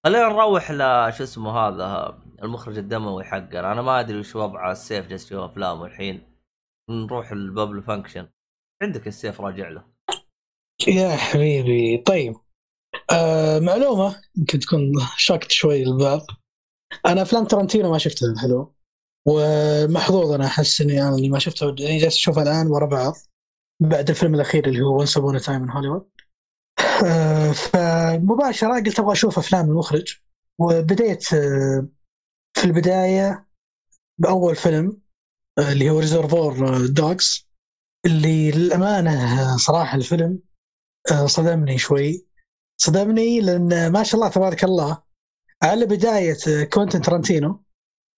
خلينا 0.08 0.28
نروح 0.28 0.70
لشو 0.70 1.24
اسمه 1.24 1.50
هذا 1.50 2.18
المخرج 2.42 2.78
الدموي 2.78 3.24
حقنا. 3.24 3.72
أنا 3.72 3.82
ما 3.82 4.00
أدري 4.00 4.18
وش 4.18 4.36
وضع 4.36 4.72
السيف 4.72 5.06
جالس 5.06 5.26
يشوف 5.26 5.50
أفلامه 5.50 5.84
الحين. 5.84 6.36
نروح 6.90 7.30
ال 7.30 7.41
Pulp 7.41 7.82
Fiction 7.82 8.28
عندك 8.82 9.06
السيف 9.06 9.40
راجع 9.40 9.68
له. 9.68 9.84
يا 10.88 11.16
حبيبي. 11.16 11.98
طيب. 12.06 12.34
آه 13.12 13.58
معلومة. 13.58 14.22
يمكن 14.36 14.58
تكون 14.58 14.92
shocked 15.16 15.50
شوي 15.50 15.82
البعض 15.82 16.20
أنا 17.06 17.22
أفلام 17.22 17.44
ترنتينو 17.44 17.90
ما 17.90 17.98
شفتها 17.98 18.34
حلو. 18.42 18.74
ومحظوظ 19.26 20.32
أنا 20.32 20.46
أحس 20.46 20.80
إني 20.80 21.02
أنا 21.02 21.16
اللي 21.16 21.28
ما 21.28 21.38
شفته 21.38 21.66
يعني 21.78 21.98
جالس 21.98 22.16
أشوفها 22.16 22.42
الآن 22.42 22.66
ورا 22.66 22.86
بعض. 22.86 23.14
بعد 23.80 24.08
الفيلم 24.08 24.34
الأخير 24.34 24.66
اللي 24.68 24.80
هو 24.80 24.98
Once 24.98 25.16
Upon 25.16 25.38
a 25.38 25.43
Time 25.43 25.62
in 25.62 25.70
Hollywood 25.70 26.10
فمباشرة 27.72 28.74
قلت 28.74 28.98
أبغى 29.00 29.12
أشوف 29.12 29.38
أفلام 29.38 29.70
المخرج 29.70 30.16
وبديت 30.60 31.32
آه، 31.32 31.88
في 32.56 32.64
البداية 32.64 33.48
بأول 34.18 34.56
فيلم 34.56 35.00
آه، 35.58 35.72
اللي 35.72 35.90
هو 35.90 35.98
Reservoir 35.98 36.86
Dogs 36.86 37.48
اللي 38.06 38.50
للأمانة 38.50 39.56
صراحة 39.56 39.96
الفيلم 39.96 40.38
آه، 41.12 41.26
صدمني 41.26 41.78
شوي 41.78 42.26
صدمني 42.80 43.40
لأن 43.40 43.92
ما 43.92 44.02
شاء 44.02 44.20
الله 44.20 44.30
تبارك 44.30 44.64
الله 44.64 45.02
على 45.62 45.86
بداية 45.86 46.64
كوينتن 46.72 47.02
ترنتينو 47.02 47.64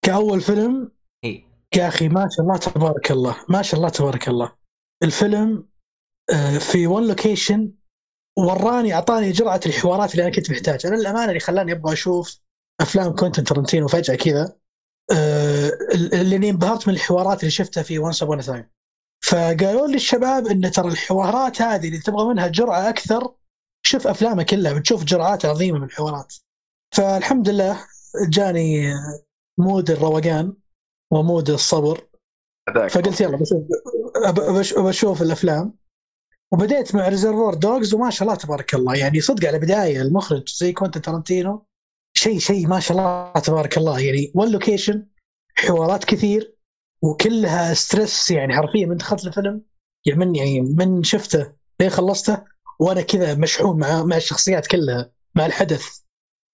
كأول 0.02 0.40
فيلم 0.40 0.92
إيه. 1.24 1.44
يا 1.76 1.88
أخي 1.88 2.08
ما 2.08 2.28
شاء 2.30 2.46
الله 2.46 2.56
تبارك 2.56 3.10
الله 3.10 3.36
ما 3.48 3.62
شاء 3.62 3.80
الله 3.80 3.88
تبارك 3.88 4.28
الله 4.28 4.52
الفيلم 5.02 5.68
آه، 6.32 6.58
في 6.58 6.86
one 6.86 7.08
location 7.08 7.72
وراني 8.38 8.94
أعطاني 8.94 9.32
جرعة 9.32 9.60
الحوارات 9.66 10.12
اللي 10.12 10.22
أنا 10.22 10.32
كنت 10.32 10.50
محتاج 10.50 10.86
أنا 10.86 10.96
للأمانة 10.96 11.28
اللي 11.28 11.40
خلاني 11.40 11.72
أبغى 11.72 11.92
أشوف 11.92 12.40
أفلام 12.80 13.12
كوينتن 13.12 13.44
ترنتينو 13.44 13.88
فجأة 13.88 14.14
كذا 14.14 14.56
آه، 15.12 15.70
لأني 16.22 16.50
انبهرت 16.50 16.88
من 16.88 16.94
الحوارات 16.94 17.40
اللي 17.40 17.50
شفتها 17.50 17.82
في 17.82 17.98
Once 17.98 18.22
Upon 18.22 18.40
a 18.40 18.46
Time 18.46 18.70
فقالوا 19.22 19.86
لي 19.86 19.96
الشباب 19.96 20.46
إن 20.46 20.70
ترى 20.70 20.88
الحوارات 20.88 21.62
هذه 21.62 21.88
اللي 21.88 21.98
تبغى 21.98 22.28
منها 22.28 22.48
جرعة 22.48 22.88
أكثر 22.88 23.34
شوف 23.86 24.06
افلامه 24.06 24.42
كلها 24.42 24.72
بتشوف 24.72 25.04
جرعات 25.04 25.44
عظيمة 25.44 25.78
من 25.78 25.84
الحوارات. 25.84 26.34
فالحمد 26.94 27.48
لله 27.48 27.86
جاني 28.28 28.94
mood 29.58 29.90
الروقان 29.90 30.54
و 31.10 31.18
mood 31.18 31.50
الصبر. 31.50 32.06
فقلت 32.90 33.20
يلا 33.20 33.36
بشوف 33.36 34.78
بشوف 34.78 35.22
الأفلام. 35.22 35.74
وبديت 36.52 36.94
مع 36.94 37.08
Reservoir 37.08 37.54
Dogs 37.54 37.94
وما 37.94 38.10
شاء 38.10 38.28
الله 38.28 38.38
تبارك 38.38 38.74
الله. 38.74 38.94
يعني 38.96 39.20
صدق 39.20 39.48
على 39.48 39.58
بدايه 39.58 40.02
المخرج 40.02 40.48
زي 40.48 40.72
كوينتن 40.72 41.02
ترنتينو 41.02 41.66
شيء 42.16 42.38
شيء 42.38 42.66
ما 42.66 42.80
شاء 42.80 42.98
الله 42.98 43.32
تبارك 43.32 43.78
الله. 43.78 44.00
يعني 44.00 44.32
one 44.34 44.50
location 44.50 45.06
حوارات 45.54 46.04
كثير 46.04 46.56
وكلها 47.02 47.74
stress 47.74 48.30
يعني 48.30 48.56
حرفيا 48.56 48.86
من 48.86 48.96
دخلت 48.96 49.26
الفيلم 49.26 49.62
يعني 50.06 50.18
من 50.18 50.34
يعني 50.36 50.60
من 50.60 51.02
شفته 51.02 51.52
لين 51.80 51.90
خلصته 51.90 52.42
وأنا 52.80 53.02
كذا 53.02 53.34
مشحون 53.34 53.78
مع 53.78 54.02
مع 54.04 54.16
الشخصيات 54.16 54.66
كلها 54.66 55.12
مع 55.34 55.46
الحدث. 55.46 55.86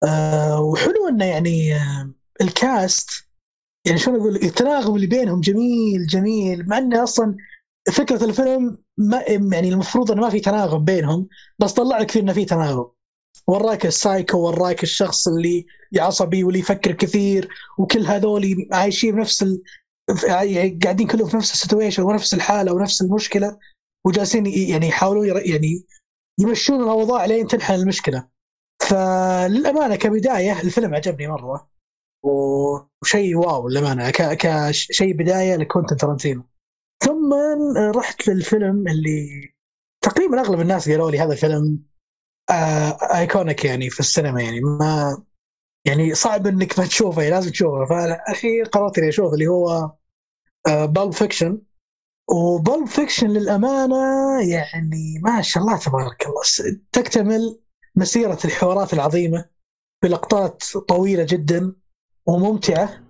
آه 0.05 0.61
وحلو 0.61 1.09
إنه 1.09 1.25
يعني 1.25 1.75
آه 1.75 2.11
ال 2.41 2.55
cast 2.55 3.11
يعني 3.87 3.99
شلون 3.99 4.21
أقول 4.21 4.37
التناغم 4.37 4.97
اللي 4.97 5.07
بينهم 5.07 5.41
جميل 5.41 6.07
جميل 6.07 6.69
مع 6.69 6.79
إنه 6.79 7.03
أصلا 7.03 7.37
فكرة 7.93 8.25
الفيلم 8.25 8.79
ما 8.99 9.23
يعني 9.53 9.69
المفروض 9.69 10.11
إنه 10.11 10.21
ما 10.23 10.31
في 10.31 10.41
تناغم 10.41 10.85
بينهم 10.85 11.29
بس 11.59 11.73
طلع 11.73 11.99
لك 11.99 12.11
فيه 12.11 12.21
إنه 12.21 12.33
في 12.33 12.45
تناغم. 12.45 12.91
وراك 13.47 13.87
السايكو 13.87 14.39
وراك 14.39 14.83
الشخص 14.83 15.29
اللي 15.29 15.67
عصبي 15.99 16.45
واللي 16.45 16.59
يفكر 16.61 16.93
كثير 16.93 17.49
وكل 17.79 18.07
هذول 18.07 18.69
عايشين 18.73 19.17
نفس 19.17 19.43
ال... 19.43 19.63
يعني 20.25 20.79
قاعدين 20.83 21.07
كلهم 21.07 21.29
في 21.29 21.37
نفس 21.37 21.53
ال 21.53 21.58
situation 21.58 22.03
ونفس 22.03 22.35
الحالة 22.35 22.73
ونفس 22.73 23.03
المشكلة 23.03 23.59
وجالسين 24.07 24.47
يعني 24.47 24.89
يحاولون 24.89 25.29
ير- 25.29 25.47
يعني 25.47 25.85
يمشون 26.41 26.83
الأوضاع 26.83 27.25
لين 27.25 27.47
تنحل 27.47 27.75
المشكلة. 27.81 28.29
فللأمانة 28.83 29.97
كبداية 29.97 30.61
الفيلم 30.61 30.95
عجبني 30.95 31.29
مرة. 31.29 31.69
وشيء 32.25 33.37
wow 33.37 33.69
للأمانة 33.69 34.11
كشيء 34.11 35.13
بداية 35.13 35.57
لكونتن 35.57 35.97
ترنتينو 35.97 36.43
ثم 37.05 37.35
رحت 37.97 38.29
للفيلم 38.29 38.89
اللي 38.89 39.53
تقريبا 40.05 40.41
أغلب 40.41 40.61
الناس 40.61 40.89
قالوا 40.89 41.11
لي 41.11 41.19
هذا 41.19 41.35
فيلم 41.35 41.83
آه 42.51 42.99
iconic 43.19 43.65
يعني 43.65 43.91
في 43.91 44.01
السينما 44.01 44.43
يعني. 44.43 44.61
ما 44.61 45.23
يعني 45.87 46.15
صعب 46.15 46.47
إنك 46.47 46.79
ما 46.79 46.87
تشوفه 46.87 47.29
لازم 47.29 47.51
تشوفه. 47.51 47.85
فالاخير 47.85 48.65
قررت 48.65 48.99
إني 48.99 49.09
أشوف 49.09 49.35
اللي 49.35 49.47
هو 49.47 49.93
Pulp 50.69 51.13
Fiction 51.13 51.63
و 52.29 52.40
Pulp 52.40 52.87
Fiction 52.87 53.27
للأمانة 53.29 53.97
يعني 54.43 55.21
ما 55.23 55.43
شاء 55.43 55.63
الله 55.63 55.79
تبارك 55.79 56.27
الله 56.27 56.81
تكتمل 56.93 57.61
مسيرة 57.97 58.39
الحوارات 58.45 58.93
العظيمة 58.93 59.45
بلقطات 60.03 60.63
طويلة 60.89 61.27
جدا 61.29 61.73
وممتعة. 62.27 63.03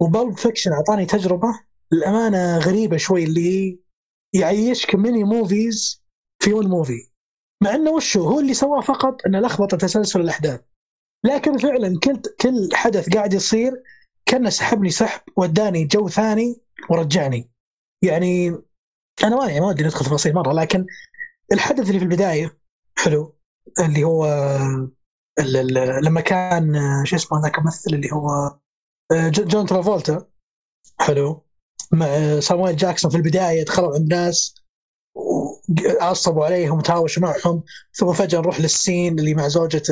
و 0.00 0.07
Pulp 0.07 0.36
Fiction 0.36 0.72
أعطاني 0.72 1.06
تجربة 1.06 1.60
للامانه 1.94 2.58
غريبة 2.58 2.96
شوي 2.96 3.24
اللي 3.24 3.78
يعيشك 4.34 4.94
many 4.94 5.24
movies 5.24 6.04
في 6.42 6.52
one 6.52 6.66
movie 6.66 7.10
مع 7.62 7.74
إنه 7.74 7.90
وشو؟ 7.90 8.28
هو 8.28 8.40
اللي 8.40 8.54
سواه 8.54 8.80
فقط 8.80 9.26
إنه 9.26 9.40
لخبط 9.40 9.74
تسلسل 9.74 10.20
الأحداث. 10.20 10.60
لكن 11.24 11.58
فعلا 11.58 12.00
كل 12.00 12.22
كل 12.40 12.68
حدث 12.74 13.14
قاعد 13.14 13.32
يصير 13.32 13.82
كأنه 14.26 14.50
سحبني 14.50 14.90
سحب 14.90 15.22
وداني 15.36 15.84
جو 15.84 16.08
ثاني 16.08 16.56
ورجعني. 16.90 17.50
يعني 18.02 18.48
أنا 19.24 19.36
ما 19.36 19.46
يعني 19.46 19.60
ما 19.60 19.66
ودي 19.66 19.84
ندخل 19.84 20.04
تفاصيل 20.04 20.34
مرة 20.34 20.52
لكن 20.52 20.86
الحدث 21.52 21.88
اللي 21.88 21.98
في 21.98 22.04
البداية 22.04 22.58
حلو 22.98 23.38
اللي 23.80 24.04
هو 24.04 24.26
لما 26.02 26.20
كان 26.20 26.74
شو 27.04 27.16
اسمه 27.16 27.40
ذاك 27.42 27.58
الممثل 27.58 27.94
اللي 27.94 28.12
هو 28.12 28.28
آه، 29.12 29.28
جون 29.28 29.66
ترافولتا. 29.66 30.26
حلو. 31.00 31.46
مع 31.92 32.40
سامويل 32.40 32.76
جاكسون 32.76 33.10
في 33.10 33.16
البداية 33.16 33.64
دخلوا 33.64 33.94
عند 33.94 34.14
ناس 34.14 34.54
وعصبوا 35.16 36.44
عليهم 36.44 36.78
وتهاوشوا 36.78 37.22
معهم 37.22 37.62
ثم 37.92 38.12
فجأة 38.12 38.38
نروح 38.40 38.60
لل 38.60 38.77
scene 38.77 39.18
اللي 39.18 39.34
مع 39.34 39.48
زوجة 39.48 39.82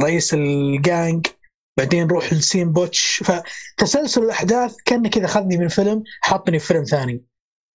رئيس 0.00 0.34
الجانج 0.34 1.26
بعدين 1.78 2.06
نروح 2.06 2.32
ل 2.32 2.39
scene 2.39 2.72
بوتش. 2.72 3.22
فتسلسل 3.24 4.22
الأحداث 4.22 4.76
كان 4.84 5.08
كذا 5.10 5.26
خذني 5.26 5.56
من 5.56 5.68
فيلم 5.68 6.02
حطني 6.20 6.58
في 6.58 6.66
فيلم 6.66 6.84
ثاني. 6.84 7.24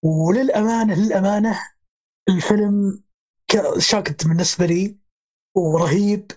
وللامانه 0.04 0.94
للأمانة 0.94 1.60
الفيلم 2.28 3.02
shocked 3.78 4.26
بالنسبة 4.26 4.66
لي 4.66 4.96
ورهيب. 5.56 6.32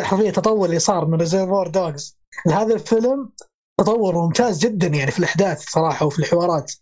حرفيا 0.00 0.28
التطور 0.28 0.66
اللي 0.66 0.78
صار 0.78 1.06
من 1.06 1.18
Reservoir 1.18 1.68
Dogs 1.68 2.18
لهذا 2.46 2.74
الفيلم. 2.74 3.32
تطور 3.78 4.14
ممتاز 4.14 4.58
جدا 4.58 4.86
يعني 4.86 5.10
في 5.10 5.18
الأحداث 5.18 5.68
صراحة 5.68 6.06
وفي 6.06 6.18
الحوارات. 6.18 6.72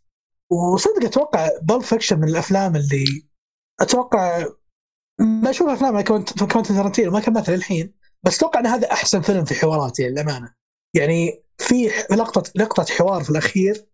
وصدق 0.51 1.05
أتوقع 1.05 1.51
Pulp 1.63 1.83
Fiction 1.83 2.21
من 2.21 2.29
الأفلام 2.29 2.77
اللي 2.77 3.27
أتوقع 3.81 4.47
ما 5.21 5.51
أشوف 5.51 5.69
أفلام 5.69 6.01
كوينتن 6.01 6.43
ترنتينو 6.69 7.11
ما 7.11 7.21
كملت 7.21 7.51
للحين 7.51 7.95
بس 8.23 8.37
أتوقع 8.37 8.61
إن 8.61 8.67
هذا 8.67 8.93
أحسن 8.93 9.21
فيلم 9.21 9.45
في 9.45 9.55
حوارات 9.55 10.01
يعني 10.01 10.13
للأمانة. 10.13 10.55
يعني 10.95 11.43
في 11.59 11.91
لقطه 12.11 12.53
لقطة 12.57 12.85
حوار 12.95 13.25
في 13.25 13.31
الأخير 13.31 13.87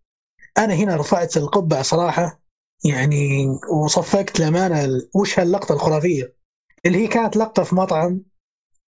أنا 0.57 0.73
هنا 0.73 0.95
رفعت 0.95 1.37
القبعة 1.37 1.81
صراحة 1.81 2.41
يعني 2.85 3.47
وصفقت 3.71 4.39
الامانه 4.39 5.01
وش 5.15 5.39
هاللقطة 5.39 5.73
الخرافية؟ 5.73 6.35
اللي 6.85 6.97
هي 6.97 7.07
كانت 7.07 7.37
لقطة 7.37 7.63
في 7.63 7.75
مطعم 7.75 8.21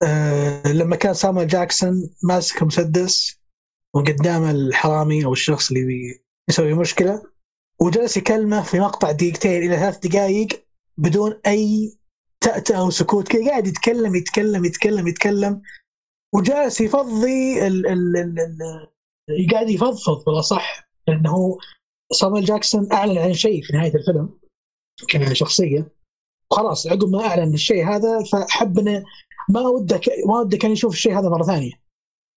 آه 0.04 0.68
لما 0.68 0.96
كان 0.96 1.14
سامويل 1.14 1.48
جاكسون 1.48 2.10
ماسك 2.24 2.64
مسدس 2.64 3.40
وقدام 3.96 4.44
الحرامي 4.44 5.26
أو 5.26 5.34
الشخص 5.34 5.72
اللي 5.72 6.20
يسوي 6.50 6.74
مشكلة 6.74 7.24
وجلس 7.82 8.18
يكلمه 8.18 8.64
في 8.64 8.80
مقطع 8.80 9.12
دقيقتين 9.12 9.64
إلى 9.64 9.78
ثلاث 9.78 9.98
دقائق 9.98 10.48
بدون 10.98 11.40
أي 11.48 11.94
تأتأة 12.42 12.80
أو 12.80 12.90
سكوت 12.90 13.28
كذا 13.28 13.50
قاعد 13.50 13.68
يتكلم 13.68 14.16
يتكلم 14.16 14.66
يتكلم 14.66 15.08
يتكلم 15.08 15.62
وجالس 16.34 16.82
يفضي 16.82 17.68
ال 17.68 17.88
ال 17.88 18.18
ال 18.18 18.40
ال 19.30 19.52
قاعد 19.52 19.70
يفضفض 19.70 20.24
بالأصح 20.26 20.90
لأنه 21.08 21.58
صامويل 22.12 22.46
جاكسون 22.46 22.92
أعلن 22.92 23.18
عن 23.18 23.34
شيء 23.34 23.64
في 23.64 23.74
نهاية 23.74 23.94
الفيلم 23.96 24.40
كشخصيه 25.10 25.92
وخلاص 26.52 26.88
عقب 26.88 27.10
ما 27.10 27.26
أعلن 27.28 27.54
الشيء 27.54 27.88
هذا 27.88 28.24
فحب 28.24 28.80
إنه 28.80 29.04
ما 29.50 29.62
وده 29.62 30.02
ما 30.28 30.40
وده 30.40 30.58
كان 30.58 30.72
يشوف 30.72 30.94
الشيء 30.94 31.20
هذا 31.20 31.30
مرة 31.30 31.44
ثانية. 31.44 31.85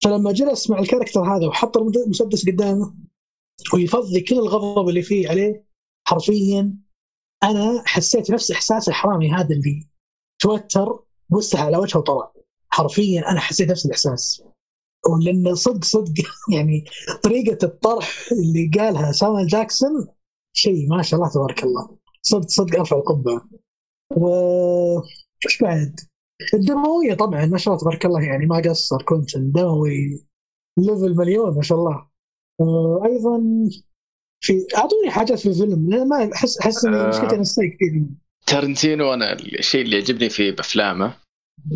فلما 0.04 0.32
جلس 0.32 0.70
مع 0.70 0.78
الكاركتر 0.78 1.20
هذا 1.20 1.46
وحط 1.46 1.76
المسدس 1.76 2.48
قدامه 2.48 2.94
ويفضي 3.74 4.20
كل 4.20 4.34
الغضب 4.34 4.88
اللي 4.88 5.02
فيه 5.02 5.28
عليه 5.28 5.64
حرفيا 6.08 6.74
أنا 7.42 7.82
حسيت 7.86 8.30
نفس 8.30 8.50
إحساس 8.50 8.88
الحرامي 8.88 9.32
هذا 9.32 9.54
اللي 9.54 9.88
توتر 10.38 11.04
مسح 11.30 11.60
على 11.60 11.76
وجهه 11.76 11.98
وطلع. 11.98 12.32
حرفيا 12.68 13.30
أنا 13.30 13.40
حسيت 13.40 13.70
نفس 13.70 13.86
الإحساس. 13.86 14.42
ولأن 15.10 15.54
صدق 15.54 15.84
صدق 15.84 16.24
يعني 16.54 16.84
طريقة 17.22 17.66
الطرح 17.66 18.28
اللي 18.32 18.70
قالها 18.78 19.12
سامويل 19.12 19.46
جاكسون 19.46 20.06
شيء 20.52 20.88
ما 20.88 21.02
شاء 21.02 21.20
الله 21.20 21.32
تبارك 21.32 21.64
الله. 21.64 21.98
صدق 22.22 22.48
صدق 22.48 22.78
أرفع 22.78 22.96
القبعة. 22.96 23.48
و 24.16 24.28
إيش 25.46 25.62
بعد؟ 25.62 26.00
الدموية 26.54 27.14
طبعا 27.14 27.46
ما 27.46 27.58
شاء 27.58 27.74
الله 27.74 27.82
تبارك 27.84 28.06
الله 28.06 28.22
يعني 28.22 28.46
ما 28.46 28.56
قصر 28.56 29.02
كنت 29.02 29.36
دموي 29.36 30.26
ليفل 30.78 31.16
مليون 31.16 31.56
ما 31.56 31.62
شاء 31.62 31.78
الله. 31.78 32.08
وأيضا 32.60 33.40
في 34.44 34.66
أعطوني 34.76 35.10
حاجات 35.10 35.38
في 35.38 35.48
الفيلم 35.48 35.90
لأن 35.90 36.08
ما 36.08 36.30
أحس 36.34 36.58
أحس 36.58 36.84
إني 36.84 36.96
آه. 36.96 37.08
مشكلتي 37.08 37.36
نسيت 37.36 37.74
كثير. 37.74 38.06
تارنتينو 38.46 39.14
أنا 39.14 39.32
الشيء 39.32 39.82
اللي 39.82 39.96
يعجبني 39.98 40.30
فيه 40.30 40.50
بافلامه 40.50 41.14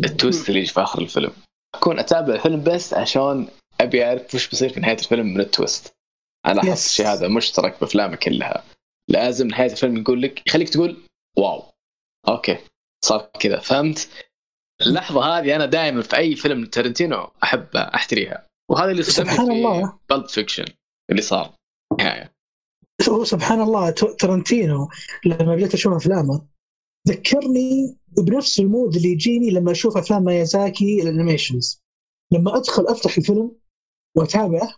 ال 0.05 0.12
twist 0.12 0.49
اللي 0.49 0.65
في 0.65 0.81
آخر 0.81 1.01
الفيلم. 1.01 1.31
أكون 1.75 1.99
أتابع 1.99 2.35
الفيلم 2.35 2.63
بس 2.63 2.93
عشان 2.93 3.47
أبي 3.81 4.05
أعرف 4.05 4.35
وش 4.35 4.49
بيصير 4.49 4.69
في 4.69 4.79
نهاية 4.79 4.97
الفيلم 4.97 5.25
من 5.33 5.39
ال 5.39 5.47
twist. 5.47 5.93
أنا 6.45 6.61
Yes. 6.61 6.67
الشيء 6.71 7.07
هذا 7.07 7.27
مشترك 7.27 7.79
بأفلامه 7.81 8.15
كلها. 8.15 8.63
لازم 9.09 9.47
نهاية 9.47 9.71
الفيلم 9.71 9.97
يقول 9.97 10.21
لك 10.21 10.47
يخليك 10.47 10.69
تقول 10.69 10.97
wow. 11.37 11.63
Okay 12.27 12.57
صار 13.05 13.29
كذا 13.39 13.59
فهمت؟ 13.59 14.09
اللحظة 14.87 15.21
هذه 15.21 15.55
أنا 15.55 15.65
دائما 15.65 16.01
في 16.01 16.17
أي 16.17 16.35
فيلم 16.35 16.65
تارنتينو 16.65 17.29
أحب 17.43 17.75
أحتريها. 17.75 18.47
وهذا 18.69 18.91
اللي 18.91 19.03
صدمني 19.03 19.31
سبحان 19.31 19.51
الله. 19.51 19.99
ب 20.09 20.13
Pulp 20.13 20.27
Fiction 20.27 20.65
اللي 21.09 21.21
صار 21.21 21.53
نهاية. 21.99 22.33
هو 23.09 23.23
سبحان 23.23 23.61
الله 23.61 23.89
ترنتينو 23.89 24.89
لما 25.25 25.55
بديت 25.55 25.73
أشوف 25.73 25.93
أفلامه 25.93 26.45
ذكرني 27.07 27.97
بنفس 28.17 28.59
ال 28.59 28.66
mood 28.66 28.95
اللي 28.95 29.09
يجيني 29.09 29.49
لما 29.51 29.71
أشوف 29.71 29.97
أفلام 29.97 30.23
مايازاكي 30.23 31.01
ال 31.01 31.08
animations. 31.08 31.83
لما 32.31 32.57
أدخل 32.57 32.87
أفتح 32.87 33.17
الفيلم 33.17 33.51
واتابعه 34.17 34.69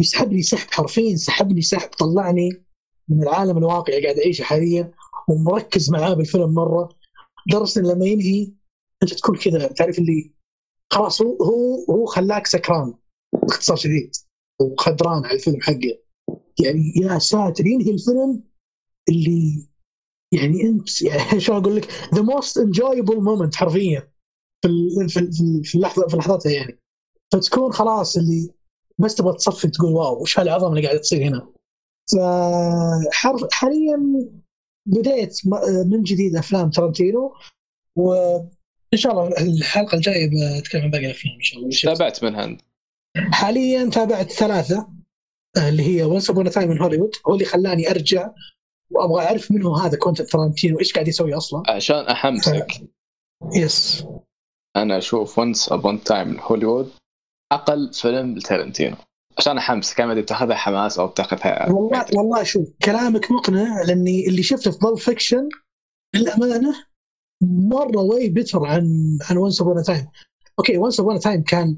يسحبني 0.00 0.42
سحب 0.42 0.70
حرفيا 0.70 1.16
سحبني 1.16 1.62
سحب 1.62 1.88
طلعني 1.88 2.64
من 3.08 3.22
العالم 3.22 3.58
الواقعي 3.58 4.02
قاعد 4.02 4.18
أعيشه 4.18 4.42
حاليا 4.42 4.92
ومركز 5.28 5.90
معاه 5.90 6.14
بالفيلم 6.14 6.54
مرة 6.54 6.88
إن 7.76 7.82
لما 7.82 8.06
ينهي 8.06 8.52
أنت 9.02 9.14
تكون 9.14 9.36
كذا 9.36 9.66
تعرف 9.66 9.98
اللي 9.98 10.32
خلاص 10.92 11.22
هو 11.22 11.36
هو 11.42 11.84
هو 11.90 12.06
خلاك 12.06 12.46
سكران 12.46 12.94
باختصار 13.42 13.76
شديد 13.76 14.10
وخدران 14.60 15.24
على 15.24 15.34
الفيلم 15.34 15.60
حقه. 15.60 15.98
يعني 16.64 16.92
يا 16.96 17.18
ساتر 17.18 17.66
ينهي 17.66 17.90
الفيلم 17.90 18.42
اللي 19.08 19.68
يعني 20.32 20.62
انت 20.62 21.02
يعني 21.02 21.40
شو 21.44 21.56
أقول 21.56 21.76
لك؟ 21.76 21.88
the 22.14 22.22
most 22.22 22.58
enjoyable 22.58 23.20
moment 23.22 23.54
حرفيا 23.54 24.12
في 24.62 24.68
في 25.08 25.20
ال- 25.20 25.64
في 25.64 25.74
اللحظه 25.74 26.08
في 26.08 26.16
لحظتها 26.16 26.52
يعني. 26.52 26.78
فتكون 27.32 27.72
خلاص 27.72 28.16
اللي 28.16 28.50
بس 28.98 29.14
تبغى 29.14 29.36
تصفي 29.36 29.68
تقول 29.68 29.92
wow 29.92 30.22
وش 30.22 30.38
هالعظمة 30.38 30.68
اللي 30.68 30.82
قاعدة 30.86 31.00
تصير 31.00 31.22
هنا؟ 31.28 31.52
فحر 32.12 33.48
حاليا 33.52 33.96
بديت 34.86 35.40
من 35.86 36.02
جديد 36.02 36.36
أفلام 36.36 36.70
ترنتينو 36.70 37.34
وان 38.96 39.02
شاء 39.02 39.12
الله 39.12 39.56
الحلقة 39.56 39.96
الجاية 39.96 40.30
بتكلم 40.60 40.82
عن 40.82 40.90
باقي 40.90 41.06
الأفلام 41.06 41.34
إن 41.34 41.42
شاء 41.42 41.60
الله. 41.60 41.94
تابعت 41.94 42.24
منها 42.24 42.44
انت 42.44 42.60
حاليا 43.32 43.90
تابعت 43.90 44.32
ثلاثة 44.32 44.88
آه، 45.56 45.68
اللي 45.68 45.82
هي 45.82 46.02
Once 46.02 46.30
Upon 46.30 46.50
a 46.50 46.54
Time 46.54 46.68
in 46.70 46.80
Hollywood 46.82 47.10
هو 47.28 47.34
اللي 47.34 47.44
خلاني 47.44 47.90
أرجع 47.90 48.30
وأبغى 48.90 49.24
أعرف 49.24 49.50
منه 49.50 49.86
هذا 49.86 49.98
كوينتن 49.98 50.30
ترنتينو 50.30 50.78
إيش 50.78 50.92
قاعد 50.92 51.08
يسوي 51.08 51.34
أصلا؟ 51.34 51.62
عشان 51.68 51.96
أحمسك. 51.96 52.66
Yes 53.54 54.04
أنا 54.76 54.98
أشوف 54.98 55.38
Once 55.38 55.72
Upon 55.72 56.04
a 56.04 56.11
Time 56.11 56.40
Hollywood 56.40 56.92
أقل 57.52 57.92
فيلم 57.92 58.34
لتارنتينو 58.38 58.96
عشان 59.38 59.58
أحمسك 59.58 59.96
كان 59.96 60.06
ما 60.06 60.12
أدري 60.12 60.22
بتاخذها 60.22 60.56
حماس 60.56 60.98
أو 60.98 61.06
بتاخذها 61.06 61.70
والله 61.70 62.06
والله 62.14 62.42
شوف 62.42 62.68
كلامك 62.84 63.30
مقنع 63.30 63.82
لأني 63.82 64.26
اللي 64.28 64.42
شفته 64.42 64.70
في 64.70 64.78
Pulp 64.78 64.98
Fiction 64.98 65.48
للأمانة 66.14 66.86
مرة 67.42 68.00
way 68.00 68.28
better 68.28 68.64
عن 68.64 69.18
عن 69.30 69.36
Once 69.36 69.60
Upon 69.60 69.82
a 69.82 69.87
Time 69.87 70.08
okay 70.58 70.76
Once 70.76 71.00
Upon 71.00 71.20
a 71.20 71.24
Time 71.24 71.42
كان 71.42 71.76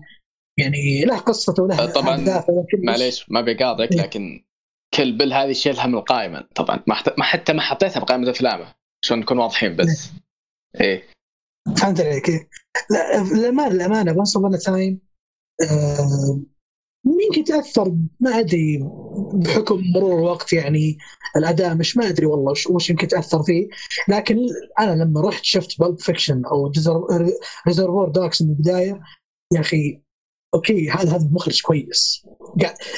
يعني 0.59 1.05
له 1.05 1.19
قصته 1.19 1.63
وله 1.63 1.87
طبعاً، 1.87 2.45
معليش 2.79 3.31
ما 3.31 3.41
بقاطعك 3.41 3.93
إيه. 3.93 3.99
لكن 3.99 4.45
Kill 4.95 5.19
Bill 5.19 5.33
هذه 5.33 5.53
شيلها 5.53 5.87
من 5.87 5.95
القائمة. 5.95 6.49
طبعا 6.55 6.85
ما, 6.87 6.95
حت... 6.95 7.19
ما 7.19 7.25
حتى 7.25 7.53
ما 7.53 7.61
حطيتها 7.61 8.01
بقائمة 8.01 8.31
أفلامه 8.31 8.75
عشان 9.03 9.19
نكون 9.19 9.39
واضحين 9.39 9.77
بس. 9.77 10.11
إيه. 10.81 11.03
فهمت 11.77 12.01
عليك 12.01 12.29
إيه. 12.29 12.49
لا 12.91 13.23
للأمانة 13.35 13.75
للأمانة 13.75 14.19
Once 14.19 14.37
Upon 14.37 14.59
a 14.59 14.67
Time 14.67 15.01
يمكن 17.07 17.45
تأثر 17.45 17.97
ما 18.21 18.39
أدري 18.39 18.79
بحكم 19.35 19.83
مرور 19.95 20.19
الوقت 20.19 20.53
يعني 20.53 20.99
الأداء 21.37 21.75
مش 21.75 21.97
ما 21.97 22.09
أدري 22.09 22.27
والله 22.27 22.51
وش, 22.51 22.67
وش 22.67 22.91
يمكن 22.91 23.09
تأثر 23.09 23.43
فيه. 23.43 23.69
لكن 24.09 24.37
أنا 24.79 25.05
لما 25.05 25.21
رحت 25.21 25.45
شفت 25.45 25.81
Pulp 25.81 26.01
Fiction 26.01 26.45
أو 26.45 26.73
Reservoir 27.67 28.09
Dogs 28.09 28.43
من 28.43 28.49
البداية 28.51 29.01
يا 29.55 29.61
أخي 29.61 30.03
okay 30.55 30.91
هذا 30.91 31.17
هذا 31.17 31.29
مخرج 31.33 31.63
كويس. 31.63 32.27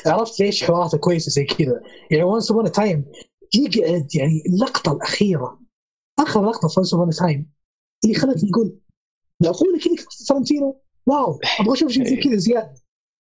عرفت 0.06 0.40
ليش 0.40 0.64
حواراته 0.64 0.98
كويسة 0.98 1.30
زي 1.30 1.44
كذا؟ 1.44 1.80
يعني 2.10 2.22
Once 2.24 2.50
Upon 2.50 2.72
a 2.72 2.79
Time 2.79 3.04
يقعد 3.54 4.14
يعني 4.14 4.42
اللقطة 4.46 4.92
الأخيرة 4.92 5.60
آخر 6.18 6.48
لقطة 6.48 6.68
في 6.68 6.74
Once 6.80 6.94
Upon 6.94 7.10
a 7.10 7.18
Time 7.18 7.50
اللي 8.04 8.14
خلتني 8.14 8.50
أقول 8.50 8.78
أقول 9.44 9.80
كذا 9.80 10.06
ترنتينو 10.28 10.80
wow 11.06 11.38
أبغى 11.60 11.72
أشوف 11.72 11.90
شيء 11.92 12.04
زي 12.04 12.16
كذا 12.24 12.36
زيادة. 12.36 12.74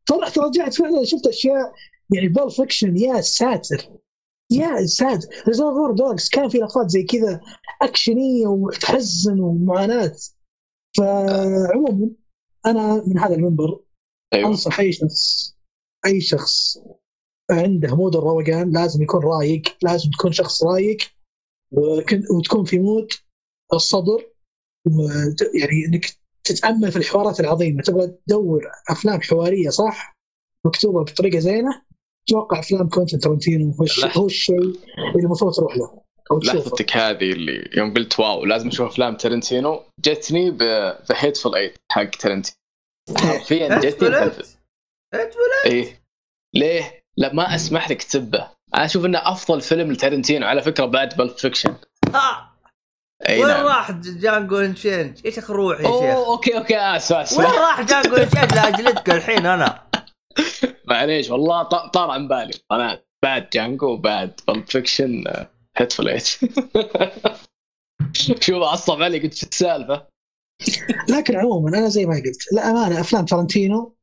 طلعت 0.07 0.37
رجعت 0.37 0.73
فعلا 0.73 1.03
شفت 1.03 1.27
أشياء 1.27 1.73
يعني 2.13 2.27
Pulp 2.27 2.51
Fiction 2.51 2.97
يا 2.97 3.21
ساتر! 3.21 3.89
يا 4.51 4.85
ساتر 4.85 5.27
Reservoir 5.47 5.91
Dogs 5.91 6.29
كان 6.29 6.49
في 6.49 6.57
لقطات 6.57 6.89
زي 6.89 7.03
كذا 7.03 7.41
اكشنيه 7.81 8.47
وتحزن 8.47 9.39
ومعاناة. 9.39 10.15
فعموما 10.97 12.09
أنا 12.65 13.03
من 13.07 13.19
هذا 13.19 13.35
المنبر 13.35 13.79
أيوه. 14.33 14.49
أنصح 14.49 14.79
أي 14.79 14.91
شخص 14.91 15.55
أي 16.05 16.21
شخص 16.21 16.77
عنده 17.51 17.95
mood 17.95 18.15
الروقان 18.15 18.71
لازم 18.71 19.01
يكون 19.03 19.23
رايق 19.23 19.61
لازم 19.83 20.09
تكون 20.09 20.31
شخص 20.31 20.63
رايق 20.63 20.97
وتكون 22.31 22.65
في 22.65 22.79
mood 22.79 23.07
الصبر 23.73 24.31
وت- 24.87 25.41
يعني 25.61 25.85
إنك 25.87 26.05
تتأمل 26.43 26.91
في 26.91 26.97
الحوارات 26.97 27.39
العظيمة. 27.39 27.81
تبغى 27.83 28.07
تدور 28.27 28.61
أفلام 28.89 29.21
حوارية 29.21 29.69
صح؟ 29.69 30.17
مكتوبة 30.65 31.01
بطريقة 31.03 31.39
زينة؟ 31.39 31.81
أتوقع 32.27 32.59
أفلام 32.59 32.89
كوينتن 32.89 33.23
ترنتينو 33.23 33.75
هو 34.17 34.25
الشيء 34.25 34.59
اللي 34.59 34.75
المفروض 35.23 35.55
تروح 35.55 35.77
له 35.77 36.01
أو 36.31 36.39
تشوفه. 36.39 36.57
لحظتك 36.57 36.97
هذه 36.97 37.31
اللي 37.31 37.69
يوم 37.77 37.93
قلت 37.93 38.19
wow 38.19 38.45
لازم 38.45 38.67
أشوف 38.67 38.87
أفلام 38.87 39.15
تارنتينو 39.15 39.81
جتني 39.99 40.49
The 40.49 40.99
Hateful 41.11 41.55
Eight 41.55 41.77
حق 41.91 42.09
تارنتينو 42.09 42.57
حرفيا 43.17 43.79
جتني 43.83 44.31
إيه. 45.65 46.01
ليه؟ 46.55 47.03
لا 47.17 47.33
ما 47.33 47.55
أسمح 47.55 47.91
لك 47.91 48.03
تسبه. 48.03 48.47
أنا 48.75 48.85
أشوف 48.85 49.05
إنه 49.05 49.19
أفضل 49.31 49.61
فيلم 49.61 49.91
لتارنتينو 49.91 50.47
على 50.47 50.61
فكرة 50.61 50.85
بعد 50.85 51.17
Pulp 51.17 51.37
Fiction 51.37 51.75
إي 53.29 53.43
وين 53.43 53.47
نعم. 53.47 53.65
راح 53.65 53.91
Django 53.91 54.57
Unchained؟ 54.57 55.17
إيش 55.25 55.37
اخ 55.37 55.51
روح 55.51 55.79
يا 55.79 55.87
أوه 55.87 56.01
شيخ؟ 56.01 56.27
Okay 56.27 56.57
okay 56.57 56.77
اسف 56.77 57.37
وين 57.37 57.47
اسف 57.47 57.57
راح 57.57 57.81
Django 57.81 58.15
Unchained 58.15 58.53
لاجلتك 58.53 59.09
الحين 59.09 59.45
أنا؟ 59.45 59.88
معليش 60.87 61.29
والله 61.29 61.63
ط- 61.63 61.93
طار 61.93 62.09
عن 62.09 62.27
بالي. 62.27 62.53
أنا 62.71 63.03
بعد 63.23 63.49
Django 63.53 63.97
بعد 63.97 64.39
Pulp 64.47 64.65
Fiction 64.67 65.23
Hateful 65.77 66.07
Eight 66.07 66.27
شوف 68.41 68.63
عصب 68.63 69.01
علي 69.01 69.19
قلت 69.19 69.33
شو 69.33 69.47
السالفة؟ 69.47 70.07
لكن 71.09 71.35
عموما 71.35 71.77
أنا 71.77 71.89
زي 71.89 72.05
ما 72.05 72.13
قلت 72.15 72.53
للأمانة 72.53 72.99
أفلام 73.01 73.25
ترنتينو 73.25 73.95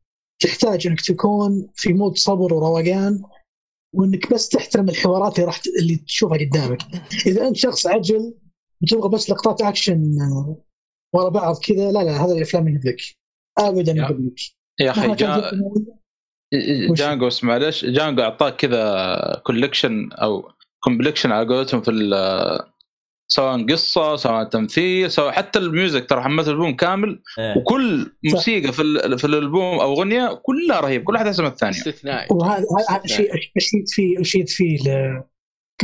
تحتاج 0.43 0.87
إنك 0.87 1.01
تكون 1.01 1.69
في 1.75 1.93
mood 1.93 2.17
صبر 2.19 2.55
وروقان 2.55 3.23
وإنك 3.95 4.33
بس 4.33 4.49
تحترم 4.49 4.89
الحوارات 4.89 5.35
اللي 5.35 5.47
راح 5.47 5.61
اللي 5.81 5.97
تشوفها 5.97 6.39
قدامك. 6.39 6.83
إذا 7.27 7.49
أنت 7.49 7.57
شخص 7.57 7.87
عجل 7.87 8.35
وتبغى 8.83 9.09
بس 9.09 9.31
لقطات 9.31 9.63
أكشن 9.63 10.21
آه، 10.21 10.63
ورا 11.15 11.29
بعض 11.29 11.59
كذا 11.59 11.91
لا 11.93 12.05
لا 12.05 12.25
هذا 12.25 12.33
الأفلام 12.33 12.65
ما 12.65 12.71
يهمك 12.71 12.97
ابدا 13.59 13.95
ما 13.95 14.31
يا. 14.81 14.91
أخي 14.91 15.15
جا... 15.15 15.51
Django 16.95 17.27
بس 17.27 17.45
معلش 17.45 17.85
Django 17.85 18.23
أعطاك 18.23 18.57
كذا 18.57 19.43
collection 19.47 20.13
أو 20.13 20.51
compilation 20.85 21.33
على 21.33 21.49
قولتهم 21.55 21.81
في 21.83 21.91
ال- 21.91 22.61
سواء 23.29 23.67
قصة 23.67 24.17
سواء 24.17 24.45
تمثيل 24.45 25.11
سواء 25.11 25.33
حتى 25.33 25.59
ال 25.59 25.66
music. 25.66 26.07
ترى 26.11 26.23
حملت 26.23 26.49
البوم 26.49 26.77
كامل 26.77 27.23
إيه. 27.39 27.59
وكل 27.59 28.13
موسيقى 28.25 28.73
في 28.73 28.83
ال- 28.83 29.19
في 29.19 29.25
الألبوم 29.27 29.81
أو 29.81 29.93
أغنية 29.93 30.41
كلها 30.43 30.81
رهيب 30.81 31.05
كل 31.05 31.13
واحدة 31.15 31.31
احسن 31.31 31.43
من 31.45 31.49
الثانية. 31.49 31.79
استثنائي. 31.79 32.27
وهذا 32.31 32.65
هذا 32.91 33.07
شيء 33.07 33.31
اشيد 33.57 33.85
فيه 33.89 34.21
اشيد 34.21 34.49
فيه 34.49 34.79
ل 34.79 35.23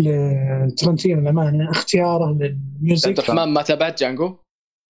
لترنتينو 0.00 1.20
للامانه 1.20 1.70
اختياره 1.70 1.95
لل 1.95 2.03
music. 2.03 2.28
عبد 2.28 3.18
الرحمن 3.18 3.52
ما 3.52 3.62
تابعت 3.62 4.00
جانجو؟ 4.00 4.36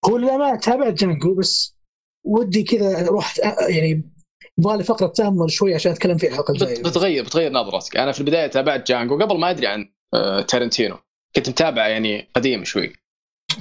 هو 0.08 0.16
للامانه 0.16 0.58
تابعت 0.58 0.92
جانجو 0.94 1.34
بس 1.34 1.76
ودي 2.24 2.62
كذا 2.62 3.06
أ- 3.06 3.70
يعني 3.70 4.11
يبغى 4.58 4.76
لي 4.76 4.84
فقرة 4.84 5.06
تامل 5.06 5.50
شوي 5.50 5.74
عشان 5.74 5.92
أتكلم 5.92 6.18
فيها 6.18 6.30
الحلقة 6.30 6.52
الجايه 6.52 6.82
بتغير 6.82 7.24
بتغير 7.24 7.52
نظرتك. 7.52 7.96
أنا 7.96 8.12
في 8.12 8.20
البداية 8.20 8.46
تابعت 8.46 8.86
جانجو 8.86 9.18
قبل 9.18 9.38
ما 9.38 9.50
أدري 9.50 9.66
عن 9.66 9.92
آه، 10.14 10.40
تارنتينو. 10.42 10.96
كنت 11.36 11.48
متابع 11.48 11.88
يعني 11.88 12.28
قديم 12.34 12.64
شوي. 12.64 12.92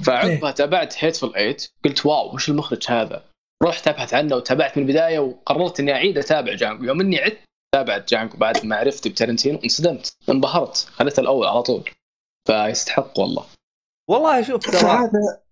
فعقبها 0.04 0.50
تابعت 0.50 0.94
Hateful 0.94 1.36
Eight 1.36 1.72
قلت 1.84 2.06
wow 2.06 2.34
وش 2.34 2.48
المخرج 2.48 2.86
هذا؟ 2.88 3.24
رحت 3.62 3.88
أبحث 3.88 4.14
عنه 4.14 4.36
وتابعت 4.36 4.78
من 4.78 4.82
البداية 4.82 5.18
وقررت 5.18 5.80
إني 5.80 5.92
أعيد 5.92 6.18
أتابع 6.18 6.54
جانجو. 6.54 6.84
يوم 6.84 7.00
إني 7.00 7.18
عدت 7.18 7.38
تابعت 7.74 8.10
جانجو 8.10 8.36
بعد 8.36 8.66
معرفتي 8.66 9.08
بتارنتينو 9.08 9.58
انصدمت 9.64 10.16
انبهرت 10.30 10.76
خليت 10.76 11.18
الأول 11.18 11.46
على 11.46 11.62
طول. 11.62 11.90
فيستحق 12.48 13.18
والله. 13.20 13.44
والله 14.10 14.42
شوف 14.42 14.62
ترى 14.66 14.80
فهذا 14.80 15.42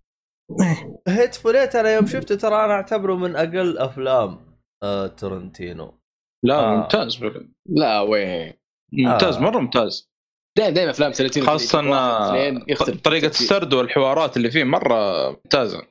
إيه. 0.61 1.01
Hateful 1.07 1.35
Eight 1.35 1.75
أنا 1.75 1.93
يوم 1.93 2.07
شفته 2.07 2.35
ترى 2.35 2.65
أنا 2.65 2.73
أعتبره 2.73 3.15
من 3.15 3.35
أقل 3.35 3.77
أفلام. 3.77 4.50
آه 4.83 5.07
تارنتينو. 5.07 5.99
لا 6.45 6.59
آه. 6.59 6.75
ممتاز 6.75 7.19
لا 7.69 8.01
وين؟ 8.01 8.53
ممتاز 8.93 9.35
آه. 9.35 9.39
مرة 9.39 9.59
ممتاز. 9.59 10.11
دائما 10.57 10.73
دائما 10.73 10.91
أفلام 10.91 11.11
تارنتينو 11.11 11.45
خاصة 11.45 11.81
طريقة. 13.03 13.27
السرد 13.27 13.73
والحوارات 13.73 14.37
اللي 14.37 14.51
فيه 14.51 14.63
مرة 14.63 15.29
ممتازة. 15.29 15.81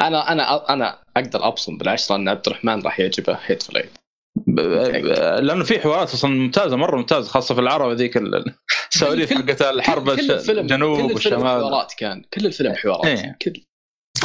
أنا 0.00 0.32
أنا 0.32 0.72
أنا 0.72 1.02
أقدر 1.16 1.46
أبصم 1.48 1.78
بالعشره 1.78 2.16
ان 2.16 2.28
عبد 2.28 2.46
الرحمن 2.46 2.82
راح 2.82 3.00
يعجبه 3.00 3.38
هيت 3.46 3.62
ب- 4.46 4.60
لأنه 5.40 5.64
في 5.64 5.80
حوارات 5.80 6.12
أصلا 6.14 6.30
ممتازة 6.30 6.76
مرة 6.76 6.96
ممتازة 6.96 7.28
خاصة 7.28 7.54
في 7.54 7.60
العرب 7.60 7.92
ذيك 7.96 8.16
ال- 8.16 8.54
السواليف 8.92 9.32
حقت 9.32 9.62
الحرب 9.62 10.04
كل 10.14 10.20
الش- 10.20 10.30
الفيلم 10.30 10.58
الجنوب 10.58 10.96
كل 10.96 11.02
الفيلم 11.12 11.14
والشمال. 11.36 11.62
حوارات 11.62 11.92
كان. 11.98 12.22
كل 12.34 12.46
الفيلم 12.46 12.74
حوارات. 12.74 13.06
إيه. 13.06 13.38
كل 13.42 13.52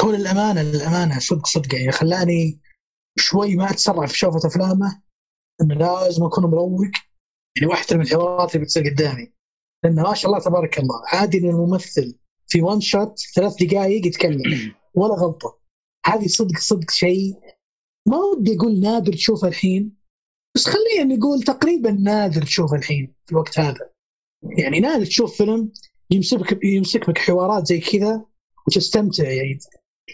هو 0.00 0.12
للامانه 0.12 0.62
للامانه 0.62 1.18
صدق 1.18 1.46
صدق 1.46 1.74
يعني 1.74 1.92
خلاني 1.92 2.60
شوي 3.18 3.56
ما 3.56 3.70
اتسرع 3.70 4.06
في 4.06 4.18
شوفة 4.18 4.48
أفلامه 4.48 5.02
إنه 5.62 5.74
لازم 5.74 6.24
أكون 6.24 6.44
مروق. 6.44 6.80
يعني 7.56 7.70
واحدة 7.70 7.96
من 7.96 8.02
الحوارات 8.02 8.54
اللي 8.54 8.64
بتصير 8.64 8.88
قدامي 8.88 9.32
لأنه 9.84 10.02
ما 10.02 10.14
شاء 10.14 10.30
الله 10.30 10.44
تبارك 10.44 10.78
الله 10.78 11.02
عادي 11.12 11.38
إن 11.38 11.48
الممثل 11.48 12.18
في 12.46 12.62
وان 12.62 12.80
شوت 12.80 13.18
ثلاث 13.34 13.54
دقائق 13.62 14.06
يتكلم. 14.06 14.42
ولا 14.98 15.14
غلطة. 15.14 15.58
هذه 16.06 16.26
صدق 16.26 16.58
صدق 16.58 16.90
شيء 16.90 17.34
ما 18.08 18.16
ودي 18.16 18.56
أقول 18.56 18.80
نادر 18.80 19.12
تشوفه 19.12 19.48
الحين. 19.48 19.96
بس 20.54 20.66
خلينا 20.66 21.16
نقول 21.16 21.42
تقريبا 21.42 21.90
نادر 21.90 22.42
تشوفه 22.42 22.76
الحين 22.76 23.14
في 23.26 23.32
الوقت 23.32 23.58
هذا. 23.58 23.90
يعني 24.58 24.80
نادر 24.80 25.04
تشوف 25.04 25.36
فيلم 25.36 25.72
يمسك 26.10 26.64
يمسك 26.64 27.10
بك 27.10 27.18
حوارات 27.18 27.66
زي 27.66 27.80
كذا 27.80 28.26
وتستمتع 28.66 29.24
يعني. 29.24 29.58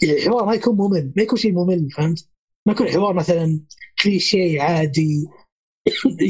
يعني 0.03 0.19
الحوار 0.19 0.45
ما 0.47 0.55
يكون 0.55 0.77
ممل 0.77 1.13
ما 1.17 1.23
يكون 1.23 1.39
شيء 1.39 1.53
ممل 1.53 1.91
فهمت؟ 1.91 2.29
ما 2.67 2.73
يكون 2.73 2.87
الحوار 2.87 3.15
مثلا 3.15 3.61
كليشيه 4.03 4.63
عادي 4.63 5.25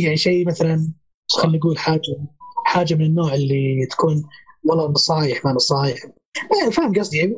يعني 0.02 0.16
شيء 0.16 0.46
مثلا 0.46 0.92
خلينا 1.30 1.58
نقول 1.58 1.78
حاجة 1.78 2.26
حاجة 2.66 2.94
من 2.94 3.04
النوع 3.04 3.34
اللي 3.34 3.86
تكون 3.90 4.22
والله 4.64 4.90
نصايح 4.90 5.44
ما 5.44 5.52
نصايح 5.52 5.98
فاهم 6.72 6.92
قصدي 6.92 7.16
يعني 7.16 7.34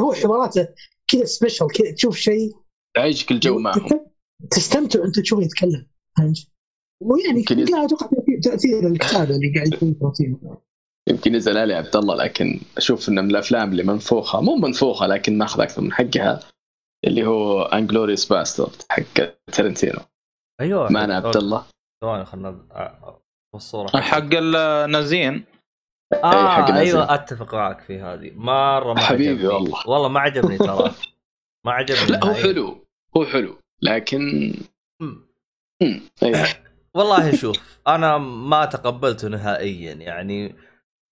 هو 0.00 0.12
حواراته 0.12 0.68
كذا 1.08 1.24
special 1.24 1.66
كذا 1.66 1.92
تشوف 1.92 2.16
شيء 2.16 2.52
يعيشك 2.96 3.30
الجو 3.30 3.58
معهم 3.58 3.88
تستمتع 4.50 5.04
انت 5.04 5.20
تشوفه 5.20 5.42
يتكلم 5.42 5.86
فهمت؟ 6.18 6.38
ويعني 7.02 7.42
قاعد 7.42 7.84
أتوقع 7.84 8.08
في 8.26 8.40
تأثير 8.42 8.86
الكتابة 8.86 9.34
اللي 9.34 9.52
قاعد 9.54 9.72
يكون 9.72 9.98
تأثير. 9.98 10.36
يمكن 11.08 11.34
يزعل 11.34 11.56
علي 11.56 11.74
عبد 11.74 11.96
الله 11.96 12.14
لكن 12.14 12.60
أشوف 12.76 13.08
انه 13.08 13.22
من 13.22 13.30
الأفلام 13.30 13.72
اللي 13.72 13.82
منفوخة 13.82 14.40
مو 14.40 14.56
منفوخة 14.56 15.06
لكن 15.06 15.38
ماخذ 15.38 15.60
أكثر 15.60 15.82
من 15.82 15.92
حقها 15.92 16.40
اللي 17.04 17.26
هو 17.26 17.62
Inglourious 17.62 18.32
Basterds 18.32 18.82
حق 18.90 19.02
تارنتينو 19.52 19.98
أيوه 20.60 20.92
معنا 20.92 21.16
عبد 21.16 21.36
الله 21.36 21.66
ثواني 22.04 22.24
خلنا 22.24 22.66
الصورة 23.54 24.00
حق 24.00 24.28
النازيين 24.32 25.44
آه 26.24 26.48
حق. 26.48 26.70
أيوه 26.70 27.14
أتفق 27.14 27.54
معك 27.54 27.80
في 27.80 28.00
هذه 28.00 28.30
مرة 28.34 28.94
ما 28.94 29.00
حبيبي 29.00 29.30
عجبني. 29.30 29.46
والله. 29.48 29.88
والله 29.88 30.08
ما 30.08 30.20
عجبني 30.20 30.58
ترى 30.68 30.92
ما 31.66 31.72
عجبني 31.72 32.06
لا 32.06 32.24
هو. 32.24 32.34
حلو 32.34 32.86
هو 33.16 33.24
حلو 33.24 33.56
لكن. 33.82 34.54
أيوه. 36.22 36.46
والله 36.96 37.36
شوف 37.36 37.80
أنا 37.88 38.18
ما 38.18 38.64
تقبلته 38.64 39.28
نهائيا 39.28 39.92
يعني 39.94 40.54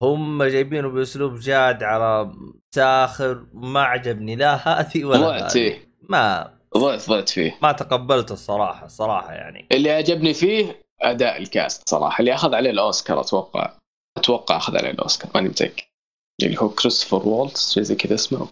هم 0.02 0.42
جايبينه 0.42 0.88
بأسلوب 0.88 1.38
جاد 1.38 1.82
على 1.82 2.34
ساخر 2.74 3.46
ما 3.52 3.82
عجبني 3.82 4.36
لا 4.36 4.54
هذه 4.54 5.04
ولا 5.04 5.18
ضعت 5.18 5.52
فيه. 5.52 5.94
ما 6.08 6.54
ضعت 6.76 7.08
ضعت 7.08 7.28
فيه. 7.28 7.58
ما 7.62 7.72
تقبلته 7.72 8.32
الصراحة 8.32 8.86
الصراحة 8.86 9.32
يعني. 9.32 9.68
اللي 9.72 9.90
عجبني 9.90 10.34
فيه 10.34 10.82
أداء 11.00 11.36
ال 11.36 11.47
cast 11.47 11.88
صراحة. 11.88 12.20
اللي 12.20 12.34
أخذ 12.34 12.54
عليه 12.54 12.70
الأوسكار 12.70 13.20
أتوقع 13.20 13.78
أتوقع 14.18 14.56
أخذ 14.56 14.76
عليه 14.76 14.90
الأوسكار 14.90 15.30
ماني 15.34 15.48
متأكد. 15.48 15.84
اللي 16.42 16.58
هو 16.58 16.68
كريستوفر 16.68 17.28
والتز 17.28 17.74
شيء 17.74 17.82
زي 17.82 17.94
كذا 17.94 18.14
اسمه. 18.14 18.48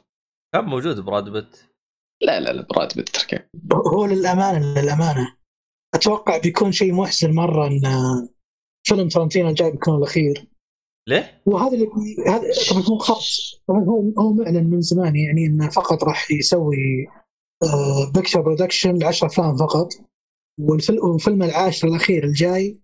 كان 0.54 0.64
موجود 0.64 1.00
براد 1.00 1.28
بيت. 1.28 1.56
لا 2.22 2.40
لا 2.40 2.52
لا 2.52 2.62
براد 2.62 2.94
بيت 2.96 3.08
تركه 3.08 3.46
هو 3.72 4.06
للأمانة 4.06 4.58
للأمانة. 4.58 5.36
أتوقع 5.94 6.38
بيكون 6.38 6.72
شيء 6.72 6.94
محزن 6.94 7.34
مرة 7.34 7.66
إن 7.66 7.80
فيلم 8.86 9.08
ترنتينو 9.08 9.48
الجاي 9.48 9.70
بيكون 9.70 9.94
الأخير. 9.94 10.46
ليه؟ 11.08 11.42
وهذا 11.46 11.74
اللي 11.74 11.86
هذا 12.26 12.42
طبعا 12.70 12.82
هو 12.82 12.98
خط 12.98 13.22
طبعا 13.68 13.84
هو 13.84 14.12
هو 14.18 14.32
معلن 14.32 14.70
من 14.70 14.80
زمان 14.80 15.16
يعني 15.16 15.46
انه 15.46 15.68
فقط 15.70 16.04
راح 16.04 16.30
يسوي 16.30 17.06
picture 18.14 18.40
production 18.40 18.94
ل 18.98 19.04
10 19.04 19.26
أفلام 19.26 19.56
فقط. 19.56 19.88
والفيلم 20.60 21.42
العاشر 21.42 21.88
الأخير 21.88 22.24
الجاي 22.24 22.78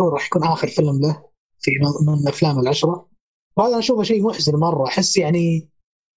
هو 0.00 0.08
راح 0.08 0.26
يكون 0.26 0.44
آخر 0.44 0.68
فيلم 0.68 1.00
له 1.00 1.22
في 1.60 1.70
من- 2.06 2.14
الافلام 2.22 2.58
العشرة. 2.60 3.08
وهذا 3.56 3.70
أنا 3.70 3.78
أشوفه 3.78 4.02
شيء 4.02 4.22
محزن 4.22 4.56
مرة. 4.56 4.86
أحس 4.86 5.16
يعني 5.16 5.68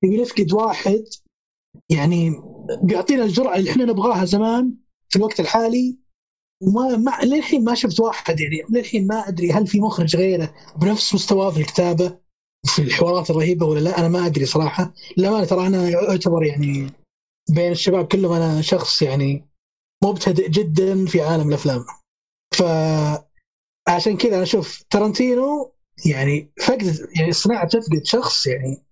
يبي 0.03 0.21
نفقد 0.21 0.53
واحد 0.53 1.03
يعني 1.89 2.31
بيعطينا 2.83 3.23
الجرعه 3.23 3.55
اللي 3.55 3.71
إحنا 3.71 3.85
نبغاها 3.85 4.25
زمان 4.25 4.73
في 5.09 5.15
الوقت 5.15 5.39
الحالي. 5.39 5.97
وما 6.61 6.97
ما 6.97 7.19
للحين 7.23 7.63
ما 7.63 7.75
شفت 7.75 7.99
واحد 7.99 8.39
يعني 8.39 8.63
للحين 8.69 9.07
ما 9.07 9.27
أدري 9.27 9.51
هل 9.51 9.67
في 9.67 9.79
مخرج 9.79 10.15
غيره 10.15 10.53
بنفس 10.81 11.15
مستواه 11.15 11.49
في 11.51 11.59
الكتابة 11.59 12.17
في 12.65 12.81
الحوارات 12.81 13.29
الرهيبة 13.29 13.65
ولا 13.65 13.79
لا 13.79 13.99
أنا 13.99 14.07
ما 14.07 14.25
أدري 14.25 14.45
صراحة. 14.45 14.93
للأمانة 15.17 15.45
ترى 15.45 15.67
أنا 15.67 16.09
اعتبر 16.09 16.43
يعني 16.43 16.89
بين 17.49 17.71
الشباب 17.71 18.07
كلهم 18.07 18.31
أنا 18.31 18.61
شخص 18.61 19.01
يعني 19.01 19.47
مبتدئ 20.03 20.49
جدا 20.49 21.05
في 21.05 21.21
عالم 21.21 21.49
الأفلام. 21.49 21.85
ف 22.53 22.63
عشان 23.89 24.17
كذا 24.17 24.35
أنا 24.35 24.43
أشوف 24.43 24.83
ترنتينو 24.89 25.73
يعني 26.05 26.51
فقد 26.65 27.09
يعني 27.15 27.29
الصناعه 27.29 27.67
تفقد 27.67 28.05
شخص 28.05 28.47
يعني 28.47 28.85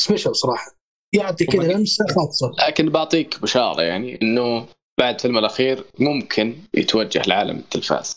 سبيشل 0.00 0.36
صراحة. 0.36 0.78
يعطي 1.14 1.46
كذا 1.46 1.72
لمسة 1.72 2.04
خاصة. 2.06 2.52
لكن 2.68 2.90
بعطيك 2.90 3.40
بشارة 3.42 3.82
يعني 3.82 4.22
إنه 4.22 4.68
بعد 5.00 5.20
فيلم 5.20 5.38
الأخير 5.38 5.84
ممكن 5.98 6.56
يتوجه 6.74 7.22
لعالم 7.26 7.56
التلفاز. 7.56 8.16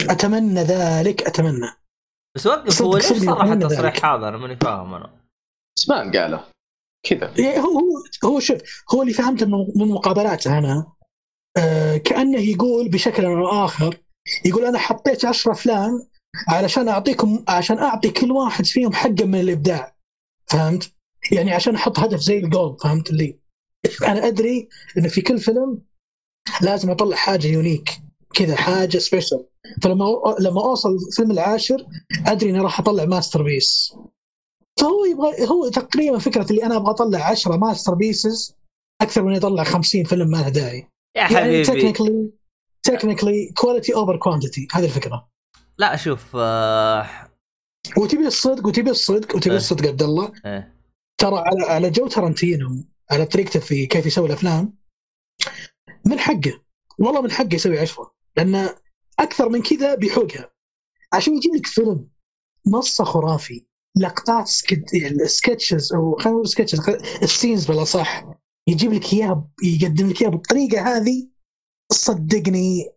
أتمنى 0.00 0.60
ذلك 0.60 1.22
أتمنى. 1.22 1.70
بس 2.36 2.46
وقف 2.46 2.82
هو 2.82 2.96
ليش 2.96 3.06
صرح 3.06 3.44
التصريح. 3.44 4.04
هذا 4.04 4.28
أنا 4.28 4.36
ماني 4.36 4.56
فاهم 4.56 4.94
أنا. 4.94 5.10
بس 5.76 5.88
ما 5.88 5.96
قاله. 5.96 6.44
كذا. 7.06 7.34
يعني 7.38 7.58
هو 7.58 7.78
هو 7.78 8.02
هو 8.24 8.40
شوف 8.40 8.58
هو 8.94 9.02
اللي 9.02 9.12
فهمته 9.12 9.46
من 9.46 9.66
من 9.76 9.88
مقابلاته 9.88 10.58
أنا 10.58 10.92
آه 11.56 11.96
كأنه 11.96 12.40
يقول 12.40 12.88
بشكل 12.88 13.24
أو 13.24 13.64
اخر 13.64 13.96
يقول 14.44 14.64
أنا 14.64 14.78
حطيت 14.78 15.24
10 15.24 15.52
أفلام 15.52 16.08
علشان 16.48 16.88
اعطيكم 16.88 17.44
عشان 17.48 17.78
أعطي 17.78 18.10
كل 18.10 18.32
واحد 18.32 18.64
فيهم 18.64 18.92
حقه 18.92 19.24
من 19.24 19.40
الإبداع. 19.40 19.96
فهمت؟ 20.46 20.92
يعني 21.32 21.52
عشان 21.52 21.74
أحط 21.74 21.98
هدف 21.98 22.18
زي 22.20 22.38
الجول 22.38 22.76
فهمت 22.82 23.10
اللي؟ 23.10 23.38
أنا 24.02 24.26
أدري 24.26 24.68
إن 24.98 25.08
في 25.08 25.20
كل 25.20 25.38
فيلم 25.38 25.82
لازم 26.62 26.90
أطلع 26.90 27.16
حاجة 27.16 27.46
unique 27.46 27.90
كذا 28.34 28.56
حاجة 28.56 28.98
special 28.98 29.44
فلما 29.82 30.04
لما 30.40 30.60
أوصل 30.60 30.96
الفيلم 31.08 31.30
العاشر 31.30 31.86
أدري 32.26 32.50
إني 32.50 32.58
راح 32.58 32.80
أطلع 32.80 33.04
masterpiece 33.04 33.94
فهو 34.80 35.04
يبغى 35.04 35.48
هو 35.48 35.68
تقريبا 35.68 36.18
فكرة 36.18 36.50
اللي 36.50 36.64
أنا 36.64 36.76
أبغى 36.76 36.90
أطلع 36.90 37.30
10 37.30 37.56
masterpieces 37.56 38.56
أكثر 39.02 39.22
من 39.22 39.32
يطلع 39.32 39.64
50 39.64 40.04
فيلم 40.04 40.30
ما 40.30 40.36
له 40.36 40.48
داعي. 40.48 40.78
يا 41.16 41.22
يعني 41.22 41.36
حبيبي. 41.36 41.62
technically 41.64 42.30
technically 42.82 43.52
quality 43.56 43.94
over 43.94 44.16
quantity 44.16 44.68
هذه 44.72 44.84
الفكرة. 44.84 45.28
لا 45.78 45.96
شوف 45.96 46.26
آه... 46.34 47.06
وتبي 47.96 48.26
الصدق 48.26 48.66
وتبي 48.66 48.90
الصدق 48.90 49.36
وتبي 49.36 49.50
إيه. 49.50 49.56
الصدق 49.56 49.88
عبد 49.88 50.02
الله. 50.02 50.32
إيه. 50.46 50.74
ترى 51.20 51.38
على 51.38 51.62
على 51.62 51.90
جو 51.90 52.06
ترنتينو 52.06 52.84
على 53.10 53.26
طريقته 53.26 53.60
في 53.60 53.86
كيف 53.86 54.06
يسوي 54.06 54.26
الأفلام 54.26 54.79
من 56.06 56.18
حقه. 56.18 56.62
والله 56.98 57.20
من 57.22 57.30
حقه 57.30 57.54
يسوي 57.54 57.78
عشرة 57.78 58.14
لأن 58.36 58.68
أكثر 59.18 59.48
من 59.48 59.62
كذا 59.62 59.94
بيحوقها. 59.94 60.50
عشان 61.12 61.36
يجيب 61.36 61.54
لك 61.54 61.66
فيلم 61.66 62.08
نصه 62.66 63.04
خرافي 63.04 63.66
لقطات 63.96 64.48
سكت... 64.48 64.84
sketches 65.24 65.92
أو 65.92 66.16
خلينا 66.16 66.36
نقول 66.36 66.48
sketches 66.48 66.80
ال 67.22 67.28
scenes 67.28 67.66
بالأصح. 67.66 68.24
يجيب 68.68 68.92
لك 68.92 69.12
إياها 69.12 69.48
يقدم 69.62 70.10
لك 70.10 70.20
إياها 70.22 70.30
بالطريقة 70.30 70.96
هذه. 70.96 71.28
صدقني 71.92 72.90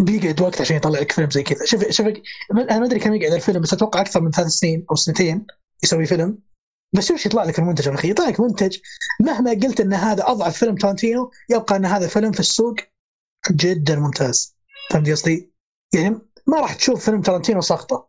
بيقعد 0.00 0.40
وقت 0.40 0.60
عشان 0.60 0.76
يطلع 0.76 1.00
لك 1.00 1.12
فيلم 1.12 1.30
زي 1.30 1.42
كذا. 1.42 1.64
شوف 1.64 1.88
شوف 1.90 2.06
أنا 2.06 2.78
ما 2.78 2.86
أدري 2.86 3.00
كم 3.00 3.14
يقعد 3.14 3.32
الفيلم 3.32 3.60
بس 3.60 3.72
أتوقع 3.72 4.00
أكثر 4.00 4.20
من 4.20 4.30
ثلاث 4.30 4.48
سنين 4.48 4.86
أو 4.90 4.96
سنتين 4.96 5.46
يسوي 5.84 6.06
فيلم. 6.06 6.38
بس 6.94 7.10
وش 7.10 7.26
يطلع 7.26 7.44
لك 7.44 7.58
المنتج 7.58 7.86
يا 7.86 7.94
أخي؟ 7.94 8.10
يطلع 8.10 8.28
لك 8.28 8.40
منتج 8.40 8.78
مهما 9.20 9.50
قلت 9.50 9.80
إن 9.80 9.94
هذا 9.94 10.24
أضعف 10.26 10.58
فيلم 10.58 10.74
تارنتينو 10.74 11.30
يبقى 11.50 11.76
إن 11.76 11.84
هذا 11.84 12.08
فيلم 12.08 12.32
في 12.32 12.40
السوق 12.40 12.74
جدا 13.50 13.96
ممتاز 13.96 14.56
فهمت 14.90 15.10
قصدي؟ 15.10 15.52
يعني 15.94 16.18
ما 16.46 16.60
راح 16.60 16.74
تشوف 16.74 17.04
فيلم 17.04 17.22
تارنتينو 17.22 17.60
ساقطة 17.60 18.08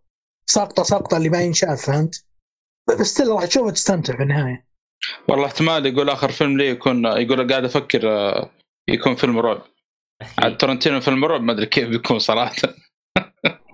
ساقطة 0.49 0.83
ساقطة 0.83 1.17
اللي 1.17 1.29
ما 1.29 1.41
ينشاف 1.41 1.85
فهمت؟ 1.85 2.25
بس 2.99 3.21
راح 3.21 3.45
تشوفه 3.45 3.71
تستمتع 3.71 4.17
في 4.17 4.23
النهاية 4.23 4.67
والله 5.29 5.45
احتمال 5.45 5.85
يقول 5.85 6.09
آخر 6.09 6.31
فيلم 6.31 6.57
لي 6.57 6.69
يكون 6.69 7.05
يقول 7.05 7.51
قاعد 7.51 7.65
أفكر 7.65 8.09
آه، 8.09 8.51
يكون 8.87 9.15
فيلم 9.15 9.39
رعب 9.39 9.61
عاد 10.39 10.57
ترنتينو 10.57 10.99
فيلم 10.99 11.25
رعب 11.25 11.41
ما 11.41 11.53
أدري 11.53 11.65
كيف 11.65 11.89
بيكون 11.89 12.19
صراحة 12.19 12.55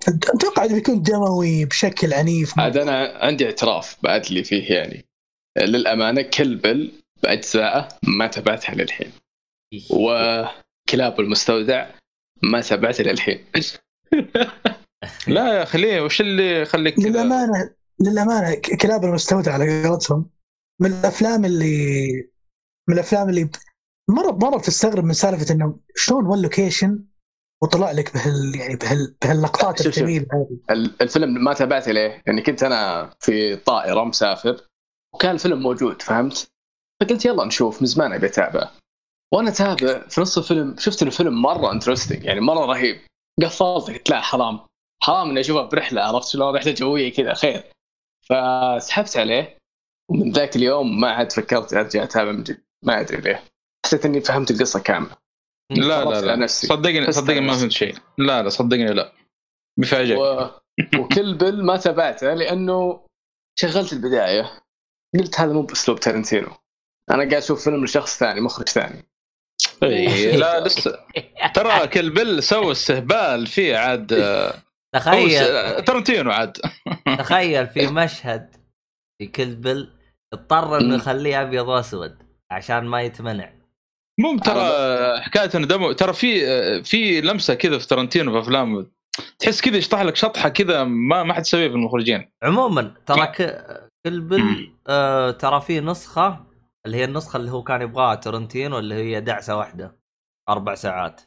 أتوقع 0.08 0.66
إنه 0.66 0.74
بيكون 0.74 1.02
دموي 1.02 1.66
بشكل 1.66 2.14
عنيف. 2.14 2.60
عاد 2.60 2.78
أنا 2.78 3.18
عندي 3.18 3.46
اعتراف 3.46 3.98
بعد 4.04 4.26
اللي 4.26 4.44
فيه 4.44 4.74
يعني. 4.76 5.06
للأمانة 5.58 6.22
كل 6.22 6.56
بل 6.56 6.92
باجزائه 7.24 7.88
ما 8.04 8.28
تابعتها 8.28 8.76
للحين. 8.76 9.12
وكلاب 9.90 11.20
المستودع 11.20 11.90
ما 12.44 12.62
تابعته 12.62 13.04
للحين. 13.04 13.46
لا 15.28 15.54
يا 15.54 15.64
أخي 15.64 15.78
ليه؟ 15.78 16.02
وش 16.02 16.22
اللي 16.22 16.62
يخليك 16.62 17.00
للأمانة 17.00 17.74
للأمانة 18.00 18.56
كلاب 18.82 19.04
المستودع 19.04 19.54
على 19.54 19.88
قولتهم. 19.88 20.30
من 20.82 20.92
الأفلام 20.92 21.46
اللي 21.46 22.08
من 22.90 22.96
الأفلام 22.96 23.30
اللي 23.30 23.50
مرة 24.10 24.32
مرة 24.32 24.58
بتستغرب 24.58 25.04
من 25.04 25.14
سالفة 25.14 25.54
إنه 25.54 25.80
شلون 25.96 26.26
ون 26.26 26.42
لوكيشن 26.42 27.06
وطلع 27.64 27.92
لك 27.92 28.14
بهال 28.14 28.56
يعني 28.56 28.76
بهال 28.76 29.16
بهاللقطات. 29.22 29.86
الجميلة 29.86 30.26
هذه. 30.34 30.58
ال- 30.70 31.02
الفيلم 31.02 31.44
ما 31.44 31.54
تابعته 31.54 31.92
ليه؟ 31.92 32.24
لاني 32.28 32.42
كنت 32.42 32.64
أنا 32.64 33.10
في 33.20 33.56
طائرة 33.56 34.04
مسافر 34.04 34.68
وكان 35.14 35.32
الفيلم 35.32 35.62
موجود 35.62 36.02
فهمت؟ 36.02 36.52
فقلت 37.02 37.26
يلا 37.26 37.46
نشوف 37.46 37.82
من 37.82 37.88
زمان 37.88 38.14
أبي 38.14 38.28
اتابعه 38.28 38.72
وأنا 39.34 39.50
أتابع 39.50 40.08
في 40.08 40.22
نص 40.22 40.38
الفيلم 40.38 40.76
شفت 40.80 41.02
انه 41.02 41.12
فيلم 41.12 41.42
مرة 41.42 41.72
انترستنج 41.72 42.24
يعني 42.26 42.40
مرة 42.40 42.66
رهيب. 42.66 43.02
قفلت 43.44 43.88
قلت 43.88 44.10
لا 44.10 44.22
حرام. 44.22 44.60
حرام 45.04 45.30
إني 45.30 45.40
أشوفه 45.40 45.62
برحلة 45.62 46.02
عرفت 46.02 46.28
شلون؟ 46.28 46.56
رحلة 46.56 46.72
جوية 46.72 47.14
كذا 47.14 47.34
خير. 47.34 47.64
فسحبت 48.22 49.18
عليه 49.18 49.58
ومن 50.10 50.32
ذاك 50.32 50.56
اليوم 50.56 51.00
ما 51.02 51.12
عاد 51.12 51.32
فكرت 51.32 51.74
أرجع 51.74 52.04
أتابع 52.04 52.32
من 52.32 52.44
جديد. 52.44 52.64
ما 52.84 53.00
أدري 53.00 53.22
ليه. 53.22 53.44
حسيت 53.86 54.06
إني 54.06 54.22
فهمت 54.22 54.52
القصة 54.52 54.80
كاملة. 54.80 55.16
لا 55.72 56.06
لا 56.06 56.22
لا. 56.22 56.36
نفسي. 56.36 56.68
صدقني 56.68 57.12
صدقني 57.12 57.42
ما. 57.42 57.54
فهمت 57.54 57.72
شيء. 57.72 57.96
لا 58.18 58.44
لا 58.44 58.50
صدقني 58.50 58.86
لا. 58.86 59.14
بيفاجئك 59.78 60.18
و... 60.18 60.48
وكل 61.00 61.34
بل 61.34 61.64
ما 61.64 61.78
تابعته 61.78 62.34
لأنه 62.34 63.06
شغلت 63.60 63.94
البداية. 63.94 64.52
قلت 65.20 65.40
هذا 65.40 65.54
مو 65.54 65.62
بأسلوب 65.62 66.00
تارنتينو. 66.00 66.48
أنا 67.12 67.18
قاعد 67.18 67.34
أشوف 67.34 67.64
فيلم 67.64 67.84
لشخص 67.84 68.20
ثاني 68.20 68.42
مخرج 68.42 68.70
ثاني. 68.70 69.04
إيه، 69.84 70.36
لا 70.38 70.60
لسه. 70.60 71.00
ترى 71.54 71.88
كل 71.88 72.10
بل 72.10 72.44
سوى 72.44 72.72
استهبال 72.72 73.48
فيه 73.48 73.78
عاد. 73.78 74.08
تخيل. 74.96 75.86
ترنتينو 75.86 76.32
عاد. 76.32 76.58
تخيل 77.20 77.68
في 77.68 77.88
مشهد 77.88 78.56
في 79.18 79.28
كلبل 79.28 79.90
اضطر 80.34 80.78
إنه. 80.78 80.96
يخليه 80.96 81.42
ابيض 81.42 81.68
واسود 81.68 82.18
عشان 82.52 82.86
ما 82.86 83.02
يتمنع. 83.02 83.61
مو 84.22 84.38
ترى 84.38 84.62
حكاية 85.22 85.50
انه 85.56 85.68
دمو 85.68 85.92
ترى 85.92 86.14
في 86.14 86.84
في 86.84 87.22
لمسة 87.22 87.54
كذا 87.54 87.78
في 87.78 87.88
ترنتينو 87.88 88.32
في 88.32 88.40
افلامه 88.40 88.86
تحس 89.40 89.62
كذا 89.62 89.78
يشطح 89.78 90.02
لك 90.02 90.16
شطحة 90.16 90.50
كذا 90.50 90.84
ما 90.84 91.24
ما 91.24 91.34
حد 91.34 91.42
يسويها 91.42 91.68
في 91.70 91.76
المخرجين. 91.76 92.32
عموما 92.44 92.94
ترى 93.06 93.28
ك- 93.28 93.90
كلبل 94.06 94.72
آه 94.88 95.32
ترى 95.32 95.62
في 95.62 95.80
نسخة 95.80 96.46
اللي 96.86 96.98
هي 96.98 97.04
النسخة 97.06 97.38
اللي 97.38 97.52
هو 97.52 97.64
كان 97.64 97.82
يبغاها 97.82 98.16
تورنتينو 98.16 98.80
اللي 98.80 98.96
هي 98.96 99.22
دعسة 99.22 99.58
واحدة 99.58 99.96
أربع 100.50 100.76
ساعات. 100.76 101.22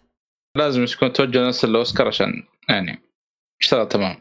لازم 0.56 0.84
تكون 0.84 1.12
توجه 1.12 1.48
نفس 1.48 1.64
الأوسكار 1.64 2.06
عشان 2.08 2.42
يعني 2.68 3.02
اشتغل 3.62 3.88
تمام. 3.88 4.16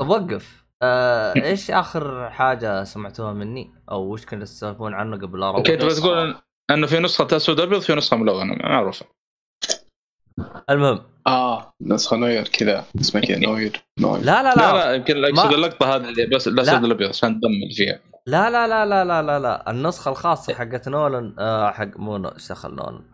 طب 0.00 0.08
وقف 0.08 0.64
آه 0.82 1.34
إيش 1.36 1.70
آخر 1.70 2.30
حاجة 2.30 2.84
سمعتوها 2.84 3.32
مني؟ 3.32 3.72
أو 3.90 4.12
وش 4.12 4.24
كنتوا 4.26 4.44
تسولفون 4.44 4.94
عنه 4.94 5.16
قبل 5.16 5.40
لا 5.40 5.46
أروح؟ 5.48 5.56
okay 5.56 5.76
تبغى 5.76 5.94
تقول 5.94 6.34
أنه 6.70 6.86
في 6.86 6.98
نسخة 6.98 7.36
اسود 7.36 7.60
ابيض 7.60 7.80
في 7.80 7.94
نسخة 7.94 8.16
ملونة 8.16 8.54
معروفه 8.54 9.06
المهم. 10.70 11.02
آه 11.26 11.72
نسخة 11.82 12.16
noir 12.16 12.48
كذا 12.48 12.84
اسمها 13.00 13.22
كذا 13.22 13.38
noir 13.38 13.82
noir. 14.00 14.20
لا 14.22 14.42
لا 14.42 14.54
لا. 14.54 14.72
لا 14.72 14.72
لا 14.72 14.94
يمكن 14.94 15.24
اقصد 15.24 15.52
اللقطه 15.52 15.96
هذه 15.96 16.08
اللي 16.08 16.26
بس 16.26 16.48
الاسود 16.48 16.84
الابيض 16.84 17.08
عشان 17.08 17.40
اللي 17.44 17.74
فيها. 17.74 18.00
لا 18.26 18.50
لا 18.50 18.68
لا 18.68 18.86
لا 18.86 19.04
لا 19.04 19.22
لا 19.22 19.38
لا. 19.38 19.70
النسخة 19.70 20.08
الخاصة 20.08 20.54
حقت 20.54 20.88
نولن 20.88 21.34
آه 21.38 21.70
حق 21.70 21.96
مو 21.96 22.28
إيش 22.28 22.48
دخل 22.48 22.74
نولن؟ 22.74 23.04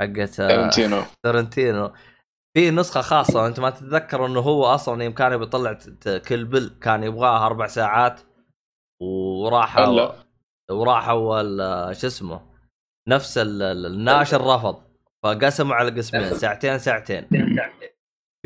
حقت 0.00 0.40
آه 0.40 0.48
تارنتينو. 0.48 1.02
ترنتينو 1.22 1.92
في 2.56 2.70
نسخة 2.70 3.00
خاصة 3.00 3.46
أنت 3.46 3.60
ما 3.60 3.70
تتذكر 3.70 4.26
إنه 4.26 4.40
هو 4.40 4.64
أصلا 4.64 5.04
يوم 5.04 5.12
كان 5.12 5.32
يبي 5.32 5.44
يطلع 5.44 5.78
كل 6.28 6.44
بل 6.44 6.70
كان 6.80 7.02
يبغاها 7.02 7.46
أربع 7.46 7.66
ساعات 7.66 8.20
وراح 9.02 9.78
هلا. 9.78 10.12
وراح 10.70 11.08
اول 11.08 11.60
آه، 11.60 11.92
شو 11.92 12.06
اسمه؟ 12.06 12.53
نفس 13.08 13.38
ال- 13.38 13.62
ال- 13.62 13.86
الناشر 13.86 14.40
رفض 14.54 14.82
فقسموا 15.24 15.74
على 15.74 15.90
قسمين 15.90 16.34
ساعتين 16.34 16.78
ساعتين. 16.78 17.28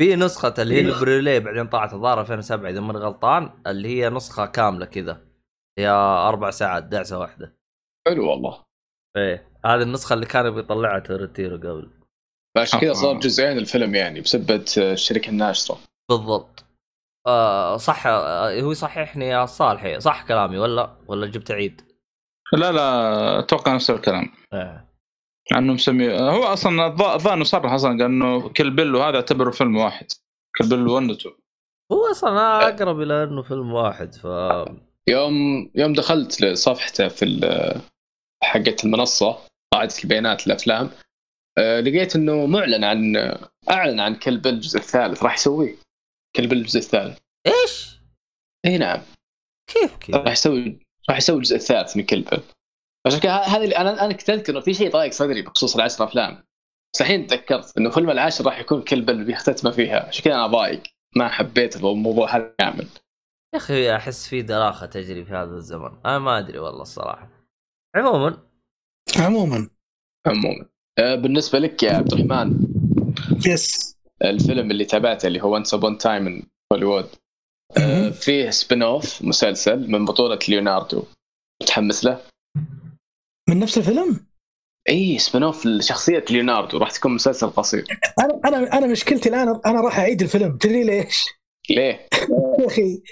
في 0.01 0.15
نسخة 0.15 0.53
اللي 0.59 0.75
هي 0.75 0.79
البريلي 0.81 1.39
بعدين 1.39 1.67
طلعت 1.67 1.93
الظاهر 1.93 2.21
2007 2.21 2.69
إذا 2.69 2.79
ماني 2.79 2.99
غلطان 2.99 3.49
اللي 3.67 3.87
هي 3.87 4.09
نسخة 4.09 4.45
كاملة 4.45 4.85
كذا. 4.85 5.21
هي 5.79 5.87
أربع 6.27 6.49
ساعات 6.51 6.83
دعسة 6.83 7.19
واحدة. 7.19 7.55
حلو 8.07 8.29
والله. 8.29 8.63
إيه 9.17 9.47
هذه 9.65 9.81
النسخة 9.81 10.13
اللي 10.13 10.25
كان 10.25 10.45
يبي 10.45 10.59
يطلعها 10.59 10.99
تورنتينو 10.99 11.55
قبل. 11.57 11.89
فعشان 12.55 12.79
كذا 12.79 12.89
آه. 12.89 12.93
صار 12.93 13.19
جزئين 13.19 13.57
الفيلم 13.57 13.95
يعني 13.95 14.21
بسبه 14.21 14.65
الشركة 14.77 15.29
الناشره 15.29 15.77
بالضبط. 16.09 16.65
آه 17.27 17.77
صح 17.77 18.07
آه 18.07 18.61
هو 18.61 18.71
يصححني 18.71 19.27
يا 19.27 19.45
صالحي 19.45 19.99
صح 19.99 20.27
كلامي 20.27 20.57
ولا؟ 20.57 20.97
ولا 21.07 21.27
جبت 21.27 21.51
عيد؟ 21.51 21.81
لا 22.53 22.71
لا 22.71 23.39
أتوقع 23.39 23.75
نفس 23.75 23.89
الكلام 23.89 24.31
إيه. 24.53 24.89
عنه 25.53 25.73
مسمي 25.73 26.09
هو 26.13 26.43
أصلا 26.43 26.87
الظاهر 26.87 27.43
صرح 27.43 27.71
أصلا 27.71 27.89
قال 27.91 28.01
إنه 28.01 28.49
كل 28.49 28.71
بل 28.71 28.95
وهذا 28.95 29.15
اعتبره 29.15 29.51
فيلم 29.51 29.77
واحد 29.77 30.07
كل 30.57 30.69
بل 30.69 30.87
1 30.87 31.09
و 31.09 31.13
2 31.13 31.35
هو 31.91 32.11
أصلا 32.11 32.67
أقرب 32.67 33.01
إلى 33.01 33.23
إنه 33.23 33.41
فيلم 33.41 33.73
واحد 33.73 34.15
ف 34.15 34.23
يوم 35.09 35.69
يوم 35.75 35.93
دخلت 35.93 36.41
لصفحته 36.41 37.07
في 37.07 37.25
ال- 37.25 37.81
حقة 38.43 38.75
المنصة 38.83 39.37
قاعدة 39.73 39.93
البيانات 40.03 40.47
الأفلام 40.47 40.89
آه، 41.57 41.79
لقيت 41.79 42.15
إنه 42.15 42.45
معلن 42.45 42.83
عن 42.83 43.15
أعلن 43.69 43.99
عن 43.99 44.15
كلب 44.15 44.47
الجزء 44.47 44.79
الثالث 44.79 45.23
راح 45.23 45.33
يسويه 45.35 45.75
كلب 46.35 46.53
الجزء 46.53 46.79
الثالث 46.79 47.17
إيش؟ 47.47 47.99
إي 48.65 48.77
نعم 48.77 49.01
كيف 49.73 49.97
كذا؟ 49.97 50.17
راح 50.17 50.31
يسوي 50.31 50.79
راح 51.09 51.17
يسوي 51.17 51.37
الجزء 51.37 51.55
الثالث 51.55 51.97
من 51.97 52.05
كلب 52.05 52.43
عشان 53.07 53.19
كذا 53.19 53.35
هذه 53.35 53.63
اللي 53.63 53.77
أنا 53.77 54.05
أنا 54.05 54.13
كنت 54.13 54.29
أذكر 54.29 54.53
إنه 54.53 54.61
في 54.61 54.73
شيء 54.73 54.91
ضايق 54.91 55.11
صدري 55.11 55.41
بخصوص 55.41 55.75
العشر 55.75 56.03
أفلام. 56.03 56.43
بس 56.93 57.01
الحين 57.01 57.27
تذكرت 57.27 57.77
إنه 57.77 57.89
فيلم 57.89 58.09
العاشر 58.09 58.45
راح 58.45 58.59
يكون 58.59 58.81
كلب 58.81 59.09
اللي 59.09 59.25
بيختتمه 59.25 59.71
فيها. 59.71 60.07
عشان 60.07 60.23
كذا 60.23 60.33
أنا 60.33 60.47
ضايق. 60.47 60.83
ما 61.15 61.27
حبيت 61.27 61.75
الموضوع 61.75 62.35
هذا 62.35 62.55
كامل. 62.59 62.87
يا 63.53 63.59
أخي 63.59 63.95
أحس 63.95 64.27
في 64.27 64.41
دراخة 64.41 64.85
تجري 64.85 65.25
في 65.25 65.31
هذا 65.33 65.55
الزمن. 65.55 65.91
أنا 66.05 66.19
ما 66.19 66.39
أدري 66.39 66.59
والله 66.59 66.81
الصراحة. 66.81 67.29
عموما. 67.95 68.37
عموما. 69.19 69.69
عموما. 70.27 70.69
آه، 70.99 71.15
بالنسبة 71.15 71.59
لك 71.59 71.83
يا 71.83 71.93
عبد 71.93 72.13
الرحمن. 72.13 72.59
yes 73.45 73.97
الفيلم 74.23 74.71
اللي 74.71 74.85
تابعته 74.85 75.27
اللي 75.27 75.43
هو 75.43 75.53
Once 75.53 75.73
Upon 75.73 75.97
a 75.97 76.03
Time 76.03 76.27
in 76.27 76.43
Hollywood. 76.73 77.09
فيه 78.13 78.49
spin-off 78.49 79.21
مسلسل 79.21 79.91
من 79.91 80.05
بطولة 80.05 80.39
ليوناردو. 80.49 81.03
متحمس 81.63 82.05
له؟ 82.05 82.21
من 83.49 83.59
نفس 83.59 83.77
الفيلم؟ 83.77 84.25
إي 84.89 85.19
spin-off 85.19 85.65
لشخصية 85.65 86.25
ليوناردو. 86.29 86.77
راح 86.77 86.91
تكون 86.91 87.15
مسلسل 87.15 87.49
قصير. 87.49 87.85
أنا 88.19 88.39
أنا 88.45 88.77
أنا 88.77 88.87
مشكلتي 88.87 89.29
الآن 89.29 89.61
أنا 89.65 89.81
راح 89.81 89.99
أعيد 89.99 90.21
الفيلم. 90.21 90.57
تدري 90.57 90.83
ليش؟ 90.83 91.25
ليه؟ 91.69 92.07
يا 92.59 92.67
أخي 92.67 93.03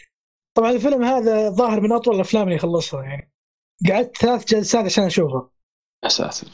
طبعا 0.57 0.71
الفيلم 0.71 1.03
هذا 1.03 1.49
ظاهر 1.49 1.81
من 1.81 1.91
أطول 1.91 2.15
الأفلام 2.15 2.47
اللي 2.47 2.59
خلصها 2.59 3.03
يعني. 3.03 3.31
قعدت 3.89 4.17
ثلاث 4.17 4.45
جلسات 4.45 4.85
عشان 4.85 5.03
أشوفه. 5.03 5.49
يا 6.03 6.09
ساتر 6.09 6.47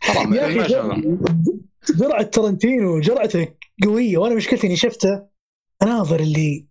حرام. 0.00 0.34
جرعة 1.98 2.22
ترنتينو 2.22 3.00
جرعته 3.00 3.54
قوية 3.84 4.18
وأنا 4.18 4.34
مشكلتي 4.34 4.66
إني 4.66 4.76
شفته 4.76 5.31
اناظر 5.82 6.20
اللي 6.20 6.66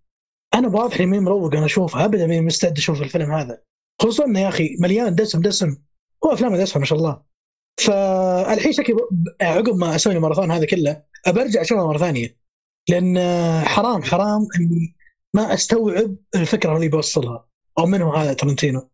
أنا 0.54 0.68
واضح 0.68 1.02
اني 1.02 1.20
مروق 1.20 1.56
أنا 1.56 1.66
اشوفه 1.66 2.06
ابدا 2.06 2.28
ماني 2.28 2.42
مستعد 2.42 2.78
أشوف 2.78 3.02
الفيلم 3.02 3.32
هذا. 3.32 3.62
خصوصا 4.02 4.26
انه 4.26 4.40
يا 4.40 4.50
أخي 4.50 4.78
مليان 4.80 5.16
دسم 5.16 5.42
دسم. 5.42 5.78
هو 6.26 6.34
افلام 6.34 6.56
دسم 6.56 6.80
ما 6.80 6.86
شاء 6.86 6.98
الله. 7.00 7.22
فالحين 7.80 8.72
شكلي 8.72 8.96
عقب 9.42 9.76
ما 9.76 9.96
أسوي 9.96 10.14
الماراثون 10.14 10.52
هذا 10.52 10.66
كله 10.66 11.04
برجع 11.28 11.62
أشوفه 11.62 11.88
مرة 11.88 11.98
ثانية. 11.98 12.38
لأن 12.90 13.20
حرام 13.66 14.04
حرام 14.04 14.48
إني 14.60 14.96
ما 15.34 15.54
أستوعب 15.54 16.16
الفكرة 16.36 16.76
اللي 16.76 16.88
بوصلها 16.88 17.48
أو 17.80 17.86
منهم 17.86 18.16
هذا 18.16 18.34
ترنتينو. 18.34 18.90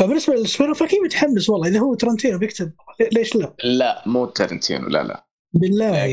فبالنسبة 0.00 0.34
لل 0.34 0.68
spin-off 0.68 0.82
أكيد 0.82 0.98
متحمس 1.00 1.50
والله. 1.50 1.68
إذا 1.68 1.80
هو 1.80 1.94
ترنتينو 1.94 2.38
بيكتب 2.38 2.72
ليش 3.12 3.36
لا؟ 3.36 3.54
لا 3.64 4.02
مو 4.06 4.26
تارنتينو 4.26 4.88
لا 4.88 5.02
لا. 5.02 5.26
بالله. 5.52 6.04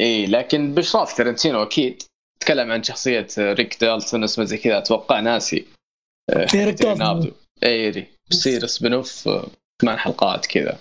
اي 0.00 0.26
لكن 0.26 0.74
باشراف 0.74 1.16
تارنتينو 1.16 1.62
أكيد. 1.62 2.02
تكلم 2.44 2.72
عن 2.72 2.82
شخصية 2.82 3.26
ريك 3.38 3.80
دالتون 3.80 4.24
اسمه 4.24 4.44
زي 4.44 4.58
كذا 4.58 4.78
أتوقع 4.78 5.20
ناسي. 5.20 5.66
آه، 6.30 6.46
إيه، 6.54 6.64
ريك 6.64 6.82
دالتون. 6.82 7.32
اي 7.64 7.90
ري 7.90 8.06
بيصير 8.30 8.66
spin-off 8.66 9.28
آه، 9.28 9.46
ثمان 9.82 9.98
حلقات 9.98 10.46
كذا. 10.46 10.78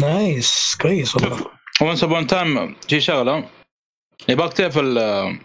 nice 0.00 0.76
كويس 0.80 1.16
والله. 1.16 1.46
Once 1.80 2.04
Upon 2.04 2.26
a 2.26 2.36
Time 2.36 2.74
في 2.74 3.00
شغلة 3.00 3.48
يبغاك 4.28 4.52
تعرف 4.52 4.78
ال- 4.78 5.38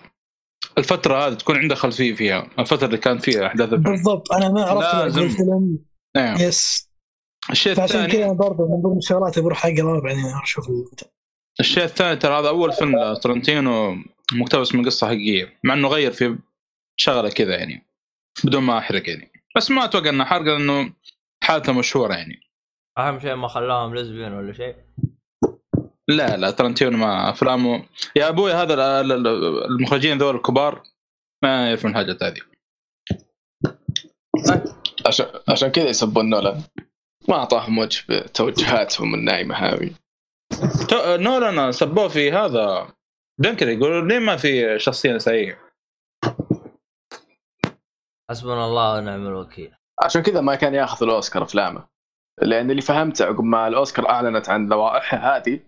الفترة 0.78 1.28
هذه 1.28 1.34
تكون 1.34 1.58
عندك 1.58 1.76
خلفية 1.76 2.14
فيها 2.16 2.48
الفترة 2.60 2.86
اللي 2.88 2.98
كان 2.98 3.18
فيها 3.18 3.48
أحداث 3.48 3.74
الفيلم. 3.74 3.84
بالضبط 3.96 4.32
أنا 4.32 4.50
ما 4.50 4.64
عرفت 4.66 4.96
لازم. 4.96 5.22
الفيلم. 5.22 5.80
نعم. 6.18 6.38
yes. 6.40 6.88
الشيء 7.50 7.72
الثاني 7.84 8.12
كذا 8.12 8.32
برضه 8.32 8.68
من 8.68 8.82
ضمن 8.82 8.98
الشغلات 8.98 9.40
بروح 9.40 9.66
اقرا 9.66 10.00
بعدين 10.00 10.26
أشوف 10.44 10.70
ال- 10.70 10.86
الشيء 11.60 11.84
الثاني 11.84 12.16
ترى 12.16 12.40
هذا 12.40 12.48
أول 12.48 12.74
فيلم 12.74 13.00
لترنتينو. 13.00 13.98
مقتبس 14.34 14.76
من 14.76 14.86
قصه 14.86 15.08
حقيقية 15.08 15.60
مع 15.64 15.74
إنه 15.74 15.88
غير 15.88 16.12
في 16.12 16.38
شغلة 17.00 17.30
كذا 17.30 17.58
يعني 17.58 17.88
بدون 18.44 18.64
ما 18.64 18.78
أحرق 18.78 19.10
يعني. 19.10 19.32
بس 19.56 19.72
ما 19.72 19.84
أتوقع 19.86 20.10
إنه 20.10 20.26
حرق 20.26 20.42
لأنه 20.42 20.94
حالته 21.44 21.74
مشهورة 21.74 22.14
يعني. 22.14 22.40
أهم 22.98 23.20
شيء 23.20 23.36
ما 23.36 23.48
خلاهم 23.48 23.96
لزبيان 23.96 24.34
ولا 24.34 24.54
شيء. 24.54 24.76
لا 26.08 26.38
لا 26.38 26.52
ترنتينو 26.52 26.98
ما 26.98 27.30
افلامه 27.30 27.86
يا 28.16 28.30
أبوي 28.30 28.54
هذا 28.54 28.74
ال- 29.02 29.12
ال- 29.12 29.28
المخرجين 29.66 30.18
ذول 30.18 30.36
الكبار 30.36 30.84
ما 31.44 31.68
يعرفون 31.68 31.92
الحاجات 31.92 32.24
هذه. 32.24 32.42
عشان 35.06 35.26
عشان 35.50 35.70
كذا 35.70 35.90
يسبون 35.90 36.30
نولان. 36.30 36.64
ما 37.30 37.36
أعطاهم 37.36 37.78
وجه 37.78 38.04
بتوجهاتهم 38.10 39.14
النايمة 39.14 39.56
هذه. 39.56 39.92
نولان 41.24 41.72
سبوه 41.72 42.08
في 42.08 42.32
هذا. 42.32 42.94
دنكر 43.40 43.68
يقولوا 43.70 44.08
ليه 44.08 44.20
ما 44.20 44.38
في 44.38 44.80
شخصية 44.80 45.14
نسائية؟ 45.14 45.60
حسبنا 48.30 48.66
الله 48.66 48.98
ونعم 48.98 49.28
الوكيل. 49.28 49.74
عشان 50.04 50.22
كذا 50.22 50.42
ما 50.42 50.56
كان 50.56 50.74
ياخذ 50.74 51.06
الأوسكار 51.06 51.44
أفلامه. 51.44 51.88
لأن 52.42 52.72
اللي 52.72 52.82
فهمته 52.82 53.26
عقب 53.26 53.44
ما 53.44 53.68
الأوسكار 53.68 54.10
أعلنت 54.10 54.50
عن 54.50 54.68
لوائحها 54.68 55.38
هذه 55.38 55.60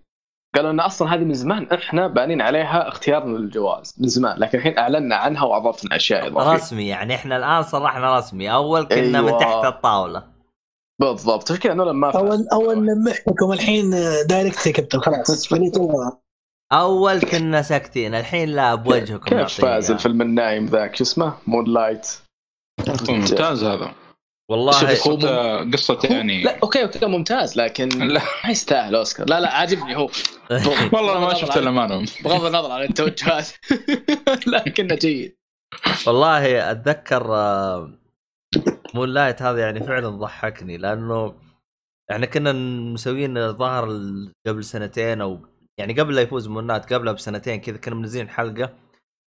قالوا 0.56 0.72
إن 0.72 0.80
أصلا 0.80 1.14
هذه 1.14 1.24
من 1.24 1.34
زمان 1.34 1.68
إحنا 1.72 2.08
بانين 2.08 2.42
عليها 2.42 2.88
اختيارنا 2.88 3.38
للجواز 3.38 3.96
من 4.00 4.08
زمان. 4.08 4.40
لكن 4.40 4.58
الحين 4.58 4.78
أعلنا 4.78 5.16
عنها 5.16 5.44
وأضفنا 5.44 5.96
أشياء 5.96 6.28
إضافية. 6.28 6.54
رسمي 6.54 6.88
يعني 6.88 7.16
إحنا 7.16 7.38
الآن 7.38 7.64
صرحنا 7.64 8.18
رسمي. 8.18 8.54
أول 8.54 8.84
كنا 8.84 9.22
من 9.22 9.28
أيوة. 9.28 9.40
تحت 9.40 9.66
الطاولة. 9.66 10.28
بالضبط. 11.02 11.44
عشان 11.44 11.58
كذا 11.58 11.74
نولان 11.74 11.96
ما. 11.96 12.12
أول 12.12 12.48
اول 12.54 12.86
نمحكم 12.86 13.52
الحين 13.52 13.90
direct 14.28 14.68
يا 14.68 14.72
كابتن 14.72 15.00
خلاص. 15.00 15.48
فنيت. 15.48 15.78
أول 16.74 17.22
كنا 17.22 17.62
ساكتين 17.62 18.16
الحين 18.16 18.50
لا 18.50 18.76
بوجهكم 18.76 19.26
كيف 19.26 19.62
فاز 19.62 19.86
إياه. 19.86 19.98
الفيلم 19.98 20.22
النايم 20.22 20.66
ذاك؟ 20.66 20.96
شو 20.96 21.04
اسمه؟ 21.04 21.34
Moonlight 21.48 22.08
ممتاز 23.10 23.64
هذا. 23.64 23.94
والله 24.52 24.72
شوف، 24.72 25.08
هو 25.08 25.16
قصة 25.16 25.72
قصة 25.72 26.00
يعني 26.10 26.44
لا 26.44 26.60
okay 26.64 26.84
okay 26.84 27.06
ممتاز 27.06 27.58
لكن 27.58 27.90
لا. 28.14 28.22
ما 28.44 28.50
يستاهل 28.50 28.96
أوسكار. 28.96 29.30
لا 29.30 29.40
لا 29.40 29.54
عاجبني 29.54 29.96
هو. 29.96 30.10
والله 30.94 31.20
ما 31.20 31.34
شفت 31.34 31.58
إلا 31.58 31.72
بغض 32.24 32.46
النظر 32.46 32.72
عن 32.72 32.82
التوجهات. 32.82 33.48
لكنه 34.48 34.96
جيد. 34.96 35.36
والله 36.08 36.72
أتذكر 36.72 37.28
Moonlight 38.94 39.42
هذا 39.42 39.60
يعني 39.60 39.80
فعلا 39.80 40.10
ضحكني 40.10 40.78
لأنه 40.78 41.36
إحنا 42.12 42.26
كنا 42.26 42.54
مسويين 42.94 43.38
الظاهر 43.38 44.02
قبل 44.48 44.64
سنتين 44.64 45.22
أو 45.22 45.49
يعني 45.80 45.94
قبل 45.94 46.16
لا 46.16 46.22
يفوز 46.22 46.48
Moonlight 46.48 46.94
قبلها 46.94 47.14
بسنتين 47.14 47.62
كذا 47.62 47.78
كنا 47.78 47.96
منزلين 47.96 48.30
حلقة 48.30 48.70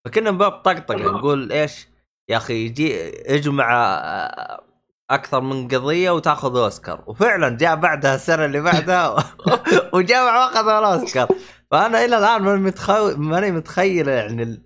فكنا 0.04 0.30
من 0.30 0.38
باب 0.38 0.52
طقطقة 0.52 0.94
نقول 0.96 1.52
إيش؟ 1.52 1.88
يا 2.28 2.36
أخي 2.36 2.54
يجي 2.54 3.10
اجمع 3.34 3.74
آه، 3.84 4.62
أكثر 5.10 5.40
من 5.40 5.68
قضية 5.68 6.10
وتأخذ 6.10 6.56
اوسكار 6.56 7.04
وفعلا 7.06 7.56
جاء 7.56 7.76
بعدها 7.76 8.14
السنة 8.14 8.44
اللي 8.44 8.60
بعدها 8.60 9.16
وجمع 9.94 10.40
وأخذ 10.44 10.68
الأوسكار. 10.68 11.28
فأنا 11.70 12.04
إلى 12.04 12.18
الآن 12.18 12.42
ماني 12.42 12.60
متخيل 12.60 13.16
ماني 13.18 13.50
متخيل 13.52 14.08
يعني 14.08 14.42
ال- 14.42 14.62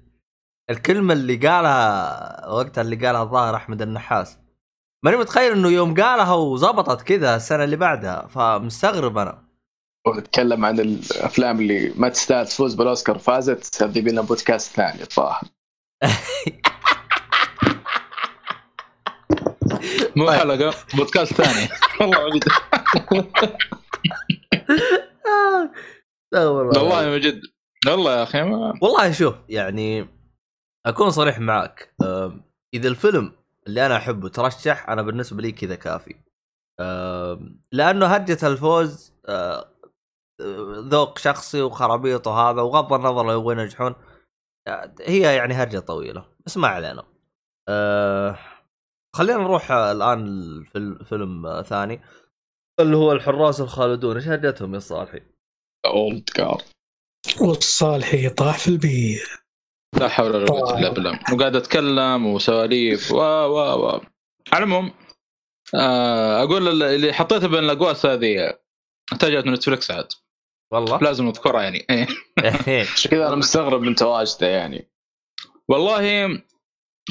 الكلمة 0.70 1.12
اللي 1.12 1.36
قالها 1.36 2.48
وقتها 2.48 2.82
اللي 2.82 2.96
قالها 3.06 3.22
الظاهر 3.22 3.56
أحمد 3.56 3.82
النحاس. 3.82 4.38
ماني 5.04 5.16
متخيل 5.16 5.52
إنه 5.52 5.68
يوم 5.68 5.94
قالها 5.94 6.34
وزبطت 6.34 7.02
كذا 7.02 7.36
السنة 7.36 7.64
اللي 7.64 7.76
بعدها 7.76 8.26
فمستغرب 8.26 9.18
أنا. 9.18 9.45
ونتكلم 10.06 10.64
عن 10.64 10.80
الأفلام 10.80 11.60
اللي 11.60 11.92
ما 11.96 12.08
تستاهل 12.08 12.46
تفوز 12.46 12.74
بالأوسكار 12.74 13.18
فازت 13.18 13.82
هذه 13.82 14.00
لنا 14.00 14.20
بودكاست 14.22 14.76
ثاني 14.76 15.02
الظاهر 15.02 15.40
مو 20.16 20.30
حلقة 20.30 20.74
بودكاست 20.94 21.32
ثاني. 21.34 21.68
والله. 22.00 22.40
لا 26.32 26.46
والله. 26.48 26.82
والله 26.82 27.06
من 27.10 27.20
جد. 27.20 27.40
والله 27.86 28.16
يا 28.18 28.22
أخي 28.22 28.42
ما 28.42 28.72
والله 28.82 29.12
شوف 29.12 29.34
يعني 29.48 30.08
أكون 30.86 31.10
صريح 31.10 31.38
معك 31.38 31.94
أم، 32.02 32.42
إذا 32.74 32.88
الفيلم 32.88 33.32
اللي 33.66 33.86
أنا 33.86 33.96
أحبه 33.96 34.28
ترشح 34.28 34.88
أنا 34.90 35.02
بالنسبة 35.02 35.42
لي 35.42 35.52
كذا 35.52 35.74
كافي. 35.74 36.14
لأنه 37.72 38.06
هرجة 38.06 38.46
الفوز 38.46 39.12
أه، 39.28 39.68
ذوق 40.88 41.18
شخصي 41.18 41.62
وخرابيط 41.62 42.26
وهذا 42.26 42.62
وغض 42.62 42.92
النظر 42.92 43.26
لو 43.26 43.32
يبغون 43.32 43.58
ينجحون 43.58 43.94
هي 45.00 45.36
يعني 45.36 45.54
هرجة 45.54 45.78
طويلة 45.78 46.24
بس 46.46 46.56
ما 46.56 46.68
علينا. 46.68 47.04
أه، 47.68 48.38
خلينا 49.16 49.38
نروح 49.38 49.70
الآن 49.70 50.24
في 50.64 51.04
فيلم 51.04 51.46
آه، 51.46 51.62
ثاني. 51.62 52.00
اللي 52.80 52.96
هو 52.96 53.12
الحراس 53.12 53.60
الخالدون 53.60 54.16
إيش 54.16 54.28
هرجتهم 54.28 54.74
يا 54.74 54.78
صالحي؟ 54.78 55.20
أولد 55.86 56.28
كار. 56.28 56.62
والصالحي 57.40 58.28
طاح 58.28 58.58
في 58.58 58.68
البير. 58.68 59.42
لا 60.00 60.08
حول 60.08 60.36
ولا 60.36 60.46
قوة 60.46 60.78
إلا 60.78 60.92
بالله. 60.92 61.20
وقاعد 61.32 61.56
اتكلم 61.56 62.26
وسواليف 62.26 63.12
و 63.12 63.16
و 63.18 63.86
و. 63.86 64.00
على 64.52 64.64
العموم 64.64 64.92
آه، 65.74 66.42
أقول 66.42 66.82
اللي 66.82 67.12
حطيته 67.12 67.48
بين 67.48 67.58
الأقواس 67.58 68.06
هذه 68.06 68.58
اتجهت 69.12 69.46
من 69.46 69.52
نتفلكس 69.52 69.90
عاد. 69.90 70.08
والله؟ 70.72 70.98
لازم 70.98 71.26
اذكرها 71.28 71.62
يعني. 71.62 71.86
إيه. 72.68 72.86
عشان 72.92 73.10
كذا 73.10 73.26
أنا 73.28 73.36
مستغرب 73.36 73.82
من 73.82 73.94
تواجده 73.94 74.46
يعني. 74.46 74.88
والله 75.68 76.24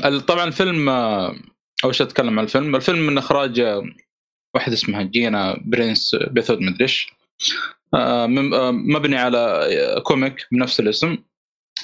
ال- 0.05 0.25
طبعا 0.25 0.43
الفيلم 0.43 0.89
اول 1.83 1.95
شيء 1.95 2.07
أتكلم 2.07 2.39
عن 2.39 2.45
الفيلم؟ 2.45 2.75
الفيلم 2.75 2.99
من 3.07 3.17
إخراج 3.17 3.59
واحد 4.55 4.71
اسمها 4.71 5.01
جينا 5.01 5.57
برنس 5.65 6.15
بيثود 6.15 6.59
مدري 6.61 6.81
إيش 6.81 7.13
آه، 7.93 8.25
مم- 8.27 8.53
آه، 8.53 8.71
مبني 8.71 9.15
على 9.17 9.69
comic 10.03 10.47
بنفس 10.51 10.79
الاسم. 10.79 11.17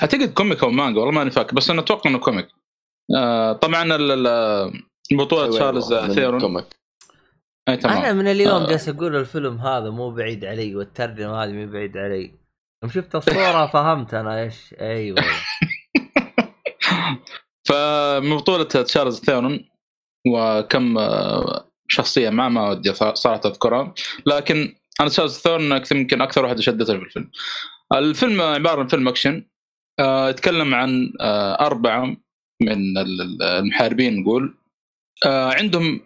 أعتقد 0.02 0.34
comic 0.34 0.64
أو 0.64 0.70
مانجا 0.72 1.00
والله 1.00 1.14
ماني 1.14 1.32
فاكر 1.32 1.56
بس 1.56 1.70
أنا 1.70 1.82
أتوقع 1.82 2.10
إنه 2.10 2.20
comic. 2.20 2.48
آه، 3.18 3.54
طبعا 3.54 3.84
ال- 3.96 4.28
ال- 4.28 4.84
بطولة 5.12 5.60
تشارليز 5.60 6.14
ثيرون 6.14 6.66
تمام. 7.76 7.98
أنا 7.98 8.14
من 8.14 8.28
اليوم 8.28 8.64
آه. 8.64 8.68
جالس 8.68 8.90
أقول 8.90 9.16
الفيلم 9.16 9.58
هذا 9.58 9.90
مو 9.90 10.12
بعيد 10.12 10.46
علي 10.46 10.76
والترجمة 10.76 11.44
هذه 11.44 11.52
مو 11.52 11.72
بعيد 11.72 11.98
علي. 11.98 12.32
يوم 12.84 12.92
شفت 12.92 13.16
الصورة 13.16 13.68
فهمت 13.74 14.14
أنا 14.14 14.44
إيش 14.44 14.76
أيوه 14.82 15.18
فمن 17.68 18.38
بطولة 18.38 18.64
تشارليز 18.64 19.20
ثيرون 19.20 19.70
وكم 20.28 20.98
آه، 20.98 21.72
شخصية 21.88 22.30
ما 22.30 22.50
ما 22.50 22.70
ودي 22.70 22.94
صراحة 22.94 23.42
أذكرها. 23.46 23.94
لكن 24.26 24.76
أنا 25.02 25.10
تشارلز 25.10 25.38
ثيرون 25.40 25.82
يمكن 25.92 26.22
أكثر 26.22 26.44
واحد 26.46 26.60
شدتني 26.60 27.00
في 27.00 27.06
الفيلم. 27.06 27.32
الفيلم 27.94 28.42
عبارة 28.42 28.80
عن 28.82 28.88
فيلم 28.88 29.08
أكشن 29.08 29.44
آه، 30.00 30.30
يتكلم 30.30 30.76
عن 30.76 31.14
أربعة 31.62 32.06
من 32.62 32.98
ال- 32.98 33.22
ال- 33.22 33.44
المحاربين 33.44 34.22
نقول 34.22 34.58
عندهم 35.26 36.00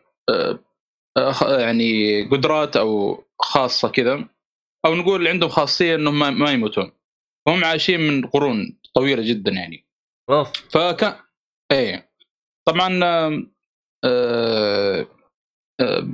يعني 1.59 2.21
قدرات 2.29 2.77
أو 2.77 3.23
خاصة 3.41 3.89
كذا 3.89 4.25
أو 4.85 4.95
نقول 4.95 5.27
عندهم 5.27 5.49
خاصية 5.49 5.95
أنهم 5.95 6.19
ما- 6.19 6.51
يموتون. 6.51 6.91
هم 7.47 7.65
عايشين 7.65 8.01
من 8.01 8.25
قرون 8.27 8.77
طويلة 8.95 9.21
جدا 9.29 9.51
يعني. 9.51 9.87
اوف 10.29 10.51
فكان 10.69 11.15
إيه. 11.71 12.11
طبعا 12.67 12.99
آه، 13.03 13.45
آه، 14.05 15.07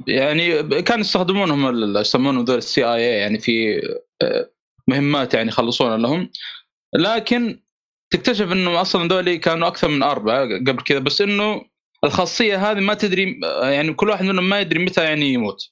يعني 0.07 0.63
كانوا 0.81 1.01
يستخدمونهم 1.01 1.97
يسمونهم 1.97 2.43
ذول 2.43 2.57
ال 2.57 2.85
CIA 2.85 3.17
يعني 3.19 3.39
في 3.39 3.81
آه، 4.21 4.51
مهمات 4.87 5.33
يعني 5.33 5.47
يخلصونها 5.47 5.97
لهم. 5.97 6.31
لكن 6.95 7.59
تكتشف 8.13 8.51
إنه 8.51 8.81
أصلا 8.81 9.07
ذولي 9.07 9.37
كانوا 9.37 9.67
أكثر 9.67 9.87
من 9.87 10.03
أربعة 10.03 10.43
قبل 10.67 10.83
كذا 10.83 10.99
بس 10.99 11.21
إنه 11.21 11.65
الخاصية 12.03 12.71
هذه 12.71 12.79
ما 12.79 12.93
تدري 12.93 13.39
يعني 13.63 13.93
كل 13.93 14.09
واحد 14.09 14.25
منهم 14.25 14.49
ما 14.49 14.59
يدري 14.59 14.85
متى 14.85 15.03
يعني 15.03 15.33
يموت. 15.33 15.71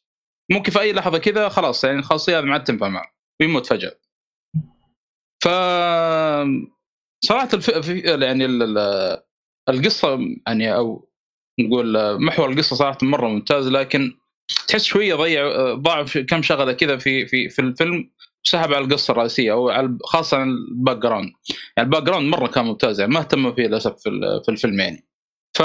ممكن 0.52 0.72
في 0.72 0.80
أي 0.80 0.94
لحظة 0.94 1.18
كذا 1.18 1.50
خلاص 1.50 1.84
يعني 1.84 2.00
الخاصية 2.00 2.40
هذه 2.40 2.46
ما 2.46 2.54
عاد 2.54 2.64
تنفع 2.64 2.88
معه 2.88 3.12
ويموت 3.42 3.66
فجأة. 3.66 4.00
ف 5.44 5.48
صراحة 7.26 7.50
الف... 7.54 7.88
يعني 8.06 8.46
ال- 8.46 8.78
ال- 8.78 9.22
القصة 9.70 10.20
يعني 10.48 10.76
أو 10.76 11.10
نقول 11.60 12.20
محور 12.22 12.50
القصة 12.50 12.76
صراحة 12.76 12.98
مرة 13.02 13.28
ممتاز 13.28 13.68
لكن 13.68 14.18
تحس 14.68 14.84
شوية 14.84 15.16
ضيع 15.16 15.74
ضاع 15.74 16.04
في 16.04 16.24
كم 16.24 16.42
شغلة 16.42 16.74
كذا 16.74 16.98
في 16.98 17.26
في 17.26 17.50
في 17.50 17.60
الفيلم 17.62 18.12
سحب 18.44 18.74
على 18.74 18.86
القصة 18.86 19.12
الرئيسية 19.12 19.52
أو 19.52 19.70
على 19.70 19.98
خاصة 20.04 20.44
ال 20.44 20.98
background. 20.98 21.32
يعني 21.78 21.88
ال 21.90 22.04
background 22.04 22.28
مرة 22.30 22.48
كان 22.48 22.66
ممتاز 22.66 23.00
يعني 23.00 23.14
ما 23.14 23.20
اهتموا 23.20 23.52
فيه 23.52 23.68
للأسف 23.68 23.96
في 24.46 24.50
الفيلم 24.50 24.80
يعني. 24.80 25.09
ف 25.58 25.62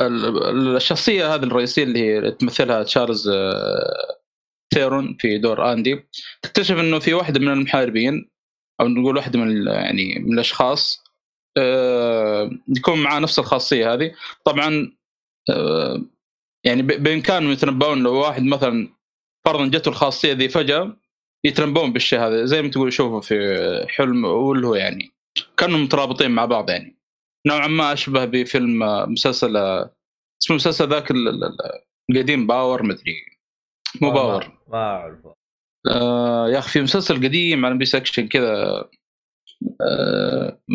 ال- 0.00 0.76
الشخصية 0.76 1.34
هذه 1.34 1.42
الرئيسية 1.42 1.82
اللي 1.82 1.98
هي 2.00 2.30
تمثلها 2.30 2.82
تشارليز 2.82 3.28
آه، 3.28 4.16
ثيرون 4.74 5.16
في 5.20 5.38
دور 5.38 5.72
آندي 5.72 6.06
تكتشف 6.42 6.76
إنه 6.78 6.98
في 6.98 7.14
واحدة 7.14 7.40
من 7.40 7.48
المحاربين 7.48 8.30
أو 8.80 8.88
نقول 8.88 9.16
واحدة 9.16 9.38
من 9.38 9.66
يعني 9.66 10.18
من 10.18 10.34
الأشخاص 10.34 11.04
آه، 11.58 12.50
يكون 12.76 13.02
معاه 13.02 13.18
نفس 13.20 13.38
الخاصية 13.38 13.92
هذه. 13.94 14.14
طبعا 14.44 14.92
آه، 15.50 16.02
يعني 16.66 16.82
بإمكانهم 16.82 17.52
يتنبؤون 17.52 18.02
لو 18.02 18.14
واحد 18.14 18.42
مثلا 18.42 18.88
فرضا 19.46 19.66
جته 19.66 19.88
الخاصية 19.88 20.32
ذي 20.32 20.48
فجأة 20.48 20.96
يتنبؤون 21.44 21.92
بالشيء 21.92 22.18
هذا 22.20 22.44
زي 22.44 22.62
ما 22.62 22.68
تقول 22.68 22.88
يشوفوا 22.88 23.20
في 23.20 23.86
حلم 23.88 24.24
واللي 24.24 24.66
هو 24.66 24.74
يعني 24.74 25.12
كانوا 25.56 25.78
مترابطين 25.78 26.30
مع 26.30 26.44
بعض 26.44 26.70
يعني. 26.70 26.95
نوعا 27.46 27.66
ما 27.66 27.92
أشبه 27.92 28.24
بفيلم 28.24 28.82
آه، 28.82 29.06
مسلسل 29.06 29.56
آه، 29.56 29.90
اسمه 30.42 30.56
مسلسل 30.56 30.88
ذاك 30.88 31.10
ال- 31.10 31.28
ال- 31.28 31.44
ال- 31.44 31.80
القديم 32.10 32.46
Power 32.46 32.82
مدري 32.82 33.14
مو 34.02 34.10
Power. 34.10 34.58
ما- 34.68 34.78
أعرفه. 34.78 35.34
آه 35.90 36.48
يا 36.48 36.58
أخي 36.58 36.70
في 36.70 36.80
مسلسل 36.82 37.14
قديم 37.16 37.66
على 37.66 37.74
MBC 37.74 37.84
Action 37.84 38.28
كذا 38.28 38.84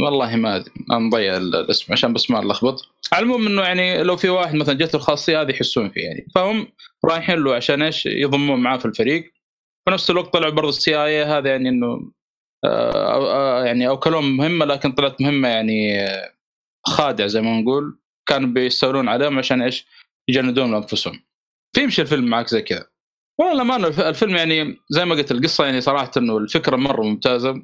والله 0.03 0.35
ما 0.35 0.55
أدري 0.55 0.71
أنا 0.91 0.99
مضيع 0.99 1.37
ال- 1.37 1.55
الاسم 1.55 1.93
عشان 1.93 2.13
بس 2.13 2.31
ما 2.31 2.39
ألخبط. 2.39 2.81
على 3.13 3.25
العموم 3.25 3.47
إنه 3.47 3.61
يعني 3.61 4.03
لو 4.03 4.17
في 4.17 4.29
واحد 4.29 4.55
مثلا 4.55 4.75
جته 4.75 4.95
الخاصية 4.95 5.41
هذه 5.41 5.51
يحسون 5.51 5.89
فيه 5.89 6.01
يعني. 6.01 6.27
فهم 6.35 6.67
رايحين 7.05 7.39
له 7.43 7.55
عشان 7.55 7.81
إيش؟ 7.81 8.05
يضمون 8.05 8.59
معاه 8.59 8.77
في 8.77 8.85
الفريق. 8.85 9.23
في 9.85 9.91
نفس 9.93 10.09
الوقت 10.09 10.33
طلع 10.33 10.49
برضه 10.49 10.69
ال 10.69 10.95
CIA 11.03 11.23
هذا 11.23 11.49
يعني 11.49 11.69
إنه 11.69 12.11
يعني 13.65 13.87
اوكلهم 13.87 14.37
مهمة 14.37 14.65
لكن 14.65 14.91
طلعت 14.91 15.21
مهمة 15.21 15.47
يعني 15.47 15.97
خادعه 16.87 17.27
زي 17.27 17.41
ما 17.41 17.61
نقول 17.61 17.99
كانوا 18.29 18.49
بيستولون 18.49 19.07
عليهم 19.07 19.37
عشان 19.37 19.61
إيش؟ 19.61 19.87
يجندون 20.29 20.73
انفسهم 20.73 21.23
فيمشي 21.75 22.01
الفيلم 22.01 22.25
معك 22.25 22.47
زي 22.47 22.61
كذا. 22.61 22.87
والله 23.39 23.63
ما 23.63 23.75
الف- 23.75 23.99
الفيلم 23.99 24.35
يعني 24.35 24.77
زي 24.89 25.05
ما 25.05 25.15
قلت 25.15 25.31
القصة 25.31 25.65
يعني 25.65 25.81
صراحة 25.81 26.11
إنه 26.17 26.37
الفكرة 26.37 26.75
مرة 26.75 27.01
ممتازة. 27.03 27.63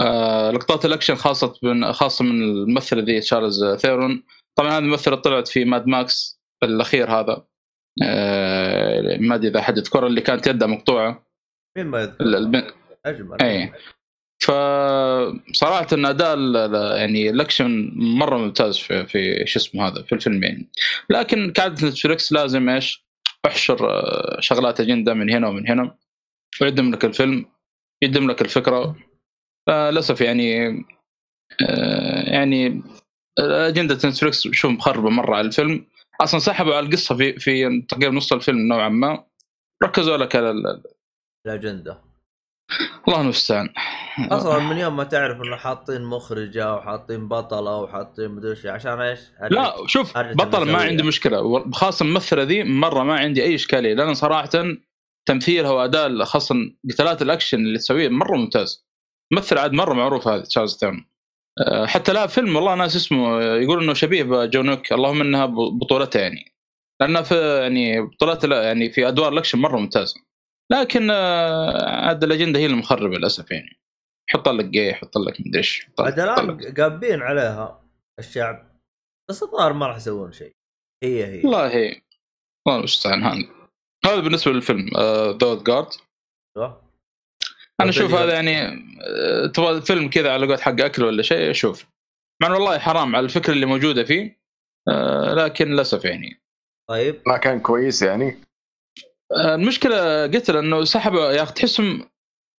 آه 0.00 0.50
لقطات 0.50 0.84
الأكشن 0.84 1.14
خاصة 1.14 1.54
من 1.62 1.92
خاصة 1.92 2.24
من 2.24 2.42
الممثله 2.42 3.02
ذي 3.02 3.20
تشارليز 3.20 3.64
ثيرون. 3.64 4.22
طبعا 4.58 4.70
هذه 4.70 4.78
الممثله 4.78 5.16
طلعت 5.16 5.48
في 5.48 5.64
Mad 5.64 5.86
Max 5.86 6.40
الأخير 6.62 7.10
هذا. 7.10 7.46
آه 8.02 9.16
ما 9.20 9.34
أدري 9.34 9.48
إذا 9.48 9.62
حد 9.62 9.78
يذكرها 9.78 10.06
اللي 10.06 10.20
كانت 10.20 10.46
يدها 10.46 10.68
مقطوعة. 10.68 11.26
مين 11.78 11.86
ما 11.86 12.00
يذكر 12.00 12.24
ال- 12.24 12.34
البنت 12.34 12.70
أجمل. 13.06 13.42
اي 13.42 13.72
فصراحة 14.42 15.86
إن 15.92 16.06
أداء 16.06 16.38
يعني 16.96 17.30
الاكشن 17.30 17.92
مرة 17.96 18.38
ممتاز 18.38 18.78
في 18.78 19.06
في 19.06 19.46
شو 19.46 19.58
اسمه 19.58 19.86
هذا 19.88 20.02
في 20.02 20.14
الفيلم 20.14 20.42
يعني 20.44 20.68
لكن 21.10 21.52
كعاده 21.52 21.88
نتفلكس 21.88 22.32
لازم 22.32 22.68
إيش؟ 22.68 23.04
يحشر 23.46 23.90
آه، 23.90 24.40
شغلات 24.40 24.80
أجندة 24.80 25.14
من 25.14 25.30
هنا 25.30 25.48
ومن 25.48 25.68
هنا. 25.68 25.96
ويقدم 26.60 26.90
لك 26.90 27.04
الفيلم 27.04 27.46
يقدم 28.02 28.30
لك 28.30 28.42
الفكرة. 28.42 28.96
فللاسف 29.66 30.20
يعني 30.20 30.68
آه، 31.68 32.30
يعني 32.30 32.82
أجندة 33.38 33.94
نتفلكس 33.94 34.48
شوف 34.48 34.70
مخربة 34.70 35.10
مرة 35.10 35.36
على 35.36 35.46
الفيلم. 35.46 35.86
أصلا 36.20 36.40
سحبوا 36.40 36.74
على 36.74 36.86
القصة 36.86 37.16
في 37.16 37.38
في 37.38 37.82
تقريبا 37.88 38.14
نص 38.14 38.32
الفيلم 38.32 38.58
نوعا 38.58 38.88
ما. 38.88 39.24
ركزوا 39.84 40.16
لك 40.16 40.36
على 40.36 40.50
ال- 40.50 40.82
الأجندة. 41.46 42.13
الله 43.08 43.20
المستعان. 43.20 43.68
أصلا 44.18 44.58
من 44.58 44.78
يوم 44.78 44.96
ما 44.96 45.04
تعرف 45.04 45.40
إنه 45.40 45.56
حاطين 45.56 46.02
مخرجة 46.02 46.74
وحاطين 46.74 47.28
بطلة 47.28 47.76
وحاطين 47.76 48.30
مدري 48.30 48.50
إيش 48.50 48.66
عشان 48.66 49.00
إيش؟ 49.00 49.20
لا 49.50 49.74
شوف 49.86 50.18
بطل 50.18 50.72
ما. 50.72 50.78
عندي 50.78 51.02
مشكلة. 51.02 51.70
خاصة 51.72 52.04
الممثلة 52.04 52.42
ذي 52.42 52.64
مرة 52.64 53.02
ما 53.02 53.14
عندي 53.14 53.42
أي 53.44 53.54
إشكالية 53.54 53.94
لأن 53.94 54.14
صراحة 54.14 54.50
تمثيلها 55.26 55.70
وأداء 55.70 56.24
خاصة 56.24 56.54
قتالات 56.90 57.22
الأكشن 57.22 57.58
اللي 57.58 57.78
تسويه 57.78 58.08
مرة 58.08 58.36
ممتاز. 58.36 58.86
ممثل 59.32 59.58
عاد 59.58 59.72
مرة 59.72 59.94
معروف 59.94 60.28
هذا 60.28 60.42
تشارليز 60.42 60.76
ثيرون 60.76 61.04
أه، 61.60 61.86
حتى 61.86 62.12
لا 62.12 62.26
فيلم 62.26 62.56
والله 62.56 62.74
ناس 62.74 62.96
اسمه 62.96 63.42
يقول 63.42 63.82
إنه 63.82 63.94
شبيه 63.94 64.22
بجون 64.22 64.68
ويك 64.68 64.92
اللهم 64.92 65.20
إنها 65.20 65.46
بطولته 65.46 66.20
يعني. 66.20 66.54
لأنها 67.00 67.22
في 67.22 67.58
يعني 67.62 68.00
بطولات 68.00 68.44
لا 68.44 68.62
يعني 68.62 68.90
في 68.90 69.08
أدوار 69.08 69.32
الأكشن 69.32 69.58
مرة 69.58 69.78
ممتازة. 69.78 70.14
لكن 70.72 71.10
أه، 71.10 72.06
عاد 72.06 72.24
الأجندة 72.24 72.60
هي 72.60 72.66
المخربة 72.66 73.16
للأسف 73.18 73.50
يعني. 73.50 73.76
حط 74.30 74.48
لك 74.48 74.64
جاي 74.64 74.94
حط 74.94 75.18
لك 75.18 75.40
مدري 75.40 75.58
إيش 75.58 75.86
حط 75.86 76.00
عاد 76.00 76.20
لك- 76.20 76.30
حط 76.30 76.40
لك- 76.40 76.60
الان 76.62 76.74
قابين 76.74 77.22
عليها 77.22 77.84
الشعب 78.18 78.70
بس 79.30 79.42
الظاهر 79.42 79.72
ما 79.72 79.86
راح 79.86 79.96
يسوون 79.96 80.32
شيء. 80.32 80.52
هي 81.04 81.26
هي. 81.26 81.38
والله 81.42 81.68
هي. 81.68 82.00
الله 82.66 82.78
المستعان 82.78 83.22
هذا 83.22 83.48
هذا 84.06 84.20
بالنسبة 84.20 84.52
للفيلم 84.52 84.90
ذا 85.42 85.62
جارد 85.66 85.88
أيوة. 86.56 86.84
أنا 87.80 87.88
أشوف 87.90 88.14
هذا 88.14 88.34
يعني 88.34 88.58
آه، 89.02 89.46
تبغى 89.46 89.82
فيلم 89.82 90.10
كذا 90.10 90.32
على 90.32 90.46
قولة 90.46 90.58
حق 90.58 90.80
أكل 90.80 91.02
ولا 91.04 91.22
شيء 91.22 91.52
شوف 91.52 91.86
مع 92.42 92.48
إنه 92.48 92.54
والله 92.56 92.78
حرام 92.78 93.16
على 93.16 93.24
الفكرة 93.24 93.52
اللي 93.52 93.66
موجودة 93.66 94.04
فيه 94.04 94.40
آه، 94.88 95.34
لكن 95.34 95.68
للأسف 95.68 96.04
يعني. 96.04 96.40
طيب. 96.90 97.22
ما 97.26 97.36
كان 97.36 97.60
كويس 97.60 98.02
يعني. 98.02 98.28
آه، 98.28 98.36
المشكلة 99.32 100.22
قلت 100.26 100.50
له 100.50 100.60
إنه 100.60 100.84
سحبوا 100.84 101.30
يا 101.30 101.42
أخي 101.42 101.52
تحسهم 101.52 102.10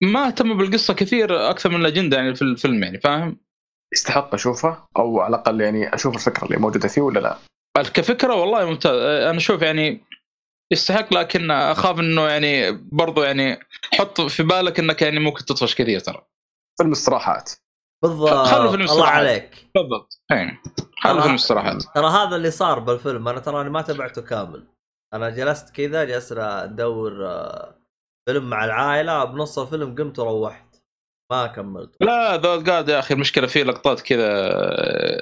ما 0.03 0.27
اهتموا 0.27 0.55
بالقصة 0.55 0.93
كثير 0.93 1.49
أكثر 1.49 1.69
من 1.69 1.75
الأجندة 1.81 2.17
يعني 2.17 2.35
في 2.35 2.41
الفيلم 2.41 2.83
يعني 2.83 2.99
فاهم؟ 2.99 3.37
يستحق 3.93 4.33
أشوفه 4.33 4.87
أو 4.97 5.19
على 5.19 5.35
الأقل 5.35 5.61
يعني 5.61 5.95
أشوف 5.95 6.15
الفكرة 6.15 6.45
اللي 6.45 6.57
موجودة 6.57 6.87
فيه 6.87 7.01
ولا 7.01 7.19
لا؟ 7.19 7.37
كفكرة 7.93 8.33
والله 8.35 8.65
ممتاز. 8.65 8.99
أنا 9.01 9.37
أشوف 9.37 9.61
يعني 9.61 10.05
يستحق 10.73 11.13
لكن 11.13 11.51
أخاف 11.51 11.99
إنه 11.99 12.27
يعني 12.27 12.71
برضو 12.71 13.23
يعني 13.23 13.59
حط 13.93 14.21
في 14.21 14.43
بالك 14.43 14.79
إنك 14.79 15.01
يعني 15.01 15.19
ممكن 15.19 15.45
تطفش 15.45 15.75
كثير 15.75 15.99
ترى. 15.99 16.21
فيلم 16.77 16.91
استراحات. 16.91 17.51
بالضبط. 18.03 18.47
خلوا 18.47 18.71
فيلم 18.71 18.81
الله. 18.83 19.07
عليك. 19.07 19.67
بالضبط. 19.75 20.21
اي 20.31 20.51
ترى- 21.07 21.21
فيلم 21.21 21.33
استراحات. 21.33 21.83
ترى 21.95 22.07
هذا 22.07 22.35
اللي 22.35 22.51
صار 22.51 22.79
بالفيلم 22.79 23.27
أنا 23.27 23.39
تراني 23.39 23.69
ما 23.69 23.81
تبعته 23.81 24.21
كامل. 24.21 24.67
أنا 25.15 25.29
جلست 25.29 25.69
كذا 25.69 26.03
جلست 26.03 26.33
ندور 26.39 27.27
آه، 27.27 27.75
فيلم 28.29 28.49
مع 28.49 28.65
العائلة 28.65 29.23
بنص 29.25 29.59
الفيلم 29.59 29.95
قمت 29.95 30.19
وروحت. 30.19 30.65
ما 31.31 31.47
كملت. 31.47 31.95
لا 32.01 32.37
ذا 32.37 32.55
قاعد 32.71 32.89
يا 32.89 32.99
أخي 32.99 33.13
المشكلة 33.13 33.47
فيه 33.47 33.63
لقطات 33.63 34.01
كذا 34.01 34.25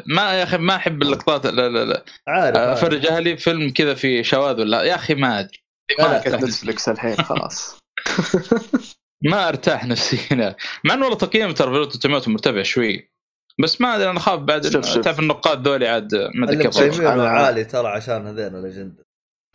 ما 0.06 0.34
يا 0.34 0.44
أخي 0.44 0.58
ما 0.58 0.76
أحب 0.76 1.02
اللقطات 1.02 1.46
لا 1.46 1.70
لا 1.70 1.86
لا. 1.86 2.04
عارف. 2.28 2.58
أفرج 2.58 3.06
أهلي 3.06 3.38
فيلم 3.38 3.70
كذا 3.70 3.94
في 3.94 4.24
شواذ 4.24 4.62
ولا 4.62 4.84
يا 4.84 4.96
أخي 4.96 5.16
ما 5.16 5.40
أدري. 5.40 5.64
ما 6.00 6.20
نتفلكس 6.28 6.90
الحين 6.90 7.16
خلاص. 7.16 7.80
ما 9.32 9.48
أرتاح 9.48 9.86
نفسيا. 9.86 10.56
مع 10.84 10.94
إنه 10.94 11.04
والله 11.04 11.18
تقييم 11.18 11.52
ترى 11.52 11.90
في 12.22 12.30
مرتفع 12.30 12.62
شوي. 12.64 13.12
بس 13.64 13.82
ما 13.82 13.96
أدري 13.96 14.10
أنا 14.10 14.18
اخاف 14.18 14.40
بعد. 14.40 14.62
تعرف 15.04 15.20
النقاد 15.20 15.68
ذولي 15.68 15.88
عاد 15.88 16.16
ما 16.36 16.46
أدري 16.46 16.64
كيف 16.64 17.02
عالي 17.02 17.64
ترى 17.64 17.88
عشان 17.88 18.28
هذين 18.28 18.56
الأجندة. 18.56 19.03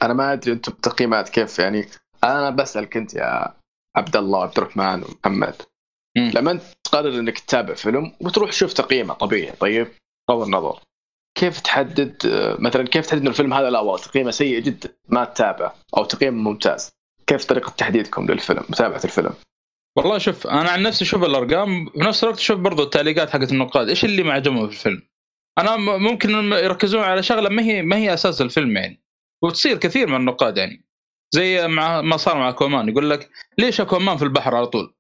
أنا 0.03 0.15
ما 0.15 0.33
أدري 0.33 0.53
أنتم 0.53 0.73
التقييمات 0.73 1.29
كيف 1.29 1.59
يعني 1.59 1.87
أنا 2.25 2.51
بسالك 2.51 2.97
انت 2.97 3.15
يا 3.15 3.55
عبد 3.97 4.17
الله 4.17 4.39
وعبد 4.39 4.59
الرحمن 4.59 5.05
ومحمد. 5.05 5.55
مم. 6.17 6.31
لما 6.35 6.51
أنت 6.51 6.63
تقرر 6.85 7.19
إنك 7.19 7.39
تتابع 7.39 7.75
فيلم 7.75 8.13
وتروح 8.21 8.51
تشوف 8.51 8.73
تقييمه 8.73 9.15
طبيعي 9.15 9.53
طيب؟ 9.53 9.89
بغض 10.29 10.43
النظر. 10.43 10.81
كيف 11.39 11.61
تحدد 11.61 12.27
آه، 12.27 12.57
مثلا 12.61 12.87
كيف 12.87 13.07
تحدد 13.07 13.21
إن 13.21 13.29
الفيلم 13.29 13.55
هذا 13.55 13.71
لا؟ 13.71 13.79
والله 13.79 13.99
تقييمه 13.99 14.31
سيء 14.31 14.61
جدا 14.61 14.89
ما 15.09 15.25
تتابعه 15.25 15.75
أو 15.97 16.05
تقييمه 16.05 16.51
ممتاز. 16.51 16.91
كيف 17.27 17.45
طريقة 17.45 17.71
تحديدكم 17.71 18.27
للفيلم 18.27 18.63
متابعة 18.69 19.01
الفيلم؟ 19.05 19.33
والله 19.97 20.19
شوف 20.19 20.47
أنا 20.47 20.71
عن 20.71 20.83
نفسي 20.83 21.05
أشوف 21.05 21.25
الأرقام 21.25 21.87
في 21.87 21.99
نفس 21.99 22.25
الوقت 22.25 22.39
أشوف 22.39 22.59
برضو 22.59 22.83
التعليقات 22.83 23.31
حقت 23.31 23.53
النقاد 23.53 23.89
إيش 23.89 24.05
اللي 24.05 24.23
ما 24.23 24.33
عجبهم 24.33 24.69
في 24.69 24.75
الفيلم؟ 24.75 25.03
أنا 25.59 25.77
ممكن 25.77 26.31
يركزون 26.53 27.03
على 27.03 27.23
شغلة 27.23 27.49
ما 27.49 27.63
هي 27.63 27.83
ما 27.83 27.97
هي 27.97 28.15
أساس 28.15 28.41
الفيلم 28.41 28.77
يعني. 28.77 29.08
وتصير 29.45 29.77
كثير 29.77 30.07
من 30.07 30.17
النقاد 30.17 30.57
يعني. 30.57 30.85
زي 31.35 31.69
مع 31.69 32.01
ما 32.01 32.17
صار 32.17 32.37
مع 32.37 32.49
اكوامان 32.49 32.89
يقول 32.89 33.11
لك 33.11 33.31
ليش 33.59 33.81
اكوامان 33.81 34.17
في 34.17 34.25
البحر 34.25 34.57
على 34.57 34.67
طول؟ 34.67 34.95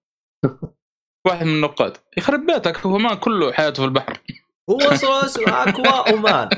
واحد 1.27 1.47
من 1.47 1.55
النقاد. 1.55 1.97
يخرب 2.17 2.47
بيتك 2.47 2.77
اكوامان 2.79 3.15
كله 3.15 3.53
حياته 3.53 3.83
في 3.83 3.85
البحر. 3.85 4.21
هو 4.71 4.79
أصلا 4.79 5.25
اسمه 5.25 5.69
أكوا 5.69 6.11
أومان. 6.11 6.49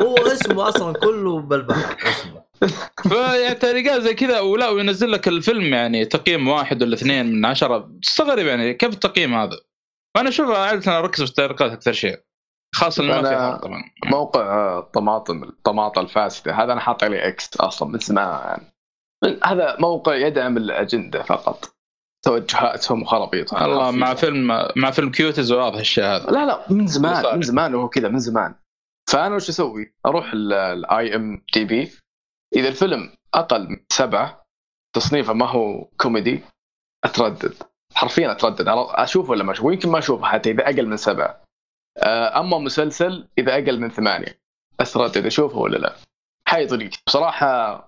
هو 0.00 0.14
اسمه 0.14 0.68
أصلا 0.68 0.92
كله 0.92 1.40
بالبحر 1.40 1.96
اسمه. 2.08 2.44
فيعني 3.08 3.54
تعليقات 3.54 4.02
زي 4.02 4.14
كذا 4.14 4.40
ولا 4.40 4.68
وينزل 4.68 5.12
لك 5.12 5.28
الفيلم 5.28 5.74
يعني 5.74 6.04
تقييم 6.04 6.48
واحد 6.48 6.82
ولا 6.82 6.94
اثنين 6.94 7.26
من 7.26 7.44
عشرة. 7.44 7.90
تستغرب 8.02 8.46
يعني 8.46 8.74
كيف 8.74 8.92
التقييم 8.92 9.34
هذا؟ 9.34 9.60
فانا 10.14 10.28
أشوف 10.28 10.50
عاده 10.50 10.98
اركز 10.98 11.22
في 11.22 11.30
التعليقات 11.30 11.72
أكثر 11.72 11.92
شيء. 11.92 12.20
خاصة 12.74 13.02
ما 13.04 13.22
أنا- 13.22 13.54
في 13.56 13.62
طبعا. 13.62 13.82
موقع 14.06 14.78
الطماطم 14.78 15.42
الطماطة 15.42 16.00
الفاسدة. 16.00 16.52
هذا 16.54 16.72
أنا 16.72 16.80
حاط 16.80 17.04
عليه 17.04 17.28
إكس 17.28 17.56
أصلا 17.56 17.88
من 17.88 17.98
زمان 17.98 18.60
هذا 19.44 19.76
موقع 19.80 20.14
يدعم 20.14 20.56
الأجندة 20.56 21.22
فقط. 21.22 21.74
توجهاتهم 22.24 23.02
وخرابيطهم. 23.02 23.62
الله 23.64 23.90
مع 23.90 24.14
فيلم 24.14 24.68
مع 24.76 24.90
فيلم 24.90 25.10
كيوتز 25.10 25.52
واضح 25.52 25.78
الشيء 25.78 26.04
هذا. 26.04 26.30
لا 26.30 26.46
لا 26.46 26.64
من 26.70 26.86
زمان 26.86 27.12
مصالح. 27.12 27.34
من 27.34 27.42
زمان 27.42 27.74
وهو 27.74 27.88
كذا 27.88 28.08
من 28.08 28.18
زمان. 28.18 28.54
فأنا 29.10 29.34
وش 29.34 29.48
أسوي؟ 29.48 29.94
أروح 30.06 30.30
ال 30.32 31.16
IMDb 31.16 31.92
إذا 32.56 32.68
الفيلم 32.68 33.12
أقل 33.34 33.68
من 33.68 33.76
سبعة 33.92 34.44
تصنيفه 34.96 35.32
ما 35.32 35.46
هو 35.46 35.84
كوميدي 35.84 36.42
أتردد. 37.04 37.54
حرفيا 37.94 38.32
أتردد. 38.32 38.64
أشوفه 38.68 39.30
ولا 39.30 39.44
ما 39.44 39.52
أشوفه؟ 39.52 39.66
ويمكن 39.68 39.88
ما 39.88 39.98
أشوفه 39.98 40.24
حتى 40.24 40.50
إذا 40.50 40.64
أقل 40.64 40.86
من 40.86 40.96
سبعة. 40.96 41.43
أما 42.02 42.58
مسلسل 42.58 43.28
إذا 43.38 43.54
أقل 43.54 43.80
من 43.80 43.90
ثمانية. 43.90 44.40
اتردد 44.80 45.26
أشوفه 45.26 45.58
ولا 45.58 45.76
لا. 45.76 45.96
هاي 46.48 46.66
طريقتي 46.66 47.02
بصراحة 47.06 47.80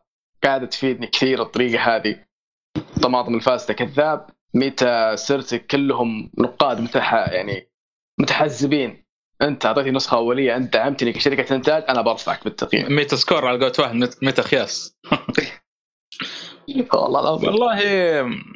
قاعدة 0.45 0.67
تفيدني 0.67 1.07
كثير 1.07 1.43
الطريقة 1.43 1.97
هذه. 1.97 2.25
طماطم 3.03 3.35
الفاسده 3.35 3.75
كذاب 3.75 4.27
متى 4.55 5.17
صرت 5.17 5.55
كلهم 5.55 6.31
نقاد 6.39 6.81
متح 6.81 7.13
يعني 7.15 7.69
متحزبين. 8.19 9.07
أنت 9.43 9.67
أعطيتني 9.67 9.91
نسخة 9.91 10.17
أولية 10.17 10.57
أنت 10.57 10.75
دعمتني 10.75 11.13
كشركة 11.13 11.57
إنتاج 11.57 11.85
أنا 11.89 12.03
برفعك 12.03 12.45
بالتقييم. 12.45 12.93
Metascore 12.97 13.47
على 13.47 13.59
قولة 13.59 13.73
واحد 13.79 14.15
meta 14.23 14.43
خياس. 14.43 14.99
والله 16.95 17.21
العظيم. 17.21 17.49
والله 17.49 17.79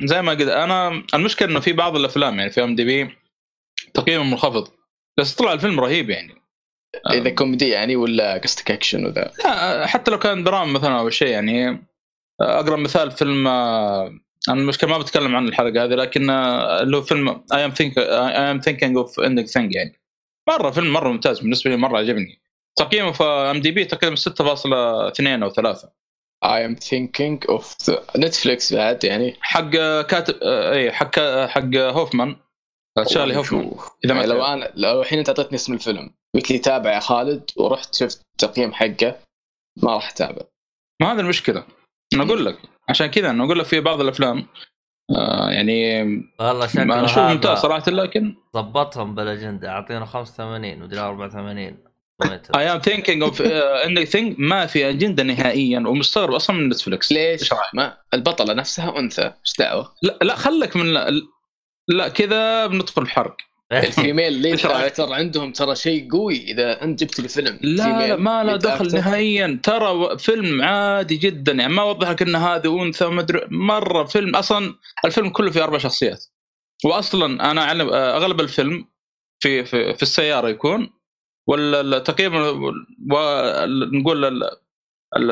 زي 0.04 0.22
ما 0.22 0.32
قلت 0.32 0.48
أنا 0.48 1.02
المشكلة 1.14 1.48
إنه 1.48 1.60
في 1.60 1.72
بعض 1.72 1.96
الأفلام 1.96 2.38
يعني 2.38 2.50
في 2.50 2.64
IMDb 2.64 3.16
تقييمه 3.94 4.24
منخفض. 4.24 4.68
بس 5.18 5.34
طلع 5.34 5.52
الفيلم 5.52 5.80
رهيب 5.80 6.10
يعني. 6.10 6.34
إذا 7.10 7.30
كوميدي 7.30 7.68
يعني 7.68 7.96
ولا 7.96 8.38
قصدك 8.38 8.70
أكشن 8.70 9.06
وذا؟ 9.06 9.32
لا 9.44 9.86
حتى 9.86 10.10
لو 10.10 10.18
كان 10.18 10.44
دراما 10.44 10.72
مثلا 10.72 10.98
أو 10.98 11.10
شيء 11.10 11.28
يعني. 11.28 11.86
اقرب 12.40 12.78
مثال 12.78 13.10
فيلم 13.10 13.46
آه، 13.46 14.20
أنا 14.48 14.60
المشكلة 14.60 14.90
ما 14.90 14.98
بتكلم 14.98 15.36
عن 15.36 15.48
الحلقة 15.48 15.84
هذه 15.84 15.94
لكن 15.94 16.30
آه، 16.30 16.82
اللي 16.82 16.96
هو 16.96 17.02
فيلم 17.02 17.28
I'm 17.54 17.70
think 17.70 17.98
I'm 17.98 18.60
Thinking 18.60 18.96
of 18.96 19.20
Ending 19.20 19.46
Things 19.46 19.74
يعني. 19.74 20.00
مرة 20.48 20.70
فيلم 20.70 20.92
مرة 20.92 21.08
ممتاز 21.08 21.40
بالنسبة 21.40 21.70
لي 21.70 21.76
مرة 21.76 21.98
عجبني. 21.98 22.40
تقييمه 22.76 23.12
في 23.12 23.24
IMDb 23.24 23.84
تقريبا 23.84 24.16
6.2 24.16 25.42
أو 25.42 25.50
3 25.50 25.90
I'm 26.44 26.74
Thinking 26.74 27.44
of 27.48 27.76
نتفلكس 28.16 28.74
بعد 28.74 29.04
يعني. 29.04 29.36
حق 29.40 29.70
آه، 29.78 30.02
كاتب 30.02 30.34
آه، 30.42 30.72
اي 30.72 30.92
حق 30.92 31.18
حق 31.46 31.76
كوفمان. 31.76 32.36
تشارلي 33.06 33.36
كوفمان 33.36 33.70
شوف. 33.70 33.90
إذا 34.04 34.14
ما 34.14 34.20
يعني 34.20 34.32
لو. 34.32 34.44
أنا 34.44 34.72
لو 34.74 35.00
الحين 35.00 35.18
أنت 35.18 35.28
أعطيتني 35.28 35.54
اسم 35.54 35.72
الفيلم 35.72 36.10
قلت 36.34 36.50
لي 36.50 36.58
تابع 36.58 36.94
يا 36.94 37.00
خالد 37.00 37.50
ورحت 37.56 37.94
شفت 37.94 38.22
التقييم 38.32 38.72
حقه 38.72 39.18
ما 39.82 39.94
راح 39.94 40.10
أتابع 40.10 40.42
ما 41.02 41.12
هذا 41.12 41.20
المشكلة 41.20 41.64
أنا 42.14 42.22
أقول 42.22 42.46
لك 42.46 42.58
عشان 42.88 43.06
كذا 43.06 43.30
أنا 43.30 43.44
أقول 43.44 43.58
لك 43.58 43.66
في 43.66 43.80
بعض 43.80 44.00
الأفلام 44.00 44.46
آه 45.16 45.50
يعني 45.50 46.02
والله 46.40 46.68
أنا 46.74 47.06
شكله 47.06 47.28
ممتاز 47.28 47.50
هذا 47.50 47.60
صراحة 47.60 47.90
لكن 47.90 48.36
ضبطهم 48.56 49.14
بالاجنده 49.14 49.68
أعطينا 49.68 50.04
85 50.04 50.82
ودي 50.82 51.00
84 51.00 51.78
اي 52.56 52.72
ام 52.72 52.78
ثينكينج 52.78 53.22
اوف 53.22 53.42
انك 53.86 54.04
ثينك 54.04 54.36
ما 54.38 54.66
في 54.66 54.88
أجندة 54.88 55.22
نهائيا 55.22 55.78
ومستغرب 55.78 56.34
أصلا 56.34 56.56
من 56.56 56.68
نتفلكس 56.68 57.12
ليش؟ 57.12 57.52
ما 57.74 57.96
البطلة 58.14 58.54
نفسها 58.54 58.98
أنثى 58.98 59.22
إيش 59.22 59.54
دعوة؟ 59.58 59.94
لا 60.02 60.18
لا 60.22 60.34
خلك 60.34 60.76
من 60.76 60.96
لا, 61.90 62.08
كذا 62.08 62.66
بندخل 62.66 63.04
بحرق 63.04 63.36
الفيميل 63.72 64.32
ليش؟ 64.32 64.62
ترى 64.62 65.14
عندهم 65.14 65.52
ترى 65.52 65.74
شيء 65.76 66.10
قوي 66.12 66.36
إذا 66.50 66.82
أنت 66.82 67.00
جبت 67.04 67.20
لي 67.20 67.28
فيلم. 67.28 67.58
لا, 67.62 68.06
لا 68.08 68.16
ما 68.16 68.44
له 68.44 68.56
دخل. 68.56 68.94
نهائيا. 68.94 69.60
ترى 69.62 70.18
فيلم 70.18 70.62
عادي 70.62 71.16
جدا. 71.16 71.52
يعني 71.52 71.72
ما 71.72 71.82
اوضح 71.82 72.10
لك 72.10 72.22
ان 72.22 72.36
هذه 72.36 72.82
أنثى 72.82 73.04
ومدري 73.04 73.40
مرة 73.50 74.04
فيلم 74.04 74.36
أصلا 74.36 74.74
الفيلم 75.04 75.28
كله 75.30 75.50
فيه 75.50 75.64
أربع 75.64 75.78
شخصيات. 75.78 76.24
واصلا 76.84 77.50
أنا 77.50 77.62
أعلم 77.62 77.88
آه، 77.88 78.16
أغلب 78.16 78.40
الفيلم 78.40 78.84
في 79.42 79.64
في, 79.64 79.94
في 79.94 80.02
السيارة 80.02 80.48
يكون 80.48 80.90
ولا 81.48 81.80
التقييم 81.80 82.34
ونقول 83.12 84.24
ال- 84.24 84.50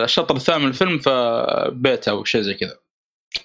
الشطر 0.01 0.37
الثاني 0.37 0.63
من 0.63 0.69
الفيلم 0.69 0.99
في 0.99 1.71
بيت 1.73 2.09
أو 2.09 2.25
شيء 2.25 2.41
زي 2.41 2.55
كذا. 2.55 2.79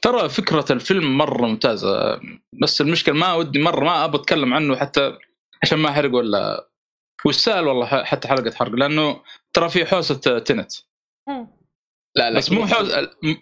ترى 0.01 0.29
فكرة 0.29 0.65
الفيلم 0.71 1.17
مرة 1.17 1.47
ممتازة. 1.47 2.21
بس 2.61 2.81
المشكلة 2.81 3.15
ما 3.15 3.33
ودي 3.33 3.59
مرة 3.59 3.83
ما 3.83 4.05
أبغى 4.05 4.21
أتكلم 4.21 4.53
عنه 4.53 4.75
حتى 4.75 5.17
عشان 5.63 5.79
ما 5.79 5.89
أحرق 5.89 6.15
ولا 6.15 6.69
والسهل 7.25 7.67
والله 7.67 8.03
حتى 8.03 8.27
حلقة 8.27 8.51
حرق 8.51 8.71
لأنه 8.71 9.21
ترى 9.53 9.69
في 9.69 9.85
حوسة 9.85 10.39
تنت. 10.39 10.71
لا 12.15 12.29
لا. 12.31 12.37
بس 12.37 12.51
مو 12.51 12.67
حوس 12.67 12.91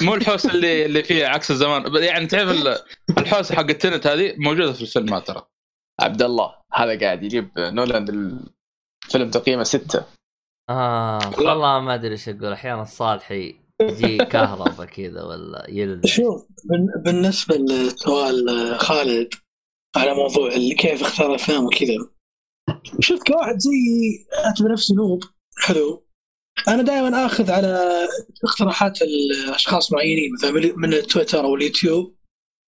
مو 0.01 0.15
الحوسة 0.15 0.51
اللي 0.51 0.85
اللي 0.85 1.03
فيها 1.03 1.27
عكس 1.27 1.51
الزمان. 1.51 1.95
يعني 1.95 2.27
تعرف 2.27 2.49
ال- 2.49 2.77
الحوسة 3.17 3.55
حق 3.55 3.69
التنت 3.69 4.07
هذه 4.07 4.35
موجودة 4.37 4.73
في 4.73 4.81
الفيلمات 4.81 5.27
ترى. 5.27 5.47
عبد 6.01 6.21
الله 6.21 6.55
هذا 6.73 6.99
قاعد 6.99 7.23
يجيب 7.23 7.51
نولاند 7.57 8.09
الفيلم 8.09 9.29
تقييمه 9.29 9.63
ستة. 9.63 10.05
آه 10.69 11.19
والله 11.37 11.79
ما 11.79 11.93
أدري 11.93 12.11
إيش 12.11 12.29
أقول 12.29 12.51
أحيانا 12.51 12.81
الصالحي 12.81 13.60
يجي 13.81 14.17
كهرباء 14.17 14.85
كذا 14.85 15.23
ولا 15.23 15.65
يلمع 15.69 16.01
شوف 16.05 16.45
بال- 16.65 17.03
بالنسبة 17.05 17.55
لسؤال 17.55 18.45
خالد 18.79 19.33
على 19.95 20.13
موضوع 20.13 20.47
اللي 20.53 20.75
كيف 20.75 21.01
اختار 21.01 21.35
افلام 21.35 21.65
وكذا. 21.65 21.95
شوف 22.99 23.23
كواحد 23.23 23.57
زي 23.57 23.69
اعتبر 24.45 24.71
نفسي 24.71 24.93
نوب 24.93 25.23
حلو. 25.57 26.07
أنا 26.67 26.81
دائما 26.81 27.25
آخذ 27.25 27.51
على 27.51 28.07
اقتراحات 28.43 28.99
الأشخاص 29.01 29.91
معينين 29.93 30.33
مثلا 30.33 30.51
من 30.77 30.93
التويتر 30.93 31.43
أو 31.43 31.55
اليوتيوب. 31.55 32.15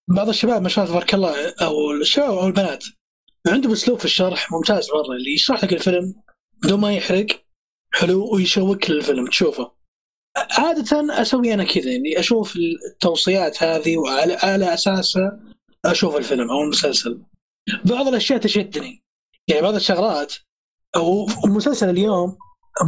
بعض 0.09 0.29
الشباب 0.29 0.61
ما 0.61 0.69
شاء 0.69 0.85
الله 0.85 0.95
تبارك 0.95 1.13
الله 1.13 1.49
أو 1.61 1.91
الشباب 1.91 2.29
أو 2.29 2.47
البنات 2.47 2.85
عندهم 3.47 3.71
أسلوب 3.71 3.99
في 3.99 4.05
الشرح 4.05 4.51
ممتاز 4.51 4.89
مرة 4.91 5.15
اللي 5.15 5.33
يشرح 5.33 5.63
لك 5.63 5.73
الفيلم 5.73 6.15
بدون 6.63 6.79
ما 6.79 6.95
يحرق 6.95 7.27
حلو 7.93 8.35
ويشوك 8.35 8.89
للفيلم 8.89 9.27
تشوفه. 9.27 9.71
عادة 10.37 11.21
أسوي 11.21 11.53
أنا 11.53 11.63
كذا 11.63 11.95
إني 11.95 12.19
أشوف 12.19 12.55
التوصيات 12.55 13.63
هذه 13.63 13.97
وعلى 13.97 14.33
على 14.33 14.73
أساسها 14.73 15.39
أشوف 15.85 16.15
الفيلم 16.15 16.49
أو 16.49 16.63
المسلسل. 16.63 17.21
بعض 17.85 18.07
الأشياء 18.07 18.39
تشدني. 18.39 19.03
يعني 19.47 19.61
بعض 19.61 19.75
الشغلات 19.75 20.33
أو 20.95 21.27
مسلسل 21.45 21.89
اليوم 21.89 22.37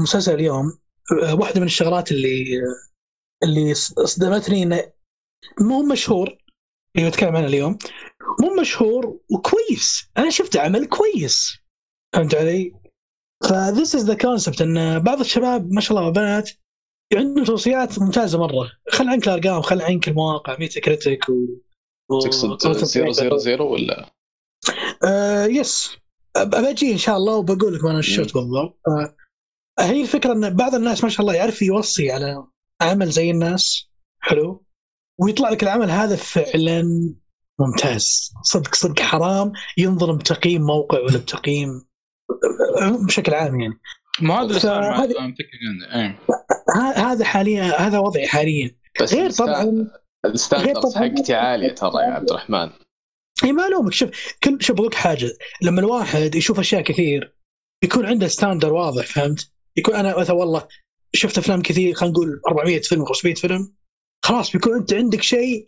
مسلسل 0.01 0.33
اليوم 0.33 0.65
آه، 1.23 1.35
واحدة 1.35 1.59
من 1.59 1.65
الشغلات 1.65 2.11
اللي 2.11 2.61
اللي 3.43 3.73
صدمتني 3.73 4.63
إنه 4.63 4.91
مو 5.61 5.83
مشهور. 5.83 6.37
اللي 6.95 7.09
بتكلم 7.09 7.35
عنه 7.35 7.47
اليوم. 7.47 7.77
مو 8.41 8.61
مشهور 8.61 9.19
وكويس. 9.31 10.09
أنا 10.17 10.29
شفت 10.29 10.57
عمل 10.57 10.85
كويس. 10.85 11.57
فهمت 12.13 12.35
علي؟ 12.35 12.73
ف 13.49 13.58
this 13.58 13.95
is 13.95 14.05
the 14.05 14.13
concept 14.13 14.61
إن 14.61 14.99
بعض 14.99 15.19
الشباب 15.19 15.71
ما 15.71 15.81
شاء 15.81 15.97
الله 15.97 16.09
بنات 16.09 16.49
عندهم 17.13 17.43
توصيات 17.45 17.99
ممتازة 17.99 18.39
مرة. 18.39 18.71
خل 18.89 19.09
عنك 19.09 19.27
الأرقام 19.27 19.61
خل 19.61 19.81
عنك 19.81 20.07
المواقع 20.07 20.57
ميتا 20.59 20.79
كريتيك 20.79 21.29
و... 21.29 22.19
تقصد 22.23 23.37
زيرو 23.37 23.73
ولا؟ 23.73 24.09
آه 25.07 25.45
yes 25.45 25.97
بجي 26.37 26.91
إن 26.91 26.97
شاء 26.97 27.17
الله 27.17 27.35
وبقول 27.35 27.75
لك 27.75 27.85
أنا 27.85 28.01
شفت 28.01 28.33
بالضبط 28.33 28.79
آه 28.87 29.15
هي 29.79 30.01
الفكرة 30.01 30.33
إن 30.33 30.55
بعض 30.55 30.75
الناس 30.75 31.03
ما 31.03 31.09
شاء 31.09 31.21
الله 31.21 31.33
يعرف 31.33 31.61
يوصي 31.61 32.11
على 32.11 32.47
عمل 32.81 33.09
زي 33.09 33.31
الناس. 33.31 33.89
حلو. 34.19 34.65
ويطلع 35.19 35.49
لك 35.49 35.63
العمل 35.63 35.91
هذا 35.91 36.15
فعلا 36.15 36.83
ممتاز. 37.59 38.33
صدق 38.43 38.75
صدق 38.75 38.99
حرام. 38.99 39.51
ينظلم 39.77 40.17
بتقييم 40.17 40.61
موقع 40.61 40.99
ولا 40.99 41.17
بتقييم 41.17 41.87
بشكل 43.05 43.33
عام 43.33 43.59
يعني. 43.59 43.79
مو 44.21 44.33
هذا 44.33 44.41
اللي 44.47 44.59
صار. 44.59 44.83
إيه. 45.95 46.19
هذا 46.95 47.25
حاليا 47.25 47.63
هذا 47.63 47.99
وضعي 47.99 48.27
حاليا 48.27 48.71
بس 49.01 49.13
غير 49.13 49.29
طبعا 49.31 49.63
غير 50.25 50.33
ال 50.33 50.39
standards 50.39 50.93
طبعاً. 50.93 51.09
حقتي 51.09 51.33
عالية 51.33 51.69
ترى 51.69 51.91
يا 52.03 52.11
عبد 52.11 52.29
الرحمن 52.29 52.69
اي 53.43 53.51
ما 53.51 53.67
ألومك 53.67 53.93
شوف 53.93 54.09
كل 54.43 54.57
شوف 54.61 54.75
بقول 54.75 54.87
لك 54.87 54.93
حاجة 54.93 55.29
لما 55.61 55.79
الواحد 55.81 56.35
يشوف 56.35 56.59
أشياء 56.59 56.81
كثير 56.81 57.35
يكون 57.83 58.05
عنده 58.05 58.27
standard 58.27 58.73
واضح 58.73 59.05
فهمت؟ 59.05 59.51
يكون 59.77 59.95
أنا 59.95 60.19
مثلا 60.19 60.35
والله 60.35 60.67
شفت 61.13 61.37
أفلام 61.37 61.61
كثير 61.61 61.93
خلينا 61.93 62.13
نقول 62.13 62.41
400 62.47 62.81
فيلم 62.81 63.05
500 63.05 63.33
فيلم 63.35 63.73
خلاص 64.25 64.51
بيكون 64.51 64.73
أنت 64.75 64.93
عندك 64.93 65.21
شيء 65.21 65.65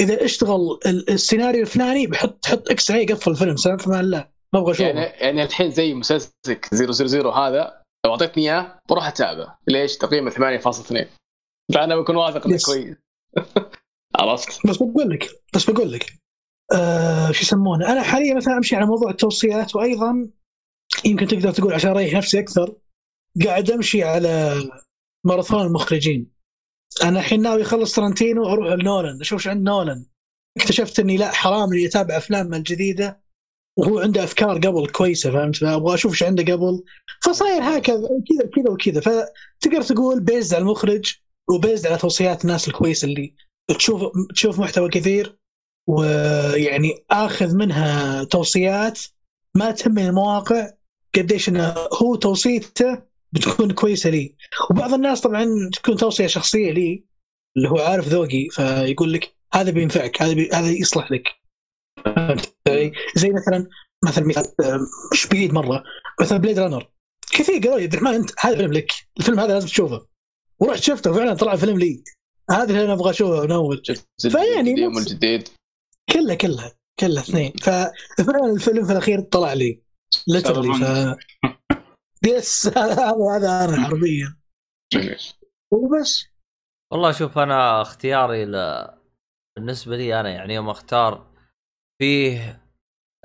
إذا 0.00 0.24
اشتغل 0.24 0.78
ال- 0.86 1.10
السيناريو 1.10 1.60
الفلاني 1.60 2.06
بحط 2.06 2.38
تحط 2.42 2.70
X 2.70 2.90
عليه 2.90 3.02
يقفل 3.02 3.30
الفيلم 3.30 3.56
سلام 3.56 3.76
في 3.78 3.86
أمان 3.86 4.00
الله 4.00 4.28
ما 4.56 4.62
أبغى 4.62 4.72
اشوفه 4.72 4.88
يعني 4.88 5.00
يعني 5.00 5.42
الحين 5.42 5.70
زي 5.70 5.94
مسلسلك 5.94 6.74
000 6.74 7.30
هذا 7.30 7.82
لو 8.06 8.12
أعطيتني 8.12 8.42
إياه 8.42 8.80
بروح 8.88 9.06
اتابعه 9.06 9.58
ليش؟ 9.68 9.96
تقييمه 9.96 10.30
8.2 10.30 11.06
فأنا 11.74 11.96
بكون 11.96 12.16
واثق 12.16 12.46
إنه 12.46 12.54
يس. 12.54 12.66
كويس. 12.66 12.96
عرفت؟ 14.20 14.66
بس 14.66 14.76
بقول 14.76 15.10
لك 15.10 15.28
بس 15.54 15.70
بقول 15.70 15.92
لك 15.92 16.12
آه 16.72 17.30
شو 17.30 17.42
يسمونه؟ 17.42 17.92
أنا 17.92 18.02
حاليا 18.02 18.34
مثلا 18.34 18.56
أمشي 18.56 18.76
على 18.76 18.86
موضوع 18.86 19.10
التوصيات 19.10 19.76
وأيضا 19.76 20.30
يمكن 21.04 21.26
تقدر 21.26 21.52
تقول 21.52 21.72
عشان 21.72 21.90
أريح 21.90 22.14
نفسي 22.14 22.40
أكثر 22.40 22.76
قاعد 23.44 23.70
أمشي 23.70 24.02
على 24.02 24.54
ماراثون 25.26 25.66
المخرجين. 25.66 26.32
أنا 27.02 27.20
الحين 27.20 27.42
ناوي 27.42 27.62
أخلص 27.62 27.94
ترنتينو 27.94 28.42
وأروح 28.42 28.68
لنولن 28.68 29.20
أشوف 29.20 29.38
إيش 29.38 29.48
عند 29.48 29.62
نولن 29.62 30.06
اكتشفت 30.56 31.00
إني 31.00 31.16
لا 31.16 31.32
حرام 31.32 31.72
إني 31.72 31.86
أتابع 31.86 32.16
افلامه 32.16 32.56
الجديدة. 32.56 33.25
وهو 33.78 33.98
عنده 33.98 34.24
أفكار 34.24 34.58
قبل 34.58 34.86
كويسة 34.86 35.30
فهمت؟ 35.30 35.62
أبغى 35.62 35.94
أشوف 35.94 36.12
إيش 36.12 36.22
عنده 36.22 36.52
قبل. 36.52 36.84
فصاير 37.22 37.62
هكذا 37.62 38.08
كذا 38.08 38.50
كذا 38.54 38.70
وكذا. 38.70 39.00
فتقدر 39.00 39.82
تقول 39.82 40.20
بيزد 40.20 40.54
على 40.54 40.62
المخرج 40.62 41.14
وبيزد 41.50 41.86
على 41.86 41.98
توصيات 41.98 42.44
الناس 42.44 42.68
الكويسة 42.68 43.08
اللي 43.08 43.34
تشوف 43.78 44.02
تشوف 44.34 44.58
محتوى 44.58 44.88
كثير 44.88 45.38
ويعني 45.88 47.04
آخذ 47.10 47.56
منها 47.56 48.24
توصيات 48.24 49.00
ما 49.56 49.70
تهمني 49.70 50.08
المواقع 50.08 50.70
قديش 51.14 51.48
إنه 51.48 51.74
هو 52.02 52.14
توصيته 52.14 53.02
بتكون 53.32 53.72
كويسة 53.72 54.10
لي. 54.10 54.34
وبعض 54.70 54.94
الناس 54.94 55.20
طبعا 55.20 55.70
تكون 55.72 55.96
توصية 55.96 56.26
شخصية 56.26 56.72
لي 56.72 57.04
اللي 57.56 57.68
هو 57.68 57.78
عارف 57.78 58.08
ذوقي 58.08 58.48
فيقول 58.50 59.12
لك 59.12 59.36
هذا 59.54 59.70
بينفعك 59.70 60.22
هذا 60.22 60.32
بي... 60.32 60.50
هذا 60.52 60.70
يصلح 60.70 61.12
لك؟ 61.12 61.22
زي 63.16 63.30
مثلا 63.30 63.68
مثلا 64.04 64.24
مثال 64.26 64.44
مش 65.12 65.26
بعيد 65.26 65.52
مرة. 65.52 65.84
مثلا 66.20 66.38
Blade 66.38 66.58
Runner 66.58 66.90
كثير 67.32 67.58
قالوا 67.62 67.76
لي 67.78 67.82
عبد 67.84 67.94
الرحمن 67.94 68.14
انت 68.14 68.30
هذا 68.40 68.56
فيلم 68.56 68.72
لك. 68.72 68.92
الفيلم 69.18 69.40
هذا 69.40 69.52
لازم 69.54 69.66
تشوفه. 69.66 70.06
ورحت 70.58 70.82
شفته 70.82 71.10
وفعلا 71.10 71.34
طلع 71.34 71.56
فيلم 71.56 71.78
لي. 71.78 72.04
هذا 72.50 72.64
اللي 72.64 72.84
أنا 72.84 72.92
أبغى 72.92 73.10
أشوفه 73.10 73.42
من 73.44 73.52
أول. 73.52 73.82
فيعني 74.22 74.70
القديم 74.70 74.90
نفس- 74.92 74.96
والجديد 74.96 75.48
كله 76.12 76.34
كله. 76.34 76.72
كله 77.00 77.20
اثنين. 77.20 77.52
ففعلا 77.52 78.52
الفيلم 78.54 78.86
في 78.86 78.92
الأخير 78.92 79.20
طلع 79.20 79.52
لي. 79.52 79.82
literally 80.28 80.74
ف 80.74 81.16
yes 82.26 82.66
هذا 82.78 83.12
هذا 83.36 83.64
أنا 83.64 83.84
حرفيا. 83.86 84.36
وبس. 85.72 86.24
والله 86.92 87.12
شوف 87.12 87.38
أنا 87.38 87.82
اختياري 87.82 88.44
ل... 88.44 88.86
بالنسبة 89.56 89.96
لي 89.96 90.20
أنا 90.20 90.30
يعني 90.30 90.54
يوم 90.54 90.68
أختار 90.68 91.32
فيه 92.00 92.62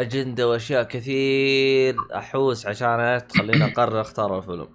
أجندة 0.02 0.50
وأشياء 0.50 0.84
كثير 0.84 1.96
أحوس 2.16 2.68
عشان 2.68 3.28
تخليني 3.28 3.66
أقرر 3.66 4.02
أختار 4.02 4.38
الفيلم. 4.38 4.68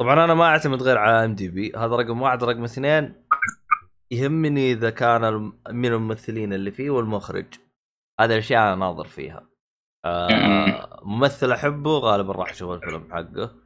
طبعا 0.00 0.24
أنا 0.24 0.34
ما 0.34 0.44
أعتمد 0.44 0.82
غير 0.82 0.98
على 0.98 1.24
إم 1.24 1.34
دي 1.34 1.48
بي. 1.48 1.72
هذا 1.76 1.96
رقم 1.96 2.22
واحد. 2.22 2.44
رقم 2.44 2.64
اثنين 2.64 3.14
يهمني 4.10 4.72
إذا 4.72 4.90
كان 4.90 5.52
من 5.70 5.86
الممثلين 5.86 6.52
اللي 6.52 6.70
فيه 6.70 6.90
والمخرج. 6.90 7.46
هذه 8.20 8.32
الأشياء 8.32 8.62
أنا 8.62 8.74
ناظر 8.74 9.06
فيها. 9.06 9.48
آه 10.04 11.00
ممثل 11.02 11.52
أحبه 11.52 11.98
غالبا 11.98 12.32
راح 12.32 12.50
أشوف 12.50 12.70
الفيلم 12.70 13.08
حقه. 13.12 13.62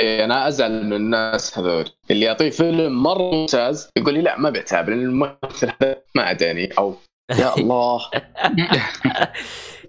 إيه 0.00 0.24
أنا 0.24 0.48
أزعل 0.48 0.86
من 0.86 0.92
الناس 0.92 1.58
هذول 1.58 1.84
اللي 2.10 2.26
يعطيه 2.26 2.50
فيلم 2.50 3.02
مرة 3.02 3.34
ممتاز 3.34 3.90
يقول 3.96 4.14
لي 4.14 4.22
لا 4.22 4.38
ما 4.38 4.50
بيتابع 4.50 4.92
الممثل 4.92 5.72
هذا 5.82 6.02
ما 6.14 6.22
عداني 6.22 6.66
أو 6.78 6.94
يا 7.30 7.54
الله 7.58 8.10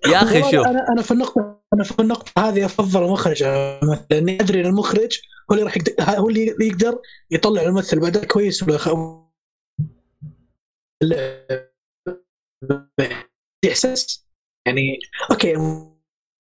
يا 0.08 0.18
أخي 0.24 0.42
شوف 0.42 0.68
أنا 0.68 0.86
أنا 0.90 1.02
في 1.02 1.12
النقطه 1.12 1.62
أنا 1.74 1.84
في 1.84 2.00
النقطة 2.00 2.32
هذه 2.50 2.66
أفضل 2.66 3.04
المخرج 3.04 3.44
لأني 4.12 4.42
أدري 4.42 4.62
إن 4.62 4.66
المخرج 4.66 5.20
هو 5.52 5.56
اللي 5.56 5.64
راح 5.64 5.78
يقدر 5.78 5.94
هو 6.20 6.30
اللي 6.30 6.56
يقدر 6.62 7.02
يطلع 7.32 7.62
الممثل 7.62 8.00
باداء 8.00 8.26
كويس 8.26 8.64
ولا. 8.64 9.28
إحساس 13.68 14.28
يعني 14.68 14.98
أوكي 15.32 15.56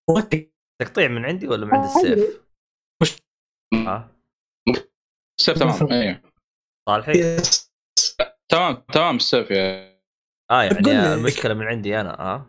ممثل 0.09 0.51
تقطيع 0.81 1.07
من 1.07 1.25
عندي 1.25 1.47
ولا 1.47 1.65
من 1.65 1.73
عند 1.75 1.85
السيف؟ 1.85 2.41
مش- 3.01 3.17
ها 3.73 4.11
السيف 5.39 5.59
تمام. 5.59 5.91
أيوه 5.91 6.21
صالحي؟ 6.89 7.37
تمام 8.49 8.83
تمام 8.93 9.15
السيف 9.15 9.51
يا 9.51 9.96
آه 10.51 10.63
يعني. 10.63 11.13
المشكلة 11.13 11.53
من 11.53 11.63
عندي 11.63 12.01
أنا 12.01 12.19
آه. 12.19 12.45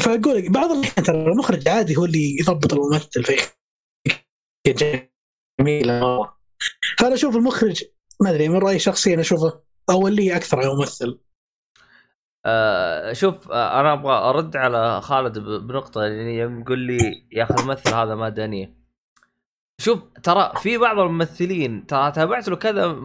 فاقول 0.00 0.36
لك 0.36 0.50
بعض 0.50 0.70
الأحيان 0.70 1.06
ترى 1.06 1.16
المخرج 1.16 1.68
عادي 1.68 1.96
هو 1.96 2.04
اللي 2.04 2.36
يضبط 2.40 2.72
الممثل 2.72 3.24
في 3.24 3.52
جميلة. 5.60 6.00
مره 6.00 6.38
فأنا 6.98 7.14
أشوف 7.14 7.36
المخرج 7.36 7.84
ما 8.22 8.30
أدري 8.30 8.48
من 8.48 8.58
رأيي 8.58 8.78
شخصيا 8.78 9.20
أشوفه 9.20 9.60
أولية 9.90 10.36
أكثر 10.36 10.58
على 10.58 10.72
الممثل. 10.72 11.20
آه 12.46 13.12
شوف 13.12 13.50
آه 13.50 13.80
أنا 13.80 13.92
أبغى 13.92 14.12
أرد 14.12 14.56
على 14.56 15.00
خالد 15.00 15.38
بنقطة 15.38 16.02
يعني 16.02 16.38
يقول 16.38 16.78
لي 16.78 17.28
يا 17.32 17.42
أخي 17.44 17.54
الممثل 17.54 17.94
هذا 17.94 18.14
ما 18.14 18.28
داني 18.28 18.83
شوف 19.80 20.02
ترى 20.22 20.52
في 20.56 20.78
بعض 20.78 20.98
الممثلين 20.98 21.86
ترى 21.86 22.12
تابعت 22.12 22.48
له 22.48 22.56
كذا 22.56 22.96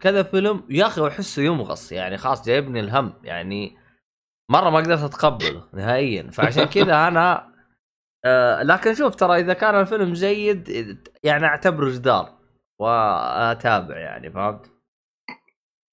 كذا 0.00 0.22
فيلم 0.22 0.64
يا 0.70 0.86
أخي 0.86 1.00
واحسه 1.00 1.42
يمغص 1.42 1.92
يعني 1.92 2.16
خلاص 2.16 2.46
جايبني 2.46 2.80
الهم 2.80 3.12
يعني 3.24 3.78
مرة 4.50 4.70
ما 4.70 4.78
قدرت 4.78 5.02
أتقبله 5.02 5.68
نهائيا. 5.74 6.30
فعشان 6.30 6.64
كذا 6.64 7.08
أنا 7.08 7.52
آه 8.24 8.62
لكن 8.62 8.94
شوف 8.94 9.14
ترى 9.14 9.40
إذا 9.40 9.52
كان 9.52 9.80
الفيلم 9.80 10.12
جيد 10.12 10.68
يعني 11.24 11.44
أعتبره 11.44 11.90
جدار 11.90 12.38
وأتابع 12.80 13.98
يعني 13.98 14.30
فهمت؟ 14.30 14.70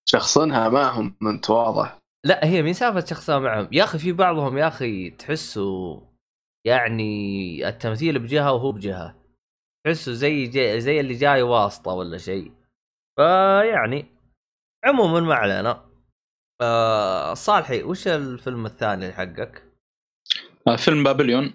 شخصنها 0.09 0.69
معهم 0.69 1.15
أنت 1.23 1.49
واضح. 1.49 1.97
لا 2.25 2.45
هي 2.45 2.61
مين 2.61 2.73
سالفة 2.73 3.05
شخصيه 3.05 3.37
معهم. 3.37 3.67
يا 3.71 3.83
أخي 3.83 3.97
في 3.97 4.11
بعضهم 4.11 4.57
يا 4.57 4.67
أخي 4.67 5.09
تحسه 5.09 6.01
يعني 6.65 7.67
التمثيل 7.67 8.19
بجهة 8.19 8.53
وهو 8.53 8.71
بجهة. 8.71 9.24
تحسه 9.85 10.13
زي 10.13 10.47
جي 10.47 10.81
زي 10.81 10.99
اللي 10.99 11.13
جاي 11.13 11.41
واسطة 11.41 11.91
ولا 11.93 12.17
شيء 12.17 12.51
فيعني 13.17 14.05
عموما 14.85 15.19
ما 15.19 15.35
علينا. 15.35 15.85
آه 16.61 17.33
صالحي 17.33 17.83
وش 17.83 18.07
الفيلم 18.07 18.65
الثاني 18.65 19.11
حقك؟ 19.11 19.63
آه، 20.67 20.75
فيلم 20.75 21.03
بابليون. 21.03 21.53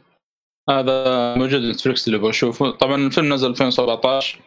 هذا 0.70 1.34
موجود 1.36 1.62
نتفلكس 1.62 2.08
اللي 2.08 2.18
بشوفه. 2.18 2.70
طبعا 2.70 2.94
الفيلم 2.96 3.32
نزل 3.34 3.50
2017 3.50 4.40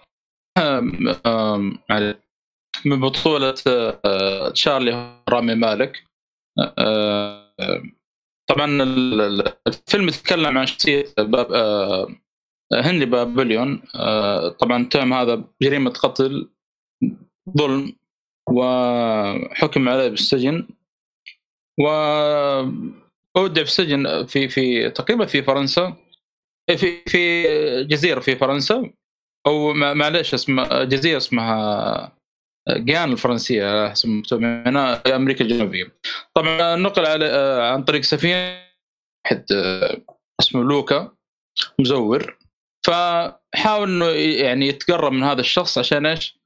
آم، 0.58 1.08
آم، 1.26 1.78
على- 1.92 2.16
من 2.86 3.00
بطولة 3.02 3.56
آه، 3.68 4.50
تشارلي 4.50 5.24
رامي 5.30 5.56
مالك. 5.56 6.04
آه، 6.60 7.54
طبعا 8.50 8.66
ال- 8.84 9.22
ال- 9.22 9.54
الفيلم 9.68 10.08
يتكلم 10.08 10.58
عن 10.58 10.66
شخصية 10.66 11.06
آه، 11.20 12.08
هنري 12.74 13.06
بابليون 13.06 13.82
آه، 13.96 14.48
طبعا 14.50 14.84
تم 14.86 15.14
هذا 15.14 15.44
جريمة 15.62 15.90
قتل 15.92 16.50
ظلم 17.58 17.94
وحكم 18.50 19.90
عليه 19.90 20.08
بالسجن. 20.08 20.68
وأودع 21.80 23.64
في 23.64 23.70
السجن 23.70 24.26
في 24.26 24.50
في 24.50 24.90
تقريبا 24.90 25.26
في 25.26 25.44
فرنسا 25.44 25.96
في 26.78 27.02
في 27.08 27.44
جزيرة 27.84 28.20
في 28.20 28.36
فرنسا 28.36 28.92
ما- 29.48 29.94
معليش 29.94 30.34
اسمها 30.34 30.84
جزيرة 30.84 31.18
اسمها 31.18 32.18
جيان 32.70 33.12
الفرنسية 33.12 33.90
حسب 33.90 34.10
مكتوب 34.10 34.44
هنا 34.44 34.96
في 34.96 35.16
أمريكا 35.16 35.46
الجنوبية. 35.46 35.94
طبعا 36.36 36.76
نقل 36.76 37.06
على 37.06 37.26
آه، 37.26 37.72
عن 37.74 37.84
طريق 37.84 38.02
سفينة 38.02 38.60
واحد 39.26 39.46
آه، 39.52 40.02
اسمه 40.42 40.64
لوكا 40.64 41.12
مزور. 41.80 42.38
فحاول 42.86 43.90
إنه 43.90 44.06
يعني 44.46 44.68
يتقرب 44.68 45.12
من 45.12 45.24
هذا 45.24 45.40
الشخص 45.42 45.78
عشان 45.78 46.06
إيش؟ 46.06 46.40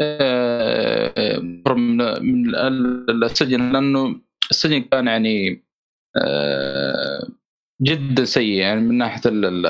آه، 0.00 1.12
آه، 1.16 1.38
من 1.38 1.96
من 2.22 2.54
ال- 2.54 3.24
السجن 3.24 3.72
لأنه 3.72 4.20
السجن 4.50 4.82
كان 4.82 5.06
يعني 5.06 5.64
آه، 6.16 7.28
جدا 7.82 8.24
سيء 8.24 8.52
يعني 8.52 8.80
من 8.80 8.98
ناحية 8.98 9.20
ال- 9.30 9.44
ال- 9.44 9.66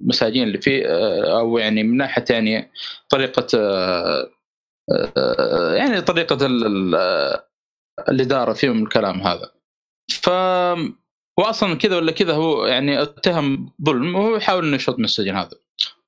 المساجين 0.00 0.42
اللي 0.42 0.58
فيه 0.60 0.86
أو 1.38 1.58
يعني 1.58 1.82
من 1.82 1.96
ناحية 1.96 2.24
يعني 2.30 2.70
طريقة 3.10 3.46
يعني 5.74 6.00
طريقة 6.00 6.46
ال- 6.46 6.66
ال- 6.94 7.40
الإدارة 8.08 8.52
فيهم 8.52 8.82
الكلام 8.82 9.20
هذا 9.20 9.50
ف 10.10 10.30
واصلا 11.40 11.74
كذا 11.74 11.96
ولا 11.96 12.12
كذا 12.12 12.34
هو 12.34 12.66
يعني 12.66 13.02
اتهم 13.02 13.72
ظلم 13.84 14.14
وهو 14.14 14.36
يحاول 14.36 14.66
إنه 14.66 14.76
يشط 14.76 14.98
من 14.98 15.04
السجن 15.04 15.36
هذا. 15.36 15.50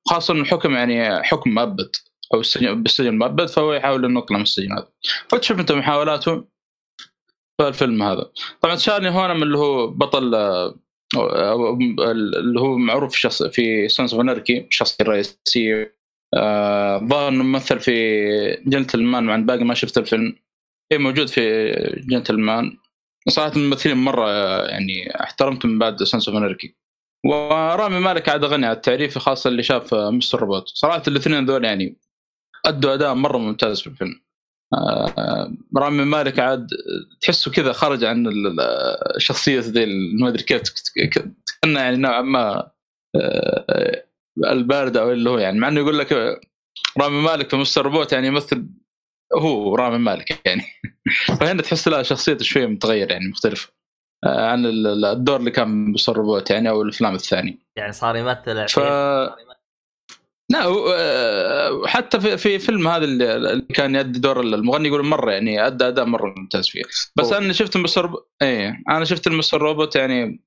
خاصة 0.05 0.33
انه 0.33 0.41
الحكم 0.41 0.75
يعني 0.75 1.23
حكم 1.23 1.49
مؤبد 1.49 1.89
أو 2.33 2.39
السجن 2.39 2.83
بالسجن 2.83 3.17
مؤبد 3.17 3.49
فهو 3.49 3.73
يحاول 3.73 4.05
إنه 4.05 4.19
يطلع 4.19 4.37
من 4.37 4.43
السجن 4.43 4.71
هذا. 4.71 4.87
فتشوف 5.29 5.59
أنت 5.59 5.71
محاولاته 5.71 6.45
في 7.57 7.67
الفيلم 7.67 8.03
هذا. 8.03 8.31
طبعا 8.61 8.75
شارلي 8.75 9.09
هون 9.09 9.35
من 9.35 9.43
اللي 9.43 9.57
هو 9.57 9.87
بطل 9.87 10.35
آه، 10.35 10.75
اللي 12.11 12.59
هو 12.59 12.77
معروف 12.77 13.15
شخص 13.15 13.43
في 13.43 13.89
Sons 13.89 14.13
of 14.13 14.21
Anarchy 14.21 14.67
الشخصيه 14.67 14.97
الرئيسيه 15.01 15.97
آه، 16.35 16.97
ظهر 16.97 17.27
إنه 17.27 17.43
ممثل 17.43 17.79
في 17.79 17.93
جنتلمان 18.65 19.23
مع 19.23 19.35
باقي 19.35 19.63
ما 19.63 19.73
شفت 19.73 19.97
الفيلم. 19.97 20.35
اي 20.91 20.97
موجود 20.97 21.27
في 21.29 21.71
جنتلمان 22.07 22.77
صراحة 23.29 23.51
الممثلين 23.55 23.97
مرة 23.97 24.29
يعني 24.67 25.21
احترمتهم 25.23 25.79
بعد 25.79 26.03
Sons 26.03 26.29
of 26.29 26.37
Anarchy 26.37 26.75
ورامي 27.25 27.99
مالك 27.99 28.29
عاد 28.29 28.45
غني 28.45 28.65
على 28.65 28.75
التعريف 28.75 29.17
خاصة 29.17 29.47
اللي 29.47 29.63
شاف 29.63 29.93
Mr. 29.93 30.39
Robot. 30.39 30.67
صراحة 30.69 31.03
الاثنين 31.07 31.45
ذول 31.45 31.65
يعني 31.65 31.97
أدوا 32.65 32.93
أداء 32.93 33.13
مرة 33.13 33.37
ممتاز 33.37 33.81
في 33.81 33.87
الفيلم. 33.87 34.21
آه، 34.73 35.53
رامي 35.77 36.03
مالك 36.03 36.39
عاد 36.39 36.67
تحسه 37.21 37.51
كذا 37.51 37.73
خرج 37.73 38.03
عن 38.03 38.27
ال- 38.27 38.47
ال- 38.47 38.59
الشخصية 39.15 39.59
ذي 39.59 39.85
ما 40.21 40.27
أدري 40.29 40.43
كيف 40.43 40.61
كنا 41.63 41.83
يعني 41.83 41.97
نوعا 41.97 42.21
ما 42.21 42.71
آه، 43.15 44.03
الباردة 44.37 45.01
أو 45.01 45.11
اللي 45.11 45.29
هو 45.29 45.37
يعني. 45.37 45.59
مع 45.59 45.67
إنه 45.67 45.79
يقول 45.79 45.99
لك 45.99 46.39
رامي 46.97 47.21
مالك 47.21 47.49
في 47.49 47.55
مستر 47.55 47.81
روبوت 47.85 48.11
يعني 48.13 48.27
يمثل 48.27 48.67
هو 49.37 49.75
رامي 49.75 49.97
مالك 49.97 50.45
يعني. 50.45 50.63
فهنا 51.39 51.61
تحس 51.61 51.87
لا 51.87 52.03
شخصيته 52.03 52.43
شوية 52.43 52.65
متغير 52.65 53.11
يعني 53.11 53.27
مختلف 53.27 53.71
آه، 54.25 54.47
عن 54.51 54.65
ال- 54.65 54.87
ال- 54.87 55.05
الدور 55.05 55.39
اللي 55.39 55.51
كان 55.51 55.85
بمستر 55.85 56.17
روبوت 56.17 56.49
يعني 56.51 56.69
أو 56.69 56.81
الأفلام 56.81 57.15
الثانية. 57.15 57.57
يعني 57.77 57.91
صار 57.91 58.15
يمثل 58.15 58.67
ف 58.67 58.79
لا 60.51 60.65
آه، 60.65 61.87
حتى 61.87 62.19
في 62.19 62.37
في 62.37 62.59
فيلم 62.59 62.87
هذا 62.87 63.05
اللي 63.05 63.61
كان 63.61 63.95
يؤدي 63.95 64.19
دور 64.19 64.39
المغني 64.41 64.87
يقول 64.87 65.05
مرة 65.05 65.31
يعني 65.31 65.67
أدى 65.67 65.87
أداء 65.87 66.05
مرة 66.05 66.33
ممتاز 66.37 66.69
فيه. 66.69 66.81
بس 67.15 67.25
أوه. 67.33 67.37
أنا 67.37 67.53
شفت 67.53 67.77
مستر 67.77 68.13
إيه 68.41 68.83
أنا 68.89 69.05
شفت 69.05 69.27
المستر 69.27 69.61
روبوت 69.61 69.95
يعني 69.95 70.43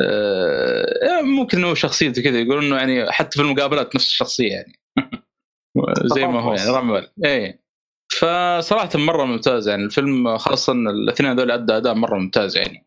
آه، 0.00 1.20
ممكن 1.22 1.58
إنه 1.58 1.74
شخصيته 1.74 2.22
كذا 2.22 2.40
يقول 2.40 2.64
إنه 2.64 2.76
يعني 2.76 3.12
حتى 3.12 3.38
في 3.38 3.42
المقابلات 3.42 3.94
نفس 3.94 4.06
الشخصية 4.06 4.52
يعني. 4.52 4.80
زي 6.14 6.26
ما 6.26 6.40
هو 6.40 6.54
يعني 6.54 6.70
رامي 6.70 6.92
مالك. 6.92 7.12
إيه. 7.24 7.67
فصراحة 8.12 8.90
مرة 8.94 9.24
ممتاز 9.24 9.68
يعني. 9.68 9.84
الفيلم 9.84 10.38
خاصة 10.38 10.72
الاثنين 10.72 11.30
هذول 11.30 11.50
أدى 11.50 11.76
أداء 11.76 11.94
مرة 11.94 12.18
ممتاز 12.18 12.56
يعني. 12.56 12.84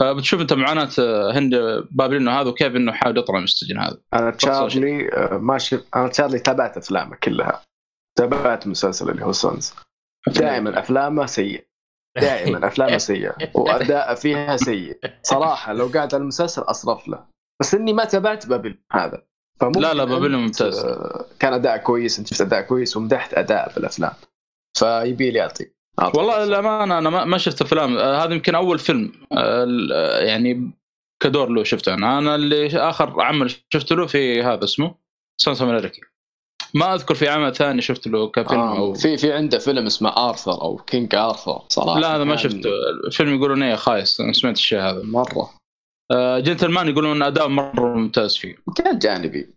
فبتشوف 0.00 0.40
أنت 0.40 0.52
معاناة 0.52 0.88
هند 1.32 1.54
بابلينو 1.90 2.30
هذا 2.30 2.48
وكيف 2.48 2.76
إنه 2.76 2.92
حاول 2.92 3.18
يطلع 3.18 3.38
من 3.38 3.44
السجن 3.44 3.78
هذا. 3.78 3.98
أنا 4.14 4.30
تشارلي 4.30 5.12
آه، 5.12 5.38
ما 5.38 5.58
شفت 5.58 5.86
أنا 5.96 6.08
تشارلي 6.08 6.38
تابعت 6.38 6.76
أفلامه 6.76 7.16
كلها. 7.16 7.62
تابعت 8.18 8.66
مسلسل 8.66 9.10
اللي 9.10 9.24
هو 9.24 9.32
سونز 9.32 9.74
دائما 10.28 10.78
أفلامه 10.78 11.26
سيئه 11.26 11.62
دائما 12.20 12.66
أفلامه 12.66 12.98
سيئه 12.98 13.34
واداء 13.54 14.14
فيها 14.14 14.56
سيء. 14.56 14.98
صراحة 15.22 15.72
لو 15.72 15.86
قاعد 15.86 16.14
على 16.14 16.22
المسلسل 16.22 16.62
أصرف 16.62 17.08
له. 17.08 17.24
بس 17.60 17.74
إني 17.74 17.92
ما 17.92 18.04
تابعت 18.04 18.46
بابل 18.46 18.78
هذا. 18.92 19.22
لا، 19.76 19.94
لا، 19.94 20.04
بابل 20.04 20.36
ممتاز. 20.36 20.78
آه، 20.78 21.26
كان 21.38 21.52
أداء 21.52 21.76
كويس 21.76 22.18
أنت 22.18 22.28
شفت 22.28 22.40
أداء 22.40 22.60
كويس 22.62 22.96
ومدحت 22.96 23.34
أداء 23.34 23.68
في 23.68 23.76
الأفلام. 23.78 24.12
فيبي 24.78 25.30
لي 25.30 25.40
أعطي. 25.40 25.66
والله. 26.14 26.44
للأمانة 26.44 26.98
أنا 26.98 27.24
ما 27.24 27.38
شفت 27.38 27.62
افلام 27.62 27.96
آه، 27.96 28.24
هذا 28.24 28.34
يمكن 28.34 28.54
أول 28.54 28.78
فيلم 28.78 29.12
آه، 29.32 29.66
آه، 29.92 30.18
يعني 30.20 30.72
كدور 31.22 31.48
له 31.48 31.64
شفته 31.64 31.94
أنا. 31.94 32.18
أنا 32.18 32.34
اللي 32.34 32.66
آخر 32.66 33.22
عمل 33.22 33.54
شفت 33.72 33.92
له 33.92 34.06
في 34.06 34.42
هذا 34.42 34.64
اسمه 34.64 34.94
Sons 35.40 35.62
of 35.62 35.70
Anarchy 35.70 36.00
ما 36.74 36.94
أذكر 36.94 37.14
في 37.14 37.28
عمل 37.28 37.54
ثاني 37.54 37.82
شفت 37.82 38.06
له 38.08 38.28
كفيلم 38.28 38.60
آه 38.60 38.78
أو 38.78 38.94
في 38.94 39.16
في 39.16 39.32
عنده 39.32 39.58
فيلم 39.58 39.86
اسمه 39.86 40.10
آرثر 40.28 40.62
أو 40.62 40.76
King 40.76 41.14
Arthur 41.14 41.62
صراحة. 41.68 42.00
لا 42.00 42.16
هذا 42.16 42.24
ما 42.24 42.36
شفته. 42.36 42.70
الفيلم 43.06 43.34
يقولون 43.34 43.62
إيه 43.62 43.74
خايس. 43.74 44.20
أنا 44.20 44.32
سمعت 44.32 44.56
الشيء 44.56 44.78
هذا. 44.80 45.02
مرة. 45.02 45.50
آه، 46.10 46.38
جنتلمان 46.38 46.88
يقولون 46.88 47.22
أداء 47.22 47.48
مرة 47.48 47.94
ممتاز 47.94 48.36
فيه. 48.36 48.56
كان 48.76 48.98
جانبي. 48.98 49.54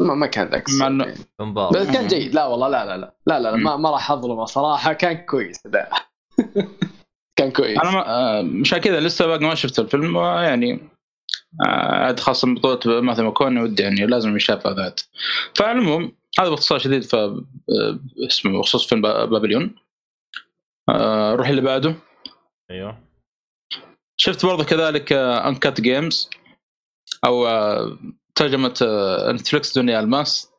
ما, 0.00 0.14
ما 0.14 0.26
كان 0.26 0.46
ذاك 0.48 0.64
مع 0.70 0.86
السوء 0.88 1.06
يعني. 1.08 1.70
بس 1.72 1.86
كان 1.96 2.06
جيد. 2.06 2.34
لا 2.34 2.46
والله 2.46 2.68
لا 2.68 2.84
لا 2.86 2.96
لا. 2.96 3.14
لا 3.26 3.40
لا, 3.40 3.50
لا 3.50 3.56
ما, 3.56 3.76
ما 3.76 3.90
راح 3.90 4.10
أظلمه 4.10 4.44
صراحة. 4.44 4.92
كان 4.92 5.16
كويس 5.26 5.66
لا 5.66 5.90
كان 7.38 7.50
كويس. 7.52 7.78
أنا 7.78 7.90
ما 7.90 8.08
آه، 8.08 8.42
مشان 8.42 8.78
كذا. 8.78 9.00
لسه 9.00 9.26
باقي 9.26 9.44
ما 9.44 9.54
شفت 9.54 9.78
الفيلم 9.78 10.16
يعني 10.16 10.88
عاد 11.60 12.20
خاصة 12.20 12.54
بطولة 12.54 13.00
ماثيو 13.00 13.24
ماكونهي 13.24 13.60
ودي 13.60 13.82
يعني 13.82 14.06
لازم 14.06 14.36
يشاف 14.36 14.66
هذا 14.66 15.00
فعلى 15.56 15.72
العموم 15.78 16.12
هذا 16.40 16.48
باختصار 16.48 16.78
شديد 16.78 17.02
ف 17.04 17.14
آه، 17.14 17.38
اسمه 18.28 18.58
بخصوص 18.58 18.86
فيلم 18.88 19.02
با- 19.02 19.24
بابليون. 19.24 19.74
روح 21.34 21.48
اللي 21.48 21.60
بعده. 21.60 21.94
أيوه. 22.70 22.98
شفت 24.16 24.46
برضه 24.46 24.64
كذلك 24.64 25.12
Uncut 25.12 25.80
Gems 25.80 26.30
أو 27.24 27.46
ترجمة 28.40 28.74
آه، 28.82 29.32
نتفلكس 29.32 29.78
دنيا 29.78 30.00
الماس. 30.00 30.52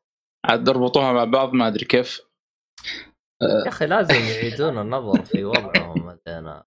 عاد 0.46 0.70
ربطوها 0.70 1.14
مع 1.14 1.24
بعض 1.24 1.54
ما 1.54 1.68
أدري 1.68 1.86
كيف. 1.86 2.22
يا 3.42 3.70
أخي 3.70 3.86
لازم 3.86 4.16
يعيدون 4.16 4.78
النظر 4.78 5.26
في 5.26 5.44
وضعهم 5.44 6.18
بعدين 6.26 6.62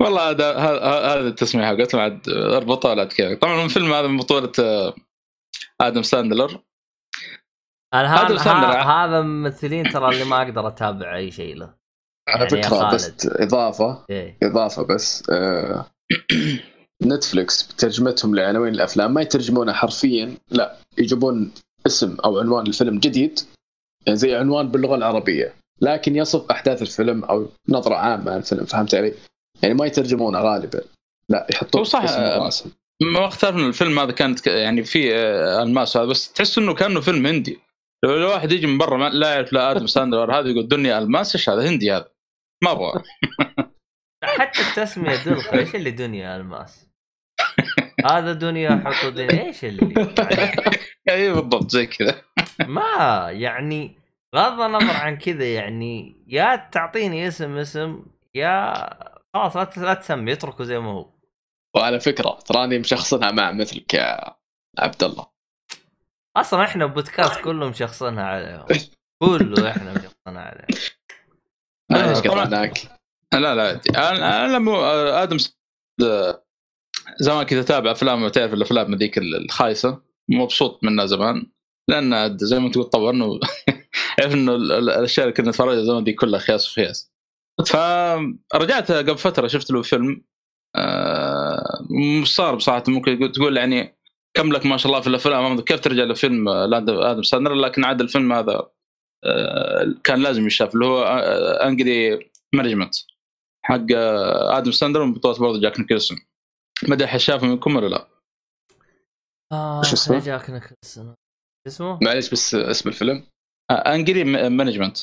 والله 0.00 0.30
هذا 0.30 0.56
هذا 0.56 0.80
هذا 0.82 1.28
التسمية 1.28 1.66
حقتهم. 1.66 2.00
عاد 2.00 2.28
اربطها 2.28 2.94
لا 2.94 3.04
كذا 3.04 3.34
طبعا 3.34 3.64
الفيلم 3.64 3.92
هذا 3.92 4.06
من 4.06 4.16
بطولة 4.16 4.52
آه، 4.58 4.94
آدم 5.80 6.02
ساندلر. 6.02 6.62
أنا 7.94 8.14
هذا 8.14 8.26
هذا 8.26 8.34
الساندلر. 8.34 8.68
هذا 8.68 9.22
ممثلين 9.22 9.90
ترى 9.90 10.08
اللي 10.08 10.24
ما 10.24 10.42
أقدر 10.42 10.68
أتابع 10.68 11.16
أي 11.16 11.30
شيء 11.30 11.56
له. 11.56 11.74
على 12.28 12.48
يعني 12.52 12.62
فكرة 12.62 12.94
بس. 12.94 13.26
إضافة 13.26 14.04
إيه. 14.10 14.38
إضافة 14.42 14.86
بس 14.86 15.30
آه. 15.30 15.90
نتفلكس 17.02 17.62
بترجمتهم 17.62 18.34
لعناوين 18.34 18.74
الأفلام 18.74 19.14
ما 19.14 19.20
يترجمونها 19.20 19.74
حرفيا 19.74 20.34
لا 20.50 20.76
يجيبون 20.98 21.52
اسم 21.86 22.16
أو 22.24 22.38
عنوان 22.38 22.66
الفيلم 22.66 22.98
جديد 22.98 23.40
يعني 24.06 24.18
زي 24.18 24.34
عنوان 24.34 24.68
باللغة 24.68 24.94
العربية. 24.94 25.54
لكن 25.80 26.16
يصف 26.16 26.50
أحداث 26.50 26.82
الفيلم 26.82 27.24
أو 27.24 27.48
نظرة 27.68 27.94
عامة 27.94 28.30
عن 28.32 28.38
الفيلم 28.38 28.64
فهمت 28.64 28.94
علي؟ 28.94 29.14
يعني 29.62 29.74
ما 29.74 29.86
يترجمونه 29.86 30.38
غالبا 30.40 30.80
لا 31.28 31.46
يحطون 31.50 31.84
صح، 31.84 32.02
اسم 32.02 32.60
ما 33.02 33.26
اختلفنا 33.26 33.66
الفيلم 33.66 33.98
هذا 33.98 34.12
كانت 34.12 34.46
يعني 34.46 34.84
في 34.84 35.14
آه، 35.14 35.62
الماس 35.62 35.96
هذا 35.96 36.06
بس 36.06 36.32
تحس 36.32 36.58
إنه 36.58 36.74
كأنه 36.74 37.00
فيلم 37.00 37.26
هندي. 37.26 37.58
لو 38.04 38.16
لو 38.16 38.28
واحد 38.28 38.52
يجي 38.52 38.66
من 38.66 38.78
برا 38.78 38.96
ما 38.96 39.08
لا 39.08 39.34
يعرف 39.34 39.52
لا 39.52 39.70
آدم 39.70 39.86
ساندلر 39.86 40.38
هذا 40.38 40.48
يقول 40.48 40.68
دنيا 40.68 40.98
ألماس 40.98 41.36
إيش 41.36 41.48
هذا؟ 41.48 41.68
هندي 41.68 41.92
هذا. 41.92 42.08
ما 42.64 42.72
أبغى 42.72 43.02
حتى 44.38 44.60
التسمية 44.60 45.10
إيش 45.52 45.74
اللي 45.74 45.90
دنيا 45.90 46.36
ألماس؟ 46.36 46.89
هذا 48.06 48.32
دنيا 48.32 48.82
حطوا 48.84 49.10
دنيا 49.10 49.46
إيش 49.46 49.64
اللي؟ 49.64 49.94
اي 51.10 51.32
بالضبط 51.32 51.70
زي 51.70 51.86
كذا. 51.86 52.22
ما 52.66 53.26
يعني 53.30 53.96
بغض 54.34 54.60
النظر 54.60 54.96
عن 54.96 55.16
كذا 55.16 55.54
يعني 55.54 56.24
يا 56.26 56.68
تعطيني 56.72 57.28
اسم 57.28 57.56
اسم 57.56 58.02
يا 58.34 58.74
خلاص 59.34 59.78
لا 59.78 59.94
تسمي 59.94 60.32
اتركه 60.32 60.64
زي 60.64 60.78
ما 60.78 60.90
هو. 60.90 61.10
وعلى 61.76 62.00
فكرة 62.00 62.38
تراني 62.46 62.78
مشخصنها 62.78 63.30
مع 63.30 63.52
مثلك 63.52 63.94
يا 63.94 64.34
عبد 64.78 65.04
الله. 65.04 65.26
أصلا 66.36 66.64
إحنا 66.64 66.86
بودكاست 66.86 67.40
كله 67.40 67.68
مشخصنها 67.68 68.24
عليهم 68.24 68.66
كله 69.22 69.70
إحنا 69.70 69.92
مشخصنها 69.92 70.42
عليهم 70.42 70.66
معليش 71.90 72.18
آه،. 72.18 72.20
قطعناك. 72.20 72.78
لا 73.32 73.54
لا. 73.54 73.80
أنا 73.96 74.44
أنا 74.44 74.58
مو 74.58 74.80
آدم 74.84 75.36
زمان 77.20 77.42
كذا 77.42 77.60
أتابع 77.60 77.90
أفلام 77.92 78.28
تعرف 78.28 78.54
الأفلام 78.54 78.94
ذيك 78.94 79.18
الخايسة؟ 79.18 80.02
مبسوط 80.28 80.84
منها 80.84 81.06
زمان 81.06 81.46
لأن 81.88 82.38
زي 82.38 82.58
ما 82.58 82.70
تقول 82.70 82.84
طبعا 82.84 83.22
و- 83.22 83.40
عرف 84.20 84.34
إنه 84.34 84.54
ال- 84.54 84.72
ال- 84.72 84.90
الأشياء 84.90 85.26
اللي 85.26 85.36
كنا 85.36 85.48
نتفرجها 85.48 85.82
زمان 85.84 86.04
دي 86.04 86.12
كلها 86.12 86.40
خياس 86.40 86.68
وخياس 86.70 87.12
فرجعت 87.66 88.92
قبل 88.92 89.18
فترة 89.18 89.46
شفت 89.46 89.70
له 89.70 89.82
فيلم 89.82 90.24
آه، 90.76 91.86
مش 92.20 92.34
صار 92.34 92.54
بصراحة 92.54 92.82
ممكن 92.88 93.32
تقول 93.32 93.56
يعني 93.56 93.98
كم 94.34 94.52
لك 94.52 94.66
ما 94.66 94.76
شاء 94.76 94.92
الله 94.92 95.00
في 95.00 95.06
الأفلام 95.06 95.60
كيف 95.60 95.80
ترجع 95.80 96.02
لفيلم 96.04 96.48
لاند- 96.50 96.90
آدم 96.90 97.22
ساندر 97.22 97.54
لكن 97.54 97.84
عاد 97.84 98.00
الفيلم 98.00 98.32
هذا 98.32 98.70
آه، 99.24 99.94
كان 100.04 100.22
لازم 100.22 100.46
يشاف 100.46 100.74
اللي 100.74 100.86
هو 100.86 101.04
Anger 101.66 102.18
Management 102.54 102.94
حق 103.64 103.86
آه، 103.96 104.58
آدم 104.58 104.70
ساندر 104.70 105.04
من 105.04 105.14
بطولة 105.14 105.38
برضه 105.38 105.60
جاك 105.60 105.80
نيكلسون. 105.80 106.18
ما 106.88 106.97
حد 106.97 107.16
شافه 107.16 107.46
منكم 107.46 107.76
ولا 107.76 107.86
لا؟ 107.86 108.08
آه 109.52 109.80
وش 109.80 109.92
اسمه؟ 109.92 110.18
جاك 110.18 110.50
نيكلسون 110.50 111.14
اسمه؟ 111.66 111.98
معليش 112.02 112.30
بس 112.30 112.54
اسم 112.54 112.88
الفيلم. 112.88 113.26
Anger 113.70 114.24
Management 114.48 114.98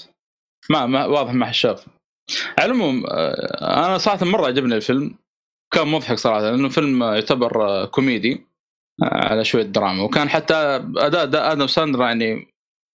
ما, 0.70 0.86
ما 0.86 1.06
واضح 1.06 1.34
ما 1.34 1.46
حد 1.46 1.54
شافه 1.54 1.92
على 2.60 2.72
العموم 2.72 3.06
آه، 3.06 3.86
أنا 3.86 3.98
صراحة 3.98 4.26
مرة 4.26 4.48
عجبني 4.48 4.76
الفيلم. 4.76 5.18
كان 5.74 5.88
مضحك 5.88 6.18
صراحة 6.18 6.42
لأنه 6.42 6.70
فيلم 6.70 7.04
آه، 7.04 7.16
يعتبر 7.16 7.70
آه، 7.70 7.86
كوميدي 7.86 8.48
آه، 9.04 9.28
على 9.28 9.46
شوية 9.46 9.64
دراما. 9.64 10.04
وكان 10.04 10.30
حتى 10.30 10.54
اداء 10.98 11.24
أداء 11.24 11.52
آدم 11.52 11.68
ساندر 11.68 12.02
يعني 12.02 12.48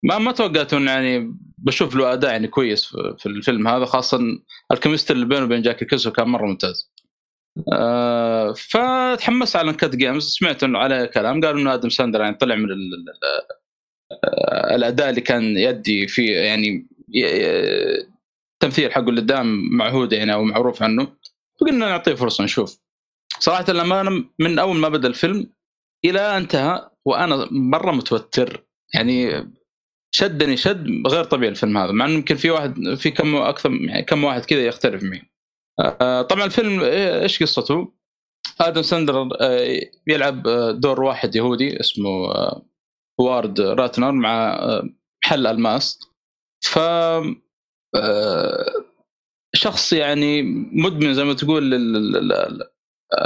ما 0.05 0.19
ما 0.19 0.33
توقعت 0.33 0.75
إنه 0.75 0.91
يعني 0.91 1.35
بشوف 1.59 1.95
له 1.95 2.13
أداء 2.13 2.31
يعني 2.31 2.49
كويس 2.49 2.85
في 2.85 3.17
في 3.19 3.27
الفيلم 3.27 3.69
هذا 3.69 3.85
خاصة 3.85 4.21
ال 4.73 4.77
chemistry 4.77 5.15
اللي 5.15 5.29
بينه 5.29 5.45
وبين 5.45 5.63
جاك 5.63 5.85
نيكلسون 5.85 6.13
كان 6.13 6.29
مرة 6.29 6.47
ممتاز. 6.47 6.91
آه 7.73 8.53
فتحمست 8.53 9.57
على 9.57 9.73
Uncut 9.73 9.97
Gems 9.97 10.25
سمعت 10.39 10.65
إنه 10.65 10.79
على 10.79 11.07
كلام 11.15 11.41
قالوا 11.41 11.61
إنه 11.61 11.75
آدم 11.75 11.89
ساندر 11.89 12.21
يعني 12.21 12.37
طلع 12.37 12.55
من 12.55 12.65
ال- 12.65 12.71
ال- 12.95 13.09
آه، 14.25 14.75
الأداء 14.77 15.11
اللي 15.11 15.21
كان 15.21 15.43
يدي 15.57 16.07
فيه 16.09 16.37
يعني 16.37 16.89
التمثيل 18.55 18.93
حقه 18.93 19.09
اللي 19.09 19.21
قدام 19.21 19.69
معهود 19.77 20.13
يعني 20.13 20.33
أو 20.33 20.45
معروف 20.45 20.83
عنه. 20.83 21.17
فقلنا 21.61 21.89
نعطيه 21.89 22.15
فرصة 22.15 22.45
نشوف. 22.45 22.79
صراحة 23.39 23.73
لما 23.73 24.01
أنا 24.01 24.25
من 24.39 24.59
أول 24.59 24.77
ما 24.77 24.89
بدأ 24.89 25.09
الفيلم 25.09 25.53
إلى 26.05 26.21
انتهى 26.21 26.91
وأنا 27.05 27.49
مرة 27.51 27.93
متوتر. 27.93 28.65
يعني 28.95 29.47
شدني 30.15 30.57
شد 30.57 31.07
غير 31.07 31.25
طبيعي 31.25 31.51
الفيلم 31.51 31.77
هذا 31.79 31.93
مع 31.93 32.05
إنه 32.05 32.15
يمكن 32.15 32.37
في 32.37 32.51
واحد 32.51 32.95
في 32.95 33.11
كم 33.11 33.37
أكثر 33.37 33.73
يعني 33.73 34.03
كم 34.03 34.25
واحد 34.25 34.45
كذا 34.45 34.61
يختلف 34.67 35.03
معي. 35.03 35.30
طبعا 36.29 36.45
الفيلم 36.45 36.81
إيه- 36.81 37.23
إيش 37.23 37.43
قصته؟ 37.43 37.93
آدم 38.61 38.83
ساندر 38.83 39.29
آه، 39.41 39.81
يلعب 40.07 40.47
آه، 40.49 40.71
دور 40.73 41.03
واحد 41.03 41.37
يهودي 41.37 41.81
اسمه 41.81 42.11
آه، 42.33 42.67
هاورد 43.21 43.61
راتنر 43.61 44.13
مع 44.13 44.55
آه، 44.55 44.89
محل 45.25 45.47
الماس. 45.47 45.99
ف 46.65 46.79
آه، 47.97 48.67
شخص 49.55 49.93
يعني 49.93 50.43
مدمن 50.73 51.15
زي 51.15 51.25
ما 51.25 51.33
تقول 51.35 51.75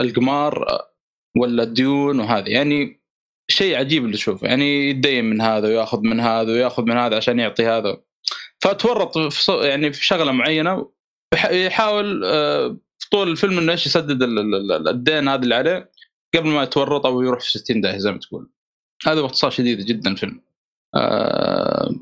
القمار 0.01 0.69
آه، 0.71 0.95
ولا 1.41 1.63
الديون 1.63 2.21
وهذه. 2.21 2.49
يعني 2.49 3.03
شيء 3.51 3.77
عجيب 3.79 4.05
اللي 4.05 4.17
تشوفه. 4.17 4.47
يعني 4.49 4.91
يتدين 4.91 5.25
من 5.25 5.41
هذا 5.41 5.69
وياخذ 5.69 6.01
من 6.01 6.21
هذا 6.21 6.53
وياخذ 6.53 6.83
من 6.85 6.97
هذا 6.97 7.17
عشان 7.17 7.39
يعطي 7.39 7.67
هذا. 7.67 7.97
فتورط 8.63 9.19
في 9.19 9.53
يعني 9.53 9.93
في 9.93 10.05
شغلة 10.07 10.33
معينة 10.33 10.91
يحاول 11.51 12.25
آه، 12.25 12.77
طول 13.13 13.29
الفيلم 13.29 13.59
إنه 13.59 13.73
إيش 13.73 13.87
يسدد 13.87 14.23
ال- 14.23 14.39
ال- 14.39 14.73
ال- 14.73 14.89
الدين 14.89 15.29
هذا 15.29 15.43
اللي 15.43 15.55
عليه 15.55 15.91
قبل 16.35 16.49
ما 16.49 16.63
يتورط 16.63 17.07
أو 17.07 17.23
يروح 17.23 17.41
في 17.41 17.51
60 17.59 17.81
داهية 17.81 17.99
زي 17.99 18.13
ما 18.13 18.19
تقول. 18.19 18.51
هذا 19.07 19.21
باختصار 19.21 19.51
شديد 19.51 19.79
جدا 19.81 20.11
الفيلم. 20.11 20.41
آه، 20.95 21.95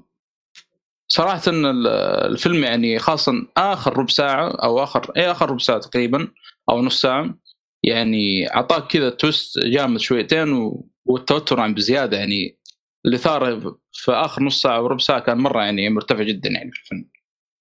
صراحة 1.09 1.43
إن 1.49 1.67
ال- 1.67 1.87
الفيلم 2.33 2.65
يعني 2.65 2.99
خاصة 2.99 3.33
آخر 3.57 3.99
ربع 3.99 4.07
ساعة 4.07 4.49
أو 4.51 4.83
آخر 4.83 5.13
إيه 5.17 5.31
آخر 5.31 5.49
ربع 5.51 5.59
ساعة 5.59 5.79
تقريبا 5.81 6.29
أو 6.71 6.83
نص 6.83 7.01
ساعة 7.01 7.35
يعني 7.83 8.55
أعطاك 8.55 8.87
كذا 8.87 9.11
تويست 9.11 9.59
جامد 9.59 10.01
شويتين. 10.01 10.73
والتوتر 11.05 11.61
عن 11.61 11.75
بزيادة 11.75 12.17
يعني. 12.17 12.59
الإثارة 13.07 13.79
في 13.93 14.13
آخر 14.13 14.43
نص 14.43 14.63
ساعة 14.63 14.83
وربع 14.83 14.99
ساعة 14.99 15.21
كان 15.21 15.39
مرة 15.39 15.63
يعني 15.63 15.89
مرتفع 15.91 16.23
جدا 16.23 16.51
يعني 16.51 16.73
في 16.73 16.81
الفيلم. 16.81 17.11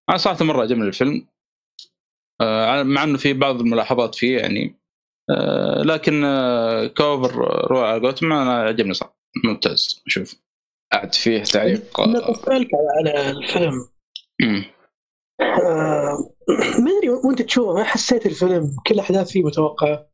أنا 0.10 0.18
صراحة 0.18 0.46
مرة 0.46 0.62
عجبني 0.62 0.88
الفيلم. 0.88 1.28
مع 2.84 3.04
إنه 3.04 3.18
في 3.18 3.34
بعض 3.34 3.60
الملاحظات 3.60 4.16
فيه 4.16 4.38
يعني. 4.38 4.82
آه، 5.30 5.82
لكن 5.84 6.24
آه، 6.24 6.88
كوفر 6.88 7.36
روح 7.72 7.84
على 7.84 8.02
قولتهم 8.02 8.34
أنا 8.34 8.54
عجبني 8.54 8.94
صراحة. 8.94 9.18
ممتاز. 9.46 10.04
شوف 10.08 10.36
بعد 10.94 11.16
فيه 11.16 11.44
تعليق 11.44 12.00
أنا 12.00 12.32
بسالك 12.32 12.68
على 12.98 13.30
الفيلم. 13.30 13.74
آه، 15.42 16.18
ما 16.80 16.98
أدري 16.98 17.10
وأنت 17.10 17.42
تشوفه 17.42 17.74
ما 17.74 17.84
حسيت 17.84 18.26
الفيلم 18.26 18.76
كل 18.88 18.96
الاحداث 18.96 19.32
فيه 19.32 19.44
متوقعة؟ 19.44 20.12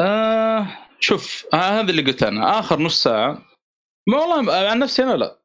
آه 0.00 0.66
شوف 1.00 1.46
آه 1.54 1.56
هذا 1.56 1.90
اللي 1.90 2.02
قلت 2.02 2.22
أنا. 2.22 2.58
آخر 2.58 2.80
نص 2.80 3.02
ساعة 3.02 3.42
ما 4.08 4.18
والله 4.18 4.54
عن 4.54 4.78
نفسي 4.78 5.02
أنا 5.02 5.16
لا. 5.16 5.38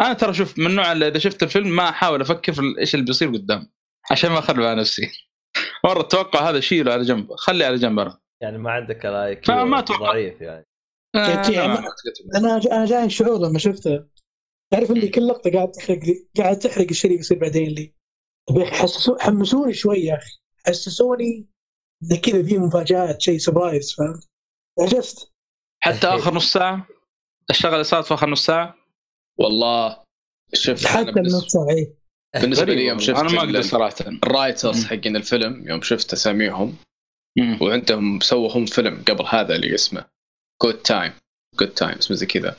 أنا 0.00 0.12
ترى 0.12 0.34
شوف 0.34 0.58
من 0.58 0.66
النوع 0.66 0.92
اللي 0.92 1.08
إذا 1.08 1.18
شفت 1.18 1.42
الفيلم 1.42 1.76
ما 1.76 1.88
أحاول 1.88 2.20
أفكر 2.20 2.52
في 2.52 2.62
إيش 2.78 2.94
اللي 2.94 3.06
بيصير 3.06 3.28
قدام 3.28 3.70
عشان 4.10 4.30
ما 4.30 4.38
أخرب 4.38 4.62
على 4.62 4.80
نفسي. 4.80 5.25
مره 5.86 6.00
أتوقع 6.00 6.50
هذا 6.50 6.60
شيله 6.60 6.92
على 6.92 7.02
جنب. 7.02 7.34
خلي 7.34 7.64
على 7.64 7.76
جنب 7.76 7.98
أنا. 7.98 8.18
يعني 8.42 8.58
ما 8.58 8.70
عندك 8.70 9.06
ال 9.06 9.42
IQ 9.42 9.78
أتوقع. 9.78 10.12
ضعيف 10.12 10.40
يعني. 10.40 10.66
آه، 11.16 11.66
ما- 11.66 11.84
أنا 12.36 12.60
أنا 12.72 12.84
جاي 12.86 13.10
شعور 13.10 13.38
لما 13.38 13.58
شفته. 13.58 14.04
تعرف 14.72 14.90
اللي 14.90 15.08
كل 15.08 15.26
لقطة 15.28 15.50
قاعد 15.52 15.70
تحرق 15.70 16.00
قاعد 16.36 16.58
تحرق 16.58 16.86
الشيء 16.90 17.10
اللي 17.10 17.16
بيصير 17.18 17.38
بعدين 17.38 17.66
اللي 17.66 17.94
يبي 18.50 18.66
حسسو 18.66 19.16
حمسوني 19.18 19.72
شوي 19.74 19.96
يا 19.98 20.14
أخي. 20.16 20.38
حسسوني 20.66 21.46
إن 22.12 22.16
كذا 22.16 22.42
في 22.42 22.58
مفاجآت 22.58 23.20
شيء 23.20 23.38
surprise 23.38 23.94
فهمت؟ 23.94 24.28
عجزت 24.80 25.32
حتى 25.80 26.06
آخر 26.06 26.34
نص 26.34 26.52
ساعة؟ 26.52 26.86
الشغله 27.50 27.72
اللي 27.72 27.84
صارت 27.84 28.06
في 28.06 28.14
آخر 28.14 28.30
نص 28.30 28.46
ساعة؟ 28.46 28.74
والله 29.38 30.02
شوف 30.54 30.86
حتى 30.86 31.10
النص 31.10 31.46
ساعة 31.46 31.70
إيه. 31.70 32.05
بالنسبة 32.40 32.74
لي 32.74 32.86
يوم. 32.86 32.98
شفت 32.98 33.18
أنا 33.18 33.32
ما 33.32 33.38
أقدر 33.38 33.62
صراحة. 33.62 33.94
ال 34.24 34.31
writers. 34.31 34.84
حقين 34.84 35.16
الفيلم 35.16 35.68
يوم 35.68 35.82
شفت 35.82 36.12
أساميهم. 36.12 36.76
وعندهم 37.60 38.20
سووا 38.20 38.52
هم 38.52 38.66
فيلم 38.66 39.04
قبل 39.08 39.24
هذا 39.28 39.54
اللي 39.56 39.74
اسمه 39.74 40.04
Good 40.62 40.74
Time 40.74 41.12
Good 41.60 41.68
Time 41.68 41.98
اسمه 41.98 42.16
زي 42.16 42.26
كذا. 42.26 42.56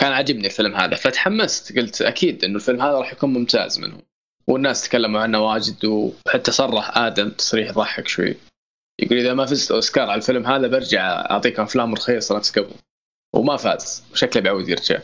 كان 0.00 0.12
عاجبني 0.12 0.46
الفيلم 0.46 0.74
هذا 0.74 0.94
فتحمست 0.94 1.78
قلت 1.78 2.02
أكيد 2.02 2.44
إنه 2.44 2.56
الفيلم 2.56 2.82
هذا 2.82 2.98
راح 2.98 3.12
يكون 3.12 3.32
ممتاز 3.32 3.78
منه 3.78 4.02
والناس 4.46 4.82
تكلموا 4.82 5.20
عنه 5.20 5.46
واجد 5.46 5.84
وحتى 5.84 6.52
صرح 6.52 6.98
آدم 6.98 7.30
تصريح 7.30 7.68
يضحك 7.68 8.08
شوي. 8.08 8.36
يقول 9.00 9.18
إذا 9.18 9.34
ما 9.34 9.46
فزت 9.46 9.70
أوسكار 9.70 10.10
على 10.10 10.18
الفيلم 10.18 10.46
هذا 10.46 10.66
برجع 10.66 11.30
أعطيك 11.30 11.60
أفلام 11.60 11.94
رخيصة 11.94 12.36
نفس 12.36 12.58
قبل 12.58 12.74
وما 13.34 13.56
فاز 13.56 14.04
وشكله 14.12 14.42
بيعود 14.42 14.68
يرجع. 14.68 14.98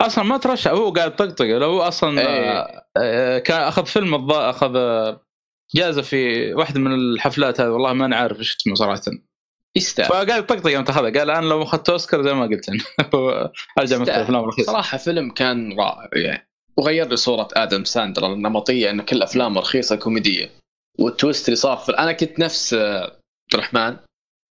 أصلا 0.00 0.24
ما 0.24 0.36
ترشح. 0.36 0.70
هو 0.70 0.90
قاعد 0.90 1.16
طقطق. 1.16 1.44
لو 1.44 1.70
هو 1.70 1.80
أصلا 1.82 2.20
إيه. 2.20 2.66
آه، 2.96 3.38
كان 3.38 3.60
أخذ 3.60 3.86
فيلم 3.86 4.14
الض- 4.14 4.32
أخذ 4.32 4.72
آه، 4.76 5.20
جائزة 5.74 6.02
في 6.02 6.54
واحدة 6.54 6.80
من 6.80 6.92
الحفلات 6.94 7.60
هذه. 7.60 7.68
والله 7.68 7.92
ما 7.92 8.04
أنا 8.06 8.16
عارف 8.16 8.38
إيش 8.38 8.56
اسمه 8.56 8.74
صراحة. 8.74 9.00
يستاهل. 9.76 10.08
فقاعد 10.08 10.28
يطقطق 10.28 10.70
يوم 10.70 10.82
اخذها 10.88 11.10
قال 11.18 11.30
أنا 11.30 11.46
لو 11.46 11.62
أخذت 11.62 11.88
أوسكار 11.90 12.22
زي 12.22 12.34
ما 12.34 12.46
قلت 12.46 12.68
أنا. 12.68 12.78
أرجع 13.78 13.98
مثل 13.98 14.10
افلام 14.10 14.44
رخيصه 14.44 14.72
صراحة 14.72 14.98
فيلم 14.98 15.30
كان 15.30 15.78
رائع 15.78 16.08
يعني. 16.14 16.48
وغير 16.76 17.08
لي 17.08 17.16
صورة 17.16 17.48
آدم 17.52 17.84
ساندر 17.84 18.32
النمطية 18.32 18.90
إن 18.90 19.02
كل 19.02 19.22
افلامه 19.22 19.60
رخيصة 19.60 19.96
كوميدية. 19.96 20.50
وال 20.98 21.12
twist 21.12 21.48
اللي 21.48 21.56
صار 21.56 21.76
في 21.76 21.92
أنا 21.92 22.12
كنت 22.12 22.38
نفس 22.38 22.74
آه، 22.74 23.02
عبد 23.02 23.54
الرحمن. 23.54 23.96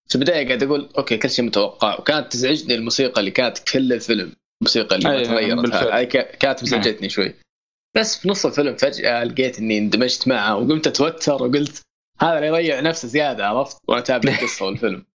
في 0.09 0.15
البداية 0.15 0.45
قاعد 0.47 0.63
أقول 0.63 0.89
okay 0.97 1.17
كل 1.17 1.29
شيء 1.29 1.45
متوقع. 1.45 1.99
وكانت 1.99 2.31
تزعجني 2.31 2.75
الموسيقى 2.75 3.19
اللي 3.19 3.31
كانت 3.31 3.59
كل 3.59 3.93
الفيلم. 3.93 4.31
الموسيقى 4.61 4.95
اللي 4.95 5.09
ما 5.09 5.17
أي، 5.17 5.25
تغيرت. 5.25 6.11
ك- 6.17 6.37
كانت 6.37 6.63
مزعجتني 6.63 7.09
شوي. 7.09 7.33
بس 7.97 8.17
في 8.21 8.29
نص 8.29 8.45
الفيلم 8.45 8.75
فجأة 8.75 9.23
لقيت 9.23 9.59
إني 9.59 9.77
اندمجت 9.77 10.27
معه 10.27 10.55
وقمت 10.55 10.87
أتوتر 10.87 11.43
وقلت 11.43 11.81
هذا 12.21 12.35
اللي 12.37 12.47
يضيع 12.47 12.79
نفسه 12.79 13.07
زيادة 13.07 13.47
عرفت؟ 13.47 13.77
وأنا 13.87 14.01
اتابع 14.01 14.31
القصة 14.31 14.65
والفيلم 14.65 15.05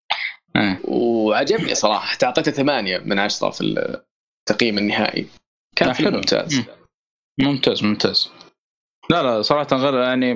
إيه. 0.55 0.79
وعجبني 0.83 1.75
صراحة. 1.75 2.17
اعطيته 2.23 2.51
ثمانية 2.51 2.97
من 2.97 3.19
عشرة 3.19 3.49
في 3.49 3.61
التقييم 4.49 4.77
النهائي. 4.77 5.27
كان 5.75 5.87
لا، 5.87 5.93
فيلم. 5.93 6.15
ممتاز. 6.15 6.55
مم. 6.57 6.65
ممتاز 7.39 7.83
ممتاز. 7.83 8.29
لا 9.09 9.23
لا 9.23 9.41
صراحة 9.41 9.67
غير 9.77 9.93
يعني 10.01 10.31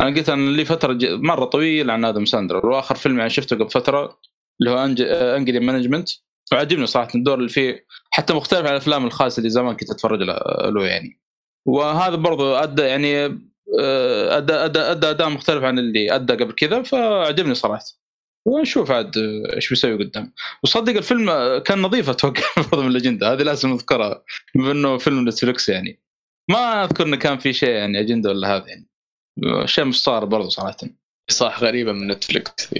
أنا 0.00 0.16
قلت 0.16 0.28
أنا 0.28 0.50
لي 0.50 0.64
فترة 0.64 0.92
ج- 0.92 1.12
مرة 1.12 1.44
طويل 1.44 1.90
عن 1.90 2.04
آدم 2.04 2.24
ساندر 2.24 2.66
وآخر 2.66 2.94
فيلم 2.94 3.18
يعني 3.18 3.30
شفته 3.30 3.56
قبل 3.56 3.70
فترة 3.70 4.18
اللي 4.60 4.70
هو 4.70 4.84
Anger 5.36 5.60
Management. 5.60 6.08
وعجبني 6.52 6.86
صراحة 6.86 7.08
الدور 7.14 7.38
اللي 7.38 7.48
فيه 7.48 7.86
حتى 8.10 8.34
مختلف 8.34 8.66
عن 8.66 8.72
الأفلام 8.72 9.06
الخاصة 9.06 9.38
اللي 9.38 9.50
زمان 9.50 9.76
كنت 9.76 9.90
أتفرج 9.90 10.22
له 10.22 10.86
يعني. 10.86 11.20
وهذا 11.66 12.16
برضو 12.16 12.54
أدى 12.54 12.82
يعني 12.82 13.24
آه، 13.80 14.36
أدى 14.38 14.52
أدى 14.52 14.78
أدى 14.80 15.10
أداء 15.10 15.28
مختلف 15.28 15.64
عن 15.64 15.78
اللي 15.78 16.14
أدى 16.14 16.32
قبل 16.32 16.52
كذا 16.52 16.82
فعجبني 16.82 17.54
صراحة. 17.54 17.84
ونشوف 18.46 18.90
عاد 18.90 19.18
إيش 19.54 19.68
بيسوي 19.68 20.04
قدام. 20.04 20.32
وصدق 20.62 20.96
الفيلم 20.96 21.58
كان 21.58 21.82
نظيف 21.82 22.10
أتوقع 22.10 22.42
برضو 22.72 22.82
من 22.82 22.90
الأجندة 22.90 23.32
هذه 23.32 23.42
لازم 23.42 23.68
نذكرها 23.68 24.24
بما 24.54 24.72
انه 24.72 24.98
فيلم 24.98 25.28
نتفلكس 25.28 25.68
يعني. 25.68 26.00
ما 26.50 26.84
أذكر 26.84 27.06
إنه 27.06 27.16
كان 27.16 27.38
في 27.38 27.52
شيء 27.52 27.68
يعني 27.68 28.00
أجندة 28.00 28.30
ولا 28.30 28.56
هذا 28.56 28.64
يعني. 28.68 28.88
شيء 29.66 29.84
مش 29.84 30.02
صار 30.02 30.24
برضو 30.24 30.48
صراحة. 30.48 30.76
صح 31.30 31.60
غريبة 31.60 31.92
من 31.92 32.08
نتفلكس 32.08 32.74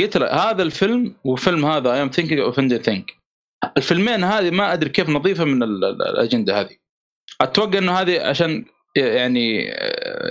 قلت 0.00 0.16
له 0.16 0.26
هذا 0.50 0.62
الفيلم 0.62 1.14
وفيلم 1.24 1.66
هذا 1.66 1.92
I'm 1.92 2.08
Thinking 2.08 2.40
of 2.40 2.58
Ending 2.58 2.78
Things 2.78 3.10
الفيلمين 3.76 4.24
هذه 4.24 4.50
ما 4.50 4.72
أدري 4.72 4.90
كيف 4.90 5.08
نظيفة 5.08 5.44
من 5.44 5.62
ال- 5.62 5.84
ال- 5.84 6.02
الأجندة 6.02 6.60
هذه. 6.60 6.76
أتوقع 7.40 7.78
إنه 7.78 7.92
هذه 7.92 8.20
عشان 8.20 8.64
يعني 8.96 9.74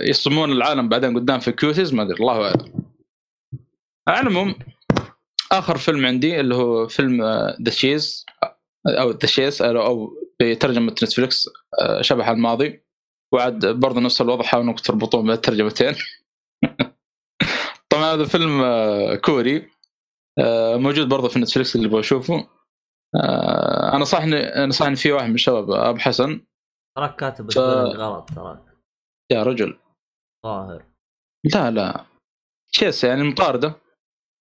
يصمون 0.02 0.52
العالم 0.52 0.88
بعدين 0.88 1.16
قدام 1.18 1.40
في 1.40 1.52
Cuties 1.52 1.94
ما 1.94 2.02
أدري 2.02 2.14
الله 2.20 2.44
أعلم. 2.46 2.72
على 4.08 4.20
العموم 4.20 4.54
آخر 5.52 5.78
فيلم 5.78 6.06
عندي 6.06 6.40
اللي 6.40 6.54
هو 6.54 6.88
فيلم 6.88 7.22
The 7.62 7.70
Chase 7.70 8.26
أو 8.86 9.10
The 9.10 9.26
Chase 9.26 9.62
أو 9.62 10.14
بترجمة 10.40 10.86
نتفلكس 10.92 11.48
آه، 11.80 12.02
شبح 12.02 12.28
الماضي. 12.28 12.82
وعد 13.32 13.66
برضه 13.66 14.00
نفس 14.00 14.20
الوضع 14.20 14.44
حاولوا 14.44 14.72
تربطون 14.74 15.22
بين 15.22 15.30
الترجمتين. 15.32 15.94
طبعا 17.92 18.04
هذا 18.14 18.24
فيلم 18.24 18.60
آه، 18.60 19.14
كوري 19.14 19.70
آه، 20.38 20.76
موجود 20.76 21.08
برضه 21.08 21.28
في 21.28 21.38
نتفلكس 21.38 21.76
اللي 21.76 21.86
يبغى 21.86 22.00
يشوفه 22.00 22.48
آه، 23.16 23.96
أنا 23.96 24.04
صحني 24.04 24.36
نصحني 24.66 24.96
في 24.96 25.12
واحد 25.12 25.28
من 25.28 25.34
الشباب 25.34 25.70
أبو 25.70 25.98
حسن. 25.98 26.40
تراك 26.96 27.16
كاتب 27.16 27.50
ف- 27.52 27.58
غلط 27.58 28.30
تراك. 28.36 28.62
يا 29.32 29.42
رجل. 29.42 29.78
ظاهر 30.46 30.84
لا 31.54 31.70
لا. 31.70 32.04
تشيس 32.72 33.04
يعني 33.04 33.20
المطارده 33.22 33.74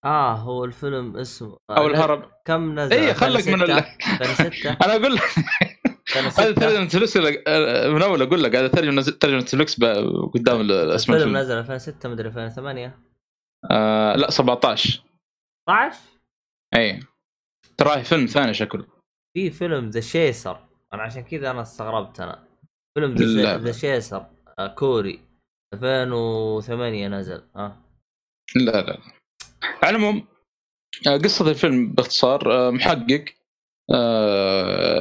آه 0.06 0.34
هو 0.34 0.66
الفيلم 0.66 1.18
اسمه 1.18 1.58
أو 1.70 1.88
الهرب. 1.88 2.32
كم 2.46 2.80
نزل؟ 2.80 2.94
اي 2.94 3.14
خلك 3.14 3.48
من 3.48 3.62
ال... 3.62 3.72
2006 3.72 4.70
أنا 4.86 4.96
أقول 4.96 5.16
لك. 5.16 5.22
هذا 6.18 6.28
2006 6.28 6.54
ترجمة 6.54 6.88
فلوكس 6.88 7.18
من 7.96 8.02
أول 8.02 8.22
أقول 8.22 8.44
لك 8.44 8.56
هذا 8.56 8.68
ترجمة 8.68 9.42
فلوكس 9.42 9.80
ب- 9.80 10.32
قدام 10.34 10.62
ال- 10.62 10.72
اسم 10.72 11.14
الفيلم 11.14 11.30
الفيلم 11.30 11.38
نزل 11.38 11.58
2006 11.58 12.10
مدري 12.10 12.28
2008 12.28 13.00
آه 13.72 14.16
لا 14.16 14.32
17 14.32 15.04
12 15.70 16.00
إي. 16.76 17.00
تراه 17.78 18.02
فيلم 18.02 18.26
ثاني 18.26 18.54
شكله. 18.54 18.86
في 19.38 19.52
فيلم 19.52 19.90
The 19.90 20.00
Chaser 20.02 20.68
أنا 20.94 21.04
عشان 21.04 21.24
كذا 21.24 21.52
أنا 21.52 21.62
استغربت 21.62 22.20
أنا. 22.20 22.48
فيلم. 22.98 23.16
The 23.64 23.72
Chaser 23.72 24.26
آه، 24.60 24.68
كوري. 24.68 25.20
2008 25.74 27.08
نزل 27.08 27.44
آه 27.56 27.78
لا 28.56 28.82
لا 28.82 28.98
على 29.84 29.98
العموم 29.98 30.28
آه، 31.08 31.18
قصة 31.18 31.50
الفيلم 31.50 31.94
باختصار 31.94 32.72
محقق 32.72 33.26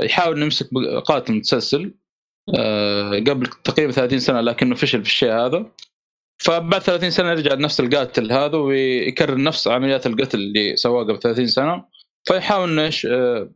يحاول 0.04 0.42
يمسك 0.42 0.68
قاتل 1.04 1.32
متسلسل 1.32 1.94
قبل 3.28 3.46
تقريبا 3.64 3.92
30 3.92 4.18
سنة 4.18 4.40
لكنه 4.40 4.74
فشل 4.74 5.00
في 5.02 5.06
الشيء 5.08 5.32
هذا. 5.32 5.72
فبعد 6.38 6.82
30 6.82 7.10
سنة 7.10 7.30
يرجع 7.30 7.54
لنفس 7.54 7.80
القاتل 7.80 8.32
هذا 8.32 8.56
ويكرر 8.56 9.42
نفس 9.42 9.68
عمليات 9.68 10.06
القتل 10.06 10.38
اللي 10.38 10.76
سواها 10.76 11.04
قبل 11.04 11.18
30 11.18 11.46
سنة 11.46 11.84
فيحاول 12.24 12.70
إنه 12.70 12.84
إيش 12.84 13.06
آه، 13.06 13.52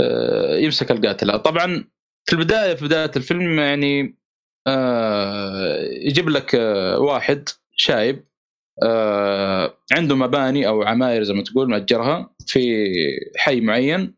آه، 0.00 0.56
يمسك 0.56 0.90
القاتل. 0.90 1.38
طبعا 1.38 1.84
في 2.24 2.32
البداية 2.32 2.74
في 2.74 2.84
بداية 2.84 3.10
الفيلم 3.16 3.58
يعني 3.58 4.18
آه، 4.66 5.80
يجيب 5.82 6.28
لك 6.28 6.54
واحد 6.98 7.48
شايب 7.76 8.24
عنده 9.92 10.16
مباني 10.16 10.68
أو 10.68 10.82
عماير 10.82 11.22
زي 11.22 11.34
ما 11.34 11.42
تقول 11.42 11.70
مأجرها 11.70 12.34
في 12.46 12.86
حي 13.36 13.60
معين 13.60 14.14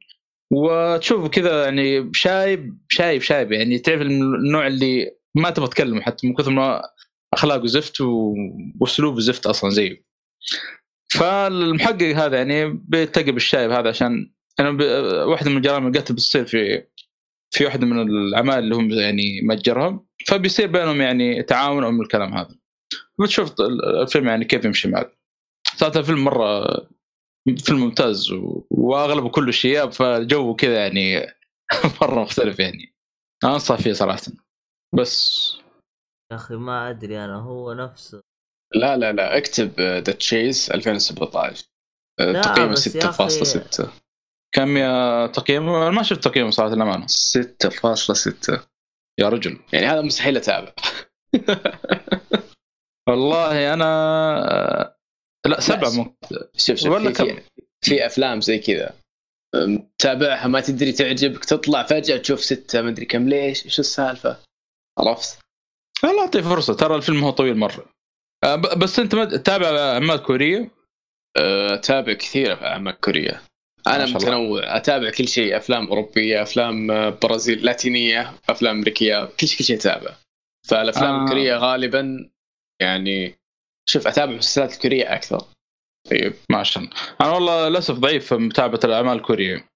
وتشوف 0.52 1.28
كذا 1.28 1.64
يعني 1.64 2.10
شايب 2.14 2.78
شايب 2.88 3.22
شايب 3.22 3.52
يعني 3.52 3.78
تعرف 3.78 4.00
النوع 4.00 4.66
اللي 4.66 5.16
ما 5.34 5.50
تبغى 5.50 5.68
تكلمه 5.68 6.00
حتى 6.00 6.26
من 6.26 6.34
كثر 6.34 6.50
ما 6.50 6.82
اخلاقه 7.34 7.66
زفت 7.66 8.00
واسلوبه 8.80 9.20
زفت 9.20 9.46
أصلا 9.46 9.70
زيه 9.70 10.04
فالمحقق 11.10 12.12
هذا 12.16 12.36
يعني 12.36 12.68
بيلتقي 12.68 13.32
بالشايب 13.32 13.70
هذا 13.70 13.88
عشان 13.88 14.32
أنا. 14.60 14.84
واحدة 15.24 15.50
من 15.50 15.60
جرائم 15.60 15.86
القتل 15.86 16.14
بتصير 16.14 16.44
في 16.44 16.86
في 17.54 17.64
واحدة 17.64 17.86
من 17.86 18.02
العماير 18.02 18.58
اللي 18.58 18.74
هم 18.74 18.90
يعني 18.90 19.40
مأجرها 19.42 20.04
فبيصير 20.26 20.66
بينهم 20.66 21.00
يعني 21.00 21.42
تعاون 21.42 21.84
أو 21.84 21.90
من 21.90 22.00
الكلام 22.00 22.34
هذا 22.34 22.56
بتشوف 23.20 23.54
الفيلم 24.02 24.28
يعني 24.28 24.44
كيف 24.44 24.64
يمشي 24.64 24.88
معك 24.88 25.18
صراحة 25.76 26.00
الفيلم 26.00 26.24
مرة 26.24 26.66
فيلم 27.64 27.80
ممتاز. 27.80 28.32
واغلبه 28.70 29.28
كله 29.28 29.52
شياب 29.52 29.92
فالجو 29.92 30.54
كذا 30.54 30.74
يعني 30.74 31.26
مرة 32.02 32.22
مختلف 32.22 32.58
يعني 32.58 32.94
أنصح 33.44 33.76
فيه 33.76 33.92
صراحة 33.92 34.22
بس 34.94 35.56
يا 36.30 36.36
أخي 36.36 36.54
ما 36.54 36.90
أدري 36.90 37.24
أنا 37.24 37.36
هو 37.36 37.72
نفسه 37.72 38.20
لا 38.74 38.96
لا 38.96 39.12
لا 39.12 39.38
اكتب 39.38 39.80
ذا 39.80 40.12
تشيز 40.12 40.70
2017 40.70 41.64
آه، 42.20 42.24
لا، 42.24 42.42
تقييمه 42.42 42.72
بس 42.72 42.94
يا 42.94 43.10
أخي- 43.12 43.14
6.6 43.14 43.88
كم 44.54 44.76
يا 44.76 45.26
تقييمه 45.26 45.82
أنا 45.82 45.90
ما 45.90 46.02
شفت 46.02 46.24
تقييمه 46.24 46.50
صراحة 46.50 46.74
الامانه 46.74 47.06
6.6 47.06 48.60
يا 49.20 49.28
رجل. 49.28 49.58
يعني 49.72 49.86
هذا 49.86 50.00
مستحيل 50.02 50.36
أتابع. 50.36 50.72
والله 53.08 53.74
أنا 53.74 54.96
لا 55.46 55.60
سبعة 55.60 55.90
ممكن 55.90 56.16
شوف 56.56 56.76
شوف 56.76 56.92
ولا 56.92 57.12
في, 57.12 57.24
كم؟ 57.32 57.42
في, 57.84 58.06
أفلام 58.06 58.40
زي 58.40 58.58
كذا. 58.58 58.94
أم، 59.54 59.90
تابعها 59.98 60.48
ما 60.48 60.60
تدري 60.60 60.92
تعجبك 60.92 61.44
تطلع 61.44 61.82
فجأة 61.82 62.16
تشوف 62.16 62.40
ستة 62.40 62.82
ما 62.82 62.88
أدري 62.90 63.06
كم 63.06 63.28
ليش؟ 63.28 63.64
إيش 63.64 63.80
السالفة؟ 63.80 64.36
عرفت؟ 64.98 65.38
لا 66.02 66.20
أعطيه 66.20 66.40
فرصة. 66.40 66.74
ترى 66.74 66.96
الفيلم 66.96 67.24
هو 67.24 67.30
طويل 67.30 67.56
مرة. 67.56 67.84
آه، 68.44 68.54
بس 68.54 68.98
أنت 68.98 69.14
ما 69.14 69.24
تتابع 69.24 69.66
أعمال 69.66 70.16
كورية؟ 70.16 70.70
أه، 71.36 71.74
أتابع 71.74 72.12
كثير 72.12 72.66
أعمال 72.66 73.00
كورية. 73.00 73.42
أنا. 73.86 74.06
متنوع. 74.06 74.76
أتابع 74.76 75.10
كل 75.10 75.28
شيء. 75.28 75.56
أفلام 75.56 75.86
أوروبية 75.86 76.42
أفلام 76.42 76.90
آه، 76.90 77.10
برازيل 77.22 77.64
لاتينية 77.64 78.32
أفلام 78.48 78.76
أمريكية 78.76 79.24
كل 79.24 79.48
شيء 79.48 79.58
كل 79.58 79.64
شيء 79.64 79.76
أتابع. 79.76 80.10
فالأفلام 80.68 81.14
آه. 81.14 81.20
آه. 81.20 81.24
الكورية 81.24 81.56
غالبا 81.56 82.30
يعني 82.82 83.38
شوف 83.88 84.06
أتابع 84.06 84.32
المسلسلات 84.32 84.74
الكوريه 84.74 85.14
أكثر. 85.14 85.44
طيب 86.10 86.34
ما 86.50 86.62
شاء 86.62 86.82
الله. 86.82 86.94
أنا 87.20 87.30
والله 87.30 87.68
للأسف 87.68 87.94
ضعيف 87.94 88.26
في 88.26 88.34
متابعة 88.34 88.80
الأعمال 88.84 89.16
الكورية. 89.16 89.68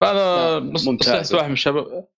فأنا 0.00 0.58
ممتاز. 0.58 1.34
واحد 1.34 1.46
من 1.46 1.52
الشباب. 1.52 1.86
آه، 1.86 2.08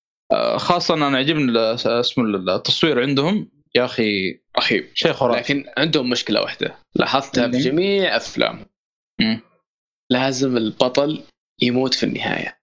خاصة 0.57 0.95
أنا 0.95 1.19
يعجبني 1.19 1.43
ال- 1.45 1.57
اسمه 1.87 2.25
التصوير 2.25 3.01
عندهم. 3.03 3.51
يا 3.75 3.85
أخي 3.85 4.41
رهيب. 4.59 4.91
شيء 4.95 5.13
خرافي. 5.13 5.41
لكن 5.41 5.65
عندهم 5.79 6.11
مشكلة 6.11 6.41
واحدة. 6.41 6.79
لاحظتها 6.95 7.49
في؟ 7.49 7.59
جميع 7.59 8.17
افلامهم 8.17 8.67
مم. 9.21 9.41
لازم 10.11 10.57
البطل 10.57 11.23
يموت 11.63 11.95
في 11.95 12.03
النهاية. 12.03 12.59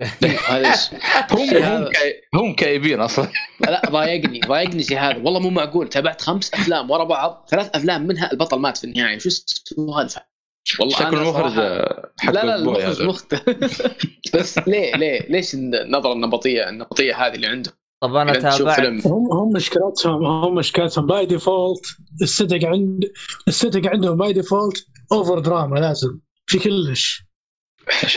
هم 1.32 1.90
هم 2.34 2.54
كئيبين 2.54 3.00
أصلا. 3.00 3.28
لا 3.60 3.82
ضايقني 3.90 4.40
ضايقني 4.40 4.82
شيء 4.82 4.98
هذا. 4.98 5.16
والله 5.16 5.40
مو 5.40 5.50
معقول. 5.50 5.88
تابعت 5.88 6.22
خمس 6.22 6.54
أفلام 6.54 6.90
ورا 6.90 7.04
بعض. 7.04 7.46
ثلاث 7.50 7.70
أفلام 7.76 8.06
منها 8.06 8.32
البطل 8.32 8.58
مات 8.58 8.76
في 8.76 8.84
النهاية. 8.84 9.18
شو 9.18 9.28
السالفه 9.28 10.35
والله 10.80 10.96
شكل 10.98 11.16
المخرج 11.16 11.52
لا 11.54 12.12
لا 12.32 12.56
المخرج. 12.56 13.02
مختلف 13.02 13.82
بس 14.34 14.58
ليه 14.58 14.96
ليه 14.96 15.26
ليش 15.28 15.54
النظره 15.54 16.12
النمطيه 16.12 16.68
النمطيه 16.68 17.26
هذه 17.26 17.34
اللي 17.34 17.46
عنده 17.46 17.70
طب 18.02 18.14
أنا 18.14 18.32
تابعت 18.32 19.06
هم 19.06 19.32
هم 19.32 19.52
مشكلتهم 19.52 20.24
هم 20.24 20.54
مشكلتهم 20.54 21.06
by 21.06 21.26
default 21.26 21.86
الستق 22.22 22.64
عند 22.64 23.04
الستق 23.48 23.86
عندهم 23.90 24.16
by 24.16 24.32
default 24.32 24.86
over 25.12 25.38
drama 25.38 25.78
لازم 25.78 26.18
في 26.46 26.58
كلش 26.58 27.22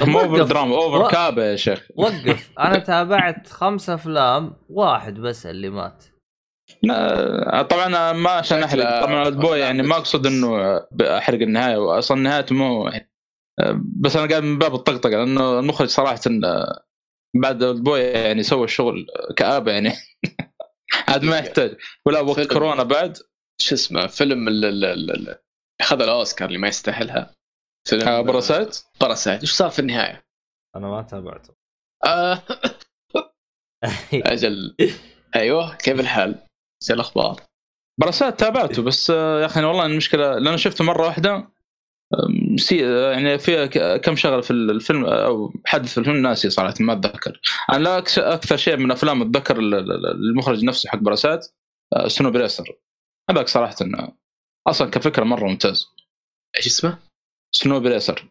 مو 0.01 0.19
over. 0.19 0.43
دراما 0.43 0.75
over. 0.75 1.11
كآبة 1.11 1.43
يا 1.43 1.55
شيخ 1.55 1.87
وقف 1.95 2.49
أنا 2.59 2.79
تابعت 2.79 3.47
خمس 3.49 3.89
أفلام 3.89 4.53
واحد 4.69 5.13
بس 5.19 5.45
اللي 5.45 5.69
مات 5.69 6.05
لا 6.83 7.61
طبعا 7.61 8.13
ما 8.13 8.29
عشان 8.29 8.63
احرق 8.63 9.05
طبعا 9.05 9.27
الـ 9.27 9.35
boy 9.35 9.59
يعني 9.59 9.83
ما 9.83 9.95
أقصد 9.95 10.25
إنه 10.25 10.77
أحرق 11.01 11.39
النهاية 11.41 11.77
واصلا 11.77 12.21
نهايته 12.21 12.55
مو 12.55 12.91
بس 14.01 14.15
أنا 14.15 14.29
قاعد 14.29 14.43
من 14.43 14.57
باب 14.57 14.75
الطقطقة 14.75 15.09
لأنه 15.09 15.59
المخرج 15.59 15.87
صراحة 15.87 16.19
بعد 17.35 17.63
الـ 17.63 17.72
boy 17.72 17.99
يعني 18.01 18.43
سوى 18.43 18.63
الشغل 18.63 19.07
كآبة 19.37 19.71
يعني. 19.71 19.91
عاد 21.07 21.23
ما 21.23 21.37
يحتاج. 21.37 21.77
ولا 22.05 22.19
وقت. 22.19 22.53
كورونا 22.53 22.83
بعد. 22.83 23.17
شو 23.61 23.75
اسمه 23.75 24.07
فيلم 24.07 24.47
ال- 24.47 24.65
ال- 24.65 24.85
ال- 24.85 25.11
ال- 25.29 25.37
أخذ 25.81 26.01
الأوسكار 26.01 26.47
اللي 26.47 26.59
ما 26.59 26.67
يستاهلها. 26.67 27.35
فيلم 27.87 28.07
آه، 28.07 28.21
Parasite؟ 28.21 28.83
Parasite. 29.01 29.41
إيش 29.41 29.51
صار 29.51 29.69
في 29.69 29.79
النهاية؟ 29.79 30.23
أنا 30.75 30.87
ما 30.87 31.01
تابعته. 31.01 31.53
آه. 32.05 32.41
أجل. 34.13 34.75
أيوه 35.35 35.75
كيف 35.75 35.99
الحال؟ 35.99 36.35
إيش 36.81 36.91
الأخبار؟ 36.91 37.41
Parasite 37.99 38.39
تابعته 38.39 38.81
بس 38.83 39.11
آه، 39.11 39.41
يا 39.41 39.45
أخي 39.45 39.63
والله 39.63 39.85
المشكلة 39.85 40.33
لأنه 40.39 40.55
شفته 40.57 40.83
مرة 40.83 41.05
واحدة 41.05 41.49
آه، 42.13 43.11
يعني 43.11 43.39
في 43.39 43.67
كم 44.03 44.15
شغلة 44.15 44.41
في 44.41 44.51
الفيلم 44.51 45.05
أو 45.05 45.53
حدث 45.65 45.91
في 45.93 45.97
الفيلم 45.97 46.17
ناسي 46.17 46.49
صراحة 46.49 46.73
ما 46.79 46.93
أتذكر. 46.93 47.41
أنا 47.71 47.83
لا 47.83 47.97
أكثر 48.17 48.57
شيء 48.57 48.77
من 48.77 48.91
أفلام 48.91 49.21
أتذكر 49.21 49.59
ال- 49.59 49.73
ال- 49.73 50.05
المخرج 50.29 50.63
نفسه 50.63 50.89
حق 50.89 50.97
Parasite 50.97 51.47
آه، 51.95 52.07
Snowpiercer 52.07 52.75
هذاك 53.29 53.47
صراحة 53.47 53.75
إنه 53.81 54.11
أصلا 54.67 54.89
كفكرة 54.89 55.23
مرة 55.23 55.47
ممتاز. 55.47 55.87
إيش 56.57 56.67
اسمه؟ 56.67 56.97
Snowpiercer 57.51 58.25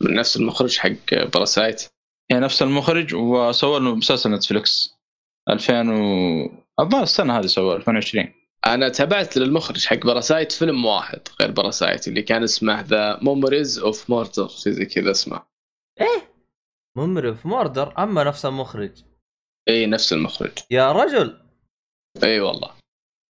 من 0.00 0.14
نفس 0.14 0.36
المخرج 0.36 0.78
حق 0.78 1.14
Parasite 1.34 1.82
يعني 2.30 2.44
نفس 2.44 2.62
المخرج 2.62 3.14
وسوى 3.14 3.80
له 3.80 3.94
مسلسل 3.94 4.30
Netflix 4.30 4.94
2000 5.50 5.90
و 5.90 6.63
الظاهر 6.80 7.02
السنة 7.02 7.38
هذه 7.38 7.46
سوى 7.46 7.76
2020 7.76 8.32
أنا 8.66 8.88
تابعت 8.88 9.36
للمخرج 9.36 9.86
حق 9.86 9.96
Parasite 9.96 10.52
فيلم 10.52 10.84
واحد 10.84 11.20
غير 11.40 11.50
Parasite 11.50 12.08
اللي 12.08 12.22
كان 12.22 12.42
اسمه 12.42 12.80
The 12.80 13.18
Memories 13.22 13.78
of 13.78 14.10
Murder 14.10 14.48
شيء 14.48 14.72
زي 14.72 14.84
كذا 14.86 15.10
اسمه. 15.10 15.42
Memories 16.96 17.34
of 17.34 17.48
Murder 17.48 17.94
أما 17.98 18.24
نفس 18.24 18.46
المخرج. 18.46 18.90
اي 19.68 19.86
نفس 19.86 20.12
المخرج. 20.12 20.52
يا 20.70 20.92
رجل. 20.92 21.40
اي 22.24 22.40
والله. 22.40 22.70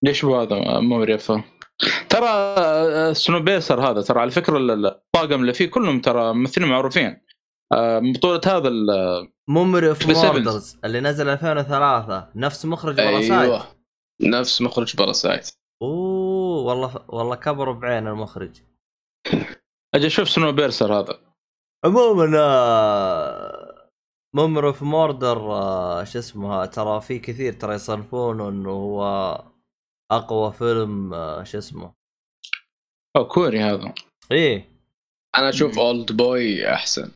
ليش 0.04 0.24
هو 0.24 0.40
هذا 0.40 0.80
مو 0.80 0.98
مريفة 0.98 1.44
ترى 2.08 2.28
آه، 2.28 3.12
سنو 3.12 3.40
بيسر 3.40 3.90
هذا 3.90 4.02
ترى 4.02 4.20
على 4.20 4.30
فكرة 4.30 4.56
ال- 4.58 4.86
الطاقم 4.86 5.40
اللي 5.40 5.52
فيه 5.54 5.66
كلهم 5.70 6.00
ترى 6.00 6.34
ممثلين 6.34 6.68
معروفين. 6.68 7.20
آه، 7.72 7.98
بطولة 7.98 8.40
هذا 8.46 8.68
The 8.68 9.96
Sevens. 10.04 10.24
موردرز 10.24 10.78
اللي 10.84 11.00
نزل 11.00 11.28
2003 11.28 12.30
نفس 12.34 12.64
مخرج 12.64 12.96
باراسايت. 12.96 13.32
أيوه 13.32 13.66
نفس 14.22 14.62
مخرج 14.62 14.96
باراسايت. 14.96 15.50
أوه 15.82 16.64
والله 16.64 17.04
والله 17.08 17.36
كبروا 17.36 17.74
بعين 17.74 18.06
المخرج. 18.06 18.60
أجي 19.94 20.06
أشوف 20.06 20.28
سنو 20.28 20.52
بيرسر 20.52 21.00
هذا. 21.00 21.18
عموما 21.84 22.38
آه، 22.38 23.90
Memories 24.34 24.72
of 24.72 24.84
Murder 24.84 25.38
آه، 25.52 26.04
شو 26.04 26.18
اسمه 26.18 26.66
ترى 26.66 27.00
في 27.00 27.18
كثير 27.18 27.52
ترى 27.52 27.74
يصنفونه 27.74 28.48
إنه 28.48 28.70
هو 28.70 29.04
أقوى 30.12 30.52
فيلم 30.52 31.10
شو 31.44 31.58
اسمه. 31.58 31.94
أو 33.16 33.28
كوري 33.28 33.60
هذا. 33.60 33.94
إيه. 34.32 34.68
أنا 35.36 35.48
أشوف 35.48 35.78
Oldboy 35.78 36.72
أحسن. 36.72 37.10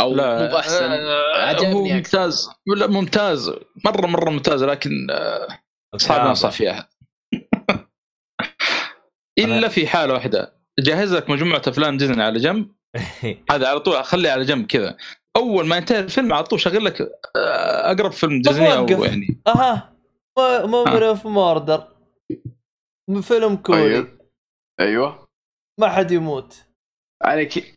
أو 0.00 0.14
لا 0.14 0.50
مو 0.50 0.58
احسن 0.58 0.84
آه، 0.84 0.96
هو 0.96 1.34
عجبني 1.34 1.98
أكثر. 1.98 2.18
ممتاز. 2.18 2.50
لا 2.76 2.86
ممتاز. 2.86 3.52
مرة 3.84 4.06
مرة 4.06 4.30
ممتاز 4.30 4.64
لكن 4.64 4.90
آه، 5.10 5.48
صعب. 5.96 6.26
انصح 6.26 6.60
احد 6.62 6.84
إلا 9.38 9.68
في 9.68 9.86
حالة 9.86 10.14
واحدة. 10.14 10.54
جهز 10.80 11.14
لك 11.14 11.30
مجموعة 11.30 11.62
أفلام 11.68 11.96
ديزني 11.96 12.22
على 12.22 12.38
جنب. 12.38 12.74
هذا 13.50 13.68
على 13.68 13.80
طول 13.80 14.04
خليه 14.04 14.30
على 14.30 14.44
جنب 14.44 14.66
كذا. 14.66 14.96
أول 15.36 15.66
ما 15.66 15.76
ينتهي 15.76 16.00
الفيلم 16.00 16.32
على 16.32 16.44
طول 16.44 16.60
شغل 16.60 16.84
لك 16.84 17.00
آه، 17.36 17.92
أقرب 17.92 18.12
فيلم 18.12 18.42
ديزني 18.42 18.74
أو. 18.74 18.86
يعني. 19.04 19.40
أها. 19.46 19.94
Memories 20.64 21.16
of 21.16 21.28
Murder 21.28 21.88
فيلم 23.22 23.56
كوري. 23.56 24.02
طيب. 24.02 24.18
أيوه. 24.80 25.26
ما 25.80 25.88
حد 25.88 26.10
يموت. 26.10 26.64
عليك. 27.22 27.74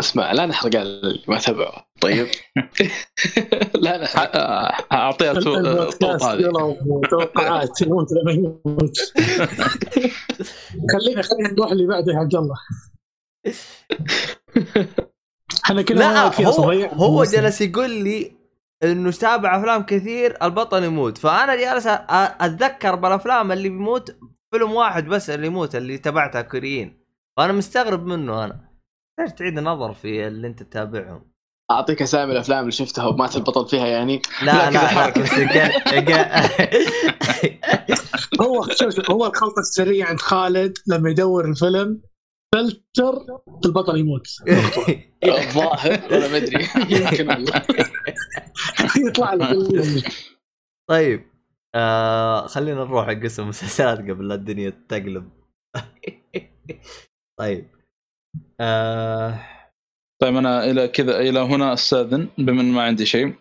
اسمع 0.00 0.32
لا 0.32 0.46
نحرق 0.46 0.76
على 0.76 0.88
اللي 0.88 1.22
ما 1.28 1.38
تبعه 1.38 1.86
طيب 2.00 2.26
لا 3.84 4.02
نحرق 4.02 4.36
اعطيها 4.92 5.32
البودكاست 5.32 6.24
هذه. 6.24 6.40
يلا 6.40 6.76
توقعات 7.10 7.82
يموت 7.82 8.06
لما 8.12 8.32
يموت 8.32 8.96
خلينا 10.92 11.22
خلينا 11.22 11.52
نروح 11.52 11.70
اللي 11.70 11.86
بعده 11.86 12.12
يا 12.12 12.18
عبد 12.18 12.34
الله. 12.34 12.56
إحنا 15.64 15.82
كنا 15.82 15.98
لا 15.98 16.46
هو 16.46 16.50
صغير. 16.52 16.88
هو 16.88 17.24
جلس 17.24 17.60
يقول 17.60 17.90
لي 17.90 18.32
إنه 18.82 19.10
تابع 19.10 19.58
أفلام 19.60 19.82
كثير 19.82 20.36
البطل 20.42 20.84
يموت. 20.84 21.18
فأنا 21.18 21.56
جالس 21.56 21.86
أتذكر 21.86 22.94
بالأفلام 22.94 23.52
اللي 23.52 23.68
بيموت 23.68 24.16
فيلم 24.50 24.72
واحد 24.72 25.06
بس 25.06 25.30
اللي 25.30 25.46
يموت 25.46 25.76
اللي 25.76 25.98
تبعتها 25.98 26.42
كوريين. 26.42 27.04
فأنا 27.36 27.52
مستغرب 27.52 28.06
منه 28.06 28.44
أنا. 28.44 28.69
ليش 29.20 29.32
تعيد 29.32 29.58
النظر 29.58 29.94
في 29.94 30.26
اللي 30.26 30.46
انت 30.46 30.62
تتابعهم. 30.62 31.30
أعطيك 31.70 32.02
أسامي 32.02 32.32
الأفلام 32.32 32.60
اللي 32.60 32.72
شفتها 32.72 33.06
ومات 33.06 33.36
البطل 33.36 33.68
فيها 33.68 33.86
يعني. 33.86 34.22
لا 34.42 34.70
لا، 34.70 35.12
هو 38.42 38.66
هو 39.10 39.26
الخلطة 39.26 39.60
السريه 39.60 40.04
عند 40.04 40.20
خالد 40.20 40.78
لما 40.86 41.10
يدور 41.10 41.44
الفيلم 41.44 42.00
فلتر 42.54 43.26
البطل 43.64 43.98
يموت. 43.98 44.26
الظاهر 45.24 46.00
ولا 46.10 46.28
ما 46.28 46.36
أدري. 46.36 46.68
يمكن 46.96 47.28
والله 47.28 47.62
يطلع 48.96 49.34
له 49.34 50.02
طيب 50.88 51.30
آه 51.74 52.46
خلينا 52.46 52.84
نروح 52.84 53.08
لقسم 53.08 53.48
مسلسلات 53.48 53.98
قبل 53.98 54.28
لا 54.28 54.34
الدنيا 54.34 54.70
تقلب. 54.88 55.30
طيب. 57.38 57.79
آه 58.60 59.40
طيب 60.22 60.36
أنا 60.36 60.64
إلى 60.64 60.88
كذا 60.88 61.18
إلى 61.20 61.38
هنا 61.38 61.72
أستأذن 61.72 62.28
بما 62.38 62.62
ما 62.62 62.82
عندي 62.82 63.06
شيء. 63.06 63.34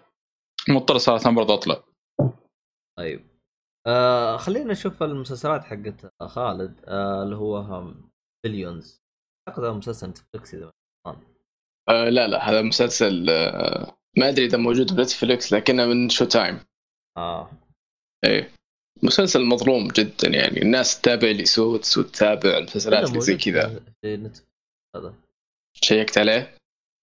مضطر 0.70 0.98
صراحة 0.98 1.32
برضه 1.32 1.54
أطلع. 1.54 1.84
طيب. 2.98 3.26
آه 3.88 4.38
خلينا 4.38 4.72
نشوف 4.72 5.04
المسلسلات 5.04 5.64
حقت 5.64 6.14
خالد 6.22 6.82
آه 6.86 7.24
اللي 7.24 7.36
هو 7.36 7.84
Billions 8.46 9.02
أعتقد 9.48 9.64
هذا 9.64 9.74
مسلسل 9.74 10.10
Netflix 10.10 10.54
إذا. 10.54 10.72
آه 11.90 12.10
لا 12.10 12.28
لا 12.28 12.50
هذا 12.50 12.62
مسلسل 12.62 13.30
آه 13.30 13.98
ما 14.18 14.30
أدري 14.30 14.46
إذا 14.46 14.58
موجود 14.58 14.90
في 14.90 15.02
Netflix 15.02 15.54
لكنه 15.54 15.86
من 15.86 16.10
Showtime 16.10 16.60
آه. 17.18 17.52
إيه. 18.26 18.52
مسلسل 19.04 19.46
مظلوم 19.46 19.88
جدا 19.88 20.30
يعني. 20.30 20.62
الناس 20.62 21.02
تتابع 21.02 21.28
لي 21.28 21.46
Suits 21.46 21.98
وتتابع 21.98 22.58
المسلسلات 22.58 23.10
اللي 23.10 23.22
زي 23.22 23.38
كذا. 23.38 23.82
هذا. 24.96 25.14
شيكت 25.84 26.18
عليه؟ 26.18 26.58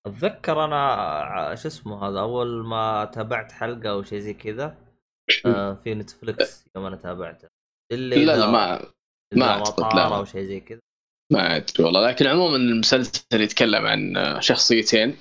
أتذكر 0.06 0.64
أنا 0.64 1.54
شو 1.54 1.68
اسمه 1.68 2.08
هذا 2.08 2.20
أول 2.20 2.66
ما 2.66 3.04
تابعت 3.04 3.52
حلقة 3.52 3.90
أو 3.90 4.02
شيء 4.02 4.18
زي 4.18 4.34
كذا 4.34 4.76
آه 5.46 5.74
في 5.74 5.94
Netflix 5.94 6.66
يوم 6.76 6.84
أنا 6.86 6.96
تابعته. 6.96 7.48
اللي 7.92 8.24
لا 8.24 8.36
لا 8.36 8.50
ما 8.50 8.86
ما. 9.34 9.58
مطار 9.58 10.16
أو 10.16 10.24
شيء 10.24 10.42
زي 10.42 10.60
كذا. 10.60 10.80
ما 11.32 11.56
أدري 11.56 11.84
والله 11.84 12.08
لكن 12.08 12.26
عموما 12.26 12.56
المسلسل 12.56 13.40
يتكلم 13.40 13.86
عن 13.86 14.16
آه، 14.16 14.40
شخصيتين 14.40 15.16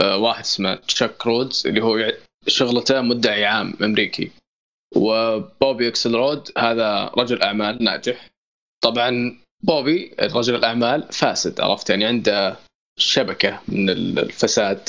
آه، 0.00 0.16
واحد 0.16 0.40
اسمه 0.40 0.74
Chuck 0.74 1.26
Rhoades 1.26 1.66
اللي 1.66 1.82
هو 1.82 2.12
شغلته 2.46 3.00
مدعي 3.00 3.44
عام 3.44 3.74
أمريكي. 3.82 4.30
و 4.96 5.88
Bobby 5.88 6.14
Axelrod 6.14 6.48
هذا 6.58 7.04
رجل 7.18 7.42
أعمال 7.42 7.84
ناجح. 7.84 8.28
طبعا 8.84 9.38
Bobby 9.66 10.14
رجل 10.20 10.54
الأعمال 10.54 11.12
فاسد 11.12 11.60
عرفت؟ 11.60 11.90
يعني 11.90 12.04
عنده 12.04 12.56
شبكة 12.98 13.60
من 13.68 13.90
الفساد. 13.90 14.88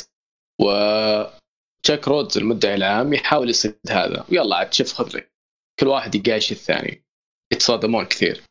و 0.61 0.86
Chuck 0.86 2.07
Rhoades 2.07 2.38
المدعي 2.38 2.76
العام 2.76 3.14
يحاول 3.14 3.49
يصيد 3.49 3.76
هذا. 3.90 4.26
ويلا 4.30 4.56
عاد 4.56 4.74
شوف 4.74 4.94
خذ 4.94 5.16
لي 5.16 5.28
كل 5.80 5.88
واحد 5.88 6.16
يقايش 6.16 6.52
الثاني. 6.52 7.04
يتصادمون 7.54 8.06
كثير. 8.06 8.44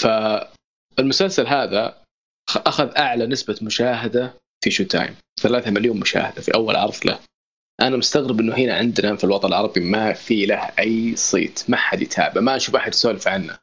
فالمسلسل 0.00 1.46
هذا 1.46 2.02
أخذ 2.50 2.96
أعلى 2.96 3.26
نسبة 3.26 3.58
مشاهدة 3.62 4.34
في 4.64 4.70
Showtime 4.70 5.16
3 5.40 5.70
مليون 5.70 6.00
مشاهدة 6.00 6.42
في 6.42 6.54
أول 6.54 6.76
عرض 6.76 7.06
له. 7.06 7.18
أنا 7.80 7.96
مستغرب 7.96 8.40
إنه 8.40 8.54
هنا 8.54 8.76
عندنا 8.76 9.16
في 9.16 9.24
الوطن 9.24 9.48
العربي 9.48 9.80
ما 9.80 10.12
في 10.12 10.46
له 10.46 10.72
أي 10.78 11.16
صيت 11.16 11.70
ما 11.70 11.76
حد 11.76 12.02
يتابع 12.02 12.40
ما 12.40 12.56
أشوف 12.56 12.76
أحد 12.76 12.92
يسولف 12.92 13.28
عنه. 13.28 13.58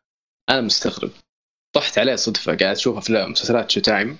أنا 0.50 0.62
مستغرب. 0.62 1.12
طحت 1.74 1.98
عليه 1.98 2.16
صدفة 2.16 2.56
قاعد 2.56 2.76
أشوف 2.76 2.98
أفلام 2.98 3.32
مسلسلات 3.32 3.72
Showtime. 3.72 4.18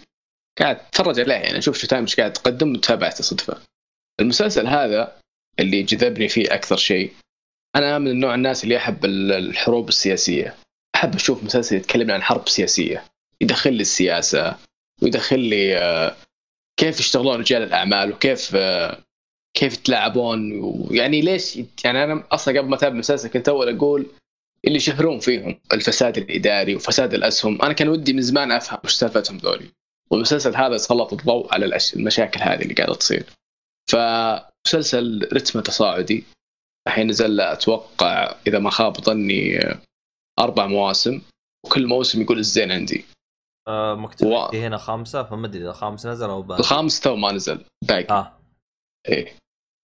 قاعد 0.60 0.76
أتفرج 0.76 1.20
عليه 1.20 1.34
يعني 1.34 1.58
أشوف 1.58 1.78
Showtime 1.78 2.02
إيش 2.02 2.16
قاعد 2.16 2.34
تقدم 2.34 2.74
وتابعته 2.76 3.24
صدفة. 3.24 3.62
المسلسل 4.20 4.68
هذا 4.68 5.18
اللي 5.60 5.84
جذبني 5.84 6.28
فيه 6.30 6.54
أكثر 6.54 6.78
شيء 6.78 7.14
أنا 7.76 8.00
من 8.00 8.20
نوع 8.20 8.36
الناس 8.36 8.64
اللي 8.64 8.78
أحب 8.78 9.06
ال- 9.06 9.32
الحروب 9.32 9.90
السياسية. 9.90 10.56
أحب 10.96 11.16
أشوف 11.16 11.44
مسلسل 11.44 11.76
يتكلم 11.76 12.12
عن 12.12 12.22
حرب 12.24 12.50
سياسية 12.50 13.06
يدخل 13.42 13.74
لي 13.74 13.82
السياسة 13.82 14.58
ويدخل 15.02 15.40
لي 15.40 15.78
آه، 15.78 16.16
كيف 16.80 17.00
يشتغلون 17.00 17.40
رجال 17.40 17.62
الأعمال 17.64 18.12
وكيف 18.14 18.52
آه، 18.56 19.00
كيف 19.58 19.74
يتلاعبون 19.74 20.60
ويعني 20.62 21.22
ليش 21.22 21.60
يعني 21.86 22.04
أنا 22.04 22.24
أصلا 22.32 22.60
قبل 22.60 22.70
ما 22.70 22.76
أتابع 22.76 22.94
المسلسل 22.94 23.30
كنت 23.30 23.50
أول 23.50 23.76
أقول 23.78 24.06
اللي 24.66 24.76
يشهرون 24.78 25.20
فيهم 25.20 25.60
الفساد 25.74 26.18
الإداري 26.18 26.76
وفساد 26.76 27.14
الأسهم. 27.14 27.62
أنا 27.62 27.74
كان 27.74 27.88
ودي 27.90 28.14
من 28.14 28.22
زمان 28.22 28.52
أفهم 28.52 28.80
وش 28.86 28.94
سالفتهم 28.94 29.38
ذولي. 29.38 29.72
والمسلسل 30.12 30.56
هذا 30.56 30.78
سلط 30.78 31.14
الضوء 31.14 31.54
على 31.54 31.80
المشاكل 31.96 32.40
هذه 32.42 32.62
اللي 32.62 32.74
قاعدة 32.74 32.94
تصير. 32.94 33.26
فمسلسل 33.92 35.30
رتمه 35.34 35.62
تصاعدي. 35.62 36.24
الحين 36.88 37.08
نزل 37.08 37.42
أتوقع 37.42 38.36
إذا 38.48 38.60
ما 38.60 38.70
خاب 38.70 38.98
ظني 38.98 39.60
آه، 39.60 39.80
أربع 40.40 40.68
مواسم. 40.68 41.22
وكل 41.66 41.88
موسم 41.88 42.22
يقول 42.22 42.40
الزين 42.40 42.72
عندي. 42.72 43.06
آه 43.68 43.96
مكتوب 43.96 44.32
و- 44.32 44.46
هنا 44.46 44.78
خمسه 44.78 45.24
فما 45.24 45.48
أدري 45.48 45.64
إذا 45.64 45.72
خامس 45.72 46.06
نزل 46.06 46.30
أو 46.30 46.42
باقي. 46.42 46.60
الخامس 46.60 47.00
تو 47.00 47.16
ما 47.16 47.32
نزل 47.32 47.66
باقي. 47.88 48.08
آه. 48.10 48.38
إيه. 49.10 49.36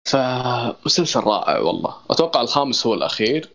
فمسلسل 0.07 1.19
رائع 1.19 1.59
والله. 1.59 2.01
أتوقع 2.09 2.41
الخامس 2.41 2.87
هو 2.87 2.93
الأخير. 2.93 3.49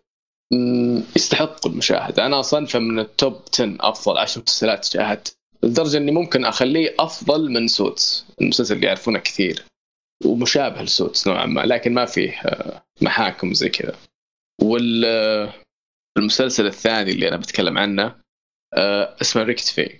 يستحق 1.16 1.66
المشاهدة. 1.66 2.26
أنا 2.26 2.40
اصنفه 2.40 2.78
من 2.78 2.98
ال 2.98 3.09
top 3.09 3.42
10 3.54 3.76
أفضل 3.80 4.18
10 4.18 4.42
مسلسلات 4.42 4.84
شاهدت 4.84 5.36
لدرجة 5.62 5.96
إني 5.96 6.12
ممكن 6.12 6.44
أخليه 6.44 6.94
أفضل 6.98 7.50
من 7.50 7.68
Suits 7.68 8.26
المسلسل 8.40 8.74
اللي 8.74 8.86
يعرفونه 8.86 9.18
كثير 9.18 9.62
ومشابه 10.24 10.82
ل 10.82 10.90
Suits 10.90 11.28
نوعا 11.28 11.46
ما 11.46 11.60
لكن 11.60 11.94
ما 11.94 12.04
فيه 12.04 12.30
آه، 12.30 12.82
محاكم 13.02 13.54
زي 13.54 13.68
كذا. 13.68 13.96
والمسلسل 14.62 16.66
الثاني 16.66 17.10
اللي 17.10 17.28
أنا 17.28 17.36
بتكلم 17.36 17.78
عنه 17.78 18.16
آه، 18.74 19.16
اسمه 19.20 19.42
Rectify 19.42 19.98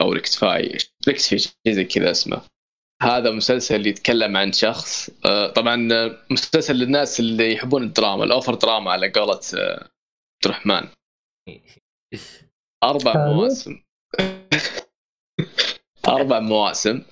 أو 0.00 0.12
Rectify 0.12 0.78
Rectify 1.08 1.38
شيء 1.38 1.52
زي 1.68 1.84
كذا 1.84 2.10
اسمه. 2.10 2.40
هذا 3.02 3.30
مسلسل 3.30 3.86
يتكلم 3.86 4.36
عن 4.36 4.52
شخص 4.52 5.10
آه، 5.26 5.46
طبعا 5.46 5.88
آه، 5.92 6.18
مسلسل 6.30 6.74
للناس 6.74 7.20
اللي 7.20 7.52
يحبون 7.52 7.82
الدراما 7.82 8.24
ال 8.24 8.30
over 8.30 8.54
drama 8.54 8.92
على 8.92 9.10
قولة 9.10 9.40
آه، 9.54 9.88
الرحمن. 10.46 10.88
أربع. 12.90 13.26
مواسم. 13.26 13.82
أربع 16.08 16.40
مواسم. 16.40 17.02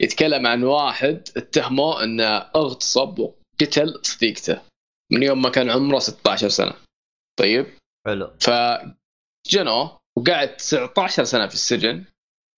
يتكلم 0.00 0.46
عن 0.46 0.62
واحد 0.62 1.28
اتهموه 1.36 2.04
إنه 2.04 2.36
اغتصب 2.36 3.18
وقتل 3.18 4.00
صديقته 4.02 4.62
من 5.12 5.22
يوم 5.22 5.42
ما 5.42 5.50
كان 5.50 5.70
عمره 5.70 5.98
16 5.98 6.48
سنة. 6.48 6.72
طيب؟ 7.38 7.66
حلو. 8.06 8.30
فجنوه 8.40 10.00
وقعد 10.18 10.56
19 10.56 11.24
سنة 11.24 11.46
في 11.46 11.54
السجن 11.54 12.04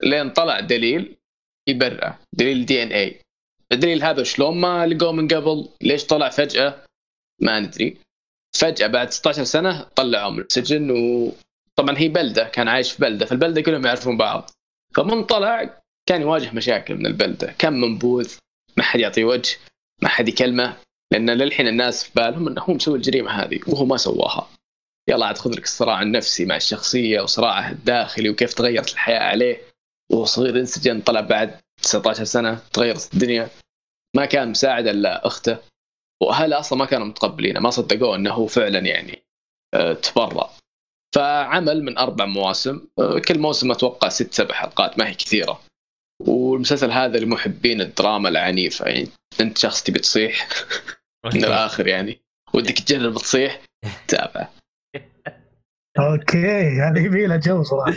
لين 0.02 0.30
طلع 0.30 0.60
دليل 0.60 1.16
يبرع 1.68 2.18
دليل 2.32 2.66
دي 2.66 2.82
إن 2.82 2.92
اي 2.92 3.20
الدليل 3.72 4.02
هذا 4.02 4.22
شلون 4.22 4.60
ما 4.60 4.86
لقوه 4.86 5.12
من 5.12 5.28
قبل؟ 5.28 5.68
ليش 5.82 6.06
طلع 6.06 6.28
فجأة؟ 6.28 6.86
ما 7.42 7.60
ندري. 7.60 7.98
فجأة 8.52 8.86
بعد 8.86 9.10
16 9.10 9.44
سنة 9.44 9.86
طلعوه 9.96 10.30
من 10.30 10.40
السجن 10.40 10.90
وطبعا 10.90 11.98
هي 11.98 12.08
بلدة 12.08 12.44
كان 12.44 12.68
عايش 12.68 12.92
في 12.92 13.02
بلدة 13.02 13.26
فالبلدة 13.26 13.60
كلهم 13.60 13.86
يعرفون 13.86 14.16
بعض. 14.16 14.50
فمن 14.94 15.24
طلع 15.24 15.82
كان 16.08 16.20
يواجه 16.20 16.54
مشاكل 16.54 16.94
من 16.94 17.06
البلدة. 17.06 17.54
كان 17.58 17.80
منبوذ 17.80 18.34
ما 18.76 18.82
حد 18.82 19.00
يعطيه 19.00 19.24
وجه 19.24 19.56
ما 20.02 20.08
حد 20.08 20.28
يكلمه 20.28 20.76
لأن 21.12 21.30
للحين 21.30 21.68
الناس 21.68 22.04
في 22.04 22.10
بالهم 22.16 22.48
إنه 22.48 22.62
هو 22.62 22.74
مسوي 22.74 22.96
الجريمة 22.96 23.30
هذه 23.30 23.60
وهو 23.66 23.84
ما 23.84 23.96
سواها. 23.96 24.48
يلا 25.08 25.26
عاد 25.26 25.38
خذ 25.38 25.50
لك 25.50 25.64
الصراع 25.64 26.02
النفسي 26.02 26.44
مع 26.44 26.56
الشخصية 26.56 27.20
وصراعه 27.20 27.70
الداخلي 27.70 28.30
وكيف 28.30 28.54
تغيرت 28.54 28.92
الحياة 28.92 29.20
عليه. 29.20 29.60
وهو 30.10 30.24
صغير 30.24 30.60
انسجن 30.60 31.00
طلع 31.00 31.20
بعد 31.20 31.60
19 31.82 32.24
سنة 32.24 32.60
تغيرت 32.72 33.14
الدنيا. 33.14 33.48
ما 34.16 34.26
كان 34.26 34.48
مساعد 34.48 34.86
إلا 34.86 35.26
أخته. 35.26 35.58
واهله 36.22 36.58
أصلا 36.58 36.78
ما 36.78 36.84
كانوا 36.84 37.06
متقبلينه 37.06 37.60
ما 37.60 37.70
صدقوه 37.70 38.16
إنه 38.16 38.30
هو 38.30 38.46
فعلا 38.46 38.78
يعني 38.78 39.22
آه، 39.74 39.92
تبرع 39.92 40.50
فعمل 41.14 41.82
من 41.82 41.98
أربع 41.98 42.24
مواسم 42.24 42.80
آه، 42.98 43.18
كل 43.18 43.38
موسم 43.38 43.70
أتوقع 43.70 44.08
ست 44.08 44.34
سبع 44.34 44.54
حلقات 44.54 44.98
ما 44.98 45.08
هي 45.08 45.14
كثيرة. 45.14 45.60
والمسلسل 46.26 46.90
هذا 46.90 47.18
لمحبين 47.18 47.80
الدراما 47.80 48.28
العنيفه 48.28 48.86
يعني 48.86 49.08
أنت 49.40 49.58
شخص 49.58 49.82
تبي 49.82 49.98
تصيح 49.98 50.48
من 51.34 51.44
الآخر 51.44 51.86
يعني 51.86 52.20
ودك 52.54 52.78
تجرب 52.78 53.14
تصيح 53.14 53.60
تابع. 54.08 54.48
okay 55.98 56.80
هذه 56.80 57.04
يبي 57.04 57.26
لها 57.26 57.36
جو 57.36 57.62
صراحة. 57.62 57.94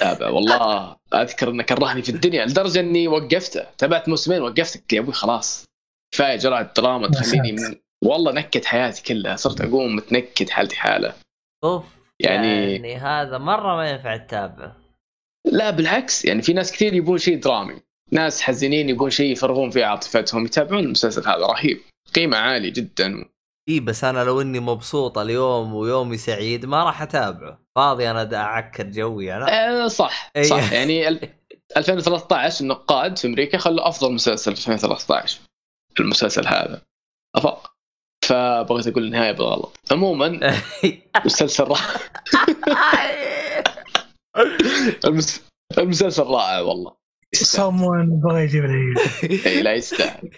تابع 0.00 0.28
والله 0.28 0.96
أذكر 1.14 1.50
إنه 1.50 1.62
كرهني 1.62 2.02
في 2.02 2.08
الدنيا 2.08 2.46
لدرجة 2.46 2.80
إني 2.80 3.08
وقفته 3.08 3.66
تابعت 3.78 4.08
موسمين 4.08 4.42
وقفت 4.42 4.92
يا 4.92 5.00
أبوي 5.00 5.12
خلاص. 5.12 5.64
كفاية 6.14 6.36
جرعة 6.36 6.72
دراما 6.76 7.08
تخليني 7.08 7.52
من... 7.52 7.74
والله 8.04 8.32
نكد 8.32 8.64
حياتي 8.64 9.02
كلها 9.02 9.36
صرت 9.36 9.60
أقوم 9.60 9.96
متنكد 9.96 10.50
حالتي 10.50 10.76
حالة. 10.76 11.14
أوف 11.64 11.84
يعني- 12.20 12.72
يعني 12.72 12.96
هذا 12.96 13.38
مرة 13.38 13.76
ما 13.76 13.90
ينفع 13.90 14.16
تتابعه 14.16 14.76
لا 15.46 15.70
بالعكس 15.70 16.24
يعني 16.24 16.42
في 16.42 16.52
ناس 16.52 16.72
كثير 16.72 16.94
يبون 16.94 17.18
شيء 17.18 17.38
درامي. 17.40 17.80
ناس 18.12 18.42
حزينين 18.42 18.88
يبون 18.88 19.10
شيء 19.10 19.32
يفرغون 19.32 19.70
فيه 19.70 19.84
عاطفتهم 19.84 20.44
يتابعون 20.44 20.84
المسلسل 20.84 21.20
هذا 21.28 21.46
رهيب. 21.46 21.80
قيمة 22.14 22.36
عالية 22.36 22.72
جدا. 22.72 23.24
إي 23.68 23.80
بس 23.80 24.04
أنا 24.04 24.24
لو 24.24 24.40
إني 24.40 24.60
مبسوط 24.60 25.18
اليوم 25.18 25.74
ويومي 25.74 26.16
سعيد 26.16 26.66
ما 26.66 26.84
راح 26.84 27.02
أتابعه. 27.02 27.58
فاضي 27.76 28.10
أنا 28.10 28.36
أعكر 28.36 28.84
جوي 28.86 29.34
أنا. 29.36 29.68
آه 29.84 29.88
صح. 29.88 30.32
صح. 30.42 30.72
يعني 30.72 31.08
ال- 31.08 31.28
2013 31.76 32.60
النقاد 32.64 33.18
في 33.18 33.26
أمريكا 33.26 33.58
خلوا 33.58 33.88
أفضل 33.88 34.12
مسلسل 34.12 34.56
في 34.56 34.58
2013 34.68 35.38
في 35.38 35.46
المسلسل 36.00 36.46
هذا. 36.46 36.82
افاق 37.36 37.74
فبغيت 38.24 38.86
أقول 38.86 39.04
النهاية 39.04 39.32
بالغلط. 39.32 39.78
عموما 39.92 40.40
مسلسل 41.26 41.64
رائع. 41.64 42.00
المس... 45.04 45.44
المسلسل 45.78 46.22
رائع 46.22 46.60
والله. 46.60 46.96
someone 47.36 48.22
بغى 48.24 48.42
يجيب 48.44 48.64
لي 48.64 48.94
إي 49.46 49.62
لا 49.62 49.74
يستاهل. 49.74 50.30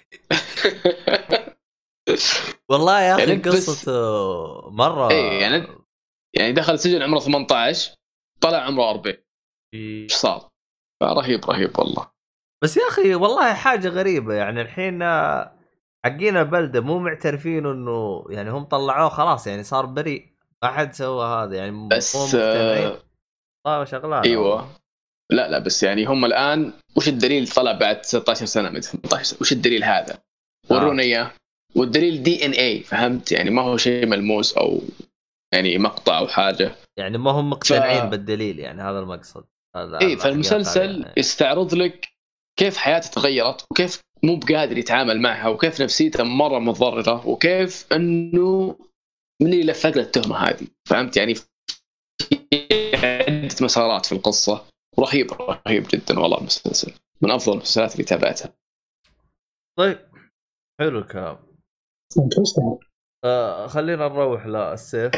والله 2.71 3.01
يا 3.01 3.15
أخي 3.15 3.23
يعني 3.23 3.35
بس- 3.43 3.71
قصته 3.71 4.71
مرة 4.71 5.11
إيه، 5.11 5.41
يعني- 5.41 5.69
يعني 6.37 6.53
دخل 6.53 6.79
سجن 6.79 7.03
عمره 7.03 7.19
18 7.19 7.95
طلع 8.41 8.59
عمره 8.59 8.91
40 8.91 9.17
إيش 9.75 10.13
صار؟ 10.13 10.49
فرهيب 11.01 11.45
رهيب 11.45 11.79
والله. 11.79 12.11
بس 12.65 12.77
يا 12.77 12.83
أخي 12.89 13.15
والله 13.15 13.55
حاجة 13.55 13.89
غريبة 13.89 14.35
يعني 14.35 14.61
الحين 14.63 15.03
آه، 15.03 15.53
حقين 16.07 16.37
البلدة 16.37 16.81
مو 16.81 16.99
معترفين 16.99 17.67
إنه 17.67 18.25
يعني 18.31 18.51
هم 18.51 18.65
طلعوه 18.65 19.09
خلاص 19.09 19.47
يعني 19.47 19.63
صار 19.63 19.87
بريء. 19.87 20.27
ما 20.63 20.71
حد 20.71 20.95
سوى 20.95 21.27
هذا 21.27 21.57
يعني 21.57 21.89
بس 21.89 22.35
آه 23.67 23.85
شغلانة 23.85 24.25
أيوه. 24.25 24.69
لا 25.33 25.49
لا 25.51 25.59
بس 25.59 25.83
يعني 25.83 26.05
هم 26.05 26.25
الآن 26.25 26.73
وش 26.97 27.09
الدليل 27.09 27.49
طلع 27.49 27.73
بعد 27.73 28.05
16 28.05 28.47
سنة؟ 28.47 28.71
من 28.71 28.81
18 28.81 29.25
سنة. 29.25 29.39
وش 29.41 29.53
الدليل 29.53 29.85
هذا؟ 29.85 30.19
ورونا 30.71 31.03
اياه 31.03 31.31
والدليل 31.77 32.23
دي 32.23 32.47
إن 32.47 32.51
اي 32.51 32.81
فهمت؟ 32.81 33.33
يعني 33.33 33.51
ما 33.51 33.63
هو 33.63 33.77
شيء 33.77 34.07
ملموس 34.07 34.57
أو 34.57 34.81
يعني 35.55 35.79
مقطع 35.79 36.19
أو 36.19 36.27
حاجة. 36.29 36.73
يعني 36.99 37.19
ما 37.19 37.31
هم 37.31 37.51
مقتنعين 37.51 38.01
ف- 38.01 38.11
بالدليل 38.11 38.59
يعني 38.59 38.83
هذا 38.83 38.99
المقصد. 38.99 39.45
هذا 39.77 40.01
اي 40.01 40.17
فالمسلسل 40.17 41.01
يعني. 41.03 41.13
يستعرض 41.17 41.75
لك 41.75 42.09
كيف 42.59 42.77
حياته 42.77 43.11
تغيرت 43.11 43.67
وكيف 43.71 44.01
مو 44.23 44.37
بقادر 44.37 44.79
يتعامل 44.79 45.21
معها 45.21 45.49
وكيف 45.49 45.83
نفسيته 45.83 46.25
مرة 46.25 46.59
متضررة 46.59 47.27
وكيف 47.29 47.93
إنه 47.93 48.79
من 49.43 49.53
اللي 49.53 49.65
لفق 49.65 49.91
له 49.91 50.03
التهمة 50.03 50.37
هذه. 50.37 50.67
فهمت؟ 50.89 51.17
يعني 51.17 51.35
في 51.35 51.47
عدة 52.95 53.57
مسارات 53.63 54.07
في 54.07 54.13
القصة 54.13 54.65
رهيب 54.99 55.33
رهيب 55.33 55.87
جدا 55.89 56.21
والله 56.21 56.39
المسلسل. 56.39 56.93
من 57.23 57.31
أفضل 57.31 57.53
المسلسلات 57.53 57.93
اللي 57.93 58.05
تابعتها. 58.05 58.53
طيب. 59.79 59.99
حلو 60.81 60.99
الكلام. 60.99 61.39
آه 63.25 63.67
خلينا 63.67 64.09
نروح 64.09 64.47
للسيف. 64.47 65.13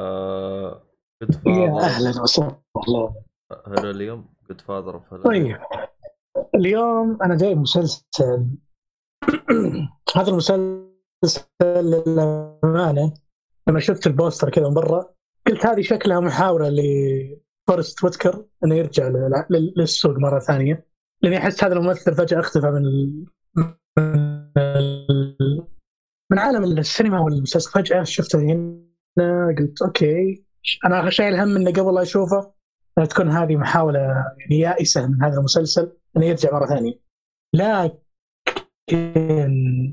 آه 0.00 0.82
يا 1.46 1.80
أهلا 1.80 2.22
وسهلا. 2.22 2.62
hello 3.66 3.90
اليوم 3.90 4.34
Godfather 4.48 4.98
طيب. 5.24 5.60
اليوم 6.54 7.18
أنا 7.22 7.36
جايب 7.36 7.58
مسلسل. 7.58 8.46
هذا 10.16 10.28
المسلسل 10.30 10.84
للأمانة 11.64 13.14
لما 13.68 13.80
شفت 13.80 14.06
ال 14.06 14.12
poster 14.12 14.50
كذا 14.50 14.68
من 14.68 14.74
برا 14.74 15.14
قلت 15.46 15.66
هذه 15.66 15.80
شكلها 15.80 16.20
محاولة 16.20 16.68
ل 16.68 16.87
Forest 16.87 18.04
Whitaker 18.04 18.44
إنه 18.64 18.74
يرجع 18.74 19.08
لل- 19.08 19.44
لل- 19.50 19.74
للسوق 19.76 20.18
مرة 20.18 20.38
ثانية. 20.38 20.86
لأني 21.22 21.38
أحس 21.38 21.64
هذا 21.64 21.74
الممثل 21.74 22.14
فجأة 22.14 22.40
اختفى 22.40 22.66
من 22.66 22.86
ال... 22.86 23.26
من 23.56 24.48
ال... 24.58 25.66
من 26.32 26.38
عالم 26.38 26.64
السينما 26.64 27.20
والمسلسل. 27.20 27.70
فجأة 27.70 28.02
شفته 28.02 28.38
هنا 28.38 29.54
قلت 29.58 29.82
okay 29.82 30.44
أنا 30.84 31.10
شايل 31.10 31.34
هم 31.34 31.56
إنه 31.56 31.70
قبل 31.72 31.94
لا 31.94 32.02
اشوفه 32.02 32.52
تكون 33.04 33.30
هذه 33.30 33.56
محاولة 33.56 33.98
يعني 34.38 34.58
يائسة 34.58 35.06
من 35.06 35.22
هذا 35.22 35.38
المسلسل 35.38 35.92
انه 36.16 36.26
يرجع 36.26 36.52
مرة 36.52 36.66
ثانية. 36.66 37.00
لكن 37.54 38.02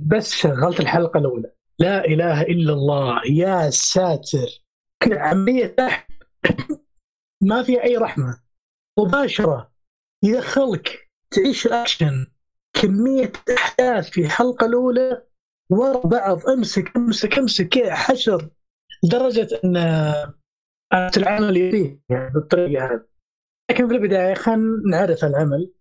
بس 0.06 0.34
شغلت 0.34 0.80
الحلقة 0.80 1.18
الأولى. 1.18 1.52
لا 1.80 2.06
إله 2.06 2.42
إلا 2.42 2.74
الله 2.74 3.22
يا 3.32 3.70
ساتر. 3.70 4.48
عمليه 5.12 5.76
ما 7.42 7.64
في 7.64 7.84
أي 7.84 7.98
رحمة. 7.98 8.40
مباشرة. 9.00 9.72
يدخلك 10.24 11.10
تعيش 11.32 11.66
الاكشن 11.66 12.28
كمية 12.74 13.32
أحداث 13.58 14.10
في 14.10 14.22
الحلقة 14.22 14.66
الأولى 14.66 15.24
ورا 15.70 16.08
بعض. 16.08 16.46
أمسك 16.50 16.98
أمسك 16.98 17.38
أمسك. 17.38 17.90
حشر. 17.90 18.50
لدرجة 19.04 19.48
أن 19.64 19.76
العمل 20.94 21.58
يريد 21.58 22.02
يعني 22.10 22.34
بالطريقة 22.34 22.86
هذه. 22.86 23.06
لكن 23.72 23.88
في 23.88 23.94
البدايه 23.94 24.34
خلينا 24.34 24.82
نعرف 24.92 25.24
العمل. 25.24 25.74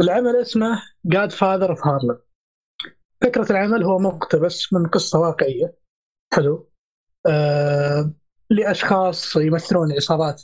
العمل 0.00 0.36
اسمه 0.36 0.82
جاد 1.04 1.32
فاذر 1.32 1.70
اوف 1.70 1.86
هارلم 1.86 2.18
فكرة 3.20 3.52
العمل 3.52 3.84
هو 3.84 3.98
مقتبس 3.98 4.72
من 4.72 4.86
قصة 4.86 5.18
واقعية. 5.18 5.74
حلو. 6.34 6.70
آه 7.26 8.14
لأشخاص 8.50 9.36
يمثلون 9.36 9.92
عصابات 9.92 10.42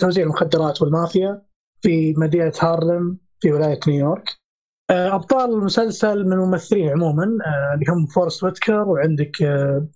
توزيع 0.00 0.24
المخدرات 0.24 0.82
والمافيا 0.82 1.42
في 1.82 2.14
مدينة 2.16 2.52
هارلم 2.60 3.18
في 3.40 3.52
ولاية 3.52 3.80
نيويورك. 3.88 4.44
آه، 4.90 5.14
أبطال 5.14 5.50
المسلسل 5.50 6.24
من 6.24 6.32
الممثلين 6.32 6.88
عموما 6.88 7.38
آه، 7.46 7.74
اللي 7.74 7.84
هم 7.88 8.06
Forest 8.06 8.44
Whitaker 8.44 8.88
وعندك 8.88 9.42
آه، 9.42 9.88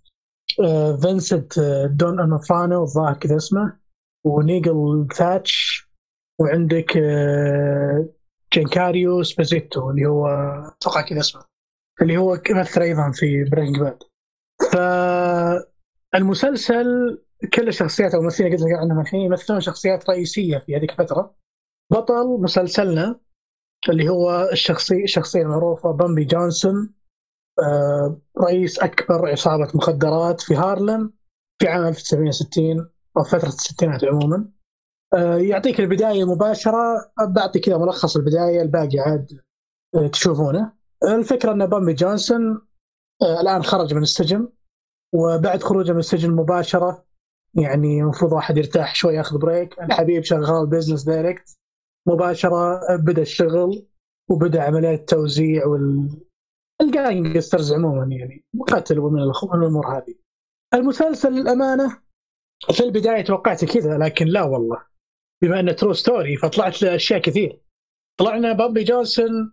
فينسنت 1.02 1.58
آه، 1.58 1.86
D'Onofrio 1.86 2.82
الظاهر 2.82 3.14
كذا 3.14 3.36
اسمه 3.36 3.78
و 4.24 4.38
Nigél 4.38 5.06
Thatch 5.14 5.88
وعندك 6.40 6.96
آه، 6.96 8.08
Giancarlo 8.52 9.22
Esposito 9.22 9.90
اللي 9.90 10.06
هو 10.06 10.26
أتوقع 10.80 11.00
كذا 11.00 11.20
اسمه 11.20 11.42
اللي 12.02 12.16
هو 12.16 12.38
يمثل 12.50 12.82
أيضا 12.82 13.10
في 13.14 13.44
Breaking 13.44 13.78
Bad. 13.78 13.98
فالمسلسل 16.12 16.86
كل 17.54 17.68
الشخصيات 17.68 18.14
أو 18.14 18.20
الممثلين 18.20 18.52
قلت 18.52 18.60
لك 18.60 18.72
عنهم 18.72 19.00
الحين 19.00 19.20
يمثلون 19.20 19.60
شخصيات 19.60 20.10
رئيسية 20.10 20.58
في 20.58 20.76
هذيك 20.76 20.90
الفترة. 20.90 21.34
بطل 21.90 22.40
مسلسلنا 22.40 23.20
اللي 23.88 24.08
هو 24.08 24.48
الشخصي 24.52 25.04
الشخصية 25.04 25.42
المعروفة 25.42 25.90
Bumpy 25.90 26.24
Johnson. 26.24 26.74
آه، 26.76 26.97
رئيس 28.40 28.78
أكبر 28.78 29.28
عصابة 29.28 29.68
مخدرات 29.74 30.40
في 30.40 30.54
هارلم 30.54 31.12
في 31.58 31.68
عام 31.68 31.86
1960 31.86 32.90
أو 33.16 33.22
فترة 33.22 33.48
الستينات 33.48 34.04
عموما. 34.04 34.48
آه، 35.14 35.36
يعطيك 35.36 35.80
البداية 35.80 36.24
مباشرة. 36.24 37.10
بعطي 37.28 37.58
كذا 37.58 37.78
ملخص 37.78 38.16
البداية 38.16 38.62
الباقي 38.62 38.98
عاد 38.98 39.40
آه، 39.94 40.06
تشوفونه. 40.06 40.72
الفكرة 41.04 41.52
إن 41.52 41.66
Bumpy 41.66 41.94
Johnson 41.94 42.66
آه، 43.22 43.40
الآن 43.40 43.62
خرج 43.62 43.94
من 43.94 44.02
السجن 44.02 44.48
وبعد 45.14 45.62
خروجه 45.62 45.92
من 45.92 45.98
السجن 45.98 46.30
مباشرة 46.30 47.04
يعني 47.54 48.00
المفروض 48.00 48.32
واحد 48.32 48.56
يرتاح 48.56 48.94
شوي 48.94 49.14
ياخذ 49.14 49.38
break. 49.38 49.80
الحبيب 49.80 50.24
شغال 50.24 50.66
business 50.66 51.02
direct 51.04 51.58
مباشرة 52.08 52.80
بدأ 52.96 53.22
الشغل 53.22 53.86
وبدأ 54.30 54.62
عملية 54.62 54.94
التوزيع 54.94 55.66
وال 55.66 56.08
ال 56.80 56.90
gangsters 56.90 57.72
عموما 57.72 58.14
يعني 58.14 58.44
وقتل 58.58 58.98
ومن 58.98 59.22
الأمور 59.54 59.96
هذه. 59.96 60.14
المسلسل 60.74 61.32
للأمانة 61.32 61.98
في 62.72 62.84
البداية 62.84 63.24
توقعت 63.24 63.64
كذا 63.64 63.98
لكن 63.98 64.26
لا 64.26 64.42
والله. 64.42 64.82
بما 65.42 65.60
إنه 65.60 65.72
true 65.72 65.92
story 65.92 66.36
فطلعت 66.36 66.82
أشياء 66.82 67.20
كثير. 67.20 67.60
طلعنا 68.18 68.52
Bumpy 68.52 68.84
Johnson 68.84 69.52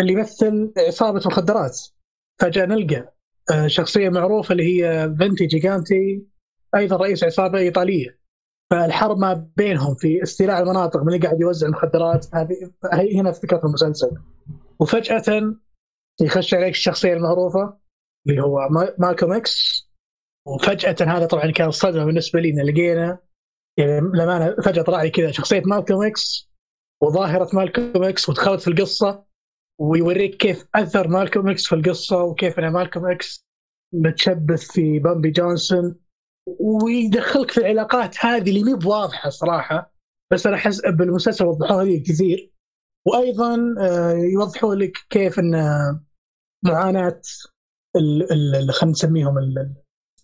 اللي 0.00 0.12
يمثل 0.12 0.72
عصابه 0.78 1.20
مخدرات. 1.26 1.80
فجأة 2.40 2.66
نلقى 2.66 3.14
آه، 3.52 3.66
شخصية 3.66 4.08
معروفة 4.08 4.52
اللي 4.52 4.64
هي 4.64 5.14
Vincent 5.20 5.46
Gigante 5.46 6.26
أيضا 6.74 6.96
رئيس 6.96 7.24
عصابة 7.24 7.58
إيطالية. 7.58 8.20
فالحرب 8.70 9.18
ما 9.18 9.50
بينهم 9.56 9.94
في 9.94 10.22
استيلاء 10.22 10.62
المناطق 10.62 11.00
من 11.02 11.08
اللي 11.08 11.18
قاعد 11.18 11.40
يوزع 11.40 11.66
المخدرات 11.66 12.26
هذه 12.34 13.20
هنا 13.20 13.32
فكرة 13.32 13.60
المسلسل. 13.64 14.10
وفجأة 14.80 15.54
يخش 16.20 16.54
عليك 16.54 16.74
الشخصية 16.74 17.12
المعروفة 17.12 17.78
اللي 18.28 18.42
هو 18.42 18.68
ما- 18.70 18.94
Malcolm 18.98 19.32
X 19.32 19.86
وفجأة 20.46 20.96
هذا 21.00 21.26
طبعا 21.26 21.50
كان 21.50 21.70
صدمه 21.70 22.04
بالنسبة 22.04 22.40
لي 22.40 22.50
إن 22.50 22.66
لقينا 22.66 23.18
يعني 23.76 24.00
للامانه 24.00 24.56
فجأة 24.64 24.82
طلع 24.82 25.02
لي 25.02 25.10
كذا 25.10 25.30
شخصية 25.30 25.62
Malcolm 25.64 26.02
X 26.06 26.50
وظاهرة 27.02 27.48
Malcolm 27.52 28.04
X 28.04 28.28
ودخلت 28.28 28.60
في 28.60 28.68
القصة 28.68 29.24
ويوريك 29.80 30.36
كيف 30.36 30.66
أثر 30.74 31.08
Malcolm 31.08 31.48
X 31.50 31.66
في 31.66 31.74
القصة 31.74 32.22
وكيف 32.22 32.58
إن 32.58 32.72
Malcolm 32.72 33.06
X 33.10 33.46
متشبث 33.94 34.70
في 34.70 34.98
Bumpy 34.98 35.30
Johnson. 35.30 35.96
ويدخلك 36.60 37.50
في 37.50 37.58
العلاقات 37.60 38.24
هذه 38.24 38.48
اللي 38.50 38.62
مي 38.62 38.74
بواضحة 38.74 39.30
صراحة 39.30 39.94
بس 40.32 40.46
أنا 40.46 40.56
أحس 40.56 40.80
بالمسلسل 40.80 41.44
وضحوها 41.44 41.84
لي 41.84 42.00
كثير. 42.00 42.49
وأيضا 43.06 43.74
آه، 43.80 44.12
يوضحوا 44.12 44.74
لك 44.74 44.92
كيف 45.10 45.38
إن 45.38 45.52
معاناة 46.64 47.20
خلينا 48.70 48.90
نسميهم 48.90 49.34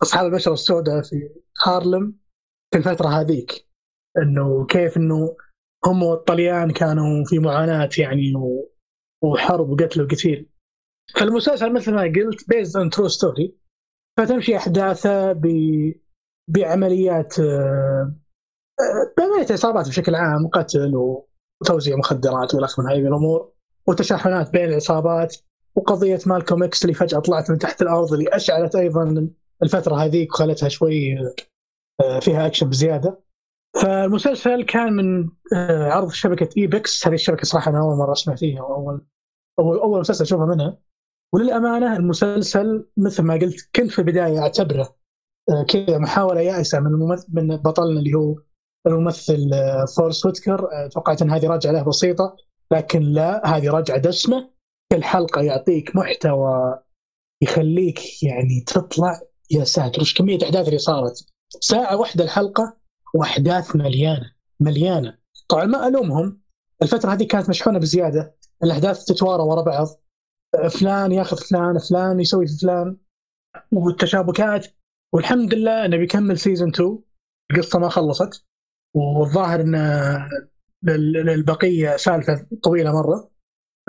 أصحاب 0.01 0.25
البشرة 0.25 0.53
السوداء 0.53 1.01
في 1.01 1.29
هارلم 1.65 2.13
في 2.71 2.77
الفترة 2.77 3.07
هذيك. 3.07 3.67
إنه 4.17 4.65
كيف 4.65 4.97
إنه 4.97 5.35
هم 5.85 6.03
والطليان 6.03 6.71
كانوا 6.71 7.25
في 7.25 7.39
معاناة 7.39 7.89
يعني 7.97 8.35
و- 8.35 8.71
وحرب 9.23 9.69
وقتل 9.69 10.01
وقتيل 10.01 10.49
فالمسلسل 11.15 11.73
مثل 11.73 11.93
ما 11.93 12.01
قلت 12.01 12.49
based 12.49 12.77
on 12.77 12.89
true 12.89 13.07
story 13.07 13.55
فتمشي 14.17 14.57
أحداثه 14.57 15.31
ب 15.31 15.47
بعمليات 16.47 17.39
آه، 17.39 18.15
آه، 18.79 19.13
بعمليات 19.17 19.51
عصابات 19.51 19.87
بشكل 19.87 20.15
عام 20.15 20.47
قتل 20.47 20.95
وتوزيع 21.61 21.95
مخدرات 21.95 22.55
والخ 22.55 22.79
من 22.79 22.89
هذه 22.89 23.07
الأمور 23.07 23.51
وتشاحنات 23.87 24.51
بين 24.51 24.69
العصابات 24.69 25.35
وقضية 25.75 26.19
Malcolm 26.25 26.63
X 26.63 26.83
اللي 26.85 26.93
فجأة 26.93 27.19
طلعت 27.19 27.51
من 27.51 27.57
تحت 27.57 27.81
الأرض 27.81 28.13
اللي 28.13 28.29
أشعلت 28.35 28.75
أيضا 28.75 29.29
الفترة 29.63 29.95
هذيك 29.95 30.33
وخلتها 30.33 30.69
شوي 30.69 31.17
آه، 32.01 32.19
فيها 32.19 32.47
أكشن 32.47 32.69
بزيادة. 32.69 33.19
فالمسلسل 33.81 34.63
كان 34.63 34.93
من 34.93 35.29
آه، 35.55 35.91
عرض 35.91 36.11
شبكة 36.11 36.49
Epix 36.57 37.07
هذه 37.07 37.13
الشبكة 37.13 37.43
صراحة 37.43 37.71
أنا 37.71 37.79
أول 37.79 37.97
مرة 37.97 38.11
اسمع 38.11 38.35
فيها 38.35 38.61
واول 38.61 39.05
أول 39.59 39.77
أول 39.77 39.99
مسلسل 39.99 40.23
اشوفها 40.23 40.45
منها. 40.45 40.77
وللأمانة 41.33 41.95
المسلسل 41.97 42.87
مثل 42.97 43.23
ما 43.23 43.33
قلت 43.33 43.69
كنت 43.75 43.91
في 43.91 43.99
البداية 43.99 44.39
أعتبره 44.39 44.95
آه، 45.49 45.63
كذا 45.63 45.97
محاولة 45.97 46.41
يائسة 46.41 46.79
من 46.79 47.17
من 47.29 47.57
بطلنا 47.57 47.99
اللي 47.99 48.13
هو 48.13 48.35
الممثل 48.87 49.49
آه، 49.53 49.85
Forest 49.85 50.25
Whitaker 50.25 50.71
آه، 50.71 50.87
توقعت 50.87 51.21
إن 51.21 51.31
هذه 51.31 51.47
رجعه 51.47 51.71
له 51.71 51.83
بسيطة 51.83 52.35
لكن 52.71 53.01
لا 53.01 53.57
هذه 53.57 53.69
رجعه 53.69 53.97
دسمة. 53.97 54.49
كل 54.91 55.03
حلقة 55.03 55.41
يعطيك 55.41 55.95
محتوى 55.95 56.79
يخليك 57.41 58.23
يعني 58.23 58.63
تطلع 58.67 59.19
يا 59.51 59.63
ساتر 59.63 60.01
وش 60.01 60.13
كمية 60.13 60.35
الاحداث 60.35 60.67
اللي 60.67 60.77
صارت؟ 60.77 61.25
ساعة 61.59 61.97
واحدة 61.97 62.23
الحلقة 62.23 62.77
وأحداث 63.13 63.75
مليانة 63.75 64.31
مليانة. 64.59 65.17
طبعا 65.49 65.65
ما 65.65 65.87
ألومهم. 65.87 66.41
الفترة 66.81 67.13
هذه 67.13 67.23
كانت 67.23 67.49
مشحونة 67.49 67.79
بزيادة. 67.79 68.35
الأحداث 68.63 69.05
تتوارى 69.05 69.43
ورا 69.43 69.61
بعض. 69.61 69.87
فلان 70.69 71.11
ياخذ 71.11 71.37
فلان 71.37 71.77
فلان 71.77 72.19
يسوي 72.19 72.47
في 72.47 72.57
فلان. 72.57 72.97
والتشابكات 73.71 74.67
والحمد 75.13 75.53
لله 75.53 75.85
إنه 75.85 75.97
بيكمل 75.97 76.39
سيزون 76.39 76.69
2 76.69 76.99
القصة 77.51 77.79
ما 77.79 77.89
خلصت. 77.89 78.45
والظاهر 78.93 79.61
إن 79.61 79.75
لل- 80.83 81.11
للبقية 81.25 81.97
سالفة 81.97 82.47
طويلة 82.63 82.91
مرة. 82.93 83.31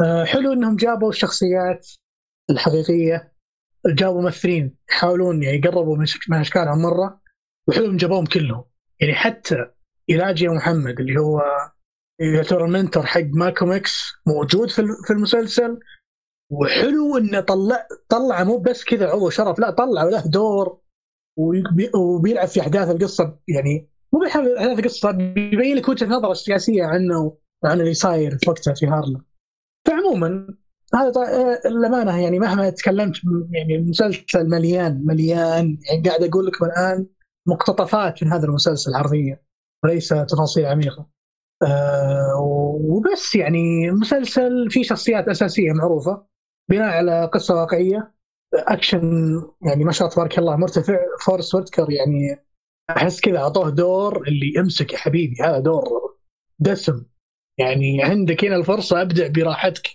آه، 0.01 0.25
حلو 0.25 0.53
إنهم 0.53 0.77
جابوا 0.77 1.09
الشخصيات 1.11 1.87
الحقيقية 2.51 3.33
جابوا 3.87 4.23
ممثلين 4.23 4.77
يحاولون 4.91 5.43
يعني 5.43 5.57
يقربوا 5.57 5.97
من 5.97 6.07
شك- 6.07 6.31
من 6.31 6.39
أشكالهم 6.39 6.83
مرة 6.83 7.21
وحلو 7.69 7.97
جابوهم 7.97 8.27
كلهم. 8.27 8.65
يعني 9.01 9.15
حتى 9.15 9.57
إيلاجيا 10.11 10.51
محمد 10.51 11.01
اللي 11.01 11.21
هو 11.21 11.43
يعتبر 12.21 12.65
المنتور 12.65 13.07
حق 13.07 13.21
مالكوم 13.21 13.73
إكس 13.73 14.13
موجود 14.27 14.71
في 14.71 14.79
ال- 14.79 15.05
في 15.07 15.13
المسلسل. 15.13 15.81
وحلو 16.51 17.17
إنه 17.19 17.41
طلع 17.41 17.87
طلع 18.09 18.45
مو 18.45 18.59
بس 18.59 18.85
كذا 18.85 19.09
عضو 19.11 19.31
شرف 19.31 19.59
لا 19.59 19.71
طلع 19.71 20.03
له 20.03 20.27
دور 20.27 20.81
وبي- 21.39 21.91
وبيلعب 21.97 22.49
في 22.49 22.61
أحداث 22.61 22.91
القصة 22.91 23.39
يعني 23.49 23.89
مو 24.13 24.21
في 24.21 24.59
احداث 24.59 24.79
القصة 24.79 25.11
بيبين 25.11 25.77
لك 25.77 25.89
وجهة 25.89 26.07
نظره 26.07 26.31
السياسية 26.31 26.85
عنه 26.85 27.37
وعن 27.65 27.81
اللي 27.81 27.95
صاير 27.95 28.39
في 28.39 28.51
وقتها 28.51 28.75
في 28.75 28.87
هارلم 28.87 29.25
فعموما 29.87 30.55
هذا 30.95 31.21
آه، 31.21 31.69
الأمانة 31.69 32.23
يعني 32.23 32.39
مهما 32.39 32.71
تكلمت 32.71 33.17
يعني 33.51 33.77
المسلسل 33.77 34.49
مليان 34.49 35.03
مليان 35.07 35.79
يعني 35.89 36.09
قاعد 36.09 36.23
أقول 36.23 36.47
لكم 36.47 36.65
الآن 36.65 37.07
مقتطفات 37.47 38.23
من 38.23 38.33
هذا 38.33 38.45
المسلسل 38.45 38.95
حرفيا 38.95 39.41
وليس 39.85 40.09
تفاصيل 40.09 40.67
عميقة. 40.67 41.07
آه 41.63 42.37
وبس 42.81 43.35
يعني 43.35 43.89
المسلسل 43.89 44.71
فيه 44.71 44.83
شخصيات 44.83 45.29
أساسية 45.29 45.73
معروفة 45.73 46.27
بناء 46.71 46.89
على 46.89 47.25
قصة 47.25 47.55
واقعية 47.55 48.13
أكشن 48.55 49.03
يعني 49.63 49.85
ما 49.85 49.93
شاء 49.93 50.07
الله 50.07 50.15
تبارك 50.15 50.39
الله 50.39 50.57
مرتفع 50.57 50.99
Forest 51.21 51.55
Whitaker 51.55 51.91
يعني 51.91 52.48
أحس 52.91 53.21
كذا 53.21 53.39
أعطوه 53.39 53.71
دور 53.71 54.29
اللي 54.29 54.61
امسك 54.61 54.93
يا 54.93 54.99
حبيبي. 54.99 55.37
هذا 55.43 55.59
دور 55.59 56.17
دسم. 56.59 57.05
يعني 57.59 58.03
عندك 58.03 58.45
هنا 58.45 58.57
الفرصة 58.57 59.03
ابدع 59.03 59.29
براحتك. 59.29 59.89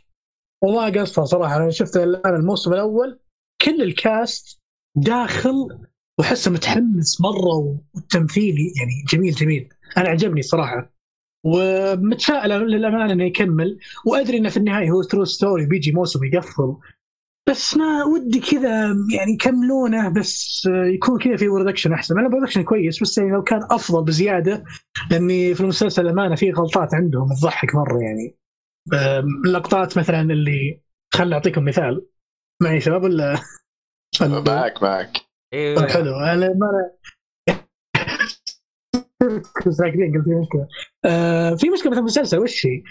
وما 0.63 0.85
قصر 0.85 1.25
صراحة 1.25 1.57
أنا 1.57 1.69
شفت 1.69 1.97
الآن 1.97 2.35
الموسم 2.35 2.73
الأول 2.73 3.19
كل 3.61 3.81
ال 3.81 3.97
cast 3.97 4.59
داخل 4.95 5.79
وأحسه 6.19 6.51
متحمس 6.51 7.21
مرة 7.21 7.79
والتمثيل 7.95 8.55
يعني 8.57 9.03
جميل 9.13 9.33
جميل. 9.33 9.69
أنا 9.97 10.09
عجبني 10.09 10.41
صراحة. 10.41 10.93
ومتفائل 11.45 12.51
للأمانة 12.51 13.13
إنه 13.13 13.23
يكمل. 13.23 13.79
وأدري 14.05 14.37
إنه 14.37 14.49
في 14.49 14.57
النهاية 14.57 14.91
هو 14.91 15.03
true 15.03 15.25
story 15.25 15.65
بيجي 15.65 15.91
موسم 15.91 16.23
يقفل. 16.23 16.75
بس 17.49 17.77
ما 17.77 18.03
ودي 18.03 18.39
كذا 18.39 18.85
يعني 19.15 19.31
يكملونه 19.33 20.09
بس 20.09 20.61
يكون 20.95 21.19
كذا 21.19 21.37
في 21.37 21.47
production 21.47 21.93
أحسن. 21.93 22.19
أنا 22.19 22.29
production 22.29 22.63
كويس 22.63 23.01
بس 23.01 23.17
يعني 23.17 23.31
لو 23.31 23.43
كان 23.43 23.59
أفضل 23.71 24.03
بزيادة 24.03 24.63
لأني 25.11 25.55
في 25.55 25.61
المسلسل 25.61 26.01
الامانه 26.01 26.35
في 26.35 26.51
غلطات 26.51 26.93
عندهم 26.93 27.27
تضحك 27.41 27.75
مرة 27.75 27.99
يعني. 28.01 28.37
أم، 28.93 29.51
لقطات 29.51 29.97
مثلا 29.97 30.21
اللي 30.21 30.81
خليني 31.13 31.33
أعطيكم 31.35 31.65
مثال. 31.65 32.05
معي 32.61 32.79
شباب 32.81 33.03
ولا؟ 33.03 33.41
معك 34.47 34.83
معك. 34.83 35.11
أيوه 35.53 35.87
حلو. 35.87 36.15
أنا 36.19 36.53
ما 36.53 36.91
ساكتين 39.69 40.11
قلت 40.15 40.23
في 40.23 40.35
مشكلة. 40.35 40.67
آه 41.05 41.55
في 41.55 41.69
مشكلة 41.69 41.91
مثلا 41.91 41.93
في 41.93 41.99
المسلسل 41.99 42.39
وش 42.39 42.65
هي؟ 42.65 42.83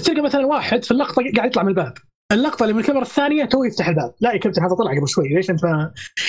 تلقى 0.00 0.22
مثلا 0.22 0.46
واحد 0.46 0.84
في 0.84 0.90
اللقطة 0.90 1.22
قاعد 1.36 1.50
يطلع 1.50 1.62
من 1.62 1.68
الباب. 1.68 1.94
اللقطة 2.32 2.62
اللي 2.62 2.74
من 2.74 2.80
الكاميرا 2.80 3.02
الثانية 3.04 3.44
تو 3.44 3.64
يفتح 3.64 3.88
الباب. 3.88 4.14
لا 4.20 4.32
يا 4.32 4.38
كابتن 4.38 4.62
هذا 4.62 4.74
طلع 4.74 4.90
قبل 4.98 5.08
شوي. 5.08 5.28
ليش 5.28 5.50
أنت 5.50 5.62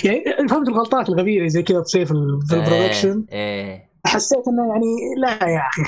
يعني 0.03 0.47
فهمت 0.49 0.67
الغلطات 0.67 1.09
الغبية 1.09 1.37
اللي 1.37 1.49
زي 1.49 1.63
كذا 1.63 1.81
تصير 1.81 2.05
في 2.05 2.11
ال- 2.11 2.39
في 2.49 2.55
ال 2.55 2.62
production 2.62 3.25
إيه. 3.31 3.89
حسيت 4.05 4.47
إنه 4.47 4.67
يعني 4.69 4.85
لا 5.17 5.49
يا 5.49 5.59
أخي. 5.67 5.83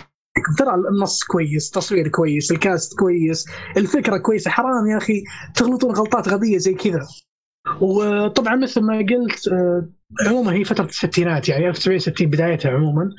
ترى 0.57 0.75
النص 0.75 1.23
كويس 1.23 1.69
تصوير 1.69 2.07
كويس 2.07 2.51
ال 2.51 2.61
cast 2.61 2.99
كويس 2.99 3.45
الفكرة 3.77 4.17
كويسة. 4.17 4.51
حرام 4.51 4.87
يا 4.91 4.97
أخي 4.97 5.23
تغلطون 5.55 5.91
غلطات 5.95 6.27
غبية 6.29 6.57
زي 6.57 6.73
كذا. 6.73 7.07
وطبعا 7.81 8.55
مثل 8.55 8.81
ما 8.81 8.97
قلت 8.97 9.47
آه، 9.47 9.89
عموما 10.27 10.53
هي 10.53 10.63
فترة 10.63 10.85
الستينات 10.85 11.49
يعني 11.49 11.67
1960 11.69 12.27
بدايتها 12.29 12.71
عموما. 12.71 13.09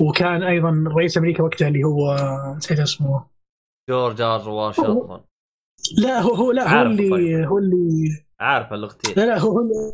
وكان 0.00 0.42
أيضا 0.42 0.84
رئيس 0.96 1.18
أمريكا 1.18 1.42
وقتها 1.42 1.68
اللي 1.68 1.84
هو 1.84 2.16
نسيت 2.56 2.80
اسمه. 2.80 3.24
جورج 3.90 4.20
ار 4.20 4.48
واشنطن. 4.48 5.20
لا 5.98 6.20
هو 6.20 6.34
هو 6.34 6.52
لا 6.52 6.78
هو 6.78 6.82
اللي 6.82 7.10
طيب. 7.10 7.44
هو 7.48 7.58
اللي 7.58 8.08
عارف 8.40 8.72
الاغتيال. 8.72 9.18
لا 9.18 9.26
لا 9.26 9.38
هو 9.38 9.50
هو 9.50 9.60
اللي 9.60 9.92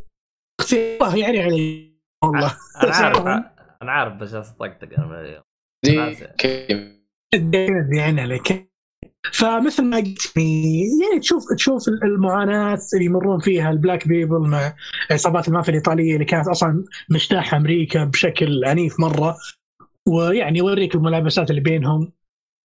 الله 0.73 1.17
يعني 1.17 1.43
علي 1.43 1.93
والله. 2.25 2.57
أنا 2.83 2.95
عارف 3.05 3.27
أنا 3.83 3.93
عارف 3.93 4.13
بس 4.15 4.33
جالس 4.33 4.51
اطقطق 4.51 4.89
أنا 4.99 5.07
من 5.07 5.15
اليوم 5.15 5.43
دي 7.33 7.97
يعني 7.97 8.21
عليك؟ 8.21 8.69
فمثل 9.33 9.85
ما 9.85 9.97
قلت 9.97 10.37
يعني 10.37 10.83
يعني 11.03 11.21
تشوف 11.21 11.43
تشوف 11.57 11.89
المعاناة 11.89 12.79
اللي 12.95 13.05
يمرون 13.05 13.41
فيها 13.41 13.71
ال 13.71 13.77
black 13.77 14.09
people 14.09 14.49
مع 14.49 14.75
عصابات 15.11 15.49
المافيا 15.49 15.71
الإيطالية 15.71 16.15
اللي 16.15 16.25
كانت 16.25 16.49
أصلا 16.49 16.85
مجتاحه 17.11 17.57
أمريكا 17.57 18.05
بشكل 18.05 18.65
عنيف 18.65 19.01
مرة. 19.01 19.37
ويعني 20.09 20.59
يوريك 20.59 20.95
الملابسات 20.95 21.51
اللي 21.51 21.61
بينهم. 21.61 22.13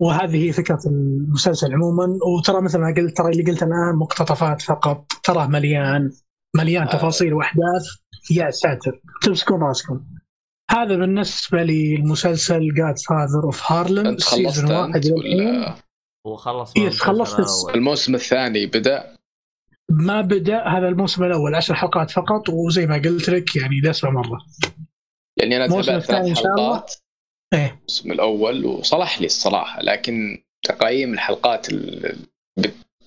وهذه 0.03 0.47
هي 0.47 0.51
فكرة 0.51 0.79
المسلسل 0.85 1.73
عموما. 1.73 2.17
وترى 2.37 2.61
مثل 2.61 2.79
ما 2.79 2.93
قلت 2.97 3.17
ترى 3.17 3.31
اللي 3.31 3.43
قلت 3.51 3.63
الان 3.63 3.95
مقتطفات 3.95 4.61
فقط. 4.61 5.11
تراه 5.23 5.47
مليان 5.47 6.11
مليان 6.55 6.87
آه. 6.87 6.91
تفاصيل 6.91 7.33
وأحداث. 7.33 7.85
يا 8.31 8.51
ساتر. 8.51 9.01
تمسكون 9.21 9.61
راسكم. 9.61 10.03
هذا 10.71 10.95
بالنسبة 10.95 11.63
للمسلسل 11.63 12.73
Godfather 12.73 13.43
of 13.43 13.71
Harlem 13.71 14.17
season 14.17 14.71
واحد. 14.71 15.05
ولا؟ 15.05 15.75
هو 16.27 16.35
خلص 16.35 16.73
إيه، 16.77 16.89
خلصت. 16.89 17.69
الموسم 17.75 18.15
الثاني 18.15 18.65
بدأ؟ 18.65 19.17
ما 19.89 20.21
بدأ 20.21 20.67
هذا 20.67 20.87
الموسم 20.87 21.23
الأول 21.23 21.55
عشر 21.55 21.73
حلقات 21.73 22.11
فقط. 22.11 22.49
وزي 22.49 22.85
ما 22.85 22.95
قلت 22.95 23.29
لك 23.29 23.55
يعني 23.55 23.81
دسمه 23.81 24.09
مرة. 24.11 24.39
يعني 25.37 25.55
أنا 25.57 25.65
الموسم 25.65 25.85
تابعت 25.85 26.03
ثلاث 26.03 26.37
شاء 26.37 26.53
الله. 26.53 26.73
حلقات. 26.73 26.93
إيه. 27.53 27.75
الموسم 27.77 28.11
الأول 28.11 28.65
وصلح 28.65 29.19
لي 29.21 29.25
الصراحه 29.25 29.81
لكن 29.81 30.43
تقييم 30.63 31.13
الحلقات 31.13 31.69
ال... 31.69 32.15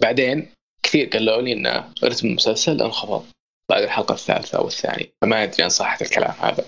بعدين 0.00 0.46
كثير 0.82 1.06
قالوا 1.06 1.42
لي 1.42 1.52
ان 1.52 1.84
رتم 2.04 2.28
المسلسل 2.28 2.82
انخفض 2.82 3.24
بعد 3.70 3.82
الحلقة 3.82 4.12
الثالثة 4.12 4.58
أو 4.58 4.66
الثانية 4.66 5.12
فما 5.22 5.42
أدري 5.42 5.62
عن 5.62 5.68
صحة 5.68 5.98
الكلام 6.02 6.34
هذا. 6.40 6.64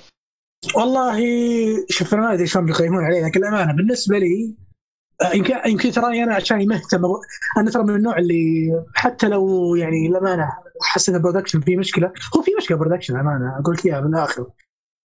والله 0.74 1.18
شوف 1.90 2.14
أنا 2.14 2.22
ما 2.22 2.32
أدري 2.32 2.46
شلون 2.46 2.66
بيقيمون 2.66 3.04
عليه 3.04 3.26
لكن 3.26 3.40
الأمانة 3.40 3.76
بالنسبة 3.76 4.18
لي 4.18 4.54
آه، 5.22 5.32
يمكن 5.34 5.54
يمكن 5.66 5.90
تراني 5.90 6.24
أنا 6.24 6.34
عشان 6.34 6.68
مهتم 6.68 7.02
أنا 7.56 7.70
ترى 7.70 7.82
من 7.82 7.94
النوع 7.94 8.18
اللي 8.18 8.72
حتى 8.94 9.28
لو 9.28 9.74
يعني 9.74 10.06
الأمانة 10.06 10.52
حسيت 10.82 11.14
ال 11.14 11.18
production 11.18 11.60
فيه 11.60 11.76
مشكلة 11.76 12.12
هو 12.36 12.42
في 12.42 12.50
مشكلة 12.58 12.76
production 12.76 13.16
امانه 13.16 13.58
أقول 13.60 13.74
لك 13.74 13.86
إياها 13.86 14.00
من 14.00 14.14
الآخر. 14.14 14.46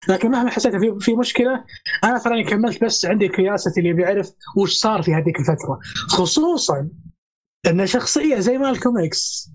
لكن 0.07 0.31
مهما 0.31 0.49
حسيت 0.49 0.75
في 0.75 0.97
في 0.99 1.15
مشكلة 1.15 1.63
أنا 2.03 2.19
تراني 2.19 2.43
كملت 2.43 2.83
بس 2.83 3.05
عندي 3.05 3.27
curiosity 3.27 3.73
اللي 3.77 3.93
بيعرف 3.93 4.31
وش 4.57 4.73
صار 4.73 5.01
في 5.01 5.13
هذيك 5.13 5.39
الفترة. 5.39 5.79
خصوصا 6.09 6.89
إن 7.67 7.87
شخصية 7.87 8.39
زي 8.39 8.57
مالكوم 8.57 8.97
إكس 8.97 9.49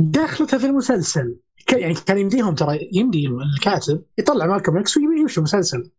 دخلتها 0.00 0.58
في 0.58 0.66
المسلسل. 0.66 1.36
يعني 1.72 1.94
كان 1.94 2.18
يمديهم 2.18 2.54
ترى 2.54 2.88
يمدي 2.92 3.26
الكاتب 3.26 4.02
يطلع 4.18 4.46
مالكوم 4.46 4.78
إكس 4.78 4.96
ويمشي 4.96 5.38
المسلسل. 5.38 5.90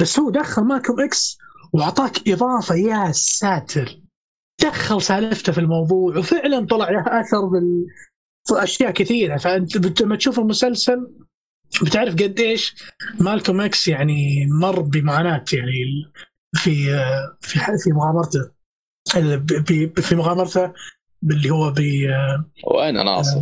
بس 0.00 0.18
هو 0.18 0.30
دخل 0.30 0.62
مالكوم 0.62 1.00
إكس 1.00 1.38
وأعطاك 1.72 2.28
إضافة 2.28 2.74
يا 2.74 3.12
ساتر! 3.12 4.00
دخل 4.62 5.02
سالفته 5.02 5.52
في 5.52 5.58
الموضوع 5.60 6.18
وفعلا 6.18 6.66
طلع 6.66 6.90
له 6.90 7.20
أثر 7.20 7.46
بال 7.46 7.86
أشياء 8.50 8.90
كثيرة. 8.90 9.36
فأنت 9.36 10.00
لما 10.02 10.16
تشوف 10.16 10.38
المسلسل 10.38 11.06
بتعرف 11.82 12.14
قديش 12.14 12.84
مالكوم 13.20 13.60
إكس 13.60 13.88
يعني 13.88 14.46
مر 14.46 14.80
بمعاناة 14.80 15.44
يعني 15.52 16.04
في 16.54 16.74
في 17.40 17.58
في 17.84 17.90
مغامرته. 17.92 18.50
ب- 19.16 19.72
ب- 19.72 20.00
في 20.00 20.14
مغامرته 20.16 20.72
اللي 21.30 21.50
هو 21.50 21.70
ب 21.70 21.80
وأنا 22.64 23.02
ناصر؟ 23.02 23.40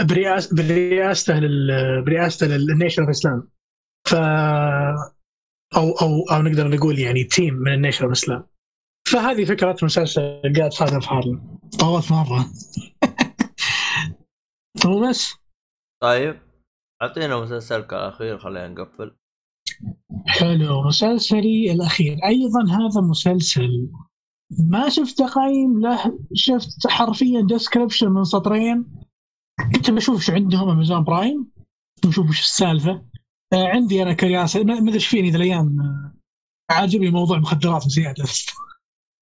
برئاسه 0.00 0.56
برئاسته 0.56 1.34
لل- 1.38 2.02
برئاسته 2.04 2.46
لل 2.46 2.60
Nation 2.60 3.02
of 3.02 3.10
Islam 3.10 3.48
ف 4.08 4.14
أو 5.76 5.90
أو 5.92 6.22
أو 6.30 6.42
نقدر 6.42 6.68
نقول 6.68 6.98
يعني 6.98 7.24
team 7.24 7.54
من 7.54 7.72
ال 7.74 7.78
Nation 7.78 8.04
of 8.04 8.12
Islam 8.12 8.46
فهذه 9.06 9.44
فكرة 9.44 9.76
مسلسل 9.82 10.40
Godfather 10.46 11.00
في 11.00 11.08
هارلم 11.10 11.58
طولت 11.80 12.12
مرة. 12.12 12.46
تو 14.80 15.08
بس 15.08 15.34
طيب. 16.02 16.36
اعطينا 17.02 17.40
مسلسلك 17.40 17.92
الاخير 17.92 18.38
خلينا 18.38 18.68
نقفل. 18.68 19.16
حلو. 20.26 20.82
مسلسلي 20.82 21.72
الأخير. 21.72 22.18
أيضا 22.24 22.62
هذا 22.70 23.00
مسلسل 23.00 23.88
ما 24.70 24.88
شفت 24.88 25.18
تقييم 25.18 25.80
له 25.80 26.18
شفت 26.34 26.86
حرفيا 26.86 27.40
description 27.40 28.08
من 28.08 28.24
سطرين. 28.24 28.84
كنت 29.74 29.90
بشوف 29.90 30.22
شو 30.22 30.32
عندهم 30.32 30.68
Amazon 30.68 31.04
Prime 31.04 31.52
بشوف 32.04 32.28
وش 32.28 32.40
السالفة. 32.40 33.04
آه 33.52 33.68
عندي 33.68 34.02
أنا 34.02 34.12
كرياسه 34.12 34.64
ما 34.64 34.78
أدري 34.78 34.94
إيش 34.94 35.06
فيني 35.06 35.30
ذا 35.30 35.36
الأيام. 35.36 35.80
آه، 35.80 36.14
عاجبني 36.70 37.10
موضوع 37.10 37.38
مخدرات 37.38 37.86
بزياده 37.86 38.24
بس 38.24 38.46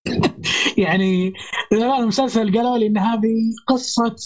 يعني 0.84 1.32
المسلسل 1.72 2.56
قالوا 2.56 2.78
لي 2.78 2.86
إن 2.86 2.98
هذه 2.98 3.34
قصة 3.66 4.16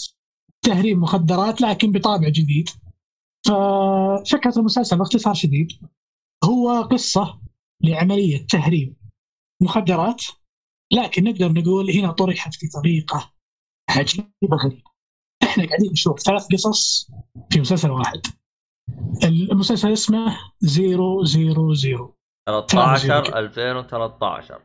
تهريب 0.63 0.99
مخدرات 0.99 1.61
لكن 1.61 1.93
بطابع 1.93 2.29
جديد. 2.29 2.71
ففكره 3.47 4.59
المسلسل 4.59 4.99
باختصار 4.99 5.35
شديد. 5.35 5.69
هو 6.45 6.83
قصة 6.83 7.41
لعملية 7.83 8.47
تهريب 8.47 8.97
مخدرات 9.63 10.23
لكن 10.93 11.25
نقدر 11.25 11.53
نقول 11.53 11.91
هنا 11.91 12.13
طرحت 12.13 12.55
بطريقه 12.65 13.33
عجيبة 13.91 14.29
غريبة. 14.65 14.91
إحنا 15.43 15.67
قاعدين 15.67 15.93
نشوف 15.93 16.21
ثلاث 16.21 16.47
قصص 16.53 17.11
في 17.51 17.61
مسلسل 17.61 17.91
واحد. 17.91 18.21
المسلسل 19.25 19.93
اسمه 19.93 20.39
000 20.63 21.25
13 22.49 23.39
2013 23.39 24.63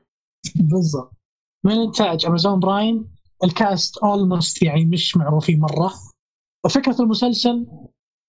بالضبط. 0.56 1.14
من 1.66 1.72
إنتاج 1.72 2.26
Amazon 2.26 2.60
Prime 2.60 3.16
ال 3.44 3.54
cast 3.54 3.98
almost 3.98 4.64
يعني 4.64 4.86
مش 4.86 5.18
معروفين 5.18 5.60
مرة. 5.60 5.94
وفكرة 6.66 7.02
المسلسل 7.02 7.68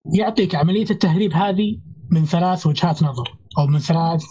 يعطيك 0.06 0.54
عملية 0.54 0.90
التهريب 0.90 1.32
هذه 1.32 1.80
من 2.10 2.24
ثلاث 2.24 2.66
وجهات 2.66 3.02
نظر 3.02 3.38
أو 3.58 3.66
من 3.66 3.78
ثلاث 3.78 4.24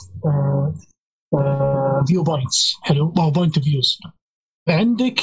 view 2.07 2.23
points 2.23 2.73
حلو؟ 2.81 3.13
أو 3.19 3.31
point 3.31 3.59
views 3.59 3.99
عندك 4.69 5.21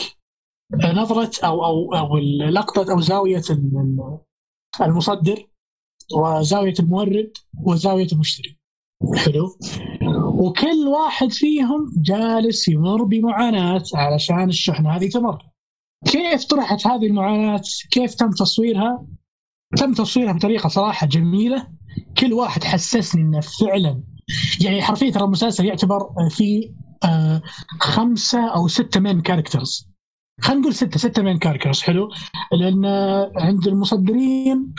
نظرة 0.85 1.47
أو 1.47 1.65
أو 1.65 1.95
أو 1.95 2.19
لقطه 2.49 2.93
أو 2.93 3.01
زاوية 3.01 3.43
ال- 3.51 4.19
المصدر 4.81 5.49
وزاوية 6.17 6.75
المورد 6.81 7.33
وزاوية 7.65 8.07
المشتري. 8.13 8.59
حلو؟ 9.17 9.59
وكل 10.39 10.89
واحد 10.89 11.31
فيهم 11.33 11.93
جالس 11.97 12.69
يمر 12.69 13.05
بمعاناة 13.05 13.83
علشان 13.95 14.49
الشحنة 14.49 14.91
هذه 14.97 15.09
تمر. 15.09 15.47
كيف 16.05 16.45
طرحت 16.45 16.87
هذه 16.87 17.07
المعاناة؟ 17.07 17.63
كيف 17.91 18.15
تم 18.15 18.31
تصويرها؟ 18.31 19.07
تم 19.77 19.93
تصويرها 19.93 20.33
بطريقة 20.33 20.69
صراحة 20.69 21.07
جميلة. 21.07 21.67
كل 22.19 22.33
واحد 22.33 22.65
حسسني 22.65 23.23
إنه 23.23 23.41
فعلا 23.41 24.03
يعني 24.61 24.83
حرفيا 24.83 25.11
ترى 25.11 25.25
المسلسل 25.25 25.65
يعتبر 25.65 26.01
في 26.31 26.75
آه، 27.05 27.43
خمسة 27.81 28.49
أو 28.55 28.69
ستة 28.69 29.01
main 29.01 29.21
characters 29.21 29.89
خلينا 30.41 30.61
نقول 30.61 30.75
ستة 30.75 30.99
ستة 30.99 31.23
main 31.23 31.39
characters 31.39 31.81
حلو؟ 31.81 32.11
لأن 32.53 32.87
عند 33.37 33.67
المصدرين 33.67 34.75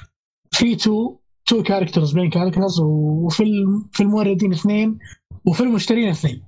في 0.52 0.76
two 0.76 1.18
two 1.46 1.64
characters 1.64 2.16
main 2.16 2.30
characters 2.30 2.80
وفي 2.80 3.44
في 3.92 4.04
الموردين 4.04 4.54
اثنين 4.54 5.00
وفي 5.46 5.64
المشترين 5.64 6.10
اثنين. 6.10 6.44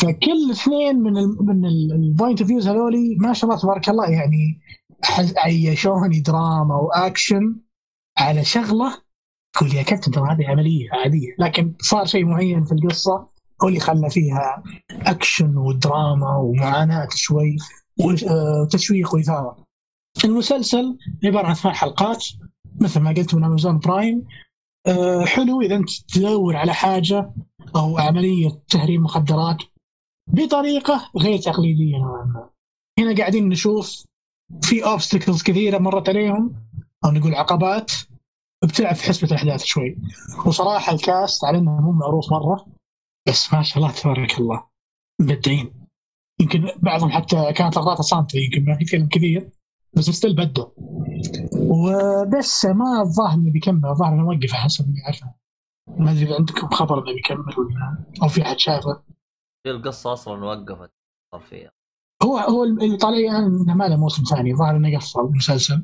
فكل 0.00 0.50
اثنين 0.50 0.96
من 0.96 1.18
ال 1.18 1.36
من 1.46 1.66
ال 1.66 1.78
point 1.78 2.40
of 2.40 2.48
views 2.48 2.68
هذولي 2.68 3.16
ما 3.20 3.32
شاء 3.32 3.50
الله 3.50 3.62
تبارك 3.62 3.88
الله 3.88 4.10
يعني 4.10 4.60
عيشوني 5.36 6.20
دراما 6.20 6.76
واكشن 6.76 7.56
على 8.18 8.44
شغلة 8.44 9.02
تقول 9.54 9.74
يا 9.74 9.82
كابتن 9.82 10.10
ترى 10.10 10.30
هذه 10.30 10.48
عملية 10.48 10.88
عادية 10.92 11.34
لكن 11.38 11.74
صار 11.80 12.06
شيء 12.06 12.24
معين 12.24 12.64
في 12.64 12.72
القصة 12.72 13.28
هو 13.62 13.68
اللي 13.68 13.80
خلى 13.80 14.10
فيها 14.10 14.62
أكشن 14.90 15.56
ودراما 15.56 16.36
ومعاناة 16.36 17.08
شوي 17.14 17.56
وتشويق 17.98 19.14
وإثارة. 19.14 19.64
المسلسل 20.24 20.98
عبارة 21.24 21.46
عن 21.46 21.54
ثمان 21.54 21.74
حلقات 21.74 22.24
مثل 22.80 23.00
ما 23.00 23.10
قلت 23.10 23.34
من 23.34 23.44
Amazon 23.44 23.78
Prime 23.78 24.26
آه، 24.86 25.24
حلو 25.24 25.60
إذا 25.60 25.76
أنت 25.76 25.90
تدور 26.08 26.56
على 26.56 26.74
حاجة 26.74 27.32
أو 27.76 27.98
عملية 27.98 28.62
تهريب 28.68 29.00
مخدرات 29.00 29.56
بطريقة 30.26 31.10
غير 31.18 31.38
تقليدية 31.38 31.96
نوعا 31.96 32.24
ما. 32.24 32.50
هنا 32.98 33.16
قاعدين 33.16 33.48
نشوف 33.48 34.04
في 34.62 34.84
obstacles 34.84 35.42
كثيرة 35.42 35.78
مرت 35.78 36.08
عليهم. 36.08 36.54
أو 37.04 37.10
نقول 37.10 37.34
عقبات. 37.34 37.92
بتلعب 38.64 38.94
في 38.94 39.04
حسبة 39.04 39.28
الأحداث 39.28 39.64
شوي. 39.64 39.96
وصراحة 40.46 40.92
ال 40.92 41.02
cast 41.02 41.44
على 41.44 41.58
انه 41.58 41.80
مو 41.80 41.92
معروف 41.92 42.32
مرة. 42.32 42.66
بس 43.28 43.54
ما 43.54 43.62
شاء 43.62 43.78
الله 43.78 43.92
تبارك 43.92 44.38
الله. 44.38 44.64
مبدعين. 45.20 45.86
يمكن 46.40 46.68
بعضهم 46.76 47.10
حتى 47.10 47.52
كانت 47.52 47.76
اغلاطه 47.76 48.02
صامته 48.02 48.38
يمكن 48.38 48.64
ما 48.64 48.78
يتكلم 48.80 49.08
كثير. 49.08 49.50
بس 49.96 50.10
still 50.10 50.36
بدعوا 50.36 50.66
وبس 51.56 52.64
ما 52.64 53.00
الظاهر 53.00 53.34
إنه 53.34 53.52
بيكمل. 53.52 53.86
الظاهر 53.86 54.12
إنه 54.12 54.22
موقف 54.22 54.52
حسب 54.52 54.84
اللي 54.84 55.02
اعرفه 55.04 55.34
ما 55.98 56.10
أدري 56.10 56.24
إذا 56.24 56.34
عندكم 56.34 56.68
خبر 56.68 56.98
إنه 56.98 57.14
بيكمل 57.14 57.58
ولا 57.58 58.04
أو 58.22 58.28
في 58.28 58.42
احد 58.42 58.58
شافه. 58.58 59.02
في 59.64 59.70
القصة 59.70 60.12
أصلا 60.12 60.44
وقفت 60.44 60.90
صار 61.32 61.40
فيها 61.40 61.72
هو 62.22 62.38
هو 62.38 62.64
اللي 62.64 62.96
طالع 62.96 63.18
يعني 63.18 63.46
إنه 63.46 63.74
ما 63.74 63.88
له 63.88 63.96
موسم 63.96 64.24
ثاني 64.24 64.52
الظاهر 64.52 64.76
إنه 64.76 64.96
قفل 64.96 65.20
المسلسل. 65.20 65.82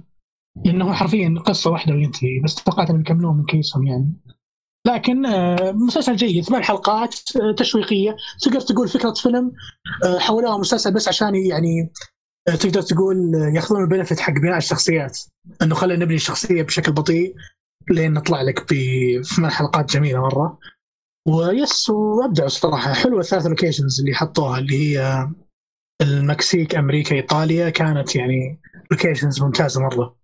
لأنه 0.64 0.92
حرفيا 0.92 1.34
قصة 1.46 1.70
واحدة 1.70 1.94
وينتهي 1.94 2.40
بس 2.44 2.54
توقعت 2.54 2.90
إنهم 2.90 3.00
يكملون 3.00 3.36
من 3.36 3.44
كيسهم 3.44 3.86
يعني. 3.86 4.12
لكن 4.86 5.26
آه، 5.26 5.72
مسلسل 5.72 6.16
جيد 6.16 6.44
ثمان 6.44 6.64
حلقات 6.64 7.14
آه، 7.36 7.54
تشويقية. 7.56 8.16
تقدر 8.42 8.60
تقول 8.60 8.88
فكرة 8.88 9.12
فيلم 9.12 9.52
آه، 10.04 10.18
حولوها 10.18 10.58
مسلسل 10.58 10.94
بس 10.94 11.08
عشان 11.08 11.34
يعني 11.34 11.92
تقدر 12.46 12.82
تقول 12.82 13.16
ياخذون 13.54 13.82
البنفت 13.82 14.20
حق 14.20 14.32
بناء 14.32 14.56
الشخصيات. 14.56 15.18
إنه 15.62 15.74
خلينا 15.74 16.04
نبني 16.04 16.16
الشخصية 16.16 16.62
بشكل 16.62 16.92
بطيء 16.92 17.34
لين 17.90 18.12
نطلع 18.12 18.42
لك 18.42 18.66
بثمان 18.72 19.50
حلقات 19.50 19.92
جميلة 19.92 20.20
مرة. 20.20 20.58
و 21.28 21.44
yes 21.44 21.90
وابدعوا 21.90 22.46
الصراحة. 22.46 22.92
حلوة 22.92 23.20
الثلاث 23.20 23.46
locations 23.46 24.00
اللي 24.00 24.14
حطوها 24.14 24.58
اللي 24.58 24.98
هي 24.98 25.28
المكسيك 26.02 26.74
أمريكا 26.74 27.16
إيطاليا 27.16 27.70
كانت 27.70 28.16
يعني 28.16 28.60
locations 28.90 29.42
ممتازة 29.42 29.80
مرة. 29.80 30.16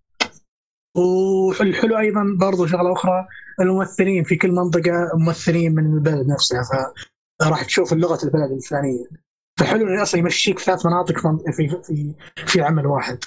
والحلو 0.96 1.98
أيضا 1.98 2.36
برضو 2.40 2.66
شغلة 2.66 2.92
أخرى 2.92 3.26
الممثلين 3.60 4.24
في 4.24 4.36
كل 4.36 4.52
منطقة 4.52 5.10
ممثلين 5.14 5.74
من 5.74 5.94
البلد 5.94 6.26
نفسها 6.26 6.62
فراح 7.40 7.64
تشوف 7.64 7.92
لغه 7.92 8.24
البلد 8.24 8.52
الفلانية. 8.52 9.06
فحلو 9.60 9.86
إنه 9.86 10.02
أصلا 10.02 10.20
يمشيك 10.20 10.58
ثلاث 10.58 10.86
مناطق 10.86 11.18
في 11.56 11.68
في 11.82 12.14
في, 12.46 12.62
عمل 12.62 12.86
واحد. 12.86 13.18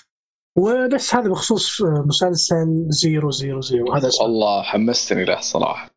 وبس 0.58 1.16
هذا 1.16 1.30
بخصوص 1.30 1.82
مسلسل 1.82 2.86
Zero 2.90 3.32
Zero 3.32 3.62
Zero. 3.62 3.94
هذا 3.94 4.10
والله 4.22 4.64
حمستني 4.64 5.26
له 5.26 5.42
صراحة. 5.42 5.92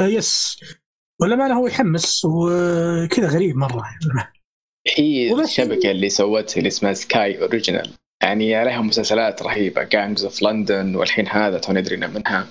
آه، 0.00 0.06
yes. 0.06 0.60
ولا 1.20 1.36
ما 1.36 1.52
هو 1.52 1.66
يحمس 1.66 2.24
وكذا 2.24 3.28
غريب 3.28 3.56
مرة. 3.56 3.84
هي 4.86 5.32
وبس. 5.32 5.48
الشبكة 5.48 5.90
اللي 5.90 6.08
سوتها 6.08 6.58
اللي 6.58 6.68
اسمها 6.68 6.92
Sky 6.92 7.42
Original 7.42 7.90
يعني 8.22 8.54
عليها 8.54 8.80
مسلسلات 8.80 9.42
رهيبة 9.42 9.82
Gangs 9.82 10.24
of 10.24 10.42
London 10.42 10.96
والحين 10.96 11.28
هذا 11.28 11.58
تو 11.58 11.72
ندري 11.72 11.96
منها. 11.96 12.46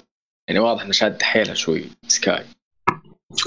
يعني 0.47 0.59
واضح 0.59 0.83
إنه 0.83 0.91
شاد 0.91 1.21
حيلها 1.21 1.53
شوي 1.53 1.85
Sky 2.07 2.45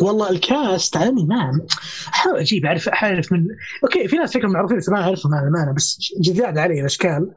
والله 0.01 0.31
ال 0.31 0.44
cast 0.44 0.97
عالمي 0.97 1.25
ما 1.25 1.67
أحاول 2.09 2.39
أجيب 2.39 2.67
اعرف 2.67 2.89
اعرف 2.89 3.33
من 3.33 3.47
أوكي 3.85 4.09
في 4.09 4.17
ناس 4.17 4.35
فكرة 4.35 4.49
معروفين 4.49 4.77
بس 4.77 4.89
ما 4.89 5.01
أعرفهم 5.03 5.35
أنا 5.35 5.67
ما 5.67 5.73
بس 5.77 5.99
جداد 6.21 6.59
علي 6.59 6.81
الأشكال. 6.81 7.35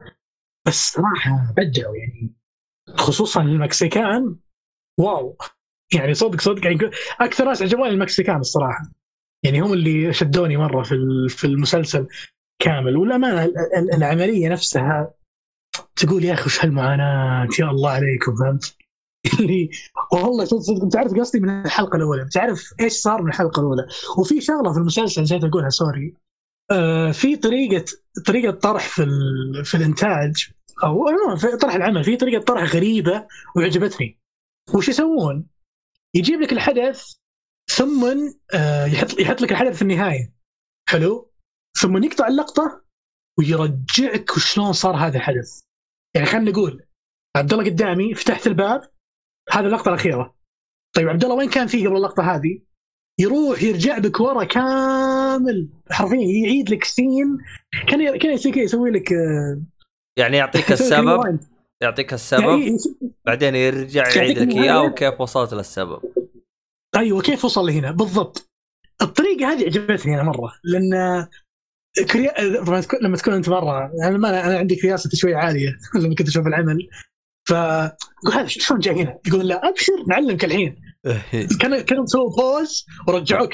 بس 0.68 0.92
صراحة 0.94 1.54
بدعوا 1.58 1.96
يعني. 1.96 2.34
خصوصا 2.98 3.42
ال 3.42 3.52
Mexican. 3.52 4.36
wow. 5.00 5.38
يعني 5.94 6.14
صدق 6.14 6.42
صدق 6.42 6.66
يعني 6.66 6.78
أكثر 7.22 7.46
ناس 7.46 7.62
عجبوني 7.62 7.90
ال 7.90 7.96
Mexican 7.96 8.40
الصراحة. 8.40 8.92
يعني 9.48 9.62
هم 9.62 9.74
اللي 9.74 10.14
شدوني 10.14 10.58
مرة 10.58 10.84
في 10.84 10.96
في 11.30 11.48
المسلسل 11.48 12.08
كامل 12.62 12.98
والامانه 12.98 13.46
ال- 13.46 13.58
ال- 13.78 13.94
العملية 13.96 14.50
نفسها 14.50 15.14
تقول 15.96 16.24
يا 16.26 16.34
أخي 16.34 16.46
وش 16.46 16.66
هالمعاناة 16.66 17.48
يا 17.60 17.70
الله 17.72 17.90
عليكم 17.90 18.36
فهمت؟ 18.36 18.76
اللي 19.40 19.70
والله 20.14 20.46
صدق 20.46 20.98
عارف 20.98 21.14
قصدي 21.14 21.40
من 21.40 21.62
الحلقة 21.66 21.96
الأولى 21.96 22.26
بتعرف 22.26 22.74
إيش 22.80 22.94
صار 22.94 23.22
من 23.22 23.30
الحلقة 23.30 23.60
الأولى 23.60 23.88
وفي 24.18 24.42
شغلة 24.42 24.74
في 24.74 24.80
المسلسل 24.80 25.22
نسيت 25.22 25.44
أقولها 25.44 25.70
sorry 25.70 26.14
آه 26.72 27.12
في 27.12 27.36
طريقه 27.36 27.86
طريقة 28.26 28.52
طرح 28.52 28.88
في. 28.88 29.06
في 29.64 29.76
الإنتاج 29.78 30.50
أو 30.84 31.06
في 31.36 31.58
طرح 31.58 31.76
العمل 31.76 32.04
في 32.04 32.16
طريقة 32.16 32.44
طرح 32.44 32.76
غريبة 32.76 33.28
وعجبتني 33.56 34.18
وش 34.74 34.90
يسوون؟ 34.90 35.46
يجيب 36.14 36.42
لك 36.42 36.54
الحدث 36.54 37.16
ثم 37.72 38.06
آه 38.54 38.86
يحط 38.86 39.20
يحط 39.20 39.42
لك 39.42 39.52
الحدث 39.52 39.76
في 39.76 39.82
النهاية. 39.82 40.34
حلو؟ 40.90 41.32
ثم 41.78 42.04
يقطع 42.04 42.28
اللقطة 42.28 42.82
ويرجعك 43.40 44.32
وشلون 44.38 44.74
صار 44.74 44.96
هذا 44.96 45.18
الحدث. 45.18 45.62
يعني 46.16 46.28
خلينا 46.28 46.52
نقول 46.52 46.84
عبد 47.38 47.54
الله 47.54 47.66
قدامي 47.66 48.14
فتحت 48.14 48.48
الباب 48.48 48.82
هذه 49.52 49.66
اللقطة 49.66 49.90
الأخيرة. 49.90 50.36
طيب 50.96 51.10
عبد 51.10 51.24
الله 51.24 51.36
وين 51.36 51.50
كان 51.50 51.68
فيه 51.68 51.88
قبل 51.88 51.98
اللقطة 51.98 52.36
هذه؟ 52.36 52.60
يروح 53.20 53.64
يرجع 53.64 53.98
بك 53.98 54.20
ورا 54.20 54.44
كامل. 54.44 55.70
حرفيا 55.92 56.18
يعيد 56.18 56.70
لك 56.70 56.84
سين 56.84 57.38
كان 57.88 58.18
كان 58.18 58.32
يسوي 58.58 58.92
لك 58.92 59.14
آه، 59.14 59.62
يعني 60.20 60.38
يعطيك 60.38 60.72
السبب. 60.78 61.40
يعطيك 61.84 62.14
السبب؟ 62.14 62.60
يعني 62.60 62.78
بعدين 63.26 63.56
يرجع 63.56 64.08
يعيد 64.16 64.38
لك. 64.40 64.56
اياه. 64.56 64.84
وكيف 64.84 65.22
وصلت 65.22 65.54
للسبب. 65.54 66.02
أيوه 66.98 67.22
كيف 67.22 67.46
وصل 67.46 67.66
لهنا؟ 67.66 67.92
بالضبط. 67.92 68.50
الطريقة 69.02 69.54
هذه 69.54 69.66
عجبتني 69.66 70.16
أنا 70.16 70.24
مرة 70.24 70.54
لأن 70.64 71.28
كريا... 72.12 72.42
لما 73.02 73.18
تكون 73.18 73.34
أنت 73.34 73.50
مرة 73.50 73.92
أنا 74.04 74.18
ما 74.18 74.46
أنا 74.46 74.58
عندي 74.58 74.76
كرياسة 74.76 75.10
شوي 75.14 75.36
عالية 75.36 75.78
لما 76.02 76.16
كنت 76.16 76.28
أشوف 76.28 76.48
العمل. 76.48 76.90
ف 77.48 77.54
هذا 78.34 78.48
شلون 78.48 78.80
جاي 78.80 79.02
هنا؟ 79.02 79.20
يقول 79.28 79.48
لا 79.48 79.70
أبشر 79.70 79.94
نعلمك 80.08 80.46
الحين. 80.46 80.82
كان 81.62 81.82
كانوا 81.82 82.04
مسووا 82.04 82.36
pause 82.36 82.86
ورجعوك. 83.08 83.54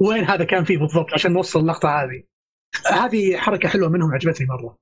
وين 0.00 0.24
هذا 0.24 0.44
كان 0.44 0.64
فيه 0.64 0.78
بالضبط؟ 0.78 1.14
عشان 1.14 1.32
نوصل 1.32 1.60
اللقطة 1.60 1.88
هذه. 1.88 2.22
هذه 2.86 3.36
حركة 3.36 3.68
حلوة 3.68 3.88
منهم 3.88 4.14
عجبتني 4.14 4.46
مرة. 4.46 4.76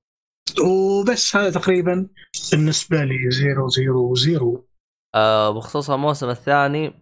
وبس 0.63 1.35
هذا 1.35 1.49
تقريبا 1.49 2.07
بالنسبة 2.51 3.03
لي 3.03 3.31
Zero 3.31 3.67
Zero 3.67 4.15
Zero. 4.15 4.65
آه 5.15 5.49
بخصوص 5.49 5.89
الموسم 5.89 6.29
الثاني 6.29 6.93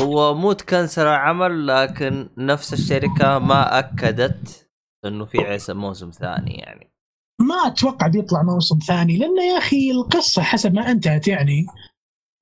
هو 0.00 0.34
مو 0.34 0.52
تكنسل 0.52 1.02
العمل 1.02 1.66
لكن 1.66 2.28
نفس 2.38 2.72
الشركة 2.72 3.38
ما 3.38 3.78
أكدت 3.78 4.70
إنه 5.04 5.24
في 5.24 5.38
عيسى 5.38 5.74
موسم 5.74 6.10
ثاني 6.10 6.54
يعني. 6.54 6.92
ما 7.40 7.54
أتوقع 7.54 8.06
بيطلع 8.06 8.42
موسم 8.42 8.78
ثاني 8.78 9.18
لأنه 9.18 9.42
يا 9.42 9.58
أخي 9.58 9.90
القصة 9.90 10.42
حسب 10.42 10.74
ما 10.74 10.90
أنتهت 10.90 11.28
يعني 11.28 11.66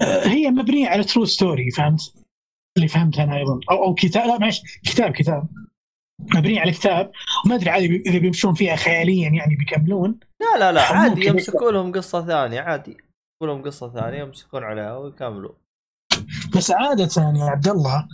آه، 0.01 0.27
هي 0.27 0.51
مبنية 0.51 0.89
على 0.89 1.05
true 1.05 1.24
story 1.24 1.70
فهمت؟ 1.70 2.14
اللي 2.77 2.89
فهمته 2.89 3.22
أنا 3.22 3.36
أيضا. 3.36 3.60
أو 3.70 3.85
أو 3.85 3.94
كتاب 3.94 4.27
لا 4.27 4.39
معلش 4.39 4.62
كتاب 4.85 5.12
كتاب. 5.12 5.48
مبنيه 6.35 6.60
على 6.60 6.72
كتاب. 6.72 7.12
وما 7.44 7.55
أدري 7.55 7.70
عادي 7.70 8.02
إذا 8.06 8.18
بيمشون 8.18 8.55
فيها 8.55 8.77
خياليا 8.77 9.28
يعني 9.28 9.56
بيكملون. 9.56 10.20
لا 10.40 10.59
لا 10.59 10.72
لا 10.72 10.82
عادي 10.82 11.14
ممكن 11.14 11.28
يمسكوا 11.28 11.72
لهم 11.72 11.93
قصة 11.93 12.27
ثانية 12.27 12.60
عادي. 12.60 12.90
يمسكوا 12.90 13.47
لهم 13.47 13.62
قصة 13.62 13.93
ثانية 13.93 14.18
يمسكون 14.18 14.64
عليها 14.64 14.97
ويكملوا. 14.97 15.52
بس 16.57 16.70
عادة 16.70 17.23
يا 17.23 17.51
عبد 17.51 17.69
الله 17.69 18.09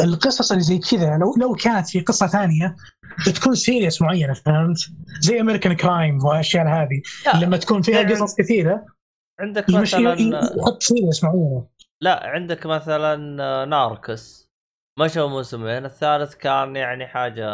القصص 0.00 0.52
اللي 0.52 0.64
زي 0.64 0.78
كذا 0.78 1.18
لو 1.18 1.34
لو 1.40 1.54
كانت 1.54 1.88
في 1.88 2.00
قصة 2.00 2.26
ثانية 2.26 2.76
تكون 3.34 3.54
series 3.54 4.02
معينة 4.02 4.32
فهمت؟ 4.32 4.78
زي 5.20 5.40
American 5.40 5.72
Crime 5.72 6.24
والاشياء 6.24 6.68
هذه 6.68 7.02
لما 7.42 7.56
تكون 7.56 7.82
فيها 7.82 8.00
يعني 8.00 8.14
قصص 8.14 8.34
كثيرة 8.34 8.86
عندك 9.40 9.70
مثلا 9.70 10.14
يحط 10.58 10.82
سيريس 10.82 11.24
معينة. 11.24 11.66
لا 12.02 12.26
عندك 12.26 12.66
مثلا 12.66 13.16
Narcos 13.64 14.50
مشوا 14.98 15.28
موسمين. 15.28 15.84
الثالث 15.84 16.34
كان 16.34 16.76
يعني 16.76 17.06
حاجة 17.06 17.46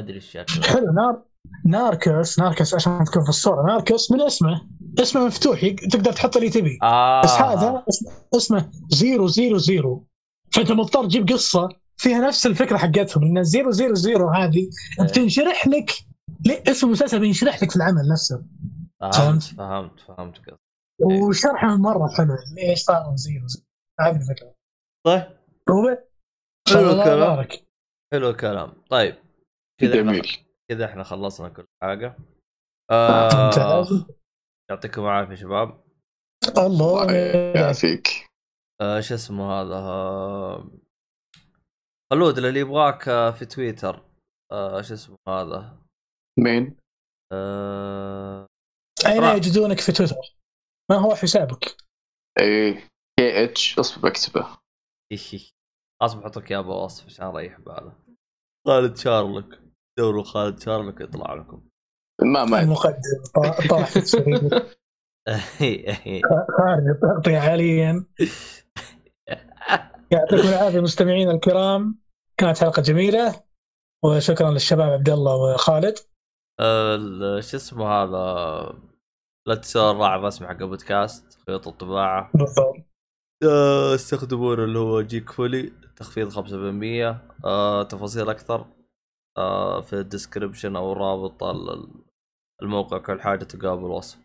أدري 0.00 0.16
الشكل 0.16 0.64
حلو 0.64 0.92
نار 0.92 1.22
Narcos 1.66 2.38
Narcos 2.38 2.74
عشان 2.74 3.04
تكون 3.04 3.22
في 3.22 3.28
الصورة. 3.28 3.66
Narcos 3.66 4.10
من 4.12 4.20
اسمه. 4.20 4.68
اسمه 5.00 5.26
مفتوح 5.26 5.64
يق- 5.64 5.88
تقدر 5.90 6.12
تحط 6.12 6.36
اللي 6.36 6.50
تبي. 6.50 6.78
آه. 6.82 7.22
بس 7.24 7.30
هذا 7.30 7.84
اسمه, 8.36 8.70
Zero 8.88 9.26
Zero 9.26 9.58
Zero. 9.58 10.06
فانت 10.52 10.72
مضطر 10.72 11.04
تجيب 11.04 11.28
قصة 11.28 11.68
فيها 11.96 12.18
نفس 12.28 12.46
الفكرة 12.46 12.76
حقتهم 12.76 13.24
إن 13.24 13.44
Zero 13.44 13.70
Zero 13.70 13.94
Zero 13.94 14.28
هذه 14.30 14.68
إيه. 15.00 15.06
بتنشرح 15.06 15.66
لك 15.68 15.90
ليه- 16.46 16.62
اسم 16.68 16.86
المسلسل 16.86 17.20
بينشرح 17.20 17.62
لك 17.62 17.70
في 17.70 17.76
العمل 17.76 18.08
نفسه. 18.12 18.44
فهمت 19.00 19.42
فهمت؟ 19.42 19.42
فهمت 19.52 20.00
فهمت 20.00 20.36
قصدك. 20.38 20.58
وشرحه 21.02 21.76
مرة 21.76 22.08
حلو 22.08 22.36
ليش 22.56 22.78
صار 22.82 23.16
Zero 23.16 23.46
Zero. 23.46 23.64
هذه 24.00 24.16
الفكرة. 24.16 24.54
طيب. 25.06 25.22
هو 25.70 25.98
حلو 26.68 26.90
الله 26.90 27.40
الكلام. 27.40 27.46
حلو 28.12 28.30
الكلام. 28.30 28.72
طيب. 28.90 29.14
كذا 29.80 29.94
جميل. 29.96 30.36
كذا 30.70 30.84
إحنا 30.84 31.02
خلصنا 31.02 31.48
كل 31.48 31.66
حاجة. 31.82 32.16
آه 32.90 33.50
يعطيكم 34.70 35.02
العافية 35.02 35.34
شباب. 35.34 35.84
الله 36.58 37.12
يعافيك. 37.56 38.26
آه 38.80 39.00
شو 39.00 39.14
اسمه 39.14 39.52
هذا؟ 39.52 39.74
آه 39.74 40.70
خلود 42.12 42.38
اللي 42.38 42.60
يبغاك 42.60 43.08
آه، 43.08 43.30
في 43.30 43.46
تويتر. 43.46 44.04
آه 44.52 44.82
شو 44.82 44.94
اسمه 44.94 45.16
هذا؟ 45.28 45.82
مين؟ 46.38 46.76
آه 47.32 48.46
أين. 49.06 49.22
يجدونك 49.36 49.80
في 49.80 49.92
تويتر؟ 49.92 50.16
ما 50.90 50.96
هو 50.96 51.14
حسابك؟ 51.14 51.76
A 52.38 52.88
K 53.18 53.44
H 53.44 53.78
اصبر 53.78 54.08
بكتبه. 54.08 54.62
لازم 56.02 56.18
أحط 56.18 56.38
لك 56.38 56.50
اياه 56.50 56.60
بوصف 56.60 57.06
عشان 57.06 57.26
أريح 57.26 57.60
باله 57.60 57.92
خالد 58.66 58.96
شارلك 58.96 59.62
دوروا 59.98 60.24
خالد 60.24 60.60
شارلك 60.60 61.00
يطلع 61.00 61.34
لكم. 61.34 61.62
ما 62.22 62.44
ما 62.44 62.60
المقدم 62.60 63.22
طا- 63.38 63.68
طاح 63.68 63.90
في 63.90 63.96
السرير. 63.98 64.48
خارج 66.58 66.86
التغطية 66.88 67.38
حاليا. 67.38 68.04
يعطيكم 70.10 70.48
العافية 70.48 70.80
مستمعينا 70.80 71.30
الكرام. 71.30 71.98
كانت 72.36 72.58
حلقة 72.58 72.82
جميلة. 72.82 73.42
وشكرا 74.04 74.50
للشباب 74.50 74.92
عبد 74.92 75.08
الله 75.08 75.34
وخالد. 75.54 75.94
ال- 76.60 77.44
شو 77.44 77.56
اسمه 77.56 77.86
هذا؟ 77.86 78.78
لا 79.48 79.54
تنسوا 79.54 79.90
الراعي 79.90 80.18
الرسمي 80.18 80.48
حق 80.48 80.56
بودكاست 80.62 81.38
خيوط 81.46 81.68
الطباعة. 81.68 82.30
بالضبط. 82.34 82.76
آه، 83.44 83.94
استخدمون 83.94 84.64
اللي 84.64 84.78
هو 84.78 85.02
جيك 85.02 85.30
فولي 85.30 85.72
تخفيض 85.96 86.28
5% 86.30 87.20
آه، 87.44 87.82
تفاصيل 87.82 88.30
أكثر. 88.30 88.66
في 89.82 89.92
الديسكربشن 89.92 90.76
أو 90.76 90.92
رابط 90.92 91.42
ال- 91.44 91.88
الموقع 92.62 92.98
كل 92.98 93.20
حاجة 93.20 93.44
تلقاها 93.44 93.74
بالوصف 93.74 94.18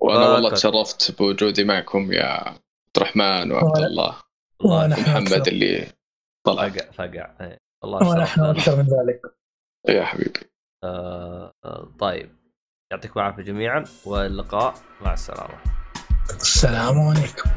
وأنا 0.00 0.28
والله. 0.28 0.50
تشرفت 0.50 1.18
بوجودي 1.18 1.64
معكم 1.64 2.12
يا 2.12 2.24
عبد 2.26 2.60
الرحمن 2.96 3.52
وعبد 3.52 3.76
الله 3.78 4.16
أكثر. 5.38 5.52
اللي 5.52 5.86
طلع 6.46 6.68
فقع 6.68 6.90
فقع 6.90 7.36
إيه. 7.40 7.58
والله 7.82 8.08
ونحن 8.10 8.26
شرفنا. 8.36 8.50
أكثر 8.50 8.76
من 8.76 8.82
ذلك 8.82 9.20
يا 9.88 10.04
حبيبي 10.04 10.40
آه، 10.84 11.52
آه، 11.64 11.92
طيب 12.00 12.36
يعطيكم 12.92 13.20
العافية 13.20 13.42
جميعا 13.42 13.84
واللقاء 14.06 14.74
مع 15.00 15.12
السلامة 15.12 15.54
السلام 16.30 16.98
عليكم 17.00 17.50